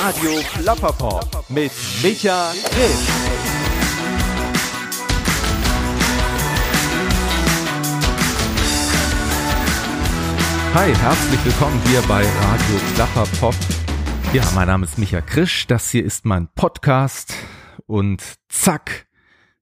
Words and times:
Radio 0.00 0.40
Plapperpop 0.54 1.44
mit 1.48 1.72
Micha 2.04 2.52
Grimm. 2.70 2.90
Hi, 10.72 10.94
herzlich 10.94 11.44
willkommen 11.44 11.82
hier 11.86 12.00
bei 12.02 12.20
Radio 12.20 12.80
Klapperpop. 12.94 13.54
Ja, 14.32 14.44
mein 14.54 14.68
Name 14.68 14.84
ist 14.86 14.98
Micha 14.98 15.20
Krisch, 15.20 15.66
das 15.66 15.90
hier 15.90 16.04
ist 16.04 16.24
mein 16.24 16.46
Podcast 16.54 17.34
und 17.86 18.22
zack 18.48 19.07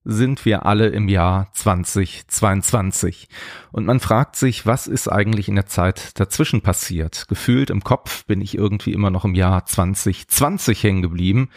sind 0.07 0.45
wir 0.45 0.65
alle 0.67 0.87
im 0.89 1.09
Jahr 1.09 1.49
2022. 1.53 3.29
Und 3.73 3.87
man 3.87 3.99
fragt 3.99 4.37
sich, 4.37 4.65
was 4.65 4.87
ist 4.87 5.09
eigentlich 5.09 5.49
in 5.49 5.57
der 5.57 5.67
Zeit 5.67 6.19
dazwischen 6.21 6.63
passiert? 6.63 7.27
Gefühlt 7.29 7.71
im 7.71 7.83
Kopf 7.83 8.25
bin 8.25 8.41
ich 8.41 8.57
irgendwie 8.57 8.93
immer 8.93 9.11
noch 9.11 9.25
im 9.25 9.35
Jahr 9.35 9.67
2020 9.67 10.83
hängen 10.83 11.03
geblieben. 11.03 11.51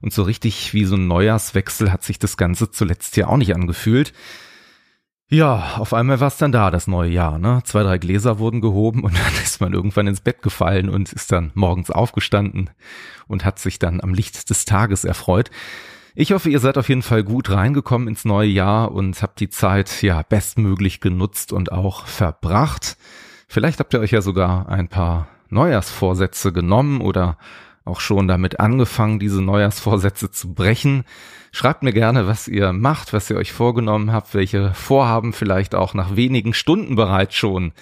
Und 0.00 0.12
so 0.12 0.22
richtig 0.22 0.72
wie 0.72 0.86
so 0.86 0.96
ein 0.96 1.06
Neujahrswechsel 1.06 1.92
hat 1.92 2.02
sich 2.02 2.18
das 2.18 2.36
Ganze 2.36 2.70
zuletzt 2.70 3.16
ja 3.16 3.28
auch 3.28 3.36
nicht 3.36 3.54
angefühlt. 3.54 4.14
Ja, 5.28 5.76
auf 5.76 5.94
einmal 5.94 6.20
war 6.20 6.28
es 6.28 6.36
dann 6.38 6.52
da, 6.52 6.70
das 6.70 6.86
neue 6.86 7.10
Jahr. 7.10 7.38
Ne? 7.38 7.60
Zwei, 7.64 7.82
drei 7.82 7.98
Gläser 7.98 8.38
wurden 8.38 8.60
gehoben 8.60 9.04
und 9.04 9.14
dann 9.18 9.34
ist 9.42 9.60
man 9.60 9.74
irgendwann 9.74 10.06
ins 10.06 10.22
Bett 10.22 10.40
gefallen 10.40 10.88
und 10.88 11.12
ist 11.12 11.30
dann 11.30 11.52
morgens 11.54 11.90
aufgestanden 11.90 12.70
und 13.28 13.44
hat 13.44 13.58
sich 13.58 13.78
dann 13.78 14.00
am 14.00 14.14
Licht 14.14 14.48
des 14.48 14.64
Tages 14.64 15.04
erfreut. 15.04 15.50
Ich 16.14 16.32
hoffe, 16.32 16.50
ihr 16.50 16.60
seid 16.60 16.76
auf 16.76 16.90
jeden 16.90 17.00
Fall 17.00 17.24
gut 17.24 17.48
reingekommen 17.48 18.06
ins 18.06 18.26
neue 18.26 18.48
Jahr 18.48 18.92
und 18.92 19.22
habt 19.22 19.40
die 19.40 19.48
Zeit 19.48 20.02
ja 20.02 20.20
bestmöglich 20.20 21.00
genutzt 21.00 21.54
und 21.54 21.72
auch 21.72 22.06
verbracht. 22.06 22.98
Vielleicht 23.48 23.80
habt 23.80 23.94
ihr 23.94 24.00
euch 24.00 24.10
ja 24.10 24.20
sogar 24.20 24.68
ein 24.68 24.88
paar 24.88 25.28
Neujahrsvorsätze 25.48 26.52
genommen 26.52 27.00
oder 27.00 27.38
auch 27.86 28.00
schon 28.00 28.28
damit 28.28 28.60
angefangen, 28.60 29.20
diese 29.20 29.40
Neujahrsvorsätze 29.40 30.30
zu 30.30 30.52
brechen. 30.52 31.04
Schreibt 31.50 31.82
mir 31.82 31.94
gerne, 31.94 32.26
was 32.26 32.46
ihr 32.46 32.74
macht, 32.74 33.14
was 33.14 33.30
ihr 33.30 33.36
euch 33.36 33.52
vorgenommen 33.52 34.12
habt, 34.12 34.34
welche 34.34 34.74
Vorhaben 34.74 35.32
vielleicht 35.32 35.74
auch 35.74 35.94
nach 35.94 36.14
wenigen 36.14 36.52
Stunden 36.52 36.94
bereits 36.94 37.34
schon 37.36 37.72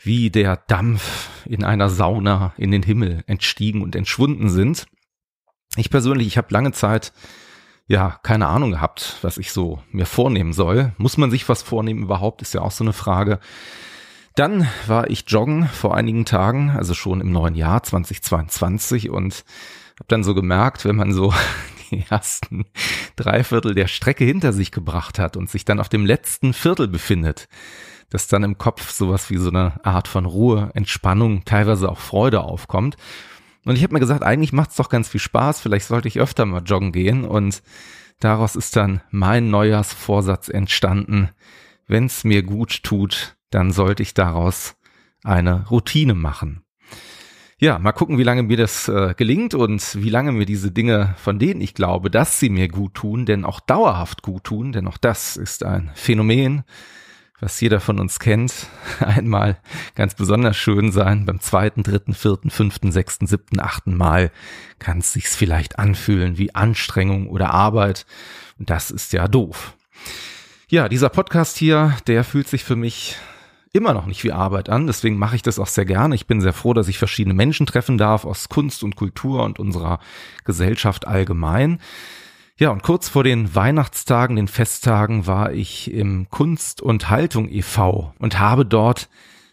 wie 0.00 0.30
der 0.30 0.56
Dampf 0.56 1.30
in 1.44 1.62
einer 1.62 1.90
Sauna 1.90 2.52
in 2.56 2.72
den 2.72 2.82
Himmel 2.82 3.22
entstiegen 3.28 3.82
und 3.82 3.94
entschwunden 3.94 4.48
sind. 4.48 4.86
Ich 5.76 5.90
persönlich, 5.90 6.26
ich 6.26 6.38
habe 6.38 6.48
lange 6.50 6.72
Zeit 6.72 7.12
ja 7.86 8.18
keine 8.22 8.48
Ahnung 8.48 8.72
gehabt, 8.72 9.18
was 9.22 9.38
ich 9.38 9.52
so 9.52 9.80
mir 9.90 10.06
vornehmen 10.06 10.52
soll. 10.52 10.92
Muss 10.96 11.18
man 11.18 11.30
sich 11.30 11.48
was 11.48 11.62
vornehmen 11.62 12.02
überhaupt, 12.02 12.42
ist 12.42 12.54
ja 12.54 12.62
auch 12.62 12.70
so 12.70 12.82
eine 12.82 12.92
Frage. 12.92 13.38
Dann 14.34 14.68
war 14.86 15.08
ich 15.10 15.24
joggen 15.28 15.66
vor 15.66 15.94
einigen 15.94 16.24
Tagen, 16.24 16.70
also 16.70 16.94
schon 16.94 17.20
im 17.20 17.32
neuen 17.32 17.54
Jahr 17.54 17.82
2022 17.82 19.10
und 19.10 19.44
habe 19.98 20.08
dann 20.08 20.24
so 20.24 20.34
gemerkt, 20.34 20.84
wenn 20.84 20.96
man 20.96 21.12
so 21.12 21.32
die 21.90 22.04
ersten 22.08 22.64
drei 23.14 23.44
Viertel 23.44 23.74
der 23.74 23.86
Strecke 23.86 24.24
hinter 24.24 24.52
sich 24.52 24.72
gebracht 24.72 25.18
hat 25.18 25.36
und 25.36 25.48
sich 25.48 25.64
dann 25.64 25.80
auf 25.80 25.88
dem 25.88 26.04
letzten 26.04 26.52
Viertel 26.52 26.88
befindet, 26.88 27.48
dass 28.10 28.28
dann 28.28 28.42
im 28.42 28.58
Kopf 28.58 28.90
sowas 28.90 29.30
wie 29.30 29.38
so 29.38 29.50
eine 29.50 29.84
Art 29.84 30.08
von 30.08 30.26
Ruhe, 30.26 30.70
Entspannung, 30.74 31.44
teilweise 31.44 31.88
auch 31.88 31.98
Freude 31.98 32.42
aufkommt. 32.42 32.96
Und 33.66 33.74
ich 33.76 33.82
habe 33.82 33.94
mir 33.94 34.00
gesagt, 34.00 34.22
eigentlich 34.22 34.52
macht's 34.52 34.76
doch 34.76 34.88
ganz 34.88 35.08
viel 35.08 35.20
Spaß, 35.20 35.60
vielleicht 35.60 35.86
sollte 35.86 36.06
ich 36.06 36.20
öfter 36.20 36.46
mal 36.46 36.62
joggen 36.62 36.92
gehen. 36.92 37.24
Und 37.24 37.62
daraus 38.20 38.54
ist 38.54 38.76
dann 38.76 39.00
mein 39.10 39.50
Neujahrsvorsatz 39.50 40.48
entstanden. 40.48 41.30
Wenn's 41.88 42.22
mir 42.22 42.44
gut 42.44 42.84
tut, 42.84 43.36
dann 43.50 43.72
sollte 43.72 44.04
ich 44.04 44.14
daraus 44.14 44.76
eine 45.24 45.66
Routine 45.68 46.14
machen. 46.14 46.62
Ja, 47.58 47.78
mal 47.80 47.92
gucken, 47.92 48.18
wie 48.18 48.22
lange 48.22 48.44
mir 48.44 48.56
das 48.56 48.86
äh, 48.86 49.14
gelingt 49.16 49.54
und 49.54 49.96
wie 50.00 50.10
lange 50.10 50.30
mir 50.30 50.46
diese 50.46 50.70
Dinge, 50.70 51.14
von 51.16 51.38
denen 51.40 51.60
ich 51.60 51.74
glaube, 51.74 52.10
dass 52.10 52.38
sie 52.38 52.50
mir 52.50 52.68
gut 52.68 52.94
tun, 52.94 53.26
denn 53.26 53.44
auch 53.44 53.58
dauerhaft 53.58 54.22
gut 54.22 54.44
tun, 54.44 54.72
denn 54.72 54.86
auch 54.86 54.98
das 54.98 55.36
ist 55.36 55.64
ein 55.64 55.90
Phänomen, 55.94 56.62
was 57.40 57.60
jeder 57.60 57.80
von 57.80 58.00
uns 58.00 58.18
kennt, 58.18 58.68
einmal 59.00 59.58
ganz 59.94 60.14
besonders 60.14 60.56
schön 60.56 60.92
sein. 60.92 61.26
Beim 61.26 61.40
zweiten, 61.40 61.82
dritten, 61.82 62.14
vierten, 62.14 62.50
fünften, 62.50 62.92
sechsten, 62.92 63.26
siebten, 63.26 63.60
achten 63.60 63.96
Mal 63.96 64.30
kann 64.78 64.98
es 64.98 65.12
sich 65.12 65.28
vielleicht 65.28 65.78
anfühlen 65.78 66.38
wie 66.38 66.54
Anstrengung 66.54 67.28
oder 67.28 67.50
Arbeit. 67.50 68.06
Und 68.58 68.70
das 68.70 68.90
ist 68.90 69.12
ja 69.12 69.28
doof. 69.28 69.74
Ja, 70.68 70.88
dieser 70.88 71.10
Podcast 71.10 71.58
hier, 71.58 71.96
der 72.06 72.24
fühlt 72.24 72.48
sich 72.48 72.64
für 72.64 72.76
mich 72.76 73.16
immer 73.72 73.92
noch 73.92 74.06
nicht 74.06 74.24
wie 74.24 74.32
Arbeit 74.32 74.68
an. 74.68 74.86
Deswegen 74.86 75.18
mache 75.18 75.36
ich 75.36 75.42
das 75.42 75.58
auch 75.58 75.66
sehr 75.66 75.84
gerne. 75.84 76.14
Ich 76.14 76.26
bin 76.26 76.40
sehr 76.40 76.54
froh, 76.54 76.72
dass 76.72 76.88
ich 76.88 76.98
verschiedene 76.98 77.34
Menschen 77.34 77.66
treffen 77.66 77.98
darf 77.98 78.24
aus 78.24 78.48
Kunst 78.48 78.82
und 78.82 78.96
Kultur 78.96 79.44
und 79.44 79.58
unserer 79.58 80.00
Gesellschaft 80.44 81.06
allgemein. 81.06 81.80
Ja, 82.58 82.70
und 82.70 82.82
kurz 82.82 83.10
vor 83.10 83.22
den 83.22 83.54
Weihnachtstagen, 83.54 84.36
den 84.36 84.48
Festtagen, 84.48 85.26
war 85.26 85.52
ich 85.52 85.92
im 85.92 86.30
Kunst 86.30 86.80
und 86.80 87.10
Haltung 87.10 87.50
e.V. 87.50 88.14
und 88.18 88.38
habe 88.38 88.64
dort 88.64 89.10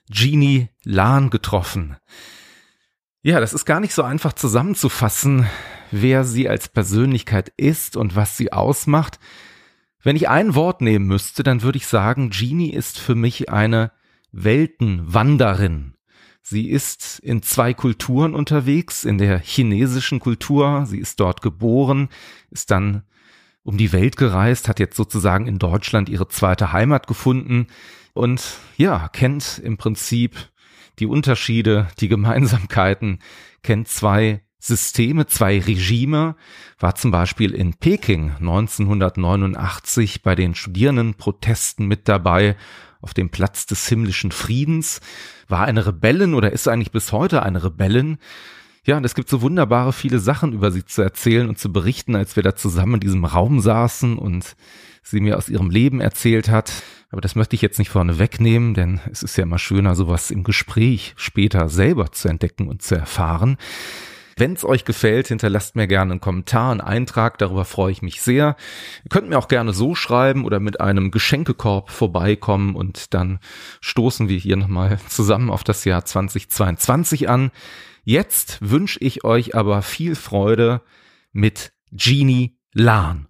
Jeannie 0.09 0.69
Lahn 0.85 1.29
getroffen. 1.29 1.97
Ja, 3.21 3.41
das 3.41 3.53
ist 3.53 3.65
gar 3.65 3.81
nicht 3.81 3.93
so 3.93 4.03
einfach 4.03 4.31
zusammenzufassen, 4.31 5.47
wer 5.91 6.23
sie 6.23 6.47
als 6.47 6.69
Persönlichkeit 6.69 7.51
ist 7.57 7.97
und 7.97 8.15
was 8.15 8.37
sie 8.37 8.53
ausmacht. 8.53 9.19
Wenn 10.01 10.15
ich 10.15 10.29
ein 10.29 10.55
Wort 10.55 10.79
nehmen 10.79 11.05
müsste, 11.05 11.43
dann 11.43 11.61
würde 11.61 11.77
ich 11.77 11.87
sagen, 11.87 12.31
Jeannie 12.31 12.73
ist 12.73 12.99
für 12.99 13.15
mich 13.15 13.49
eine 13.49 13.91
Weltenwanderin. 14.31 15.95
Sie 16.45 16.69
ist 16.69 17.19
in 17.19 17.41
zwei 17.41 17.73
Kulturen 17.73 18.35
unterwegs, 18.35 19.05
in 19.05 19.17
der 19.17 19.39
chinesischen 19.39 20.19
Kultur. 20.19 20.85
Sie 20.85 20.99
ist 20.99 21.21
dort 21.21 21.41
geboren, 21.41 22.09
ist 22.51 22.69
dann 22.69 23.03
um 23.63 23.77
die 23.77 23.93
Welt 23.93 24.17
gereist, 24.17 24.67
hat 24.67 24.79
jetzt 24.79 24.97
sozusagen 24.97 25.47
in 25.47 25.57
Deutschland 25.57 26.09
ihre 26.09 26.27
zweite 26.27 26.73
Heimat 26.73 27.07
gefunden 27.07 27.67
und 28.13 28.57
ja, 28.75 29.07
kennt 29.07 29.61
im 29.63 29.77
Prinzip 29.77 30.35
die 30.99 31.05
Unterschiede, 31.07 31.87
die 31.99 32.09
Gemeinsamkeiten, 32.09 33.19
kennt 33.63 33.87
zwei 33.87 34.41
Systeme, 34.59 35.27
zwei 35.27 35.59
Regime, 35.59 36.35
war 36.77 36.95
zum 36.95 37.11
Beispiel 37.11 37.53
in 37.53 37.73
Peking 37.73 38.31
1989 38.39 40.23
bei 40.23 40.35
den 40.35 40.55
Studierendenprotesten 40.55 41.87
mit 41.87 42.07
dabei 42.07 42.57
auf 43.03 43.13
dem 43.13 43.29
Platz 43.29 43.65
des 43.65 43.87
himmlischen 43.87 44.31
Friedens, 44.31 45.01
war 45.47 45.65
eine 45.65 45.85
Rebellin 45.85 46.33
oder 46.33 46.51
ist 46.51 46.67
eigentlich 46.67 46.91
bis 46.91 47.11
heute 47.11 47.43
eine 47.43 47.63
Rebellin. 47.63 48.17
Ja, 48.85 48.97
und 48.97 49.05
es 49.05 49.15
gibt 49.15 49.29
so 49.29 49.41
wunderbare 49.41 49.93
viele 49.93 50.19
Sachen 50.19 50.53
über 50.53 50.71
sie 50.71 50.85
zu 50.85 51.01
erzählen 51.01 51.47
und 51.47 51.59
zu 51.59 51.71
berichten, 51.71 52.15
als 52.15 52.35
wir 52.35 52.43
da 52.43 52.55
zusammen 52.55 52.95
in 52.95 52.99
diesem 53.01 53.25
Raum 53.25 53.59
saßen 53.59 54.17
und 54.17 54.55
sie 55.03 55.19
mir 55.19 55.37
aus 55.37 55.49
ihrem 55.49 55.69
Leben 55.69 56.01
erzählt 56.01 56.49
hat. 56.49 56.83
Aber 57.09 57.21
das 57.21 57.35
möchte 57.35 57.55
ich 57.55 57.61
jetzt 57.61 57.77
nicht 57.77 57.91
vorne 57.91 58.19
wegnehmen, 58.19 58.73
denn 58.73 58.99
es 59.11 59.21
ist 59.21 59.37
ja 59.37 59.43
immer 59.43 59.59
schöner, 59.59 59.95
sowas 59.95 60.31
im 60.31 60.43
Gespräch 60.43 61.13
später 61.15 61.69
selber 61.69 62.11
zu 62.11 62.27
entdecken 62.27 62.67
und 62.67 62.81
zu 62.81 62.95
erfahren. 62.95 63.57
Wenn 64.37 64.53
es 64.53 64.65
euch 64.65 64.85
gefällt, 64.85 65.27
hinterlasst 65.27 65.75
mir 65.75 65.87
gerne 65.87 66.13
einen 66.13 66.21
Kommentar, 66.21 66.71
einen 66.71 66.81
Eintrag, 66.81 67.37
darüber 67.37 67.65
freue 67.65 67.91
ich 67.91 68.01
mich 68.01 68.21
sehr. 68.21 68.55
Ihr 69.03 69.09
könnt 69.09 69.29
mir 69.29 69.37
auch 69.37 69.47
gerne 69.47 69.73
so 69.73 69.95
schreiben 69.95 70.45
oder 70.45 70.59
mit 70.59 70.81
einem 70.81 71.11
Geschenkekorb 71.11 71.89
vorbeikommen 71.89 72.75
und 72.75 73.13
dann 73.13 73.39
stoßen 73.81 74.29
wir 74.29 74.37
hier 74.37 74.57
nochmal 74.57 74.99
zusammen 75.07 75.49
auf 75.49 75.63
das 75.63 75.85
Jahr 75.85 76.05
2022 76.05 77.29
an. 77.29 77.51
Jetzt 78.03 78.57
wünsche 78.61 78.99
ich 78.99 79.23
euch 79.23 79.55
aber 79.55 79.81
viel 79.81 80.15
Freude 80.15 80.81
mit 81.31 81.71
Jeannie 81.95 82.57
Lahn. 82.73 83.27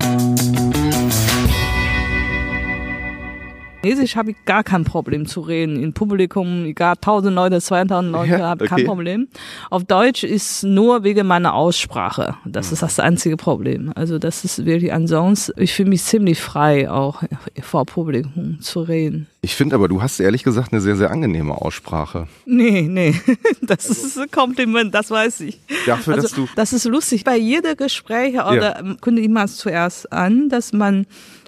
Chinesisch 3.83 4.15
habe 4.15 4.31
ich 4.31 4.37
gar 4.45 4.63
kein 4.63 4.85
Problem 4.85 5.25
zu 5.25 5.41
reden. 5.41 5.75
In 5.75 5.91
Publikum, 5.91 6.63
egal, 6.63 6.93
1000 6.95 7.35
Leute, 7.35 7.59
2000 7.59 8.13
Leute, 8.13 8.31
ja, 8.31 8.39
habe 8.39 8.63
ich 8.63 8.71
okay. 8.71 8.81
kein 8.81 8.87
Problem. 8.87 9.27
Auf 9.69 9.83
Deutsch 9.83 10.23
ist 10.23 10.63
nur 10.63 11.03
wegen 11.03 11.27
meiner 11.27 11.53
Aussprache. 11.53 12.35
Das 12.45 12.71
ist 12.71 12.81
das 12.81 13.01
einzige 13.01 13.35
Problem. 13.35 13.91
Also 13.95 14.19
das 14.19 14.45
ist 14.45 14.65
wirklich 14.65 14.93
ansonsten, 14.93 15.61
ich 15.61 15.73
fühle 15.73 15.89
mich 15.89 16.03
ziemlich 16.03 16.39
frei, 16.39 16.89
auch 16.89 17.23
vor 17.61 17.85
Publikum 17.85 18.61
zu 18.61 18.81
reden. 18.81 19.27
Ich 19.41 19.55
finde 19.55 19.75
aber, 19.75 19.89
du 19.89 20.01
hast 20.01 20.21
ehrlich 20.21 20.43
gesagt 20.43 20.71
eine 20.71 20.79
sehr, 20.79 20.95
sehr 20.95 21.11
angenehme 21.11 21.53
Aussprache. 21.53 22.29
Nee, 22.45 22.83
nee, 22.83 23.13
das 23.61 23.89
also. 23.89 24.07
ist 24.07 24.17
ein 24.17 24.31
Kompliment, 24.31 24.95
das 24.95 25.11
weiß 25.11 25.41
ich. 25.41 25.59
Dafür, 25.85 26.13
also, 26.13 26.27
dass 26.27 26.31
du 26.31 26.47
das 26.55 26.71
ist 26.71 26.85
lustig. 26.85 27.25
Bei 27.25 27.35
jeder 27.35 27.75
Gespräch 27.75 28.35
oder 28.35 28.81
ja. 28.81 28.95
kündigt 29.01 29.29
man 29.29 29.43
es 29.43 29.57
zuerst 29.57 30.13
an, 30.13 30.47
dass 30.47 30.71
man 30.71 31.05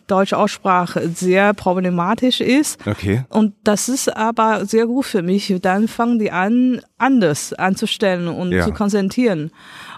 deutsche 0.07 0.38
Aussprache 0.38 1.10
sehr 1.10 1.54
problematisch 1.54 2.42
ist. 2.42 2.86
Okay. 2.86 3.24
Und 3.30 3.54
das 3.63 3.90
ist 3.90 4.16
aber 4.16 4.66
sehr 4.66 4.88
gut 4.88 5.06
für 5.06 5.22
mich. 5.22 5.54
Dann 5.62 5.88
fangen 5.88 6.19
die 6.19 6.31
an, 6.31 6.81
anders 6.98 7.54
anzustellen 7.54 8.28
und 8.28 8.52
ja. 8.52 8.66
zu 8.66 8.72
konzentrieren. 8.72 9.52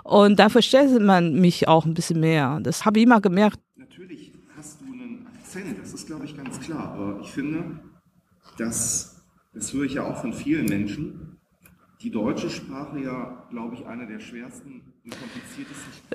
Und 0.04 0.40
da 0.40 0.50
versteht 0.50 1.00
man 1.02 1.34
mich 1.34 1.68
auch 1.68 1.86
ein 1.86 1.94
bisschen 1.94 2.20
mehr. 2.20 2.60
Das 2.62 2.86
habe 2.86 3.00
ich 3.00 3.06
immer 3.06 3.22
gemerkt. 3.22 3.60
Natürlich 3.76 4.32
hast 4.56 4.82
du 4.82 4.86
einen 4.86 5.28
Akzent, 5.28 5.78
das 5.82 5.94
ist, 5.94 6.08
glaube 6.08 6.26
ich, 6.26 6.36
ganz 6.36 6.60
klar. 6.60 6.94
Aber 6.94 7.20
ich 7.22 7.32
finde, 7.32 7.80
dass, 8.58 9.22
das 9.54 9.74
höre 9.74 9.84
ich 9.84 9.96
ja 9.96 10.04
auch 10.04 10.18
von 10.18 10.34
vielen 10.34 10.66
Menschen, 10.66 11.38
die 12.02 12.12
deutsche 12.12 12.50
Sprache 12.50 13.00
ja, 13.00 13.48
glaube 13.50 13.76
ich, 13.76 13.86
eine 13.86 14.08
der 14.08 14.20
schwersten. 14.20 14.94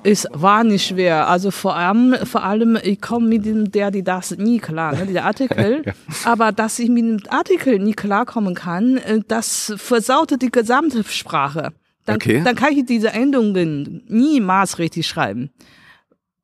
Es 0.04 0.26
war 0.32 0.64
nicht 0.64 0.86
schwer. 0.86 1.28
Also 1.28 1.50
vor 1.50 1.76
allem, 1.76 2.16
vor 2.24 2.42
allem, 2.42 2.78
ich 2.82 3.00
komme 3.00 3.28
mit 3.28 3.44
dem 3.44 3.70
der, 3.70 3.90
die 3.90 4.02
das 4.02 4.36
nie 4.36 4.58
klar, 4.58 4.94
ne, 4.94 5.06
der 5.06 5.24
Artikel. 5.24 5.82
ja. 5.86 5.92
Aber 6.24 6.50
dass 6.50 6.78
ich 6.78 6.88
mit 6.88 7.04
dem 7.04 7.20
Artikel 7.30 7.78
nie 7.78 7.92
klarkommen 7.92 8.54
kann, 8.54 8.96
äh, 8.96 9.20
das 9.26 9.72
versaute 9.76 10.38
die 10.38 10.50
gesamte 10.50 11.04
Sprache. 11.04 11.72
Dann, 12.04 12.16
okay. 12.16 12.42
dann 12.44 12.56
kann 12.56 12.72
ich 12.76 12.84
diese 12.84 13.12
Endungen 13.12 14.02
niemals 14.08 14.78
richtig 14.78 15.06
schreiben. 15.06 15.50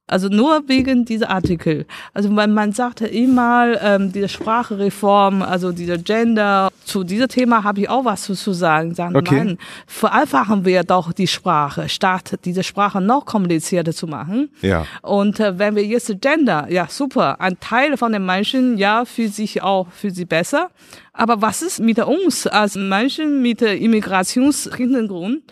Also 0.08 0.28
nur 0.28 0.66
wegen 0.68 1.04
dieser 1.04 1.30
Artikel. 1.30 1.86
Also 2.14 2.30
man, 2.30 2.54
man 2.54 2.72
sagte 2.72 3.06
immer, 3.06 3.80
ähm, 3.82 4.10
diese 4.10 4.28
Sprachreform, 4.28 5.42
also 5.42 5.70
dieser 5.70 5.98
Gender, 5.98 6.70
zu 6.84 7.04
diesem 7.04 7.28
Thema 7.28 7.62
habe 7.62 7.80
ich 7.80 7.90
auch 7.90 8.06
was 8.06 8.22
zu, 8.22 8.34
zu 8.34 8.54
sagen. 8.54 8.94
Sagen, 8.94 9.14
okay. 9.14 9.36
Mann, 9.36 9.58
vereinfachen 9.86 10.64
wir 10.64 10.82
doch 10.82 11.12
die 11.12 11.26
Sprache, 11.26 11.90
statt 11.90 12.38
diese 12.46 12.62
Sprache 12.62 13.02
noch 13.02 13.26
komplizierter 13.26 13.92
zu 13.92 14.06
machen. 14.06 14.48
Ja. 14.62 14.86
Und 15.02 15.40
äh, 15.40 15.58
wenn 15.58 15.76
wir 15.76 15.84
jetzt 15.84 16.10
Gender, 16.22 16.66
ja 16.70 16.86
super, 16.88 17.38
ein 17.40 17.60
Teil 17.60 17.98
von 17.98 18.12
den 18.12 18.24
Menschen, 18.24 18.78
ja, 18.78 19.04
fühlt 19.04 19.34
sich 19.34 19.62
auch, 19.62 19.88
fühlt 19.92 20.14
sich 20.14 20.26
besser. 20.26 20.70
Aber 21.12 21.42
was 21.42 21.60
ist 21.60 21.80
mit 21.80 21.98
uns 21.98 22.46
als 22.46 22.76
Menschen 22.76 23.42
mit 23.42 23.60
Immigrationshintergrund? 23.60 25.42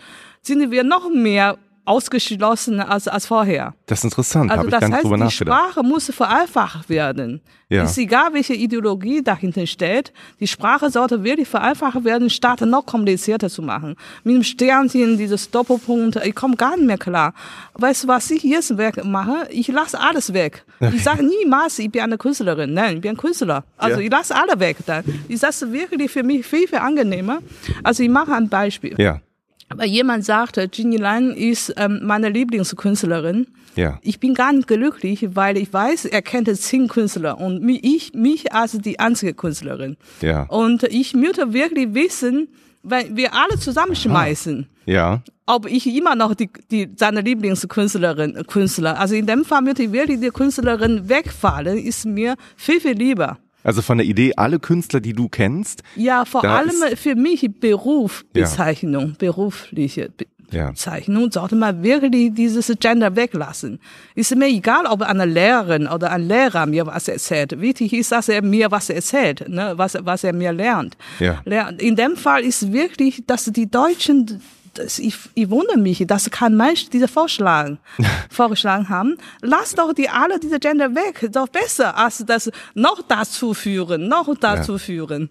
Sind 0.41 0.71
wir 0.71 0.83
noch 0.83 1.09
mehr 1.09 1.57
ausgeschlossen 1.87 2.79
als, 2.79 3.07
als 3.07 3.25
vorher. 3.25 3.73
Das 3.85 3.99
ist 3.99 4.03
interessant, 4.05 4.51
also 4.51 4.59
habe 4.59 4.69
ich 4.69 4.79
gar 4.79 4.89
nicht 4.89 5.03
drüber 5.03 5.17
Die 5.25 5.31
Sprache 5.31 5.83
muss 5.83 6.11
vereinfacht 6.11 6.89
werden. 6.89 7.41
Ja. 7.69 7.83
Ist 7.83 7.97
egal, 7.97 8.33
welche 8.33 8.53
Ideologie 8.53 9.21
dahinter 9.21 9.67
steht. 9.67 10.13
Die 10.39 10.47
Sprache 10.47 10.89
sollte 10.89 11.23
wirklich 11.23 11.49
vereinfacht 11.49 12.03
werden, 12.05 12.29
statt 12.29 12.61
noch 12.61 12.85
komplizierter 12.85 13.49
zu 13.49 13.61
machen. 13.61 13.95
Mit 14.23 14.35
dem 14.35 14.43
Sternchen, 14.43 15.17
dieses 15.17 15.51
Doppelpunkt, 15.51 16.15
ich 16.17 16.33
komme 16.33 16.55
gar 16.55 16.77
nicht 16.77 16.85
mehr 16.85 16.97
klar. 16.97 17.33
Weißt 17.73 18.05
du, 18.05 18.07
was 18.07 18.31
ich 18.31 18.43
jetzt 18.43 18.77
weg 18.77 19.03
mache? 19.03 19.47
Ich 19.49 19.67
lasse 19.67 19.99
alles 19.99 20.33
weg. 20.33 20.63
Ich 20.93 21.03
sage 21.03 21.23
niemals, 21.23 21.77
ich 21.79 21.91
bin 21.91 22.01
eine 22.01 22.17
Künstlerin. 22.17 22.73
Nein, 22.73 22.95
ich 22.95 23.01
bin 23.01 23.11
ein 23.11 23.17
Künstler. 23.17 23.65
Also 23.77 23.99
ja. 23.99 24.05
ich 24.05 24.11
lasse 24.11 24.33
alle 24.33 24.57
weg. 24.59 24.77
Dann. 24.85 25.03
Ist 25.27 25.43
das 25.43 25.61
wirklich 25.71 26.09
für 26.09 26.23
mich 26.23 26.45
viel, 26.45 26.67
viel 26.67 26.77
angenehmer. 26.77 27.39
Also 27.83 28.01
ich 28.03 28.09
mache 28.09 28.33
ein 28.33 28.47
Beispiel. 28.47 28.95
Ja. 28.97 29.19
Aber 29.69 29.85
jemand 29.85 30.23
sagte, 30.23 30.67
Ginny 30.69 30.97
Lan 30.97 31.31
ist 31.31 31.73
ähm, 31.77 31.99
meine 32.03 32.29
Lieblingskünstlerin. 32.29 33.47
Ja. 33.75 33.99
Ich 34.01 34.19
bin 34.19 34.33
gar 34.33 34.53
nicht 34.53 34.67
glücklich, 34.67 35.35
weil 35.35 35.57
ich 35.57 35.71
weiß, 35.71 36.05
er 36.05 36.21
kennt 36.21 36.55
zehn 36.57 36.87
Künstler 36.87 37.39
und 37.39 37.61
mich, 37.61 37.83
ich 37.83 38.13
mich 38.13 38.53
als 38.53 38.77
die 38.77 38.99
einzige 38.99 39.33
Künstlerin. 39.33 39.97
Ja. 40.21 40.43
Und 40.43 40.83
ich 40.83 41.13
möchte 41.13 41.53
wirklich 41.53 41.93
wissen, 41.93 42.47
wenn 42.83 43.17
wir 43.17 43.33
alle 43.33 43.59
zusammenschmeißen. 43.59 44.67
Ja. 44.85 45.21
Ob 45.45 45.65
ich 45.65 45.85
immer 45.87 46.15
noch 46.15 46.33
die, 46.33 46.49
die, 46.71 46.89
seine 46.95 47.21
Lieblingskünstlerin, 47.21 48.45
Künstler, 48.47 48.99
also 48.99 49.15
in 49.15 49.25
dem 49.25 49.45
Fall 49.45 49.61
möchte 49.61 49.83
ich 49.83 49.91
wirklich 49.91 50.19
die 50.19 50.29
Künstlerin 50.29 51.07
wegfallen, 51.07 51.77
ist 51.77 52.05
mir 52.05 52.35
viel, 52.55 52.79
viel 52.79 52.97
lieber. 52.97 53.37
Also 53.67 53.81
von 53.81 53.97
der 53.97 54.07
Idee, 54.07 54.31
alle 54.37 54.59
Künstler, 54.59 55.01
die 55.01 55.11
du 55.11 55.27
kennst. 55.27 55.83
Ja, 55.97 56.23
vor 56.23 56.45
allem 56.45 56.95
für 56.95 57.15
mich 57.15 57.45
Berufsbezeichnung, 57.59 59.09
ja. 59.09 59.15
berufliche 59.19 60.09
Be 60.09 60.25
ja. 60.51 60.69
Bezeichnung, 60.69 61.29
sollte 61.29 61.57
man 61.57 61.83
wirklich 61.83 62.33
dieses 62.33 62.71
Gender 62.79 63.17
weglassen. 63.17 63.81
Ist 64.15 64.33
mir 64.33 64.47
egal, 64.47 64.85
ob 64.85 65.01
eine 65.01 65.25
Lehrerin 65.25 65.85
oder 65.85 66.11
ein 66.11 66.25
Lehrer 66.25 66.65
mir 66.65 66.87
was 66.87 67.09
erzählt. 67.09 67.59
Wichtig 67.59 67.91
ist, 67.91 68.13
dass 68.13 68.29
er 68.29 68.41
mir 68.41 68.71
was 68.71 68.89
erzählt, 68.89 69.49
ne, 69.49 69.73
was, 69.75 69.97
was 69.99 70.23
er 70.23 70.31
mir 70.31 70.53
lernt. 70.53 70.95
Ja. 71.19 71.41
In 71.79 71.97
dem 71.97 72.15
Fall 72.15 72.45
ist 72.45 72.71
wirklich, 72.71 73.25
dass 73.27 73.43
die 73.51 73.69
Deutschen 73.69 74.41
das, 74.77 74.99
ich, 74.99 75.15
ich 75.33 75.49
wundere 75.49 75.77
mich, 75.77 76.03
dass 76.07 76.29
kein 76.29 76.55
Mensch 76.55 76.89
diese 76.89 77.07
Vorschlag 77.07 77.77
vorgeschlagen 78.29 78.89
haben. 78.89 79.17
Lass 79.41 79.75
doch 79.75 79.93
die 79.93 80.09
alle 80.09 80.39
diese 80.39 80.59
Gender 80.59 80.93
weg. 80.95 81.29
Doch 81.31 81.47
besser, 81.47 81.97
als 81.97 82.23
das 82.25 82.51
noch 82.73 83.01
dazu 83.07 83.53
führen, 83.53 84.07
noch 84.07 84.33
dazu 84.39 84.73
ja. 84.73 84.77
führen. 84.77 85.29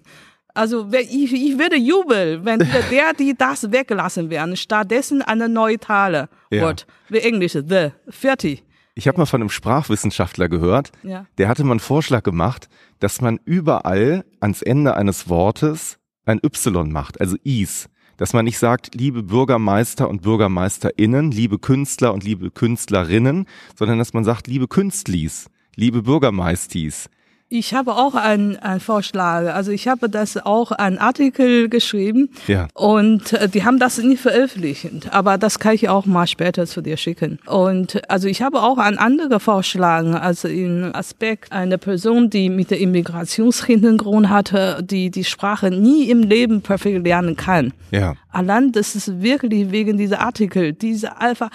Also 0.55 0.89
ich, 0.91 1.33
ich 1.33 1.59
würde 1.59 1.77
jubeln, 1.77 2.45
wenn 2.45 2.59
der, 2.91 3.13
die 3.13 3.35
das 3.37 3.71
weggelassen 3.71 4.31
werden, 4.31 4.57
stattdessen 4.57 5.23
eine 5.23 5.49
neutrale 5.49 6.29
ja. 6.51 6.63
Wort, 6.63 6.87
wie 7.09 7.19
Englisch, 7.19 7.53
the, 7.53 7.91
fertig. 8.09 8.65
Ich 8.95 9.07
habe 9.07 9.19
mal 9.19 9.27
von 9.27 9.43
einem 9.43 9.51
Sprachwissenschaftler 9.51 10.49
gehört, 10.49 10.91
ja. 11.03 11.27
der 11.37 11.49
hatte 11.49 11.63
mal 11.65 11.73
einen 11.73 11.81
Vorschlag 11.81 12.23
gemacht, 12.23 12.71
dass 12.99 13.21
man 13.21 13.39
überall 13.45 14.25
ans 14.41 14.63
Ende 14.63 14.95
eines 14.95 15.29
Wortes 15.29 15.99
ein 16.25 16.41
Y 16.43 16.91
macht, 16.91 17.21
also 17.21 17.37
is 17.45 17.91
dass 18.17 18.33
man 18.33 18.45
nicht 18.45 18.59
sagt, 18.59 18.95
liebe 18.95 19.23
Bürgermeister 19.23 20.09
und 20.09 20.23
Bürgermeisterinnen, 20.23 21.31
liebe 21.31 21.59
Künstler 21.59 22.13
und 22.15 22.25
liebe 22.25 22.51
Künstlerinnen, 22.51 23.47
sondern 23.75 23.99
dass 23.99 24.13
man 24.13 24.25
sagt, 24.25 24.47
liebe 24.47 24.69
Künstlis, 24.69 25.51
liebe 25.75 26.03
Bürgermeistis, 26.03 27.11
ich 27.49 27.75
habe 27.75 27.95
auch 27.95 28.15
einen, 28.15 28.57
einen 28.57 28.81
Vorschlag. 28.81 29.55
Also 29.55 29.71
ich 29.71 29.87
habe 29.87 30.09
das 30.09 30.37
auch 30.37 30.73
einen 30.73 30.99
Artikel 30.99 31.69
geschrieben 31.69 32.31
ja. 32.49 32.67
und 32.75 33.33
äh, 33.35 33.49
die 33.49 33.65
haben 33.65 33.79
das 33.79 33.99
nicht 33.99 34.21
veröffentlicht, 34.21 35.13
aber 35.13 35.39
das 35.39 35.61
kann 35.61 35.75
ich 35.75 35.89
auch 35.89 36.07
mal 36.07 36.27
später 36.27 36.67
zu 36.67 36.81
dir 36.81 36.97
schicken. 36.97 37.39
Und 37.47 38.11
also 38.11 38.27
ich 38.27 38.43
habe 38.43 38.63
auch 38.63 38.79
einen 38.79 38.99
anderen 38.99 39.39
Vorschlag, 39.39 40.05
also 40.21 40.49
im 40.49 40.91
Aspekt 40.93 41.53
einer 41.53 41.79
Person, 41.79 42.31
die 42.31 42.49
mit 42.49 42.71
der 42.71 42.81
Immigrationshintergrund 42.81 44.29
hatte, 44.29 44.83
die 44.83 45.11
die 45.11 45.25
Sprache 45.25 45.71
nie 45.71 46.11
im 46.11 46.23
Leben 46.23 46.63
perfekt 46.63 47.07
lernen 47.07 47.37
kann. 47.37 47.73
Ja. 47.93 48.15
Allein 48.31 48.73
das 48.73 48.97
ist 48.97 49.23
wirklich 49.23 49.71
wegen 49.71 49.97
dieser 49.97 50.21
Artikel, 50.21 50.73
diese 50.73 51.21
Alpha, 51.21 51.51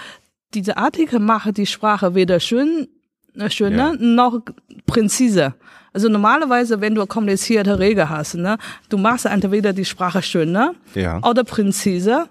diese 0.54 0.78
Artikel 0.78 1.18
machen 1.18 1.52
die 1.54 1.66
Sprache 1.66 2.14
weder 2.14 2.40
schön, 2.40 2.88
äh, 3.36 3.50
schöner 3.50 3.92
ja. 3.92 3.96
noch 3.98 4.40
präziser. 4.86 5.54
Also 5.92 6.08
normalerweise, 6.08 6.80
wenn 6.80 6.94
du 6.94 7.04
komplizierte 7.06 7.78
Regeln 7.78 8.08
hast, 8.08 8.34
ne, 8.34 8.56
du 8.88 8.96
machst 8.96 9.26
entweder 9.26 9.72
die 9.72 9.84
Sprache 9.84 10.22
schöner 10.22 10.74
ja. 10.94 11.20
oder 11.22 11.44
präziser. 11.44 12.28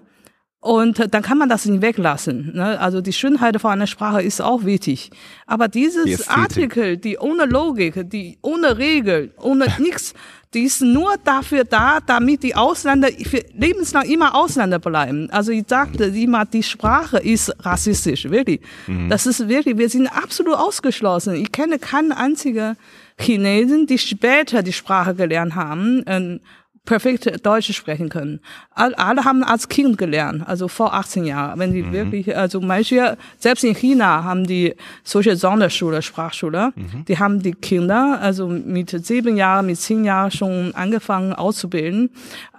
Und 0.60 1.12
dann 1.12 1.22
kann 1.22 1.38
man 1.38 1.48
das 1.48 1.66
nicht 1.66 1.82
weglassen. 1.82 2.52
Ne? 2.54 2.78
Also 2.78 3.00
die 3.00 3.12
Schönheit 3.12 3.60
von 3.60 3.72
einer 3.72 3.88
Sprache 3.88 4.22
ist 4.22 4.40
auch 4.40 4.64
wichtig. 4.64 5.10
Aber 5.44 5.66
dieses 5.66 6.04
die 6.04 6.28
Artikel, 6.28 6.96
die 6.96 7.18
ohne 7.18 7.46
Logik, 7.46 8.08
die 8.08 8.38
ohne 8.42 8.78
Regel, 8.78 9.34
ohne 9.42 9.66
nichts, 9.80 10.14
die 10.54 10.64
ist 10.64 10.82
nur 10.82 11.14
dafür 11.24 11.64
da, 11.64 12.00
damit 12.04 12.42
die 12.42 12.54
Ausländer 12.54 13.08
für 13.08 13.42
lebenslang 13.54 14.04
immer 14.08 14.34
Ausländer 14.34 14.78
bleiben. 14.78 15.30
Also 15.30 15.52
ich 15.52 15.64
sagte 15.66 16.04
immer, 16.04 16.44
die 16.44 16.62
Sprache 16.62 17.18
ist 17.18 17.54
rassistisch, 17.64 18.28
wirklich. 18.28 18.60
Mhm. 18.86 19.08
Das 19.08 19.26
ist 19.26 19.48
wirklich, 19.48 19.78
wir 19.78 19.88
sind 19.88 20.08
absolut 20.08 20.54
ausgeschlossen. 20.54 21.34
Ich 21.36 21.52
kenne 21.52 21.78
keinen 21.78 22.12
einzigen 22.12 22.76
Chinesen, 23.18 23.86
die 23.86 23.98
später 23.98 24.62
die 24.62 24.72
Sprache 24.72 25.14
gelernt 25.14 25.54
haben, 25.54 26.02
ähm, 26.06 26.40
perfekt 26.84 27.46
Deutsch 27.46 27.72
sprechen 27.72 28.08
können. 28.08 28.40
Alle 28.74 29.24
haben 29.24 29.44
als 29.44 29.68
Kind 29.68 29.98
gelernt, 29.98 30.46
also 30.46 30.66
vor 30.66 30.94
18 30.94 31.24
Jahren. 31.24 31.58
Wenn 31.58 31.72
die 31.72 31.82
mhm. 31.82 31.92
wirklich, 31.92 32.36
also 32.36 32.60
manche, 32.60 33.16
selbst 33.38 33.62
in 33.62 33.74
China 33.74 34.24
haben 34.24 34.46
die 34.46 34.74
solche 35.04 35.36
Sonderschule, 35.36 36.02
Sprachschule, 36.02 36.72
mhm. 36.74 37.04
die 37.06 37.18
haben 37.18 37.40
die 37.40 37.52
Kinder, 37.52 38.18
also 38.20 38.48
mit 38.48 38.90
sieben 39.06 39.36
Jahren, 39.36 39.66
mit 39.66 39.78
zehn 39.78 40.04
Jahren 40.04 40.32
schon 40.32 40.74
angefangen 40.74 41.32
auszubilden. 41.32 42.10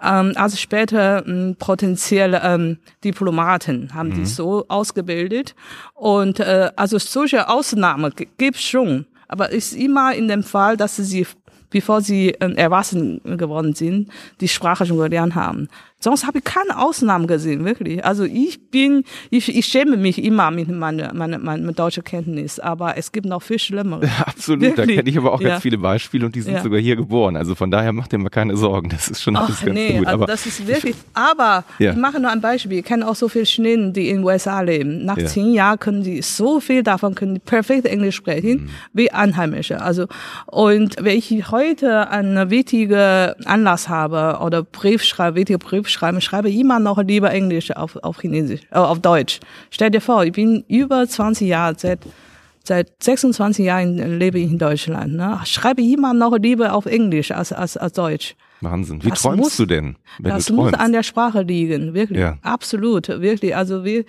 Ähm, 0.01 0.31
also 0.35 0.55
später 0.55 1.27
ähm, 1.27 1.57
potenzielle 1.59 2.41
ähm, 2.43 2.77
Diplomaten 3.03 3.93
haben 3.93 4.09
mhm. 4.09 4.15
die 4.15 4.25
so 4.25 4.65
ausgebildet. 4.69 5.53
Und 5.95 6.39
äh, 6.39 6.71
also 6.77 6.97
solche 6.97 7.49
Ausnahmen 7.49 8.13
gibt 8.37 8.55
es 8.55 8.63
schon. 8.63 9.05
Aber 9.27 9.49
ist 9.49 9.73
immer 9.73 10.13
in 10.13 10.27
dem 10.27 10.43
Fall, 10.43 10.77
dass 10.77 10.97
sie, 10.97 11.25
bevor 11.73 12.01
sie 12.01 12.29
äh, 12.29 12.53
erwachsen 12.53 13.19
geworden 13.25 13.73
sind, 13.73 14.09
die 14.39 14.47
Sprache 14.47 14.85
schon 14.85 14.99
gelernt 14.99 15.35
haben. 15.35 15.67
Sonst 16.03 16.27
habe 16.27 16.39
ich 16.39 16.43
keine 16.43 16.79
Ausnahmen 16.79 17.27
gesehen, 17.27 17.63
wirklich. 17.63 18.03
Also 18.03 18.25
ich 18.25 18.69
bin, 18.69 19.05
ich, 19.29 19.55
ich 19.55 19.65
schäme 19.65 19.95
mich 19.95 20.21
immer 20.21 20.51
mit 20.51 20.67
meiner, 20.67 21.13
meiner, 21.13 21.37
meiner 21.37 21.71
deutschen 21.71 22.03
Kenntnis, 22.03 22.59
aber 22.59 22.97
es 22.97 23.13
gibt 23.13 23.25
noch 23.25 23.41
viel 23.41 23.57
Schlimmere. 23.57 24.09
Absolut, 24.25 24.63
wirklich. 24.63 24.87
da 24.87 24.95
kenne 24.95 25.09
ich 25.09 25.17
aber 25.17 25.31
auch 25.31 25.39
ja. 25.39 25.51
ganz 25.51 25.61
viele 25.61 25.77
Beispiele 25.77 26.25
und 26.25 26.35
die 26.35 26.41
sind 26.41 26.55
ja. 26.55 26.61
sogar 26.61 26.81
hier 26.81 26.97
geboren. 26.97 27.37
Also 27.37 27.55
von 27.55 27.71
daher 27.71 27.93
macht 27.93 28.11
ihr 28.11 28.19
mir 28.19 28.29
keine 28.29 28.57
Sorgen, 28.57 28.89
das 28.89 29.07
ist 29.07 29.21
schon 29.21 29.37
alles 29.37 29.59
Ach, 29.61 29.65
ganz 29.65 29.75
nee, 29.75 29.97
gut. 29.97 30.07
Also 30.07 30.13
aber 30.17 30.25
das 30.25 30.45
ist 30.45 30.67
wirklich, 30.67 30.95
aber 31.13 31.63
ich 31.79 31.95
mache 31.95 32.19
nur 32.19 32.31
ein 32.31 32.41
Beispiel. 32.41 32.79
Ich 32.79 32.85
kenne 32.85 33.07
auch 33.07 33.15
so 33.15 33.29
viele 33.29 33.45
Chinesen, 33.45 33.93
die 33.93 34.09
in 34.09 34.17
den 34.17 34.25
USA 34.25 34.59
leben. 34.59 35.05
Nach 35.05 35.17
zehn 35.17 35.53
Jahren 35.53 35.79
können 35.79 36.03
die 36.03 36.21
so 36.21 36.59
viel 36.59 36.83
davon 36.83 37.15
können 37.15 37.35
die 37.35 37.39
perfekt 37.39 37.85
Englisch 37.85 38.17
sprechen, 38.17 38.63
mhm. 38.63 38.69
wie 38.91 39.09
Einheimische. 39.09 39.81
Also, 39.81 40.07
und 40.47 40.97
wenn 40.99 41.17
ich 41.17 41.49
heute 41.49 42.09
einen 42.09 42.49
wichtigen 42.49 43.31
Anlass 43.45 43.87
habe 43.87 44.43
oder 44.43 44.63
Brief 44.63 45.01
schreibe, 45.01 45.37
wichtige 45.37 45.59
Brief 45.59 45.92
schreiben, 45.93 46.21
schreibe 46.21 46.51
immer 46.51 46.79
noch 46.79 47.01
lieber 47.01 47.31
Englisch 47.31 47.71
auf, 47.71 47.95
auf 47.97 48.19
Chinesisch, 48.19 48.61
äh, 48.71 48.77
auf 48.77 48.99
Deutsch. 48.99 49.39
Stell 49.71 49.91
dir 49.91 50.01
vor, 50.01 50.23
ich 50.23 50.33
bin 50.33 50.63
über 50.67 51.07
20 51.07 51.47
Jahre, 51.47 51.75
seit, 51.77 51.99
seit 52.63 52.91
26 53.01 53.65
Jahren 53.65 54.19
lebe 54.19 54.39
ich 54.39 54.51
in 54.51 54.57
Deutschland, 54.57 55.15
ne? 55.15 55.39
Schreibe 55.45 55.81
immer 55.81 56.13
noch 56.13 56.37
lieber 56.37 56.73
auf 56.73 56.85
Englisch 56.85 57.31
als, 57.31 57.53
als, 57.53 57.77
als 57.77 57.93
Deutsch. 57.93 58.35
Wahnsinn. 58.63 59.03
Wie 59.03 59.09
Das 59.09 59.21
träumst 59.21 59.39
muss- 59.43 59.57
du 59.57 59.65
denn, 59.65 59.95
das 60.19 60.45
du 60.45 60.55
muss 60.55 60.73
an 60.73 60.91
der 60.91 61.03
Sprache 61.03 61.41
liegen, 61.41 61.93
wirklich. 61.93 62.19
Ja. 62.19 62.37
Absolut, 62.41 63.07
wirklich. 63.09 63.55
Also 63.55 63.83
wir, 63.83 64.05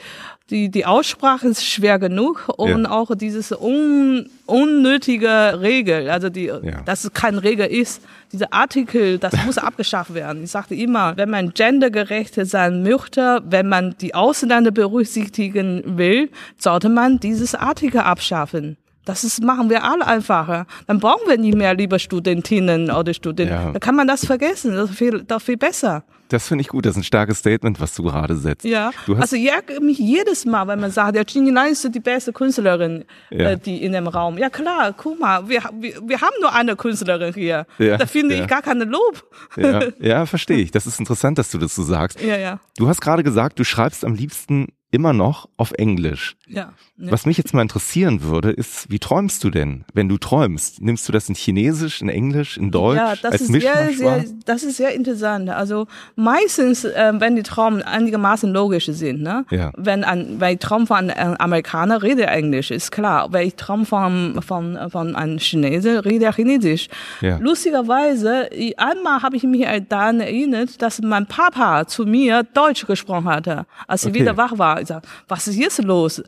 die, 0.50 0.70
die 0.70 0.84
Aussprache 0.86 1.48
ist 1.48 1.64
schwer 1.64 1.98
genug 1.98 2.48
und 2.56 2.84
Ja. 2.84 2.90
auch 2.90 3.14
dieses 3.14 3.50
un, 3.52 4.28
unnötige 4.46 5.60
Regel, 5.60 6.10
also 6.10 6.28
die, 6.28 6.50
dass 6.84 7.04
es 7.04 7.12
keine 7.12 7.42
Regel 7.42 7.66
ist. 7.66 8.02
Diese 8.32 8.52
Artikel, 8.52 9.18
das 9.18 9.34
muss 9.46 9.58
abgeschafft 9.68 10.12
werden. 10.14 10.42
Ich 10.44 10.50
sagte 10.50 10.74
immer, 10.74 11.16
wenn 11.16 11.30
man 11.30 11.54
gendergerecht 11.54 12.34
sein 12.46 12.82
möchte, 12.82 13.42
wenn 13.48 13.68
man 13.68 13.94
die 14.00 14.14
Ausländer 14.14 14.70
berücksichtigen 14.70 15.82
will, 15.98 16.30
sollte 16.58 16.88
man 16.88 17.20
dieses 17.20 17.54
Artikel 17.54 18.00
abschaffen. 18.00 18.76
Das 19.04 19.22
ist, 19.24 19.42
machen 19.42 19.68
wir 19.70 19.84
alle 19.84 20.06
einfacher. 20.06 20.66
Dann 20.86 20.98
brauchen 20.98 21.28
wir 21.28 21.36
nicht 21.38 21.56
mehr 21.56 21.74
liebe 21.74 21.98
Studentinnen 21.98 22.90
oder 22.90 23.12
Studenten. 23.12 23.52
Ja. 23.54 23.72
Da 23.72 23.78
kann 23.78 23.94
man 23.96 24.06
das 24.08 24.24
vergessen. 24.24 24.74
Das 24.74 24.90
ist 24.90 24.96
viel, 24.96 25.22
doch 25.24 25.40
viel 25.42 25.56
besser. 25.58 26.04
Das 26.30 26.48
finde 26.48 26.62
ich 26.62 26.68
gut. 26.68 26.86
Das 26.86 26.92
ist 26.92 26.96
ein 27.02 27.04
starkes 27.04 27.38
Statement, 27.38 27.80
was 27.80 27.94
du 27.94 28.02
gerade 28.02 28.34
setzt. 28.36 28.64
Ja, 28.64 28.90
also 29.20 29.36
ich 29.36 29.46
ärgere 29.50 29.80
mich 29.80 29.98
jedes 29.98 30.46
Mal, 30.46 30.66
wenn 30.68 30.80
man 30.80 30.90
sagt, 30.90 31.16
ja, 31.16 31.22
Ginny 31.22 31.50
Lai 31.50 31.68
ist 31.68 31.94
die 31.94 32.00
beste 32.00 32.32
Künstlerin, 32.32 33.04
Ja. 33.30 33.50
äh, 33.50 33.58
die 33.58 33.84
in 33.84 33.92
dem 33.92 34.06
Raum. 34.08 34.38
Ja 34.38 34.48
klar, 34.48 34.94
guck 34.96 35.20
mal, 35.20 35.48
wir, 35.48 35.62
wir, 35.78 36.00
wir 36.02 36.20
haben 36.20 36.34
nur 36.40 36.52
eine 36.54 36.74
Künstlerin 36.76 37.34
hier. 37.34 37.66
Ja, 37.78 37.98
da 37.98 38.06
finde 38.06 38.36
ja. 38.36 38.42
ich 38.42 38.48
gar 38.48 38.62
keine 38.62 38.84
Lob. 38.84 39.22
ja, 39.56 39.82
ja, 40.00 40.26
verstehe 40.26 40.58
ich. 40.58 40.70
Das 40.70 40.86
ist 40.86 40.98
interessant, 40.98 41.38
dass 41.38 41.50
du 41.50 41.58
das 41.58 41.74
so 41.74 41.82
sagst. 41.82 42.20
Ja, 42.22 42.36
ja, 42.38 42.58
Du 42.78 42.88
hast 42.88 43.02
gerade 43.02 43.22
gesagt, 43.22 43.58
du 43.58 43.64
schreibst 43.64 44.04
am 44.04 44.14
liebsten 44.14 44.68
immer 44.90 45.12
noch 45.12 45.48
auf 45.56 45.72
Englisch. 45.72 46.36
Ja. 46.46 46.72
ja. 46.96 47.10
Was 47.10 47.26
mich 47.26 47.38
jetzt 47.38 47.54
mal 47.54 47.62
interessieren 47.62 48.22
würde, 48.22 48.50
ist, 48.50 48.90
wie 48.90 48.98
träumst 48.98 49.42
du 49.44 49.50
denn, 49.50 49.84
wenn 49.94 50.08
du 50.08 50.18
träumst? 50.18 50.80
Nimmst 50.82 51.08
du 51.08 51.12
das 51.12 51.28
in 51.28 51.34
Chinesisch, 51.34 52.02
in 52.02 52.08
Englisch, 52.08 52.56
in 52.56 52.70
Deutsch, 52.70 52.96
Ja, 52.98 53.14
das 53.16 53.32
als 53.32 53.40
ist 53.42 53.52
sehr, 53.52 53.92
sehr, 53.92 54.24
das 54.44 54.62
ist 54.62 54.76
sehr 54.76 54.94
interessant. 54.94 55.50
Also 55.50 55.86
meistens, 56.16 56.84
äh, 56.84 57.12
wenn 57.18 57.36
die 57.36 57.42
Traumen 57.42 57.82
einigermaßen 57.82 58.52
logisch 58.52 58.86
sind, 58.86 59.22
ne? 59.22 59.44
Ja. 59.50 59.72
Wenn 59.76 60.04
ein, 60.04 60.40
wenn 60.40 60.54
ich 60.54 60.58
Traum 60.58 60.86
von 60.86 61.10
einem 61.10 61.36
Amerikaner 61.36 62.02
rede 62.02 62.22
er 62.24 62.32
Englisch, 62.32 62.70
ist 62.70 62.90
klar. 62.90 63.32
Wenn 63.32 63.48
ich 63.48 63.54
Traum 63.56 63.86
von 63.86 64.40
von 64.42 64.78
von 64.90 65.16
einem 65.16 65.38
Chinese 65.38 66.04
rede 66.04 66.26
er 66.26 66.32
Chinesisch. 66.34 66.88
Ja. 67.20 67.38
Lustigerweise, 67.38 68.48
einmal 68.76 69.22
habe 69.22 69.36
ich 69.36 69.42
mich 69.44 69.66
daran 69.88 70.20
erinnert, 70.20 70.80
dass 70.82 71.00
mein 71.00 71.26
Papa 71.26 71.86
zu 71.86 72.04
mir 72.04 72.42
Deutsch 72.42 72.86
gesprochen 72.86 73.26
hatte, 73.26 73.66
als 73.86 74.04
ich 74.04 74.10
Okay. 74.10 74.20
wieder 74.20 74.36
wach 74.36 74.58
war. 74.58 74.80
Ich 74.80 74.88
sag, 74.88 75.02
was 75.28 75.48
ist 75.48 75.56
jetzt 75.56 75.82
los? 75.82 76.22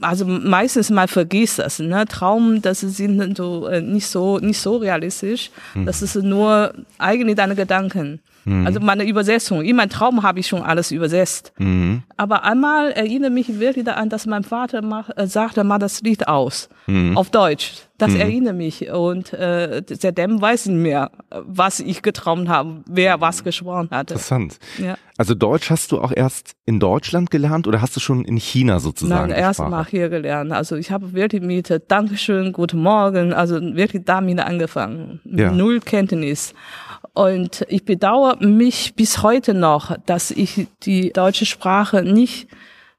Also 0.00 0.24
meistens 0.26 0.90
man 0.90 1.08
vergisst 1.08 1.58
das, 1.58 1.80
ne? 1.80 2.06
Traum, 2.06 2.62
das 2.62 2.80
sind 2.80 3.36
so 3.36 3.66
äh, 3.66 3.80
nicht 3.80 4.06
so 4.06 4.38
nicht 4.38 4.60
so 4.60 4.76
realistisch. 4.76 5.50
Das 5.74 6.02
ist 6.02 6.14
nur 6.14 6.72
eigentlich 6.98 7.36
deine 7.36 7.56
Gedanken. 7.56 8.20
Also 8.66 8.80
meine 8.80 9.04
Übersetzung. 9.04 9.62
In 9.62 9.76
meinem 9.76 9.90
Traum 9.90 10.22
habe 10.22 10.40
ich 10.40 10.46
schon 10.46 10.62
alles 10.62 10.90
übersetzt. 10.90 11.52
Mhm. 11.58 12.02
Aber 12.16 12.44
einmal 12.44 12.92
erinnere 12.92 13.30
mich 13.30 13.60
wirklich 13.60 13.84
daran, 13.84 14.08
dass 14.08 14.26
mein 14.26 14.44
Vater 14.44 14.82
mach, 14.82 15.10
äh, 15.16 15.26
sagte, 15.26 15.64
mach 15.64 15.78
das 15.78 16.00
Lied 16.02 16.28
aus. 16.28 16.68
Auf 17.16 17.30
Deutsch. 17.30 17.72
Das 17.98 18.14
erinnert 18.14 18.56
mich. 18.56 18.88
Und 18.90 19.32
äh, 19.34 19.82
seitdem 19.90 20.40
weiß 20.40 20.66
ich 20.66 20.72
nicht 20.72 20.82
mehr, 20.82 21.10
was 21.30 21.80
ich 21.80 22.00
geträumt 22.00 22.48
habe, 22.48 22.82
wer 22.86 23.20
was 23.20 23.44
gesprochen 23.44 23.88
hatte. 23.90 24.14
Interessant. 24.14 24.58
Ja. 24.78 24.96
Also 25.18 25.34
Deutsch 25.34 25.68
hast 25.68 25.92
du 25.92 26.00
auch 26.00 26.12
erst 26.14 26.52
in 26.64 26.78
Deutschland 26.80 27.30
gelernt 27.30 27.66
oder 27.66 27.82
hast 27.82 27.96
du 27.96 28.00
schon 28.00 28.24
in 28.24 28.36
China 28.36 28.78
sozusagen 28.78 29.30
Nein, 29.30 29.38
erst 29.38 29.60
mal 29.60 29.84
hier 29.84 30.08
gelernt. 30.08 30.52
Also 30.52 30.76
ich 30.76 30.92
habe 30.92 31.12
wirklich 31.12 31.42
mit 31.42 31.70
äh, 31.70 31.80
Dankeschön, 31.86 32.52
guten 32.52 32.78
Morgen, 32.78 33.34
also 33.34 33.60
wirklich 33.60 34.04
damit 34.04 34.38
angefangen. 34.38 35.20
Ja. 35.24 35.50
Null 35.50 35.80
Kenntnis. 35.80 36.54
Und 37.18 37.66
ich 37.68 37.84
bedauere 37.84 38.36
mich 38.46 38.94
bis 38.94 39.24
heute 39.24 39.52
noch, 39.52 39.96
dass 40.06 40.30
ich 40.30 40.68
die 40.84 41.12
deutsche 41.12 41.46
Sprache 41.46 42.04
nicht 42.04 42.46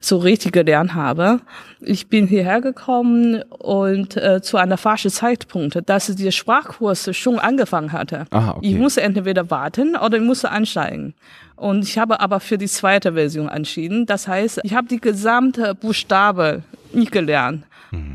so 0.01 0.17
richtig 0.17 0.51
gelernt 0.51 0.93
habe. 0.93 1.39
Ich 1.79 2.07
bin 2.07 2.27
hierher 2.27 2.59
gekommen 2.59 3.41
und 3.59 4.17
äh, 4.17 4.41
zu 4.41 4.57
einer 4.57 4.75
falschen 4.75 5.09
Zeitpunkt, 5.09 5.79
dass 5.85 6.07
die 6.07 6.33
Sprachkurs 6.33 7.15
schon 7.15 7.39
angefangen 7.39 7.93
hatte. 7.93 8.25
Ah, 8.31 8.55
okay. 8.57 8.67
Ich 8.67 8.75
musste 8.75 9.03
entweder 9.03 9.49
warten 9.49 9.95
oder 9.95 10.17
ich 10.17 10.23
musste 10.23 10.51
einsteigen. 10.51 11.13
Und 11.55 11.85
ich 11.85 11.97
habe 11.97 12.19
aber 12.19 12.41
für 12.41 12.57
die 12.57 12.67
zweite 12.67 13.13
Version 13.13 13.47
entschieden. 13.47 14.05
Das 14.05 14.27
heißt, 14.27 14.59
ich 14.63 14.73
habe 14.73 14.89
die 14.89 14.99
gesamte 14.99 15.75
Buchstabe 15.75 16.63
nicht 16.91 17.13
gelernt. 17.13 17.63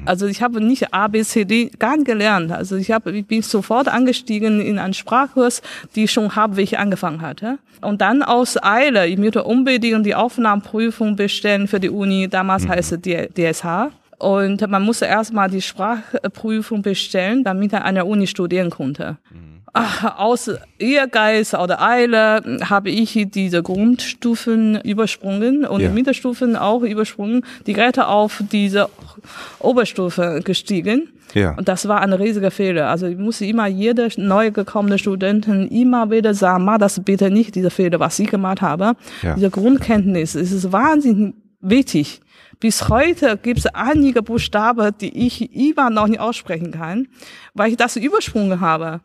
Also 0.04 0.26
ich 0.26 0.42
habe 0.42 0.60
nicht 0.60 0.92
A, 0.92 1.08
B, 1.08 1.22
C, 1.22 1.44
D 1.44 1.70
gar 1.78 1.96
nicht 1.96 2.06
gelernt. 2.06 2.52
Also 2.52 2.76
ich, 2.76 2.90
habe, 2.90 3.12
ich 3.12 3.26
bin 3.26 3.42
sofort 3.42 3.88
angestiegen 3.88 4.60
in 4.60 4.78
einen 4.78 4.94
Sprachkurs, 4.94 5.62
die 5.94 6.08
schon 6.08 6.36
halbwegs 6.36 6.74
angefangen 6.74 7.22
hatte. 7.22 7.58
Und 7.80 8.00
dann 8.00 8.22
aus 8.22 8.62
Eile, 8.62 9.06
ich 9.06 9.18
möchte 9.18 9.44
unbedingt 9.44 10.06
die 10.06 10.14
Aufnahmeprüfung 10.14 11.16
bestellen 11.16 11.68
für 11.68 11.80
die 11.80 11.90
Uni. 11.90 12.28
Damals 12.28 12.66
heißt 12.66 12.92
es 12.92 13.00
DSH. 13.00 13.90
Und 14.18 14.66
man 14.68 14.82
musste 14.82 15.06
erstmal 15.06 15.50
die 15.50 15.60
Sprachprüfung 15.60 16.82
bestellen, 16.82 17.44
damit 17.44 17.72
er 17.72 17.84
an 17.84 17.96
der 17.96 18.06
Uni 18.06 18.26
studieren 18.26 18.70
konnte. 18.70 19.18
Ach, 19.30 19.53
aus 19.74 20.50
Ehrgeiz 20.78 21.52
oder 21.52 21.82
Eile 21.82 22.60
habe 22.68 22.90
ich 22.90 23.26
diese 23.32 23.62
Grundstufen 23.62 24.80
übersprungen 24.82 25.66
und 25.66 25.80
Ja. 25.80 25.88
die 25.88 25.94
Mittelstufen 25.94 26.54
auch 26.56 26.82
übersprungen, 26.82 27.44
direkt 27.66 27.98
auf 27.98 28.42
diese 28.52 28.88
Oberstufe 29.58 30.40
gestiegen. 30.44 31.08
Ja. 31.34 31.54
Und 31.56 31.66
das 31.68 31.88
war 31.88 32.00
ein 32.00 32.12
riesiger 32.12 32.52
Fehler. 32.52 32.88
Also 32.88 33.06
ich 33.06 33.18
musste 33.18 33.46
immer 33.46 33.66
jeder 33.66 34.08
neu 34.16 34.52
gekommene 34.52 34.98
Studenten 34.98 35.66
immer 35.68 36.10
wieder 36.10 36.34
sagen, 36.34 36.64
mach 36.64 36.78
das 36.78 37.00
bitte 37.02 37.30
nicht, 37.30 37.56
diese 37.56 37.70
Fehler, 37.70 37.98
was 37.98 38.18
ich 38.20 38.28
gemacht 38.30 38.62
habe. 38.62 38.92
Ja. 39.22 39.34
Diese 39.34 39.50
Grundkenntnis 39.50 40.36
es 40.36 40.52
ist 40.52 40.70
wahnsinnig 40.70 41.34
wichtig. 41.60 42.20
Bis 42.60 42.88
heute 42.88 43.36
gibt 43.36 43.58
es 43.58 43.66
einige 43.66 44.22
Buchstaben, 44.22 44.92
die 45.00 45.26
ich 45.26 45.52
immer 45.56 45.90
noch 45.90 46.06
nicht 46.06 46.20
aussprechen 46.20 46.70
kann, 46.70 47.08
weil 47.54 47.70
ich 47.70 47.76
das 47.76 47.96
übersprungen 47.96 48.60
habe. 48.60 49.00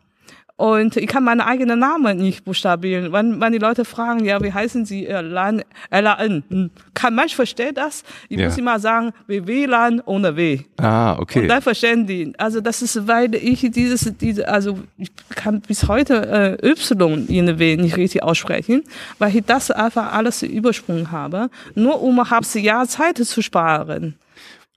Und 0.60 0.98
ich 0.98 1.06
kann 1.06 1.24
meinen 1.24 1.40
eigenen 1.40 1.78
Namen 1.78 2.18
nicht 2.18 2.44
buchstabieren. 2.44 3.12
Wenn, 3.14 3.40
wenn 3.40 3.50
die 3.52 3.58
Leute 3.58 3.86
fragen, 3.86 4.26
ja, 4.26 4.42
wie 4.42 4.52
heißen 4.52 4.84
Sie? 4.84 5.06
Äh, 5.06 5.22
Lan, 5.22 5.62
L-A-N. 5.88 6.44
Hm. 6.50 6.70
Kein 6.92 7.14
Mensch 7.14 7.34
versteht 7.34 7.78
das. 7.78 8.04
Ich 8.28 8.38
Ja. 8.38 8.44
muss 8.48 8.58
immer 8.58 8.78
sagen, 8.78 9.12
WLAN 9.26 10.02
ohne 10.04 10.36
W. 10.36 10.60
Ah, 10.76 11.16
okay. 11.18 11.40
Und 11.40 11.48
dann 11.48 11.62
verstehen 11.62 12.06
die. 12.06 12.34
Also 12.36 12.60
das 12.60 12.82
ist, 12.82 13.08
weil 13.08 13.34
ich 13.36 13.70
dieses, 13.70 14.12
diese, 14.20 14.46
also 14.48 14.78
ich 14.98 15.10
kann 15.30 15.62
bis 15.62 15.88
heute 15.88 16.58
äh, 16.62 16.68
Y 16.68 17.26
in 17.28 17.58
W 17.58 17.76
nicht 17.78 17.96
richtig 17.96 18.22
aussprechen, 18.22 18.82
weil 19.18 19.34
ich 19.34 19.42
das 19.46 19.70
einfach 19.70 20.12
alles 20.12 20.42
übersprungen 20.42 21.10
habe, 21.10 21.48
nur 21.74 22.02
um 22.02 22.20
ein 22.20 22.28
halbes 22.28 22.52
Jahr 22.52 22.86
Zeit 22.86 23.16
zu 23.16 23.40
sparen. 23.40 24.14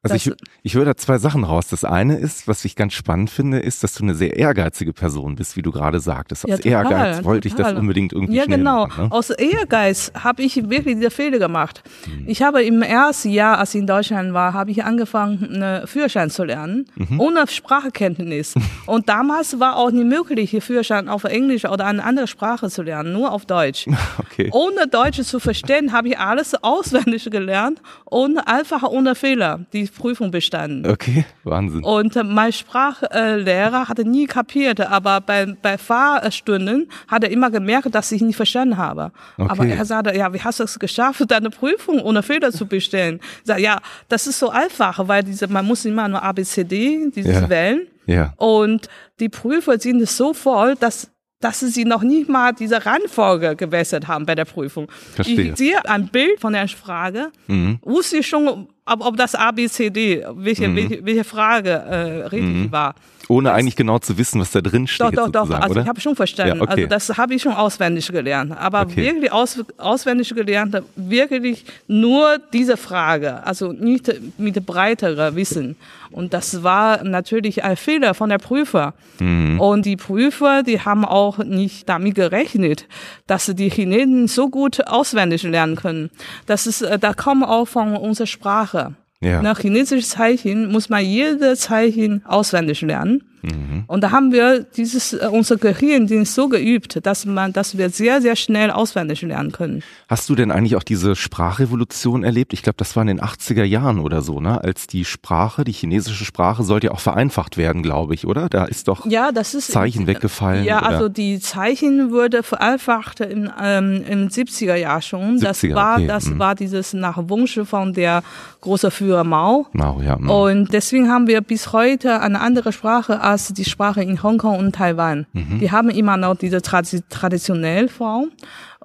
Also 0.04 0.16
ich, 0.16 0.24
das- 0.26 0.36
ich 0.64 0.76
höre 0.76 0.86
da 0.86 0.96
zwei 0.96 1.18
Sachen 1.18 1.44
raus. 1.44 1.68
Das 1.70 1.84
eine 1.86 2.18
ist, 2.18 2.48
was 2.48 2.64
ich 2.66 2.76
ganz 2.76 2.94
spannend 2.94 3.30
finde, 3.30 3.60
ist, 3.60 3.84
dass 3.84 3.94
du 3.94 4.04
eine 4.04 4.14
sehr 4.16 4.36
ehrgeizige 4.38 4.94
Person 4.94 5.36
bist, 5.36 5.56
wie 5.56 5.62
du 5.62 5.72
gerade 5.72 6.00
sagtest. 6.00 6.44
Aus 6.46 6.50
Ja, 6.50 6.58
total, 6.84 6.92
Ehrgeiz 7.08 7.24
wollte 7.24 7.48
ich 7.48 7.56
das 7.56 7.68
total. 7.68 7.80
unbedingt 7.82 8.14
irgendwie 8.14 8.36
Ja, 8.36 8.46
genau. 8.46 8.88
machen. 8.88 9.06
Ne? 9.06 9.12
Aus 9.12 9.30
Ehrgeiz 9.30 10.12
habe 10.22 10.42
ich 10.44 10.56
wirklich 10.70 10.96
diese 10.98 11.10
Fehler 11.10 11.40
gemacht. 11.40 11.84
Mhm. 12.06 12.26
Ich 12.28 12.42
habe 12.44 12.64
im 12.64 12.82
ersten 12.82 13.30
Jahr, 13.30 13.58
als 13.60 13.74
ich 13.74 13.80
in 13.82 13.88
Deutschland 13.88 14.34
war, 14.34 14.54
habe 14.54 14.72
ich 14.72 14.84
angefangen, 14.84 15.44
einen 15.62 15.88
Führerschein 15.88 16.30
zu 16.30 16.44
lernen, 16.44 16.86
Mhm. 16.96 17.20
ohne 17.20 17.46
Sprachkenntnis. 17.48 18.56
Und 18.86 19.10
damals 19.10 19.60
war 19.60 19.78
auch 19.78 19.92
nicht 19.92 20.06
möglich, 20.06 20.52
hier 20.52 20.62
Führerschein 20.62 21.10
auf 21.10 21.24
Englisch 21.24 21.66
oder 21.66 21.86
eine 21.86 22.04
andere 22.04 22.28
Sprache 22.28 22.70
zu 22.70 22.82
lernen, 22.82 23.14
nur 23.14 23.32
auf 23.32 23.46
Deutsch. 23.46 23.88
Okay. 24.34 24.50
Ohne 24.52 24.88
Deutsch 24.88 25.22
zu 25.22 25.40
verstehen, 25.40 25.92
habe 25.92 26.08
ich 26.10 26.18
alles 26.18 26.56
auswendig 26.64 27.30
gelernt 27.30 27.82
und 28.06 28.40
einfach 28.40 28.82
ohne 28.84 29.14
Fehler 29.16 29.60
die 29.74 29.86
Prüfung 29.94 30.32
bestanden. 30.32 30.86
Okay, 30.90 31.26
Wahnsinn. 31.44 31.84
Und 31.84 32.16
äh, 32.16 32.24
mein 32.24 32.52
Sprachlehrer 32.52 33.88
hatte 33.88 34.04
nie 34.06 34.26
kapiert, 34.26 34.80
aber 34.82 35.22
bei, 35.22 35.46
bei 35.62 35.78
Fahrstunden 35.78 36.90
hat 37.08 37.24
er 37.24 37.32
immer 37.32 37.50
gemerkt, 37.52 37.94
dass 37.94 38.12
ich 38.12 38.22
nicht 38.22 38.36
verstanden 38.36 38.78
habe. 38.78 39.12
Okay. 39.38 39.50
Aber 39.50 39.66
er 39.66 39.86
sagte, 39.86 40.16
ja, 40.16 40.34
wie 40.34 40.42
hast 40.42 40.60
du 40.60 40.64
es 40.64 40.78
geschafft, 40.80 41.24
deine 41.28 41.50
Prüfung 41.50 42.00
ohne 42.02 42.24
Fehler 42.24 42.52
zu 42.52 42.66
bestellen? 42.66 43.20
Ich 43.38 43.48
sag, 43.48 43.60
ja, 43.60 43.80
das 44.10 44.28
ist 44.28 44.40
so 44.40 44.50
einfach, 44.50 45.08
weil 45.08 45.24
diese, 45.24 45.48
man 45.48 45.66
muss 45.66 45.86
immer 45.86 46.08
nur 46.08 46.22
A, 46.22 46.32
B, 46.32 46.44
C, 46.44 46.64
D, 46.64 47.10
dieses 47.16 47.34
Ja. 47.42 47.50
wählen. 47.50 47.88
Ja. 48.06 48.34
Und 48.38 48.90
die 49.20 49.30
Prüfer 49.30 49.80
sind 49.80 50.08
so 50.10 50.34
voll, 50.34 50.76
dass 50.76 51.10
dass 51.40 51.60
sie 51.60 51.84
noch 51.84 52.04
nicht 52.04 52.30
mal 52.30 52.54
diese 52.54 52.86
Reihenfolge 52.86 53.58
gewässert 53.58 54.08
haben 54.08 54.26
bei 54.26 54.34
der 54.34 54.46
Prüfung. 54.46 54.88
Verstehe. 55.14 55.52
Ich 55.52 55.58
sehe 55.58 55.84
ein 55.90 56.08
Bild 56.08 56.40
von 56.40 56.54
der 56.54 56.70
Frage, 56.70 57.32
Mhm. 57.48 57.80
wusste 57.82 58.16
ich 58.20 58.28
schon, 58.28 58.70
ob, 58.86 59.06
ob 59.06 59.18
das 59.18 59.36
A, 59.36 59.52
B, 59.52 59.68
C, 59.68 59.90
D, 59.90 60.26
welche, 60.36 60.68
mhm. 60.68 60.76
welche, 60.76 61.06
welche 61.06 61.24
Frage 61.24 61.70
äh, 61.70 62.26
richtig 62.28 62.68
mhm. 62.68 62.72
war. 62.72 62.96
Ohne 63.30 63.50
das, 63.50 63.58
eigentlich 63.58 63.76
genau 63.76 64.00
zu 64.00 64.18
wissen, 64.18 64.42
was 64.42 64.52
da 64.52 64.62
drin 64.62 64.88
steht. 64.88 65.18
Doch, 65.18 65.30
doch, 65.30 65.48
doch. 65.48 65.50
Also 65.50 65.72
oder? 65.72 65.82
ich 65.82 65.88
habe 65.88 66.02
schon 66.02 66.16
verstanden. 66.16 66.58
Ja, 66.58 66.62
okay. 66.62 66.72
Also 66.72 66.88
das 66.88 67.18
habe 67.18 67.34
ich 67.34 67.42
schon 67.42 67.54
auswendig 67.54 68.08
gelernt. 68.12 68.52
Aber 68.58 68.82
okay. 68.82 68.98
wirklich 68.98 69.32
aus, 69.32 69.64
auswendig 69.78 70.34
gelernt, 70.36 70.82
wirklich 70.96 71.66
nur 71.88 72.38
diese 72.52 72.78
Frage. 72.78 73.46
Also 73.46 73.72
nicht 73.72 74.14
mit 74.38 74.66
breiterer 74.66 75.36
Wissen. 75.36 75.76
Und 76.12 76.34
das 76.34 76.64
war 76.64 77.04
natürlich 77.04 77.64
ein 77.64 77.76
Fehler 77.76 78.14
von 78.14 78.30
der 78.30 78.38
Prüfer. 78.38 78.94
Mhm. 79.20 79.60
Und 79.60 79.86
die 79.86 79.96
Prüfer, 79.96 80.62
die 80.64 80.82
haben 80.82 81.06
auch 81.06 81.40
nicht 81.40 81.90
damit 81.90 82.16
gerechnet, 82.16 82.86
dass 83.26 83.48
die 83.48 83.70
Chinesen 83.70 84.28
so 84.28 84.50
gut 84.50 84.86
auswendig 84.88 85.44
lernen 85.44 85.76
können. 85.76 86.12
Das 86.46 86.68
ist, 86.68 86.82
äh, 86.82 87.00
da 87.00 87.14
kommt 87.14 87.46
auch 87.46 87.66
von 87.66 87.96
unserer 87.96 88.28
Sprache. 88.28 88.73
Ja. 89.22 89.42
Nach 89.42 89.60
chinesisches 89.60 90.10
Zeichen 90.10 90.72
muss 90.72 90.90
man 90.90 91.06
jedes 91.06 91.62
Zeichen 91.62 92.26
auswendig 92.26 92.82
lernen. 92.82 93.24
Mhm. 93.44 93.84
Und 93.88 94.02
da 94.02 94.12
haben 94.12 94.32
wir 94.32 94.62
dieses, 94.64 95.14
äh, 95.14 95.28
unser 95.30 95.58
Gehirn 95.58 96.08
so 96.26 96.48
geübt, 96.48 97.06
dass 97.06 97.26
man, 97.26 97.52
dass 97.54 97.78
wir 97.78 97.90
sehr, 97.90 98.22
sehr 98.22 98.36
schnell 98.36 98.72
auswendig 98.72 99.22
lernen 99.22 99.52
können. 99.52 99.84
Hast 100.08 100.30
du 100.30 100.36
denn 100.36 100.52
eigentlich 100.52 100.76
auch 100.76 100.84
diese 100.84 101.16
Sprachrevolution 101.16 102.24
erlebt? 102.24 102.54
Ich 102.54 102.64
glaube, 102.64 102.78
das 102.78 102.96
war 102.96 103.02
in 103.02 103.08
den 103.08 103.22
80er 103.22 103.64
Jahren 103.64 104.00
oder 104.00 104.22
so, 104.22 104.40
ne? 104.40 104.64
Als 104.64 104.88
die 104.88 105.04
Sprache, 105.04 105.64
die 105.66 105.74
chinesische 105.74 106.24
Sprache 106.24 106.64
sollte 106.64 106.88
ja 106.88 106.94
auch 106.94 107.00
vereinfacht 107.00 107.58
werden, 107.58 107.84
glaube 107.84 108.14
ich, 108.14 108.26
oder? 108.26 108.48
Da 108.48 108.66
ist 108.66 108.88
doch 108.88 109.06
ja, 109.06 109.32
das 109.32 109.54
ist, 109.54 109.72
Zeichen 109.72 110.08
weggefallen. 110.08 110.64
Ja, 110.64 110.80
oder? 110.80 110.88
also 110.88 111.10
die 111.10 111.40
Zeichen 111.40 112.12
wurde 112.12 112.44
vereinfacht 112.44 113.20
im, 113.20 113.52
ähm, 113.62 114.04
im 114.08 114.28
70er 114.30 114.76
Jahr 114.76 115.02
schon. 115.02 115.38
70er, 115.38 115.42
das 115.42 115.64
war, 115.74 115.98
okay. 115.98 116.08
das 116.08 116.26
mhm. 116.28 116.40
war 116.40 116.56
dieses 116.56 116.94
nach 116.94 117.18
Wunsch 117.28 117.60
von 117.66 117.94
der 117.94 118.24
großen 118.62 118.92
Führer 118.92 119.24
Mao. 119.24 119.68
Mao, 119.74 120.02
ja. 120.02 120.18
Mhm. 120.18 120.30
Und 120.30 120.74
deswegen 120.74 121.10
haben 121.10 121.28
wir 121.28 121.42
bis 121.42 121.74
heute 121.74 122.22
eine 122.22 122.40
andere 122.40 122.72
Sprache 122.72 123.20
als 123.20 123.33
die 123.38 123.66
Sprache 123.66 124.02
in 124.02 124.22
Hongkong 124.22 124.58
und 124.58 124.76
Taiwan. 124.76 125.26
Mhm. 125.34 125.60
Die 125.60 125.72
haben 125.72 125.90
immer 125.90 126.18
noch 126.18 126.36
diese 126.36 126.62
Tradi 126.62 127.02
traditionelle 127.10 127.90
Form. 127.90 128.32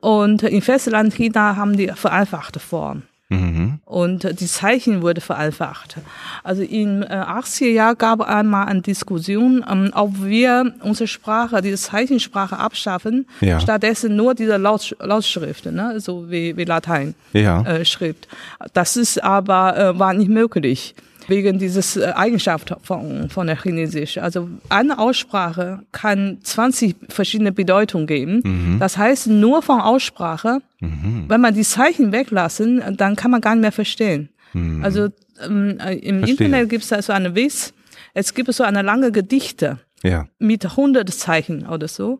Und 0.00 0.42
in 0.42 0.62
Festland 0.62 1.14
China 1.14 1.56
haben 1.56 1.76
die 1.76 1.88
vereinfachte 1.88 2.60
Form. 2.60 3.02
Mhm. 3.30 3.80
Und 3.84 4.40
die 4.40 4.46
Zeichen 4.46 5.02
wurde 5.02 5.20
vereinfacht. 5.20 5.96
Also 6.44 6.62
in 6.62 7.02
äh, 7.02 7.06
80er 7.06 7.66
Jahren 7.66 7.98
gab 7.98 8.20
es 8.20 8.26
einmal 8.26 8.66
eine 8.66 8.80
Diskussion, 8.80 9.62
ähm, 9.70 9.90
ob 9.94 10.24
wir 10.24 10.72
unsere 10.82 11.08
Sprache, 11.08 11.60
diese 11.60 11.76
Zeichensprache 11.76 12.58
abschaffen, 12.58 13.26
ja. 13.42 13.60
stattdessen 13.60 14.16
nur 14.16 14.34
diese 14.34 14.56
Laut, 14.56 14.96
Lautschrift, 15.00 15.66
ne? 15.66 16.00
so 16.00 16.30
wie, 16.30 16.56
wie 16.56 16.64
Latein 16.64 17.14
ja. 17.34 17.62
äh, 17.64 17.84
Schrift. 17.84 18.28
Das 18.72 18.96
ist 18.96 19.22
aber 19.22 19.76
äh, 19.76 19.98
war 19.98 20.14
nicht 20.14 20.30
möglich 20.30 20.94
wegen 21.28 21.58
dieses 21.58 21.96
äh, 21.96 22.12
Eigenschaft 22.14 22.74
von, 22.82 23.30
von 23.30 23.46
der 23.46 23.62
Chinesisch. 23.62 24.18
Also 24.18 24.48
eine 24.68 24.98
Aussprache 24.98 25.82
kann 25.92 26.38
20 26.42 26.96
verschiedene 27.08 27.52
Bedeutungen 27.52 28.06
geben. 28.06 28.40
Mhm. 28.44 28.78
Das 28.80 28.96
heißt, 28.96 29.28
nur 29.28 29.62
von 29.62 29.80
Aussprache, 29.80 30.60
mhm. 30.80 31.26
wenn 31.28 31.40
man 31.40 31.54
die 31.54 31.62
Zeichen 31.62 32.12
weglassen, 32.12 32.82
dann 32.96 33.14
kann 33.14 33.30
man 33.30 33.40
gar 33.40 33.54
nicht 33.54 33.62
mehr 33.62 33.72
verstehen. 33.72 34.30
Mhm. 34.54 34.82
Also 34.82 35.08
ähm, 35.44 35.78
äh, 35.78 35.94
im 35.94 36.18
Verstehe. 36.18 36.46
Internet 36.46 36.70
gibt 36.70 36.82
es 36.82 36.90
da 36.90 37.00
so 37.00 37.12
eine 37.12 37.34
Wiss, 37.34 37.72
es 38.14 38.34
gibt 38.34 38.52
so 38.52 38.64
eine 38.64 38.82
lange 38.82 39.12
Gedichte 39.12 39.78
ja. 40.02 40.26
mit 40.38 40.64
100 40.64 41.08
Zeichen 41.10 41.66
oder 41.66 41.88
so. 41.88 42.18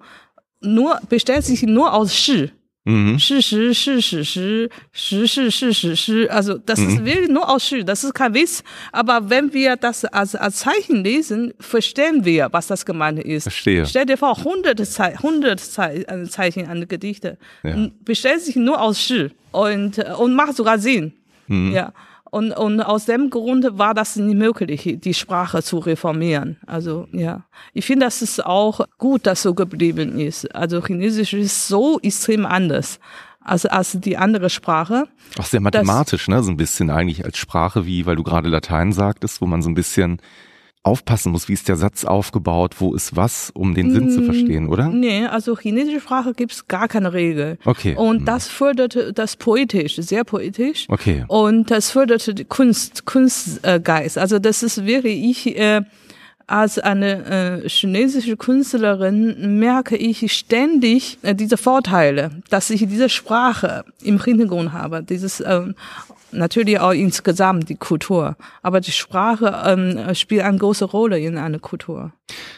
Nur, 0.61 1.01
bestellt 1.09 1.45
sich 1.45 1.63
nur 1.63 1.93
aus 1.93 2.15
Shi. 2.15 2.51
Mhm. 2.89 3.19
Shi, 3.19 3.43
shi, 3.43 3.75
shi, 3.75 4.01
shi, 4.01 4.25
shi, 4.25 4.71
shi, 4.93 5.51
shi, 5.51 5.75
shi, 5.75 5.97
shi. 5.97 6.29
Also 6.31 6.57
das 6.57 6.81
mhm. 6.81 6.89
ist 6.89 7.05
wirklich 7.05 7.29
nur 7.29 7.47
aus 7.47 7.67
Shi, 7.67 7.85
das 7.85 8.03
ist 8.03 8.15
kein 8.15 8.33
Witz. 8.33 8.65
Aber 8.93 9.29
wenn 9.29 9.53
wir 9.53 9.77
das 9.77 10.07
als, 10.07 10.35
als 10.35 10.57
Zeichen 10.57 11.05
lesen, 11.05 11.53
verstehen 11.61 12.25
wir, 12.25 12.49
was 12.51 12.67
das 12.67 12.87
gemeint 12.87 13.19
ist. 13.19 13.43
Verstehe. 13.43 13.85
Stell 13.85 14.07
dir 14.07 14.17
vor, 14.17 14.43
hunderte, 14.43 14.85
Ze 14.85 15.19
hunderte 15.23 15.63
Ze 15.63 16.07
Zeichen 16.31 16.67
an 16.67 16.89
Gedichte. 16.89 17.37
Ja. 17.63 17.77
Bestellt 18.07 18.41
sich 18.41 18.57
nur 18.57 18.81
aus 18.81 18.99
Shi 18.99 19.33
und, 19.53 19.99
und 19.99 20.35
macht 20.35 20.57
sogar 20.57 20.79
Sinn. 20.79 21.13
Mhm. 21.47 21.73
Ja. 21.73 21.93
Und, 22.31 22.53
und 22.53 22.81
aus 22.83 23.07
dem 23.07 23.31
Grund 23.31 23.67
war 23.73 23.95
das 23.95 24.17
nicht 24.17 24.37
möglich, 24.37 24.99
die 25.03 25.15
Sprache 25.15 25.63
zu 25.63 25.79
reformieren. 25.79 26.59
Also 26.67 27.07
ja, 27.13 27.45
ich 27.73 27.87
finde, 27.87 28.07
das 28.07 28.23
ist 28.23 28.45
auch 28.45 28.81
gut, 28.99 29.27
dass 29.27 29.43
so 29.43 29.55
geblieben 29.55 30.19
ist. 30.19 30.55
Also 30.55 30.85
Chinesisch 30.85 31.33
ist 31.33 31.69
so 31.69 31.99
extrem 32.01 32.45
anders 32.45 32.99
als, 33.41 33.67
als 33.67 33.93
die 33.93 34.17
andere 34.17 34.51
Sprache. 34.51 35.05
Auch 35.39 35.47
sehr 35.47 35.61
mathematisch, 35.61 36.27
das, 36.27 36.35
ne? 36.35 36.43
So 36.43 36.51
ein 36.51 36.57
bisschen 36.57 36.91
eigentlich 36.91 37.25
als 37.25 37.39
Sprache, 37.39 37.87
wie, 37.87 38.07
weil 38.07 38.17
du 38.17 38.23
gerade 38.23 38.49
Latein 38.49 38.93
sagtest, 38.93 39.41
wo 39.41 39.47
man 39.47 39.63
so 39.63 39.71
ein 39.71 39.75
bisschen 39.75 40.21
aufpassen 40.89 41.33
muss, 41.33 41.49
wie 41.49 41.53
ist 41.53 41.69
der 41.69 41.77
Satz 41.77 42.05
aufgebaut, 42.05 42.77
wo 42.79 42.95
ist 42.95 43.15
was, 43.15 43.51
um 43.55 43.75
den 43.75 43.93
Sinn 43.93 44.11
zu 44.11 44.23
mm, 44.23 44.25
verstehen, 44.25 44.69
oder? 44.69 44.89
Nee, 44.89 45.27
also 45.27 45.57
chinesische 45.57 46.01
Sprache 46.01 46.33
gibt 46.33 46.53
es 46.53 46.67
gar 46.67 46.89
keine 46.89 47.13
Regel. 47.13 47.59
Okay. 47.65 47.95
Und 47.95 48.21
hm. 48.21 48.25
das 48.25 48.49
fördert 48.49 49.19
das 49.19 49.37
poetisch, 49.37 49.97
sehr 49.97 50.25
poetisch. 50.25 50.87
Okay. 50.89 51.25
Und 51.29 51.71
das 51.71 51.91
fördert 51.91 52.39
die 52.39 52.45
Kunst, 52.45 53.05
Kunstgeist. 53.05 54.19
Also 54.19 54.39
das 54.39 54.63
ist 54.63 54.87
wirklich, 54.87 55.23
ich 55.23 55.59
äh, 55.59 55.83
als 56.49 56.79
eine 56.79 57.63
äh, 57.63 57.69
chinesische 57.69 58.37
Künstlerin 58.37 59.59
merke 59.59 59.97
ich 59.97 60.33
ständig 60.33 61.19
äh, 61.23 61.35
diese 61.35 61.59
Vorteile, 61.59 62.31
dass 62.49 62.71
ich 62.71 62.81
diese 62.89 63.11
Sprache 63.11 63.85
im 64.03 64.23
Hintergrund 64.23 64.73
habe, 64.73 65.03
dieses 65.03 65.41
äh, 65.41 65.67
natürlich 66.33 66.81
auch 66.81 66.93
insgesamt 66.93 67.69
die 67.69 67.77
Kultur. 67.77 68.37
Aber 68.63 68.81
die 68.81 68.93
Sprache 68.93 69.63
ähm, 69.67 70.15
spielt 70.15 70.43
eine 70.43 70.57
große 70.57 70.87
Rolle 70.87 71.21
in 71.21 71.37
einer 71.37 71.59
Kultur. 71.59 72.13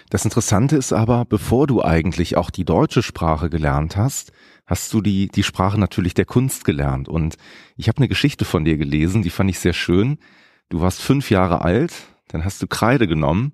Das 0.09 0.24
Interessante 0.24 0.76
ist 0.76 0.92
aber, 0.92 1.24
bevor 1.24 1.66
du 1.66 1.83
eigentlich 1.83 2.37
auch 2.37 2.50
die 2.50 2.64
deutsche 2.64 3.03
Sprache 3.03 3.50
gelernt 3.50 3.96
hast, 3.96 4.33
hast 4.66 4.92
du 4.92 5.00
die, 5.00 5.26
die 5.26 5.42
Sprache 5.42 5.81
natürlich 5.81 6.14
der 6.14 6.26
Kunst 6.26 6.64
gelernt. 6.64 7.09
Und 7.09 7.37
ich 7.76 7.88
habe 7.88 7.98
eine 7.98 8.09
Geschichte 8.09 8.44
von 8.44 8.64
dir 8.64 8.76
gelesen, 8.76 9.22
die 9.22 9.31
fand 9.31 9.50
ich 9.50 9.59
sehr 9.59 9.72
schön. 9.72 10.18
Du 10.68 10.81
warst 10.81 11.03
fünf 11.03 11.31
Jahre 11.31 11.62
alt, 11.62 11.92
dann 12.29 12.44
hast 12.44 12.62
du 12.62 12.68
Kreide 12.68 13.09
genommen 13.09 13.53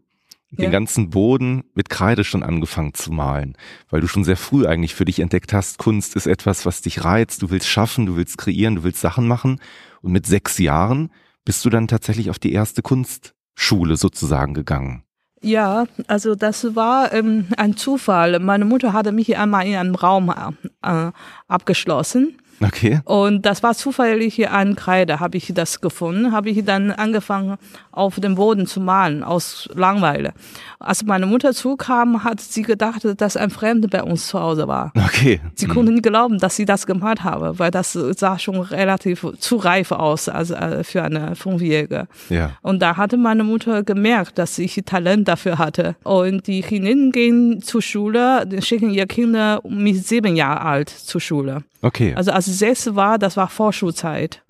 ja. 0.56 0.66
den 0.66 0.72
ganzen 0.72 1.10
Boden 1.10 1.64
mit 1.74 1.88
Kreide 1.88 2.24
schon 2.24 2.42
angefangen 2.42 2.94
zu 2.94 3.12
malen, 3.12 3.56
weil 3.90 4.00
du 4.00 4.08
schon 4.08 4.24
sehr 4.24 4.36
früh 4.36 4.66
eigentlich 4.66 4.94
für 4.94 5.04
dich 5.04 5.20
entdeckt 5.20 5.52
hast, 5.52 5.78
Kunst 5.78 6.16
ist 6.16 6.26
etwas, 6.26 6.66
was 6.66 6.82
dich 6.82 7.04
reizt, 7.04 7.42
du 7.42 7.50
willst 7.50 7.68
schaffen, 7.68 8.06
du 8.06 8.16
willst 8.16 8.38
kreieren, 8.38 8.76
du 8.76 8.84
willst 8.84 9.00
Sachen 9.00 9.26
machen 9.26 9.60
und 10.02 10.12
mit 10.12 10.26
sechs 10.26 10.58
Jahren 10.58 11.10
bist 11.44 11.64
du 11.64 11.70
dann 11.70 11.88
tatsächlich 11.88 12.30
auf 12.30 12.38
die 12.38 12.52
erste 12.52 12.82
Kunstschule 12.82 13.96
sozusagen 13.96 14.54
gegangen. 14.54 15.02
Ja, 15.42 15.86
also 16.08 16.34
das 16.34 16.74
war 16.74 17.12
ähm, 17.12 17.48
ein 17.56 17.76
Zufall. 17.76 18.40
Meine 18.40 18.64
Mutter 18.64 18.92
hatte 18.92 19.12
mich 19.12 19.36
einmal 19.36 19.66
in 19.66 19.76
einem 19.76 19.94
Raum 19.94 20.34
äh, 20.82 21.12
abgeschlossen 21.46 22.38
Okay. 22.60 23.00
Und 23.04 23.44
das 23.44 23.62
war 23.62 23.74
zufällig 23.74 24.48
an 24.48 24.76
Kreide, 24.76 25.20
habe 25.20 25.36
ich 25.36 25.52
das 25.54 25.80
gefunden, 25.80 26.32
habe 26.32 26.50
ich 26.50 26.64
dann 26.64 26.90
angefangen 26.90 27.56
auf 27.92 28.20
dem 28.20 28.34
Boden 28.34 28.66
zu 28.66 28.80
malen 28.80 29.22
aus 29.22 29.68
Langweile. 29.74 30.32
Als 30.78 31.04
meine 31.04 31.26
Mutter 31.26 31.52
zukam, 31.52 32.24
hat 32.24 32.40
sie 32.40 32.62
gedacht, 32.62 33.02
dass 33.16 33.36
ein 33.36 33.50
Fremder 33.50 33.88
bei 33.88 34.02
uns 34.02 34.28
zu 34.28 34.40
Hause 34.40 34.68
war. 34.68 34.92
Okay. 34.96 35.40
Sie 35.54 35.66
mhm. 35.66 35.70
konnte 35.70 35.92
nicht 35.92 36.04
glauben, 36.04 36.38
dass 36.38 36.56
sie 36.56 36.64
das 36.64 36.86
gemacht 36.86 37.24
habe, 37.24 37.58
weil 37.58 37.70
das 37.70 37.92
sah 37.92 38.38
schon 38.38 38.60
relativ 38.60 39.26
zu 39.38 39.56
reif 39.56 39.92
aus 39.92 40.28
als 40.28 40.50
äh, 40.50 40.84
für 40.84 41.02
eine 41.02 41.34
Fünfjährige. 41.36 42.08
Ja. 42.28 42.52
Und 42.62 42.80
da 42.80 42.96
hatte 42.96 43.16
meine 43.16 43.44
Mutter 43.44 43.82
gemerkt, 43.82 44.38
dass 44.38 44.58
ich 44.58 44.82
Talent 44.84 45.28
dafür 45.28 45.58
hatte. 45.58 45.96
Und 46.04 46.46
die 46.46 46.62
Chinesen 46.62 47.12
gehen 47.12 47.62
zur 47.62 47.82
Schule, 47.82 48.46
schicken 48.60 48.90
ihre 48.90 49.06
Kinder 49.06 49.60
mit 49.68 50.06
sieben 50.06 50.36
Jahren 50.36 50.58
alt 50.58 50.90
zur 50.90 51.20
Schule. 51.20 51.62
Okay. 51.82 52.14
Also 52.14 52.32
als 52.32 52.48
ich 52.48 52.56
sechs 52.56 52.94
war, 52.94 53.18
das 53.18 53.36
war 53.36 53.48
Vorschulzeit 53.48 54.42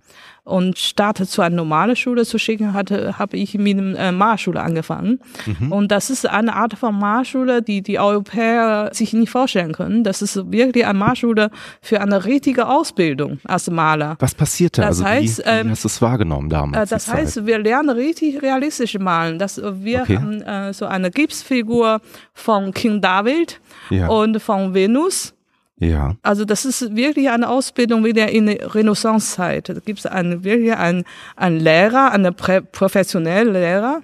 und 0.46 0.78
statt 0.78 1.18
zu 1.18 1.42
einer 1.42 1.56
normalen 1.56 1.96
Schule 1.96 2.24
zu 2.24 2.38
schicken, 2.38 2.72
hatte, 2.72 3.18
habe 3.18 3.36
ich 3.36 3.54
mit 3.54 3.76
einer 3.78 3.98
äh, 3.98 4.12
Marschule 4.12 4.60
angefangen. 4.60 5.18
Mhm. 5.44 5.72
Und 5.72 5.90
das 5.90 6.08
ist 6.08 6.24
eine 6.24 6.54
Art 6.54 6.74
von 6.74 6.96
Marschule, 6.96 7.62
die 7.62 7.82
die 7.82 7.98
Europäer 7.98 8.90
sich 8.92 9.12
nicht 9.12 9.28
vorstellen 9.28 9.72
können. 9.72 10.04
Das 10.04 10.22
ist 10.22 10.36
wirklich 10.52 10.86
eine 10.86 10.96
Marschule 10.96 11.50
für 11.82 12.00
eine 12.00 12.24
richtige 12.24 12.68
Ausbildung 12.68 13.40
als 13.42 13.68
Maler. 13.68 14.14
Was 14.20 14.36
passiert 14.36 14.78
da? 14.78 14.82
Das 14.82 15.00
also 15.00 15.04
heißt, 15.04 15.38
wie, 15.38 15.42
wie 15.42 15.48
ähm, 15.48 15.70
hast 15.70 15.82
du 15.82 15.88
es 15.88 16.00
wahrgenommen 16.00 16.48
damals? 16.48 16.92
Äh, 16.92 16.94
das 16.94 17.12
heißt, 17.12 17.44
wir 17.44 17.58
lernen 17.58 17.90
richtig 17.90 18.40
realistisch 18.40 18.96
malen. 19.00 19.40
Dass 19.40 19.60
wir 19.60 20.02
okay. 20.02 20.16
haben 20.16 20.42
äh, 20.42 20.72
so 20.72 20.86
eine 20.86 21.10
Gipsfigur 21.10 22.00
von 22.34 22.72
King 22.72 23.00
David 23.00 23.60
ja. 23.90 24.06
und 24.06 24.40
von 24.40 24.74
Venus 24.74 25.35
ja. 25.78 26.16
Also 26.22 26.44
das 26.44 26.64
ist 26.64 26.96
wirklich 26.96 27.28
eine 27.28 27.48
Ausbildung 27.48 28.04
wie 28.04 28.14
der 28.14 28.32
in 28.32 28.46
der 28.46 28.74
Renaissancezeit. 28.74 29.68
Da 29.68 29.74
gibt 29.74 29.98
es 29.98 30.06
einen, 30.06 30.42
wirklich 30.42 30.74
einen, 30.74 31.04
einen 31.36 31.60
Lehrer, 31.60 32.12
einen 32.12 32.34
professionellen 32.34 33.52
Lehrer. 33.52 34.02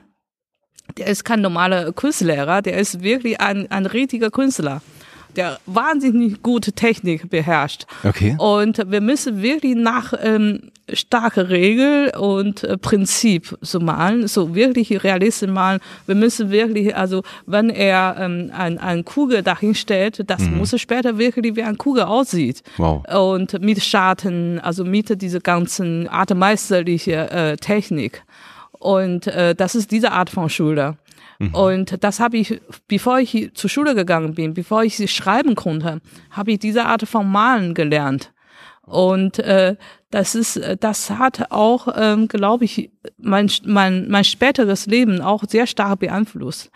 Der 0.98 1.06
ist 1.06 1.24
kein 1.24 1.40
normaler 1.40 1.92
Kunstlehrer, 1.92 2.60
der 2.60 2.76
ist 2.76 3.02
wirklich 3.02 3.40
ein, 3.40 3.70
ein 3.70 3.86
richtiger 3.86 4.30
Künstler. 4.30 4.82
Der 5.36 5.58
wahnsinnig 5.66 6.42
gute 6.42 6.72
Technik 6.72 7.30
beherrscht. 7.30 7.86
Okay. 8.04 8.36
Und 8.38 8.90
wir 8.90 9.00
müssen 9.00 9.42
wirklich 9.42 9.74
nach 9.74 10.12
ähm, 10.22 10.70
starke 10.92 11.48
Regel 11.48 12.12
und 12.18 12.64
äh, 12.64 12.76
Prinzip 12.76 13.56
so 13.60 13.80
malen, 13.80 14.26
so 14.28 14.54
wirklich 14.54 15.02
realistisch 15.04 15.48
malen. 15.50 15.80
Wir 16.06 16.14
müssen 16.14 16.50
wirklich, 16.50 16.94
also 16.94 17.22
wenn 17.46 17.70
er 17.70 18.16
ähm, 18.18 18.50
ein, 18.56 18.78
ein 18.78 19.04
Kugel 19.04 19.42
dahin 19.42 19.74
stellt, 19.74 20.28
das 20.28 20.42
Mhm. 20.42 20.58
muss 20.58 20.78
später 20.80 21.18
wirklich 21.18 21.56
wie 21.56 21.62
ein 21.62 21.78
Kugel 21.78 22.02
aussieht. 22.04 22.62
Wow. 22.76 23.02
Und 23.08 23.60
mit 23.60 23.82
Schatten, 23.82 24.58
also 24.60 24.84
mit 24.84 25.22
dieser 25.22 25.40
ganzen 25.40 26.08
artmeisterliche 26.08 27.30
äh, 27.30 27.56
Technik. 27.56 28.22
Und 28.78 29.28
äh, 29.28 29.54
das 29.54 29.76
ist 29.76 29.92
diese 29.92 30.10
Art 30.10 30.28
von 30.28 30.48
Schule. 31.42 31.54
Und 31.54 32.04
das 32.04 32.20
habe 32.20 32.36
ich, 32.36 32.60
bevor 32.86 33.18
ich 33.18 33.50
zur 33.54 33.68
Schule 33.68 33.94
gegangen 33.94 34.34
bin, 34.34 34.54
bevor 34.54 34.84
ich 34.84 35.10
schreiben 35.10 35.54
konnte, 35.54 36.00
habe 36.30 36.52
ich 36.52 36.58
diese 36.60 36.84
Art 36.84 37.08
von 37.08 37.30
Malen 37.30 37.74
gelernt. 37.74 38.32
Und 38.82 39.38
äh, 39.38 39.76
das 40.10 40.34
ist, 40.34 40.56
äh, 40.56 40.76
das 40.76 41.10
hat 41.10 41.50
auch, 41.50 41.88
ähm, 41.96 42.28
glaube 42.28 42.64
ich, 42.64 42.90
mein, 43.18 43.50
mein, 43.64 44.08
mein 44.08 44.24
späteres 44.24 44.86
Leben 44.86 45.20
auch 45.20 45.44
sehr 45.48 45.66
stark 45.66 46.00
beeinflusst. 46.00 46.70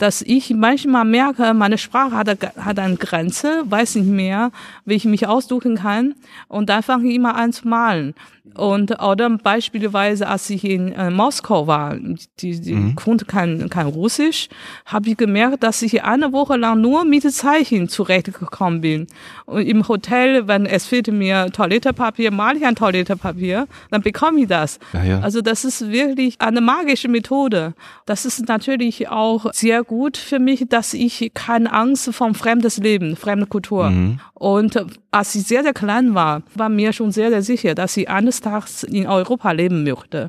Dass 0.00 0.22
ich 0.22 0.50
manchmal 0.50 1.04
merke, 1.04 1.52
meine 1.54 1.76
Sprache 1.78 2.12
hat, 2.16 2.28
eine- 2.28 2.64
hat 2.64 2.78
eine 2.78 2.96
Grenze, 2.96 3.62
weiß 3.66 3.96
nicht 3.96 4.08
mehr, 4.08 4.50
wie 4.86 4.94
ich 4.94 5.04
mich 5.04 5.26
ausdrücken 5.26 5.76
kann. 5.76 6.14
Und 6.48 6.68
dann 6.70 6.82
fange 6.82 7.08
ich 7.08 7.14
immer 7.14 7.34
an 7.36 7.52
zu 7.52 7.68
malen. 7.68 8.14
Und 8.56 9.00
oder 9.00 9.30
beispielsweise, 9.30 10.26
als 10.26 10.50
ich 10.50 10.64
in 10.64 10.90
äh, 10.92 11.10
Moskau 11.10 11.66
war, 11.68 11.94
die, 12.40 12.60
die 12.60 12.94
konnte 12.96 13.24
kein, 13.24 13.68
kein 13.68 13.86
Russisch, 13.86 14.48
habe 14.86 15.10
ich 15.10 15.16
gemerkt, 15.16 15.62
dass 15.62 15.82
ich 15.82 16.02
eine 16.02 16.32
Woche 16.32 16.56
lang 16.56 16.80
nur 16.80 17.04
mit 17.04 17.30
Zeichen 17.32 17.88
zurechtgekommen 17.88 18.80
bin. 18.80 19.06
Und 19.46 19.62
im 19.62 19.86
Hotel, 19.86 20.48
wenn 20.48 20.66
es 20.66 20.86
fehlte 20.86 21.12
mir 21.12 21.52
Toilettepapier, 21.52 22.32
male 22.32 22.58
ich 22.58 22.66
ein 22.66 22.74
Toilettepapier, 22.74 23.68
dann 23.90 24.02
bekomme 24.02 24.40
ich 24.40 24.48
das. 24.48 24.80
Ja, 24.94 25.04
ja. 25.04 25.20
Also 25.20 25.42
das 25.42 25.64
ist 25.64 25.88
wirklich 25.92 26.40
eine 26.40 26.60
magische 26.60 27.08
Methode. 27.08 27.74
Das 28.06 28.24
ist 28.24 28.48
natürlich 28.48 29.08
auch 29.10 29.52
sehr 29.52 29.84
gut 29.90 30.16
für 30.16 30.38
mich, 30.38 30.66
dass 30.68 30.94
ich 30.94 31.32
keine 31.34 31.72
Angst 31.72 32.14
vor 32.14 32.32
fremdes 32.32 32.78
Leben, 32.78 33.16
fremde 33.16 33.46
Kultur. 33.46 33.90
Und 34.34 34.76
äh, 34.76 34.84
als 35.10 35.34
ich 35.34 35.42
sehr, 35.42 35.64
sehr 35.64 35.74
klein 35.74 36.14
war, 36.14 36.42
war 36.54 36.68
mir 36.68 36.92
schon 36.92 37.10
sehr, 37.10 37.30
sehr 37.30 37.42
sicher, 37.42 37.74
dass 37.74 37.96
ich 37.96 38.08
eines 38.08 38.40
Tages 38.40 38.84
in 38.84 39.08
Europa 39.08 39.50
leben 39.50 39.82
möchte. 39.82 40.28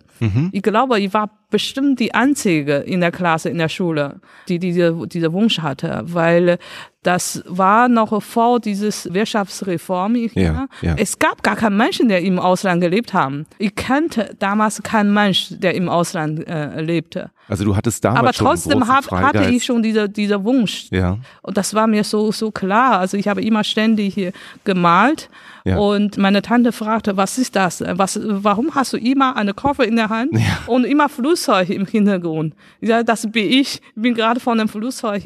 Ich 0.52 0.64
glaube, 0.64 1.00
ich 1.00 1.14
war 1.14 1.30
bestimmt 1.52 2.00
die 2.00 2.14
einzige 2.14 2.78
in 2.78 3.02
der 3.02 3.12
Klasse, 3.12 3.50
in 3.50 3.60
der 3.60 3.70
Schule, 3.70 4.20
die 4.48 4.58
diese, 4.58 5.08
diese 5.08 5.32
Wunsch 5.34 5.60
hatte, 5.60 6.02
weil 6.06 6.58
das 7.04 7.44
war 7.48 7.88
noch 7.88 8.22
vor 8.22 8.60
dieses 8.60 9.12
Wirtschaftsreform. 9.12 10.16
Ja, 10.34 10.68
ja. 10.82 10.96
Es 10.98 11.18
gab 11.18 11.42
gar 11.42 11.56
keinen 11.56 11.78
Menschen, 11.78 12.10
der 12.10 12.22
im 12.22 12.38
Ausland 12.38 12.82
gelebt 12.82 13.14
haben. 13.14 13.48
Ich 13.58 13.74
kannte 13.76 14.36
damals 14.38 14.84
keinen 14.84 15.14
Mensch, 15.14 15.48
der 15.50 15.74
im 15.74 15.90
Ausland 15.90 16.48
äh, 16.48 16.80
lebte. 16.80 17.32
Also 17.48 17.66
du 17.66 17.76
hattest 17.76 18.06
damals 18.06 18.20
Aber 18.20 18.34
trotzdem 18.34 18.88
hab, 18.88 19.10
hatte 19.12 19.50
ich 19.50 19.66
schon 19.66 19.82
diese, 19.82 20.08
dieser 20.10 20.44
Wunsch. 20.44 20.88
Ja. 20.92 21.18
Und 21.42 21.58
das 21.58 21.74
war 21.74 21.88
mir 21.88 22.04
so, 22.04 22.32
so 22.32 22.52
klar. 22.52 23.00
Also 23.00 23.18
ich 23.18 23.28
habe 23.28 23.42
immer 23.42 23.64
ständig 23.64 24.14
hier 24.14 24.32
gemalt. 24.64 25.30
Ja. 25.64 25.78
Und 25.78 26.18
meine 26.18 26.42
Tante 26.42 26.72
fragte, 26.72 27.18
was 27.18 27.38
ist 27.38 27.56
das? 27.56 27.84
Was, 27.86 28.20
warum 28.24 28.74
hast 28.76 28.94
du 28.94 28.98
immer 28.98 29.36
eine 29.36 29.54
Koffer 29.54 29.86
in 29.86 29.96
der 29.96 30.10
Hand 30.10 30.32
und 30.68 30.86
immer 30.86 31.08
Flugzeug 31.10 31.70
im 31.70 31.86
Hintergrund? 31.86 32.56
Sage, 32.82 33.06
das 33.06 33.32
bin 33.32 33.46
ich. 33.46 33.62
Ich 33.62 33.82
bin 33.96 34.14
gerade 34.14 34.40
von 34.40 34.60
einem 34.60 34.70
Flugzeug 34.70 35.24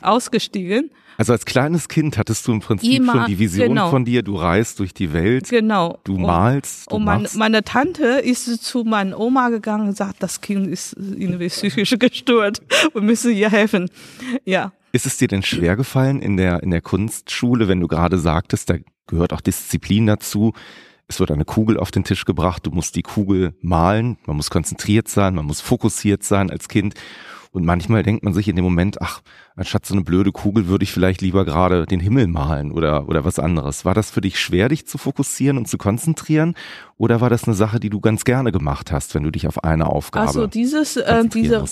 ausgestiegen. 0.00 0.90
Also 1.16 1.34
als 1.34 1.44
kleines 1.44 1.88
Kind 1.88 2.16
hattest 2.16 2.48
du 2.48 2.52
im 2.52 2.60
Prinzip 2.60 2.94
Immer, 2.94 3.12
schon 3.12 3.26
die 3.26 3.38
Vision 3.38 3.68
genau. 3.68 3.90
von 3.90 4.06
dir, 4.06 4.22
du 4.22 4.36
reist 4.36 4.78
durch 4.78 4.94
die 4.94 5.12
Welt, 5.12 5.50
Genau. 5.50 5.98
du 6.04 6.16
malst, 6.16 6.90
du 6.90 6.96
Und 6.96 7.04
meine, 7.04 7.28
meine 7.34 7.62
Tante 7.62 8.06
ist 8.06 8.46
zu 8.64 8.84
meiner 8.84 9.20
Oma 9.20 9.50
gegangen 9.50 9.88
und 9.88 9.96
sagt, 9.98 10.22
das 10.22 10.40
Kind 10.40 10.66
ist 10.66 10.96
irgendwie 10.96 11.48
psychisch 11.48 11.94
gestört. 11.98 12.62
Wir 12.94 13.02
müssen 13.02 13.32
ihr 13.34 13.50
helfen. 13.50 13.90
Ja. 14.46 14.72
Ist 14.92 15.06
es 15.06 15.16
dir 15.16 15.28
denn 15.28 15.42
schwer 15.42 15.76
gefallen 15.76 16.20
in 16.20 16.36
der, 16.36 16.62
in 16.62 16.70
der 16.70 16.80
Kunstschule, 16.80 17.68
wenn 17.68 17.80
du 17.80 17.86
gerade 17.86 18.18
sagtest, 18.18 18.70
da 18.70 18.74
gehört 19.06 19.32
auch 19.32 19.40
Disziplin 19.40 20.06
dazu? 20.06 20.52
Es 21.06 21.20
wird 21.20 21.30
eine 21.30 21.44
Kugel 21.44 21.78
auf 21.78 21.90
den 21.90 22.04
Tisch 22.04 22.24
gebracht, 22.24 22.66
du 22.66 22.70
musst 22.70 22.96
die 22.96 23.02
Kugel 23.02 23.54
malen, 23.60 24.18
man 24.26 24.36
muss 24.36 24.50
konzentriert 24.50 25.08
sein, 25.08 25.34
man 25.34 25.44
muss 25.44 25.60
fokussiert 25.60 26.24
sein 26.24 26.50
als 26.50 26.68
Kind. 26.68 26.94
Und 27.52 27.64
manchmal 27.64 28.04
denkt 28.04 28.22
man 28.22 28.32
sich 28.32 28.46
in 28.46 28.54
dem 28.54 28.64
Moment, 28.64 29.02
ach, 29.02 29.22
anstatt 29.56 29.84
so 29.84 29.94
eine 29.94 30.04
blöde 30.04 30.30
Kugel 30.30 30.68
würde 30.68 30.84
ich 30.84 30.92
vielleicht 30.92 31.20
lieber 31.20 31.44
gerade 31.44 31.84
den 31.84 31.98
Himmel 31.98 32.28
malen 32.28 32.70
oder, 32.70 33.08
oder 33.08 33.24
was 33.24 33.40
anderes. 33.40 33.84
War 33.84 33.92
das 33.92 34.10
für 34.10 34.20
dich 34.20 34.38
schwer, 34.38 34.68
dich 34.68 34.86
zu 34.86 34.98
fokussieren 34.98 35.58
und 35.58 35.66
zu 35.66 35.76
konzentrieren? 35.76 36.54
Oder 36.96 37.20
war 37.20 37.30
das 37.30 37.44
eine 37.44 37.54
Sache, 37.54 37.80
die 37.80 37.90
du 37.90 37.98
ganz 37.98 38.24
gerne 38.24 38.52
gemacht 38.52 38.92
hast, 38.92 39.14
wenn 39.14 39.24
du 39.24 39.30
dich 39.30 39.48
auf 39.48 39.64
eine 39.64 39.86
Aufgabe 39.86 40.28
Also 40.28 40.46
dieses, 40.46 40.96
äh, 40.96 41.24
diese, 41.26 41.64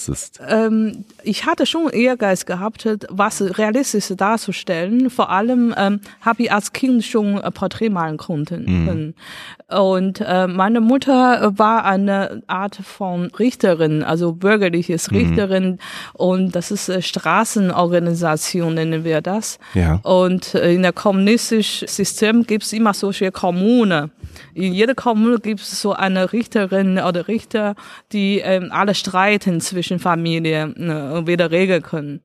ähm, 0.48 1.04
ich 1.22 1.46
hatte 1.46 1.66
schon 1.66 1.90
Ehrgeiz 1.90 2.44
gehabt, 2.44 2.88
was 3.08 3.42
realistisch 3.58 4.08
darzustellen. 4.16 5.10
Vor 5.10 5.30
allem 5.30 5.74
ähm, 5.76 6.00
habe 6.22 6.42
ich 6.42 6.52
als 6.52 6.72
Kind 6.72 7.04
schon 7.04 7.38
äh, 7.38 7.50
Porträt 7.50 7.90
malen 7.90 8.16
konnten. 8.16 8.64
können. 8.86 9.14
Und 9.68 10.22
äh, 10.26 10.46
meine 10.46 10.80
Mutter 10.80 11.52
war 11.58 11.84
eine 11.84 12.42
Art 12.46 12.76
von 12.76 13.26
Richterin, 13.38 14.02
also 14.02 14.32
bürgerliches 14.32 15.12
Richterin. 15.12 15.67
Und 16.14 16.54
das 16.54 16.70
ist 16.70 16.88
äh, 16.88 17.02
Straßenorganisation, 17.02 18.74
nennen 18.74 19.04
wir 19.04 19.20
das. 19.20 19.58
Ja. 19.74 20.00
Und 20.02 20.54
äh, 20.54 20.72
in 20.72 20.82
der 20.82 20.92
kommunistischen 20.92 21.88
System 21.88 22.44
gibt 22.44 22.64
es 22.64 22.72
immer 22.72 22.94
solche 22.94 23.30
Kommune. 23.30 24.10
In 24.54 24.72
jeder 24.72 24.94
Kommune 24.94 25.38
gibt 25.38 25.60
es 25.60 25.80
so 25.80 25.92
eine 25.92 26.32
Richterin 26.32 26.98
oder 26.98 27.28
Richter, 27.28 27.74
die 28.12 28.38
ähm, 28.38 28.68
alle 28.70 28.94
Streiten 28.94 29.60
zwischen 29.60 29.98
Familien 29.98 30.76
äh, 30.76 31.26
wieder 31.26 31.50
regeln 31.50 31.82
können. 31.82 32.20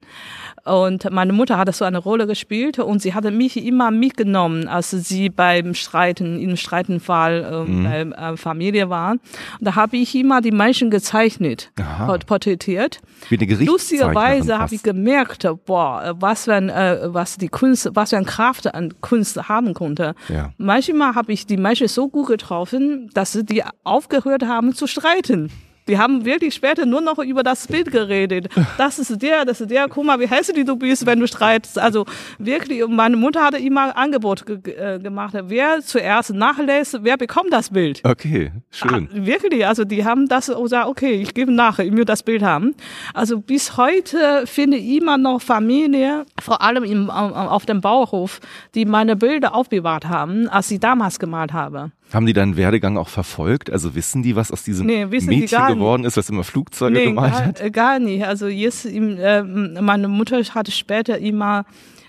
Und 0.65 1.09
meine 1.11 1.33
Mutter 1.33 1.57
hatte 1.57 1.73
so 1.73 1.83
eine 1.83 1.97
Rolle 1.97 2.25
gespielt 2.25 2.79
und 2.79 3.01
sie 3.01 3.13
hatte 3.13 3.31
mich 3.31 3.57
immer 3.57 3.91
mitgenommen, 3.91 4.67
als 4.67 4.91
sie 4.91 5.29
beim 5.29 5.73
Streiten, 5.73 6.39
im 6.39 6.55
Streitenfall 6.55 7.65
äh, 7.67 7.83
bei 7.83 8.31
äh, 8.31 8.37
Familie 8.37 8.89
waren. 8.89 9.19
Und 9.59 9.67
da 9.67 9.75
habe 9.75 9.97
ich 9.97 10.15
immer 10.15 10.39
die 10.39 10.51
Menschen 10.51 10.89
gezeichnet, 10.89 11.71
Aha. 11.79 12.17
porträtiert. 12.25 13.01
Wie 13.27 13.35
eine 13.35 13.47
Gerichtszeichnerin 13.47 13.67
Lustigerweise 13.67 14.59
habe 14.59 14.75
ich 14.75 14.83
gemerkt, 14.83 15.45
boah, 15.65 16.15
was 16.19 16.45
für 16.45 16.53
ein, 16.53 16.69
äh, 16.69 16.99
was 17.05 17.37
die 17.37 17.49
Kunst, 17.49 17.89
was 17.93 18.11
für 18.11 18.17
eine 18.17 18.25
Kraft 18.25 18.73
an 18.73 18.93
Kunst 19.01 19.49
haben 19.49 19.73
konnte. 19.73 20.15
Ja. 20.29 20.51
Manchmal 20.57 21.15
habe 21.15 21.33
ich 21.33 21.45
die 21.45 21.57
Menschen 21.57 21.87
so 21.89 22.02
gut 22.09 22.27
getroffen, 22.27 23.09
dass 23.13 23.33
sie 23.33 23.43
die 23.43 23.63
aufgehört 23.83 24.43
haben 24.43 24.73
zu 24.73 24.87
streiten. 24.87 25.51
Die 25.87 25.97
haben 25.97 26.23
wirklich 26.25 26.53
später 26.53 26.85
nur 26.85 27.01
noch 27.01 27.17
über 27.19 27.43
das 27.43 27.67
Bild 27.67 27.91
geredet. 27.91 28.47
Das 28.77 28.99
ist 28.99 29.21
der, 29.21 29.45
das 29.45 29.61
ist 29.61 29.69
der. 29.71 29.87
Guck 29.89 30.05
mal, 30.05 30.19
wie 30.19 30.27
hässlich 30.27 30.65
du 30.65 30.75
bist, 30.75 31.05
wenn 31.05 31.19
du 31.19 31.27
streitst. 31.27 31.77
Also 31.77 32.05
wirklich, 32.39 32.85
meine 32.87 33.17
Mutter 33.17 33.43
hatte 33.43 33.57
immer 33.57 33.95
Angebot 33.97 34.45
ge 34.45 34.59
äh, 34.75 34.99
gemacht. 34.99 35.33
Wer 35.43 35.81
zuerst 35.81 36.33
nachlässt, 36.33 36.99
wer 37.01 37.17
bekommt 37.17 37.51
das 37.51 37.69
Bild? 37.69 38.01
Okay, 38.03 38.51
schön. 38.71 39.09
Ah, 39.11 39.25
wirklich, 39.25 39.65
also 39.67 39.83
die 39.83 40.05
haben 40.05 40.27
das 40.27 40.47
gesagt, 40.47 40.87
okay, 40.87 41.13
ich 41.21 41.33
gebe 41.33 41.51
nach, 41.51 41.79
ich 41.79 41.91
will 41.95 42.05
das 42.05 42.23
Bild 42.23 42.43
haben. 42.43 42.75
Also 43.13 43.39
bis 43.39 43.77
heute 43.77 44.43
finde 44.45 44.77
ich 44.77 44.97
immer 45.01 45.17
noch 45.17 45.41
Familie, 45.41 46.25
vor 46.41 46.61
allem 46.61 46.83
im, 46.83 47.09
au- 47.09 47.31
auf 47.33 47.65
dem 47.65 47.81
Bauhof, 47.81 48.39
die 48.75 48.85
meine 48.85 49.15
Bilder 49.15 49.53
aufbewahrt 49.53 50.05
haben, 50.07 50.47
als 50.49 50.71
ich 50.71 50.79
damals 50.79 51.19
gemalt 51.19 51.53
habe. 51.53 51.91
Haben 52.13 52.25
die 52.25 52.33
deinen 52.33 52.55
Werdegang 52.57 52.97
auch 52.97 53.09
verfolgt? 53.09 53.71
Also 53.71 53.95
wissen 53.95 54.21
die, 54.23 54.35
was 54.35 54.51
aus 54.51 54.63
diesem 54.63 54.85
Nee, 54.85 55.05
Mädchen 55.05 55.67
geworden 55.67 56.05
ist, 56.05 56.15
was 56.15 56.29
immer 56.29 56.43
Flugzeuge 56.43 56.93
Nee, 56.93 57.05
gemalt 57.05 57.33
gar, 57.33 57.45
hat? 57.45 57.61
äh, 57.61 57.71
gar 57.71 57.99
nicht. 57.99 58.25
Also 58.25 58.47
jetzt, 58.47 58.85
ähm, 58.85 59.77
meine 59.81 60.07
Mutter 60.07 60.41
hatte 60.43 60.71
später 60.71 61.17
immer 61.17 61.65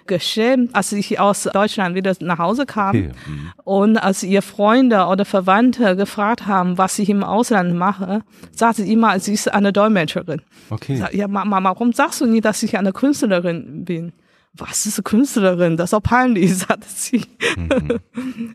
geschämt, 0.07 0.75
als 0.75 0.93
ich 0.93 1.19
aus 1.19 1.45
Deutschland 1.45 1.95
wieder 1.95 2.14
nach 2.21 2.38
Hause 2.38 2.67
kam. 2.67 2.90
Okay, 2.90 3.11
mhm. 3.27 3.53
Und 3.64 3.97
als 3.97 4.23
ihr 4.23 4.43
Freunde 4.43 5.07
oder 5.07 5.25
Verwandte 5.25 5.97
gefragt 5.97 6.47
haben, 6.47 6.77
was 6.77 6.99
ich 6.99 7.09
im 7.09 7.25
Ausland 7.25 7.75
mache, 7.75 8.21
sagte 8.53 8.83
sie 8.83 8.93
immer, 8.93 9.19
sie 9.19 9.33
ist 9.33 9.53
eine 9.53 9.73
Dolmetscherin. 9.73 10.43
Okay. 10.69 10.97
Sag, 10.97 11.14
Ja, 11.14 11.27
Mama, 11.29 11.62
warum 11.62 11.93
sagst 11.95 12.21
du 12.21 12.27
nie, 12.27 12.43
dass 12.43 12.62
ich 12.62 12.77
eine 12.77 12.93
Künstlerin 12.93 13.85
bin? 13.87 14.12
Was 14.57 14.87
ist 14.87 14.99
eine 14.99 15.03
Künstlerin? 15.03 15.77
Das 15.77 15.90
ist 15.90 15.95
auch 15.95 16.03
peinlich, 16.03 16.55
sagte 16.57 16.87
sie. 16.88 17.27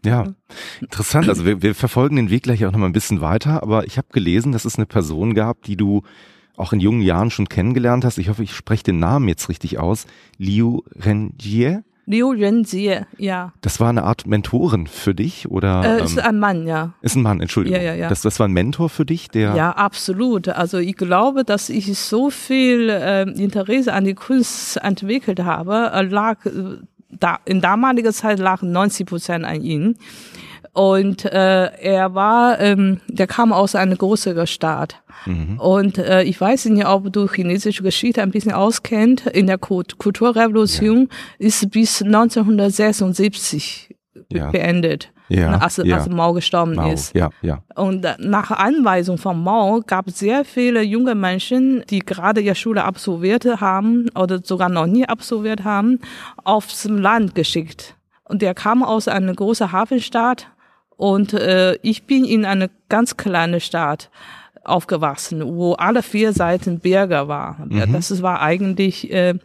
Ja, 0.06 0.34
interessant. 0.80 1.28
Also 1.28 1.46
wir, 1.46 1.62
wir 1.62 1.76
verfolgen 1.76 2.16
den 2.16 2.30
Weg 2.30 2.44
gleich 2.44 2.66
auch 2.66 2.72
noch 2.72 2.80
mal 2.80 2.86
ein 2.86 2.94
bisschen 2.94 3.22
weiter, 3.22 3.62
aber 3.62 3.86
ich 3.86 3.98
habe 3.98 4.08
gelesen, 4.12 4.52
dass 4.52 4.66
es 4.66 4.78
eine 4.78 4.86
Person 4.86 5.34
gab, 5.34 5.64
die 5.64 5.76
du 5.76 6.04
auch 6.56 6.74
in 6.74 6.80
jungen 6.80 7.02
Jahren 7.02 7.32
schon 7.32 7.50
kennengelernt 7.50 8.06
hast. 8.06 8.18
Ich 8.18 8.30
hoffe, 8.30 8.44
ich 8.44 8.54
spreche 8.54 8.84
den 8.84 9.00
Namen 9.00 9.28
jetzt 9.28 9.50
richtig 9.50 9.80
aus. 9.80 10.06
Liu 10.38 10.82
Renjie. 10.96 11.80
Liu 12.10 12.32
Renjie, 12.32 13.02
ja. 13.20 13.54
Das 13.62 13.80
war 13.80 13.90
eine 13.90 14.02
Art 14.02 14.26
Mentorin 14.26 14.88
für 14.88 15.14
dich 15.14 15.48
oder 15.52 15.84
Äh, 15.84 16.00
ähm, 16.00 16.06
ist 16.06 16.20
ein 16.20 16.40
Mann, 16.40 16.66
ja. 16.66 16.94
ist 17.04 17.16
ein 17.16 17.22
Mann, 17.22 17.40
Entschuldigung. 17.40 17.80
Ja, 17.80 17.86
ja, 17.86 17.94
ja. 17.94 18.10
Das, 18.10 18.22
das 18.22 18.40
war 18.40 18.48
ein 18.48 18.52
Mentor 18.52 18.90
für 18.90 19.06
dich, 19.06 19.28
der 19.28 19.54
Ja, 19.54 19.70
absolut. 19.74 20.50
Also 20.50 20.80
ich 20.80 20.96
glaube, 20.96 21.44
dass 21.44 21.70
ich 21.70 21.96
so 22.00 22.32
viel 22.32 22.90
äh, 22.90 23.30
Interesse 23.30 23.94
an 23.94 24.06
die 24.06 24.16
Kunst 24.16 24.78
entwickelt 24.78 25.42
habe, 25.42 25.92
äh, 25.94 26.02
lag 26.02 26.44
äh, 26.48 26.78
da, 27.12 27.38
in 27.46 27.62
damaliger 27.62 28.12
Zeit 28.12 28.40
lagen 28.40 28.72
90 28.72 29.06
Prozent 29.06 29.46
an 29.46 29.62
ihm. 29.62 29.96
Und 30.74 31.26
äh, 31.26 31.66
er 31.66 32.14
war, 32.14 32.60
ähm, 32.60 33.02
der 33.08 33.28
kam 33.28 33.52
aus 33.54 33.76
einer 33.76 33.96
größeren 33.96 34.48
Stadt. 34.48 35.02
Mhm. 35.26 35.60
Und 35.60 35.98
äh, 35.98 36.24
ich 36.24 36.40
weiß 36.40 36.66
nicht, 36.66 36.86
ob 36.86 37.12
du 37.12 37.28
chinesische 37.28 37.84
Geschichte 37.84 38.22
ein 38.22 38.32
bisschen 38.32 38.54
auskennt. 38.54 39.26
In 39.28 39.48
der 39.48 39.58
Kulturrevolution 39.58 41.10
ja. 41.10 41.48
ist 41.48 41.72
bis 41.72 42.02
1976 42.02 43.96
ja. 44.32 44.52
beendet. 44.52 45.12
Ja, 45.32 45.60
als, 45.60 45.78
ja. 45.78 45.98
als 45.98 46.10
Mao 46.10 46.34
gestorben 46.34 46.74
Mao, 46.74 46.92
ist. 46.92 47.16
Ja, 47.16 47.30
ja. 47.44 47.62
Und 47.76 48.06
nach 48.18 48.50
Anweisung 48.50 49.20
von 49.20 49.44
Mao 49.44 49.82
gab 49.86 50.08
es 50.08 50.18
sehr 50.18 50.44
viele 50.44 50.82
junge 50.82 51.14
Menschen, 51.14 51.84
die 51.90 52.00
gerade 52.00 52.42
ihre 52.42 52.56
Schule 52.56 52.84
absolviert 52.84 53.46
haben 53.62 54.10
oder 54.16 54.40
sogar 54.44 54.70
noch 54.70 54.88
nie 54.88 55.06
absolviert 55.06 55.64
haben, 55.64 56.00
aufs 56.44 56.86
Land 56.86 57.36
geschickt. 57.36 57.96
Und 58.24 58.42
der 58.42 58.56
kam 58.56 58.84
aus 58.84 59.08
einer 59.08 59.34
großen 59.34 59.72
Hafenstadt 59.72 60.48
und 61.00 61.32
äh, 61.32 61.76
ich 61.82 62.04
bin 62.04 62.26
in 62.26 62.44
einer 62.44 62.70
ganz 62.90 63.16
kleinen 63.16 63.62
Stadt 63.62 64.10
aufgewachsen, 64.66 65.42
wo 65.46 65.72
alle 65.76 66.04
vier 66.04 66.34
Seiten 66.34 66.80
Berge 66.80 67.30
waren. 67.30 67.70
Mhm. 67.70 67.94
Das 67.94 68.22
war 68.22 68.42
eigentlich 68.42 69.10
äh, 69.10 69.36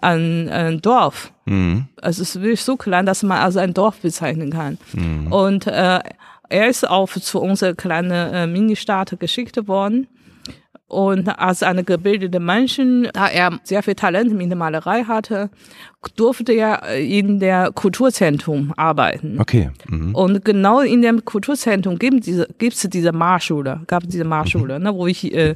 ein, 0.00 0.48
ein 0.48 0.82
Dorf. 0.82 1.32
Mhm. 1.44 1.84
Also 2.00 2.22
es 2.22 2.34
ist 2.34 2.42
wirklich 2.42 2.64
so 2.64 2.76
klein, 2.76 3.06
dass 3.06 3.22
man 3.22 3.38
also 3.38 3.60
ein 3.60 3.74
Dorf 3.74 3.98
bezeichnen 3.98 4.50
kann. 4.50 4.76
Mhm. 4.92 5.32
Und 5.32 5.68
äh, 5.68 6.00
er 6.48 6.68
ist 6.68 6.88
auch 6.88 7.12
zu 7.12 7.40
unserer 7.40 7.74
kleinen 7.74 8.10
äh, 8.10 8.48
Ministadt 8.48 9.14
geschickt 9.20 9.68
worden. 9.68 10.08
Und 10.92 11.26
als 11.38 11.62
eine 11.62 11.84
gebildete 11.84 12.38
Menschen, 12.38 13.08
da 13.14 13.26
er 13.26 13.58
sehr 13.62 13.82
viel 13.82 13.94
Talent 13.94 14.30
mit 14.34 14.50
der 14.50 14.58
Malerei 14.58 15.04
hatte, 15.04 15.48
durfte 16.16 16.52
er 16.52 16.86
in 16.96 17.40
der 17.40 17.72
Kulturzentrum 17.72 18.74
arbeiten. 18.76 19.40
Okay. 19.40 19.70
Mhm. 19.88 20.14
Und 20.14 20.44
genau 20.44 20.80
in 20.80 21.00
dem 21.00 21.24
Kulturzentrum 21.24 21.98
gibt 21.98 22.16
es 22.16 22.24
diese, 22.26 22.48
gibt's 22.58 22.86
diese 22.90 23.10
Marschule, 23.12 23.80
gab 23.86 24.02
diese 24.06 24.24
Marschule, 24.24 24.78
mhm. 24.78 24.84
ne, 24.84 24.94
wo 24.94 25.06
ich 25.06 25.32
äh, 25.32 25.54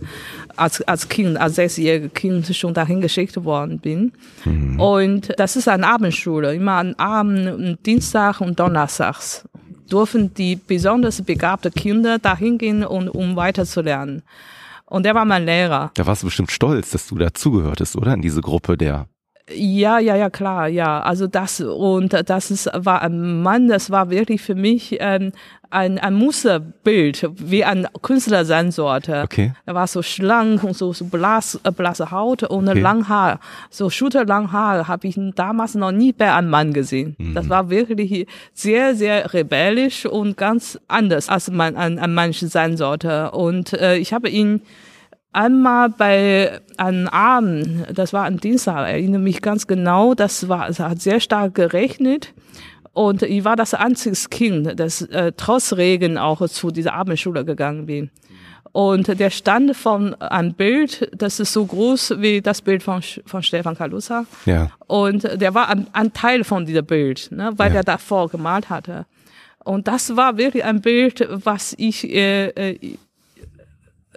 als, 0.57 0.81
als 0.89 1.07
Kind, 1.07 1.37
als 1.37 1.57
sechsjähriges 1.57 2.15
Kind 2.15 2.57
schon 2.57 2.73
dahin 2.73 3.03
geschickt 3.03 3.45
worden 3.45 3.79
bin. 3.79 4.13
Mhm. 4.47 4.81
Und 4.81 5.35
das 5.37 5.57
ist 5.57 5.69
eine 5.69 5.87
Abendschule, 5.87 6.55
immer 6.55 6.79
am 6.79 6.95
Abend, 6.97 7.85
Dienstag 7.85 8.41
und 8.41 8.59
Donnerstags 8.59 9.45
durften 9.91 10.33
die 10.33 10.57
besonders 10.57 11.21
begabten 11.21 11.73
Kinder 11.73 12.19
dahin 12.19 12.57
gehen, 12.57 12.85
und, 12.85 13.11
um 13.11 13.37
weiterzulernen. 13.37 14.23
Und 14.89 15.05
der 15.05 15.15
war 15.15 15.25
mein 15.25 15.45
Lehrer. 15.45 15.91
Da 15.95 16.07
warst 16.07 16.23
du 16.23 16.27
bestimmt 16.27 16.53
stolz, 16.53 16.91
dass 16.91 17.09
du 17.09 17.17
dazugehörtest, 17.17 17.97
oder? 17.97 18.15
In 18.15 18.23
diese 18.23 18.41
Gruppe 18.41 18.77
der 18.77 19.09
ja, 19.53 19.99
ja, 20.01 20.17
ja, 20.17 20.29
klar, 20.29 20.67
ja. 20.69 21.01
Also 21.01 21.27
das 21.27 21.61
und 21.61 22.13
das 22.29 22.51
ist, 22.51 22.69
war 22.75 23.03
ein 23.03 23.43
Mann, 23.43 23.69
das 23.69 23.91
war 23.91 24.11
wirklich 24.11 24.43
für 24.43 24.57
mich 24.57 24.97
ähm, 24.99 25.33
ein, 25.71 25.99
ein 25.99 26.15
Musterbild, 26.15 27.29
wie 27.37 27.65
ein 27.65 27.87
Künstler 28.03 28.45
sein 28.45 28.71
sollte. 28.71 29.23
Okay. 29.23 29.53
Er 29.65 29.75
war 29.75 29.87
so 29.87 30.03
schlank 30.03 30.65
und 30.65 30.77
so, 30.77 30.93
so 30.93 31.05
blass, 31.05 31.61
äh, 31.63 31.71
blasse 31.71 32.11
Haut 32.11 32.43
und 32.43 32.69
okay. 32.69 32.81
lang 32.81 33.09
Haar, 33.09 33.41
so 33.71 33.91
schulterlang 33.91 34.53
Haar, 34.53 34.89
habe 34.89 35.07
ich 35.07 35.19
damals 35.35 35.75
noch 35.75 35.93
nie 35.93 36.13
bei 36.13 36.33
einem 36.33 36.51
Mann 36.51 36.73
gesehen. 36.73 37.15
Mhm. 37.19 37.35
Das 37.35 37.49
war 37.49 37.71
wirklich 37.71 38.27
sehr, 38.53 38.95
sehr 38.95 39.33
rebellisch 39.33 40.07
und 40.07 40.37
ganz 40.37 40.79
anders, 40.89 41.29
als 41.29 41.51
man 41.51 41.77
ein, 41.77 41.99
ein 41.99 42.15
Mensch 42.15 42.41
sein 42.41 42.77
sollte. 42.77 43.31
Und 43.31 43.73
äh, 43.75 43.97
ich 43.97 44.13
habe 44.13 44.29
ihn 44.29 44.63
einmal 45.37 45.91
bei 45.91 46.61
einem 46.77 47.09
Abend, 47.09 47.87
das 47.95 48.13
war 48.13 48.25
ein 48.25 48.39
Dienstag, 48.39 48.89
erinnere 48.89 49.21
mich 49.21 49.43
ganz 49.43 49.67
genau, 49.67 50.15
das 50.15 50.49
war, 50.49 50.69
es 50.69 50.81
hat 50.81 51.01
sehr 51.01 51.21
stark 51.21 51.55
gerechnet. 51.55 52.33
Und 52.93 53.23
ich 53.23 53.45
war 53.45 53.57
das 53.57 53.75
einzige 53.75 54.17
Kind, 54.31 54.81
das 54.81 55.03
äh, 55.03 55.33
trotz 55.37 55.75
Regen 55.75 56.17
auch 56.17 56.49
zu 56.49 56.71
dieser 56.71 56.95
Abendschule 56.95 57.45
gegangen 57.45 57.85
bin. 57.85 58.11
Und 58.73 59.21
der 59.21 59.31
stand 59.31 59.77
von 59.77 60.15
einem 60.15 60.55
Bild, 60.55 61.11
das 61.15 61.39
ist 61.39 61.53
so 61.53 61.67
groß 61.67 62.15
wie 62.19 62.41
das 62.41 62.63
Bild 62.63 62.83
von, 62.83 63.03
von 63.27 63.43
Stefan 63.43 63.77
Kalusa. 63.77 64.25
Ja. 64.47 64.71
Und 64.87 65.25
der 65.41 65.55
war 65.55 65.69
ein, 65.69 65.87
ein 65.93 66.13
Teil 66.15 66.43
von 66.45 66.65
diesem 66.65 66.87
Bild, 66.87 67.29
ne, 67.33 67.53
weil 67.57 67.71
ja. 67.73 67.79
er 67.79 67.85
davor 67.85 68.31
gemalt 68.31 68.71
hatte. 68.71 69.05
Und 69.65 69.89
das 69.89 70.17
war 70.17 70.39
wirklich 70.39 70.65
ein 70.65 70.81
Bild, 70.81 71.27
was 71.31 71.75
ich 71.77 72.05
äh, 72.09 72.49
äh 72.49 72.97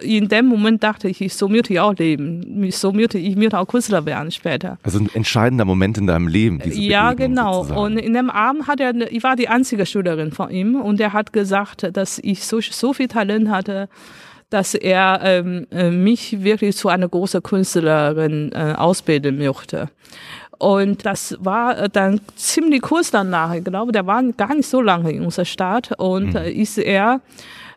in 0.02 0.28
dem 0.28 0.46
Moment 0.46 0.82
dachte 0.82 1.08
ich, 1.08 1.34
so 1.34 1.48
möchte 1.48 1.72
ich 1.72 1.80
auch 1.80 1.94
leben. 1.94 2.70
So 2.70 2.92
möchte 2.92 3.18
ich 3.18 3.36
möchte 3.36 3.58
auch 3.58 3.66
Künstler 3.66 4.04
werden 4.06 4.30
später. 4.30 4.78
Also 4.82 4.98
ein 4.98 5.10
entscheidender 5.14 5.64
Moment 5.64 5.98
in 5.98 6.06
deinem 6.06 6.28
Leben. 6.28 6.60
Diese 6.64 6.80
ja, 6.80 7.12
genau. 7.14 7.62
Sozusagen. 7.62 7.80
Und 7.80 7.98
in 7.98 8.14
dem 8.14 8.30
Abend 8.30 8.66
hat 8.66 8.80
er, 8.80 8.94
ich 9.10 9.22
war 9.22 9.36
die 9.36 9.48
einzige 9.48 9.86
Schülerin 9.86 10.32
von 10.32 10.50
ihm 10.50 10.76
und 10.76 11.00
er 11.00 11.12
hat 11.12 11.32
gesagt, 11.32 11.96
dass 11.96 12.18
ich 12.18 12.44
so, 12.44 12.60
so 12.60 12.92
viel 12.92 13.08
Talent 13.08 13.50
hatte, 13.50 13.88
dass 14.50 14.74
er 14.74 15.20
ähm, 15.22 15.66
äh, 15.70 15.90
mich 15.90 16.42
wirklich 16.42 16.76
zu 16.76 16.88
einer 16.88 17.08
großen 17.08 17.42
Künstlerin 17.42 18.50
äh, 18.52 18.74
ausbilden 18.76 19.38
möchte. 19.38 19.88
Und 20.58 21.06
das 21.06 21.36
war 21.40 21.78
äh, 21.78 21.88
dann 21.88 22.20
ziemlich 22.36 22.82
kurz 22.82 23.10
danach. 23.10 23.54
Ich 23.54 23.64
glaube, 23.64 23.92
der 23.92 24.06
war 24.06 24.22
gar 24.36 24.54
nicht 24.54 24.68
so 24.68 24.80
lange 24.82 25.12
in 25.12 25.24
unserer 25.24 25.46
Stadt 25.46 25.92
und 25.98 26.34
mhm. 26.34 26.40
ist 26.40 26.78
er 26.78 27.14
äh, 27.14 27.18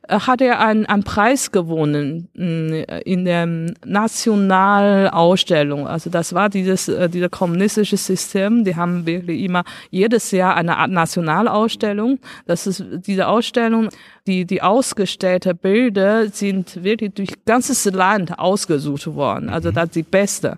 hat 0.10 0.42
er 0.42 0.60
einen, 0.60 0.86
einen 0.86 1.04
Preis 1.04 1.52
gewonnen 1.52 2.30
mm, 2.34 2.74
in 3.06 3.26
der 3.26 3.46
Nationalausstellung. 3.86 5.88
Also 5.88 6.10
das 6.10 6.34
war 6.34 6.50
dieses, 6.50 6.90
äh, 6.90 7.10
dieser 7.10 7.30
kommunistische 7.30 7.96
System. 7.96 8.66
Die 8.66 8.76
haben 8.76 9.06
wirklich 9.06 9.42
immer 9.42 9.64
jedes 9.92 10.32
Jahr 10.32 10.56
eine 10.56 10.78
Art 10.78 10.92
Nationalausstellung. 10.92 12.20
Das 12.46 12.68
ist 12.68 12.84
diese 13.08 13.28
Ausstellung, 13.28 13.90
die, 14.28 14.46
die 14.46 14.62
ausgestellte 14.62 15.56
Bilder 15.56 16.28
sind 16.28 16.84
wirklich 16.84 17.14
durch 17.14 17.46
ganzes 17.46 17.86
Land 17.86 18.38
ausgesucht 18.38 19.08
worden. 19.08 19.50
Also 19.50 19.70
mhm. 19.70 19.76
das 19.76 19.86
ist 19.86 19.96
die 19.96 20.04
beste. 20.04 20.58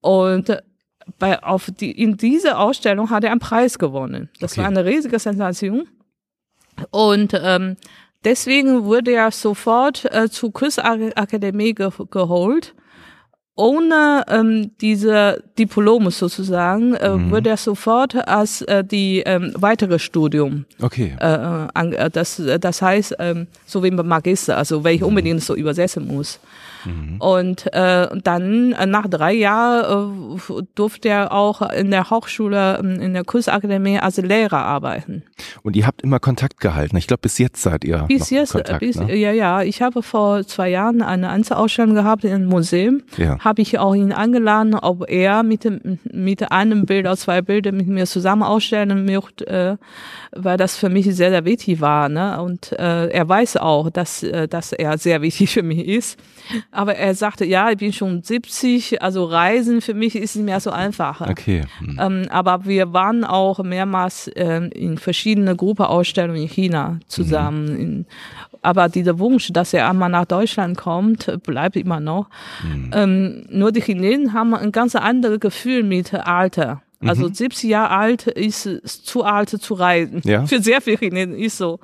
Und 0.00 0.56
bei, 1.18 1.42
auf 1.42 1.70
die, 1.80 1.90
in 1.90 2.16
dieser 2.16 2.60
Ausstellung 2.60 3.10
hat 3.10 3.24
er 3.24 3.32
einen 3.32 3.40
Preis 3.40 3.78
gewonnen. 3.78 4.28
Das 4.40 4.52
okay. 4.52 4.60
war 4.60 4.68
eine 4.68 4.84
riesige 4.84 5.18
Sensation. 5.18 5.88
Und 6.90 7.32
ähm, 7.34 7.76
Deswegen 8.26 8.84
wurde 8.84 9.12
er 9.12 9.30
sofort 9.30 10.04
äh, 10.12 10.28
zur 10.28 10.52
Kursakademie 10.52 11.74
ge 11.74 11.90
geholt. 12.10 12.74
Ohne 13.54 14.24
ähm, 14.28 14.72
diese 14.80 15.44
Diplom 15.56 16.10
sozusagen 16.10 16.94
äh, 16.94 17.10
mhm. 17.10 17.30
wurde 17.30 17.50
er 17.50 17.56
sofort 17.56 18.16
als 18.28 18.62
äh, 18.62 18.82
die 18.82 19.22
ähm, 19.24 19.54
weitere 19.56 20.00
Studium. 20.00 20.66
Okay. 20.82 21.14
Äh, 21.20 21.34
äh 21.34 21.68
an, 21.72 21.92
äh, 21.92 22.10
das, 22.10 22.42
das 22.60 22.82
heißt, 22.82 23.14
ähm, 23.20 23.46
so 23.64 23.84
wie 23.84 23.92
beim 23.92 24.08
Magister, 24.08 24.58
also 24.58 24.82
wenn 24.82 24.96
ich 24.96 25.02
mhm. 25.02 25.06
unbedingt 25.06 25.42
so 25.42 25.54
übersetzen 25.54 26.08
muss. 26.08 26.40
Mhm. 26.84 27.20
Und 27.20 27.72
äh, 27.72 28.08
dann 28.22 28.72
äh, 28.72 28.86
nach 28.86 29.06
drei 29.08 29.32
Jahren 29.32 30.38
äh, 30.38 30.62
durfte 30.74 31.08
er 31.08 31.32
auch 31.32 31.62
in 31.72 31.90
der 31.90 32.10
Hochschule, 32.10 32.78
ähm, 32.78 33.00
in 33.00 33.14
der 33.14 33.24
Kursakademie 33.24 33.98
als 33.98 34.16
Lehrer 34.18 34.58
arbeiten. 34.58 35.22
Und 35.62 35.76
ihr 35.76 35.86
habt 35.86 36.02
immer 36.02 36.20
Kontakt 36.20 36.60
gehalten. 36.60 36.96
Ich 36.96 37.06
glaube, 37.06 37.22
bis 37.22 37.38
jetzt 37.38 37.62
seid 37.62 37.84
ihr. 37.84 38.04
Bis 38.08 38.30
jetzt, 38.30 38.52
Kontakt, 38.52 38.80
bis, 38.80 38.96
ne? 38.96 39.14
ja, 39.14 39.32
ja. 39.32 39.62
Ich 39.62 39.82
habe 39.82 40.02
vor 40.02 40.46
zwei 40.46 40.68
Jahren 40.68 41.02
eine 41.02 41.30
Einzelausstellung 41.30 41.94
gehabt 41.94 42.24
in 42.24 42.32
einem 42.32 42.48
Museum. 42.48 43.02
Ja. 43.16 43.38
Habe 43.40 43.62
ich 43.62 43.78
auch 43.78 43.94
ihn 43.94 44.12
eingeladen, 44.12 44.74
ob 44.74 45.08
er 45.08 45.42
mit, 45.42 45.66
mit 46.12 46.50
einem 46.50 46.86
Bild 46.86 47.06
oder 47.06 47.16
zwei 47.16 47.42
Bildern 47.42 47.76
mit 47.76 47.88
mir 47.88 48.06
zusammen 48.06 48.42
ausstellen 48.42 49.04
möchte, 49.04 49.46
äh, 49.46 49.76
weil 50.32 50.56
das 50.56 50.76
für 50.76 50.88
mich 50.88 51.06
sehr, 51.14 51.30
sehr 51.30 51.44
wichtig 51.44 51.80
war. 51.80 52.08
Ne? 52.08 52.40
Und 52.40 52.72
äh, 52.72 53.08
er 53.08 53.28
weiß 53.28 53.56
auch, 53.58 53.90
dass, 53.90 54.22
äh, 54.22 54.48
dass 54.48 54.72
er 54.72 54.98
sehr 54.98 55.22
wichtig 55.22 55.50
für 55.50 55.62
mich 55.62 55.86
ist. 55.86 56.18
Aber 56.70 56.96
er 56.96 57.14
sagte, 57.14 57.44
ja, 57.44 57.70
ich 57.70 57.78
bin 57.78 57.92
schon 57.92 58.22
70, 58.22 59.02
also 59.02 59.24
Reisen 59.24 59.80
für 59.80 59.94
mich 59.94 60.14
ist 60.16 60.36
nicht 60.36 60.44
mehr 60.44 60.60
so 60.60 60.70
einfach. 60.70 61.20
Okay. 61.20 61.62
Hm. 61.78 61.98
Ähm, 62.00 62.26
aber 62.30 62.64
wir 62.64 62.92
waren 62.92 63.24
auch 63.24 63.62
mehrmals 63.62 64.28
äh, 64.28 64.68
in 64.74 64.98
verschiedene 64.98 65.56
Gruppenausstellungen 65.56 66.42
in 66.42 66.48
China 66.48 66.98
zusammen. 67.06 67.64
Mhm. 67.64 67.80
In, 67.80 68.06
aber 68.62 68.88
dieser 68.88 69.18
Wunsch, 69.18 69.50
dass 69.52 69.72
er 69.74 69.88
einmal 69.88 70.08
nach 70.08 70.24
Deutschland 70.24 70.76
kommt, 70.76 71.30
bleibt 71.44 71.76
immer 71.76 72.00
noch. 72.00 72.28
Mhm. 72.64 72.90
Ähm, 72.92 73.46
nur 73.48 73.70
die 73.70 73.80
Chinesen 73.80 74.32
haben 74.32 74.54
ein 74.54 74.72
ganz 74.72 74.96
anderes 74.96 75.40
Gefühl 75.40 75.82
mit 75.82 76.12
Alter. 76.12 76.82
Also 77.08 77.28
mhm. 77.28 77.34
70 77.34 77.70
Jahre 77.70 77.90
alt 77.90 78.26
ist 78.26 78.62
zu 79.06 79.24
alt 79.24 79.50
zu 79.50 79.74
reisen. 79.74 80.20
Ja. 80.24 80.46
Für 80.46 80.60
sehr 80.60 80.80
viele 80.80 80.98
Chinesen 80.98 81.34
ist 81.34 81.58
so. 81.58 81.80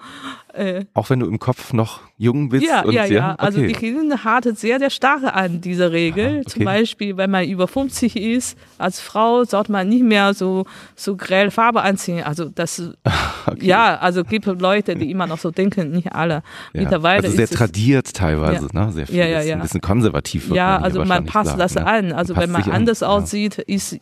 Äh, 0.54 0.84
Auch 0.92 1.08
wenn 1.08 1.20
du 1.20 1.26
im 1.26 1.38
Kopf 1.38 1.72
noch 1.72 2.00
jung 2.18 2.50
bist? 2.50 2.64
Ja, 2.64 2.82
und 2.82 2.92
ja, 2.92 3.06
sehr, 3.06 3.16
ja. 3.16 3.34
Also 3.36 3.58
okay. 3.58 3.68
die 3.68 3.74
Chinesen 3.74 4.24
halten 4.24 4.54
sehr, 4.54 4.78
sehr 4.78 4.90
stark 4.90 5.22
an 5.24 5.60
diese 5.60 5.92
Regel. 5.92 6.40
Okay. 6.40 6.44
Zum 6.46 6.64
Beispiel, 6.64 7.16
wenn 7.16 7.30
man 7.30 7.48
über 7.48 7.66
50 7.68 8.16
ist, 8.16 8.58
als 8.76 9.00
Frau 9.00 9.44
sollte 9.44 9.72
man 9.72 9.88
nicht 9.88 10.04
mehr 10.04 10.34
so, 10.34 10.66
so 10.94 11.16
grell 11.16 11.50
Farbe 11.50 11.82
anziehen. 11.82 12.22
Also 12.22 12.46
das, 12.46 12.80
okay. 13.46 13.64
ja, 13.64 13.96
also 13.98 14.24
gibt 14.24 14.46
Leute, 14.46 14.94
die 14.94 15.10
immer 15.10 15.26
noch 15.26 15.38
so 15.38 15.50
denken, 15.50 15.90
nicht 15.90 16.12
alle. 16.12 16.42
Ja. 16.74 16.82
Mittlerweile 16.82 17.24
also 17.24 17.36
sehr 17.36 17.44
ist 17.44 17.54
tradiert 17.54 18.06
es, 18.06 18.12
teilweise, 18.12 18.68
ja. 18.72 18.86
ne? 18.86 18.92
Sehr 18.92 19.06
viel. 19.06 19.16
Ja, 19.16 19.26
ja, 19.26 19.40
ja. 19.40 19.54
Ein 19.54 19.62
bisschen 19.62 19.80
konservativ. 19.80 20.50
Ja, 20.50 20.78
also 20.78 21.04
man 21.04 21.24
passt 21.24 21.50
sagen, 21.50 21.60
das 21.60 21.74
ne? 21.76 21.86
an. 21.86 22.12
Also 22.12 22.36
wenn 22.36 22.50
man 22.50 22.62
anders 22.70 23.02
an, 23.02 23.10
aussieht, 23.22 23.58
ist 23.58 23.98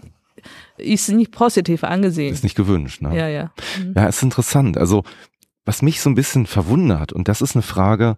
ist 0.76 1.09
nicht 1.09 1.33
positiv 1.33 1.85
angesehen. 1.85 2.33
Ist 2.33 2.44
nicht 2.44 2.57
gewünscht, 2.57 3.03
ne? 3.03 3.16
Ja, 3.16 3.29
ja. 3.29 3.53
Mhm. 3.79 3.94
Ja, 3.96 4.07
ist 4.07 4.22
interessant. 4.22 4.79
Also, 4.79 5.05
was 5.64 5.83
mich 5.83 6.00
so 6.00 6.11
ein 6.11 6.14
bisschen 6.14 6.46
verwundert, 6.46 7.12
und 7.12 7.29
das 7.29 7.42
ist 7.42 7.55
eine 7.55 7.62
Frage, 7.62 8.16